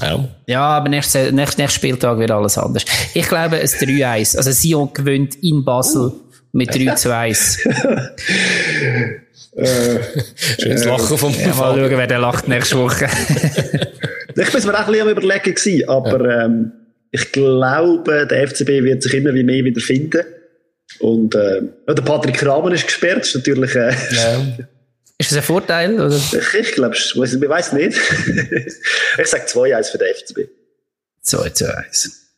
Ja. 0.00 0.28
ja, 0.46 0.62
aber 0.62 0.88
nächsten 0.88 1.34
nächst, 1.34 1.58
nächst 1.58 1.76
Spieltag 1.76 2.18
wird 2.18 2.30
alles 2.30 2.56
anders. 2.56 2.84
Ich 3.12 3.28
glaube, 3.28 3.60
es 3.60 3.78
3-1. 3.78 4.38
Also 4.38 4.50
Sion 4.50 4.90
gewinnt 4.92 5.34
in 5.42 5.64
Basel. 5.64 6.06
Uh 6.06 6.22
mit 6.52 6.74
3 6.74 6.94
zu 6.94 7.14
1. 7.14 7.58
Schönes 10.60 10.84
Lachen 10.84 11.18
vom 11.18 11.32
ja, 11.32 11.48
Mal 11.48 11.78
schauen, 11.78 11.90
wer 11.90 12.06
der 12.06 12.20
lacht 12.20 12.48
nächste 12.48 12.78
Woche. 12.78 13.06
ich 14.34 14.52
bin 14.52 14.64
mir 14.66 14.74
auch 14.74 14.86
ein 14.86 14.86
bisschen 14.86 15.02
am 15.02 15.08
überlegen 15.08 15.54
gewesen, 15.54 15.88
aber 15.88 16.28
ja. 16.28 16.44
ähm, 16.44 16.72
ich 17.10 17.32
glaube, 17.32 18.26
der 18.26 18.48
FCB 18.48 18.68
wird 18.84 19.02
sich 19.02 19.14
immer 19.14 19.34
wie 19.34 19.42
mehr 19.42 19.64
wieder 19.64 19.80
finden. 19.80 20.22
Und 21.00 21.34
äh, 21.34 21.62
der 21.88 22.02
Patrick 22.02 22.44
Rahmen 22.44 22.72
ist 22.72 22.86
gesperrt, 22.86 23.26
ist 23.26 23.34
natürlich... 23.34 23.74
Äh, 23.74 23.94
ja. 24.14 24.58
Ist 25.22 25.30
das 25.30 25.38
ein 25.38 25.44
Vorteil? 25.44 26.00
Oder? 26.00 26.16
Ich, 26.16 26.54
ich 26.54 26.72
glaube, 26.72 26.96
ich 26.96 27.14
weiß 27.14 27.74
nicht. 27.74 27.96
ich 29.18 29.26
sage 29.28 29.44
2-1 29.44 29.92
für 29.92 29.98
den 29.98 30.14
FCB. 30.16 30.38
2 31.22 31.50
zu 31.50 31.76
1. 31.76 32.32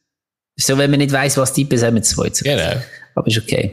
So, 0.56 0.76
wenn 0.76 0.90
man 0.90 0.98
nicht 0.98 1.10
weiss, 1.10 1.38
was 1.38 1.54
Typ 1.54 1.72
ist, 1.72 1.82
haben 1.82 1.94
wir 1.94 2.02
2 2.02 2.28
zu 2.28 2.44
1. 2.44 2.60
Genau. 2.60 2.82
Aber 3.14 3.26
ist 3.26 3.38
okay. 3.38 3.72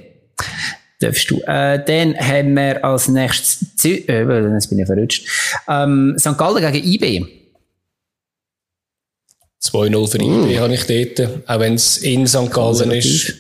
Darfst 1.02 1.30
du. 1.30 1.42
Äh, 1.42 1.84
dann 1.84 2.18
haben 2.18 2.56
wir 2.56 2.86
als 2.86 3.10
nächstes, 3.10 3.76
Zü 3.76 3.90
äh, 4.08 4.54
jetzt 4.54 4.70
bin 4.70 4.80
ich 4.80 4.86
verrutscht, 4.86 5.28
ähm, 5.68 6.16
St. 6.18 6.38
Gallen 6.38 6.72
gegen 6.72 6.88
IB. 6.88 7.26
2-0 9.62 10.08
für 10.10 10.22
uh. 10.22 10.46
IB 10.46 10.58
habe 10.58 10.74
ich 10.74 11.16
dort, 11.18 11.50
auch 11.50 11.60
wenn 11.60 11.74
es 11.74 11.98
in 11.98 12.26
St. 12.28 12.50
Gallen 12.50 12.92
ist. 12.92 13.34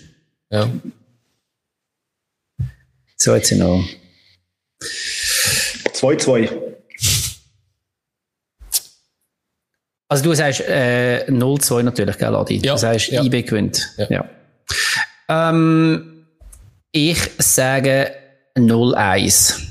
Ja. 0.49 0.69
2 3.15 3.39
zu 3.39 3.55
0. 3.55 3.85
2-2. 6.01 6.49
Also 10.07 10.23
du 10.25 10.33
sagst 10.33 10.61
äh, 10.61 11.25
0-2 11.29 11.83
natürlich, 11.83 12.17
gell, 12.17 12.35
Adi? 12.35 12.57
Ja. 12.57 12.73
Du 12.73 12.79
sagst, 12.79 13.07
ja. 13.07 13.23
IB 13.23 13.43
gewinnt. 13.43 13.87
Ja. 13.97 14.07
ja. 14.09 14.29
Ähm, 15.49 16.25
ich 16.91 17.17
sage 17.37 18.11
0-1. 18.57 19.61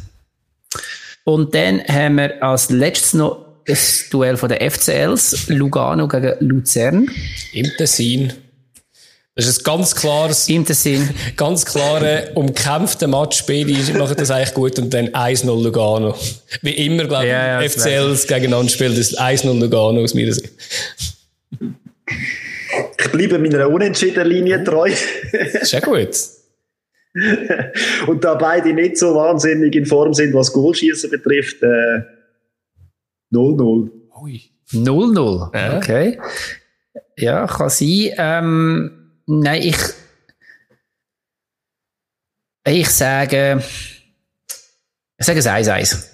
Und 1.24 1.55
dann 1.55 1.82
haben 1.86 2.16
wir 2.16 2.43
als 2.43 2.70
letztes 2.70 3.15
noch 3.15 3.47
das 3.66 4.09
Duell 4.11 4.36
von 4.36 4.48
der 4.48 4.70
FCLs, 4.70 5.48
Lugano 5.48 6.09
gegen 6.09 6.35
Luzern. 6.40 7.11
Im 7.52 7.66
Tessin. 7.77 8.32
Das 9.36 9.47
ist 9.47 9.61
ein 9.61 9.65
ganz 9.65 9.94
klares, 9.94 10.48
Im 10.48 10.65
Tessin. 10.65 11.09
ganz 11.36 11.65
klare, 11.65 12.32
umkämpfte 12.35 13.07
Match. 13.07 13.47
Beide 13.47 13.73
machen 13.97 14.16
das 14.16 14.31
eigentlich 14.31 14.55
gut 14.55 14.78
und 14.78 14.93
dann 14.93 15.09
1-0 15.09 15.47
Lugano. 15.62 16.16
Wie 16.62 16.73
immer, 16.86 17.05
glaube 17.05 17.24
ich, 17.24 17.31
ja, 17.31 17.61
ja, 17.61 17.69
FCLs 17.69 18.27
gegeneinander 18.27 18.70
spielt, 18.70 18.98
das 18.98 19.16
1-0 19.16 19.59
Lugano 19.59 20.02
aus 20.02 20.15
meiner 20.15 20.32
Sicht. 20.32 20.51
Ich 23.01 23.11
bleibe 23.12 23.39
meiner 23.39 23.69
unentschiedenen 23.69 24.28
Linie 24.28 24.65
treu. 24.65 24.90
ist 25.32 25.73
ja 25.73 25.81
gut. 25.81 26.09
und 28.07 28.24
da 28.24 28.35
beide 28.35 28.73
nicht 28.73 28.97
so 28.97 29.15
wahnsinnig 29.15 29.74
in 29.74 29.86
Form 29.86 30.12
sind, 30.12 30.35
was 30.35 30.52
Goalschießen 30.52 31.11
betrifft, 31.11 31.62
0-0. 31.62 32.11
Äh, 33.32 34.77
0-0, 34.77 35.57
ja. 35.57 35.77
okay. 35.77 36.20
Ja, 37.16 37.47
kann 37.47 37.69
sein. 37.70 38.12
Ähm, 38.16 38.99
nein, 39.31 39.62
ich, 39.62 39.77
ich 42.66 42.89
sage, 42.89 43.62
ich 45.19 45.27
sage 45.27 45.39
es 45.39 45.47
1-1. 45.47 46.07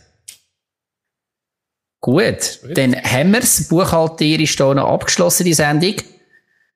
Gut, 2.01 2.61
dann 2.75 2.95
haben 2.95 3.33
wir 3.33 3.41
es 3.41 3.69
buchhalterisch 3.69 4.57
hier 4.57 4.75
noch 4.75 4.89
abgeschlossen, 4.89 5.45
die 5.45 5.55
Sendung. 5.55 5.95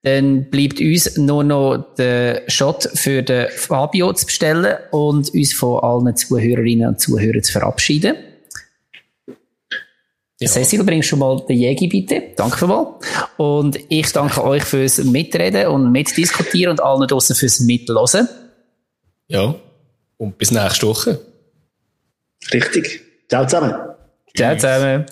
Dann 0.02 0.48
bleibt 0.50 0.80
uns 0.80 1.16
nur 1.18 1.44
noch 1.44 1.94
der 1.96 2.42
Shot 2.48 2.88
für 2.94 3.22
den 3.22 3.48
Fabio 3.50 4.12
zu 4.14 4.26
bestellen 4.26 4.78
und 4.90 5.32
uns 5.34 5.52
von 5.52 5.80
allen 5.84 6.16
Zuhörerinnen 6.16 6.88
und 6.88 7.00
Zuhörern 7.00 7.42
zu 7.42 7.52
verabschieden. 7.52 8.16
Ja. 10.40 10.48
Cecil, 10.48 10.84
bringst 10.84 11.08
schon 11.08 11.18
mal 11.18 11.44
den 11.46 11.58
Jägi 11.58 11.86
bitte. 11.86 12.22
Danke 12.34 12.56
für 12.56 12.66
mal. 12.66 12.98
Und 13.36 13.78
ich 13.90 14.10
danke 14.12 14.42
euch 14.42 14.64
fürs 14.64 14.98
Mitreden 14.98 15.66
und 15.66 15.92
Mitdiskutieren 15.92 16.70
und 16.72 16.82
allen 16.82 17.06
draussen 17.06 17.36
fürs 17.36 17.60
Mitlosen. 17.60 18.26
Ja. 19.28 19.54
Und 20.16 20.38
bis 20.38 20.50
nächste 20.50 20.86
Woche. 20.86 21.20
Richtig. 22.52 23.02
Ciao 23.28 23.44
zusammen. 23.44 23.74
Ciao 24.34 24.56
zusammen. 24.56 25.04